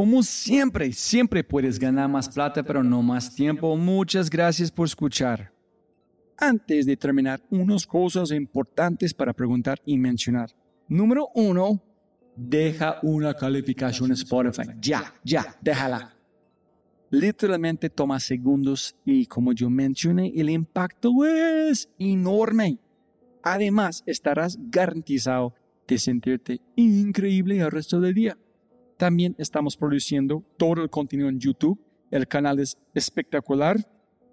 Como 0.03 0.22
siempre, 0.22 0.91
siempre 0.91 1.45
puedes 1.45 1.80
ganar 1.80 2.09
más 2.09 2.27
plata, 2.27 2.61
pero 2.61 2.83
no 2.83 3.01
más 3.01 3.33
tiempo. 3.33 3.77
Muchas 3.77 4.30
gracias 4.30 4.69
por 4.69 4.85
escuchar. 4.85 5.53
Antes 6.38 6.85
de 6.85 6.98
terminar, 6.98 7.41
unas 7.49 7.88
cosas 7.88 8.32
importantes 8.32 9.14
para 9.14 9.32
preguntar 9.32 9.80
y 9.85 9.98
mencionar. 9.98 10.49
Número 10.90 11.30
uno, 11.35 11.82
deja 12.35 12.99
una 13.01 13.33
calificación 13.33 14.11
Spotify. 14.11 14.72
Ya, 14.82 15.14
ya, 15.23 15.57
déjala. 15.61 16.14
Literalmente 17.09 17.90
toma 17.90 18.19
segundos 18.19 18.98
y 19.06 19.25
como 19.25 19.53
yo 19.53 19.69
mencioné, 19.69 20.33
el 20.35 20.49
impacto 20.49 21.11
es 21.23 21.90
enorme. 21.98 22.77
Además, 23.41 24.03
estarás 24.06 24.57
garantizado 24.69 25.56
de 25.88 25.98
sentirte 25.98 26.59
increíble 26.75 27.59
el 27.59 27.72
resto 27.72 28.01
del 28.01 28.14
día. 28.14 28.38
También 28.98 29.36
estamos 29.38 29.78
produciendo 29.78 30.44
todo 30.58 30.82
el 30.82 30.90
contenido 30.90 31.30
en 31.30 31.40
YouTube. 31.40 31.80
El 32.12 32.28
canal 32.28 32.60
es 32.60 32.78
espectacular. 32.94 33.78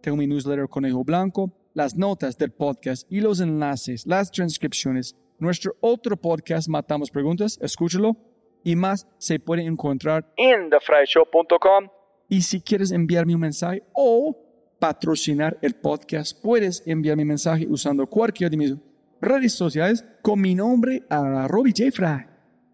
Tengo 0.00 0.16
mi 0.16 0.26
newsletter 0.26 0.68
Conejo 0.68 1.04
Blanco, 1.04 1.52
las 1.74 1.96
notas 1.96 2.36
del 2.38 2.52
podcast 2.52 3.10
y 3.10 3.20
los 3.20 3.40
enlaces, 3.40 4.06
las 4.06 4.30
transcripciones. 4.30 5.16
Nuestro 5.38 5.74
otro 5.80 6.16
podcast, 6.16 6.68
Matamos 6.68 7.10
Preguntas, 7.10 7.58
escúchalo. 7.62 8.16
Y 8.62 8.76
más 8.76 9.06
se 9.16 9.40
puede 9.40 9.62
encontrar 9.62 10.30
en 10.36 10.68
thefryshow.com. 10.68 11.88
Y 12.28 12.42
si 12.42 12.60
quieres 12.60 12.92
enviarme 12.92 13.34
un 13.34 13.40
mensaje 13.40 13.82
o 13.94 14.36
patrocinar 14.78 15.58
el 15.62 15.74
podcast, 15.74 16.40
puedes 16.42 16.82
enviarme 16.86 17.22
un 17.22 17.28
mensaje 17.28 17.66
usando 17.68 18.06
cualquier 18.06 18.50
de 18.50 18.56
mis 18.56 18.74
redes 19.20 19.54
sociales 19.54 20.04
con 20.22 20.40
mi 20.40 20.54
nombre 20.54 21.02
a 21.08 21.48
Robbie 21.48 21.72
J. 21.76 21.90
Fry. 21.90 22.29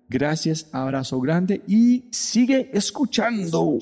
Gracias, 0.09 0.68
abrazo 0.73 1.20
grande 1.20 1.62
y 1.67 2.05
sigue 2.12 2.70
escuchando. 2.73 3.78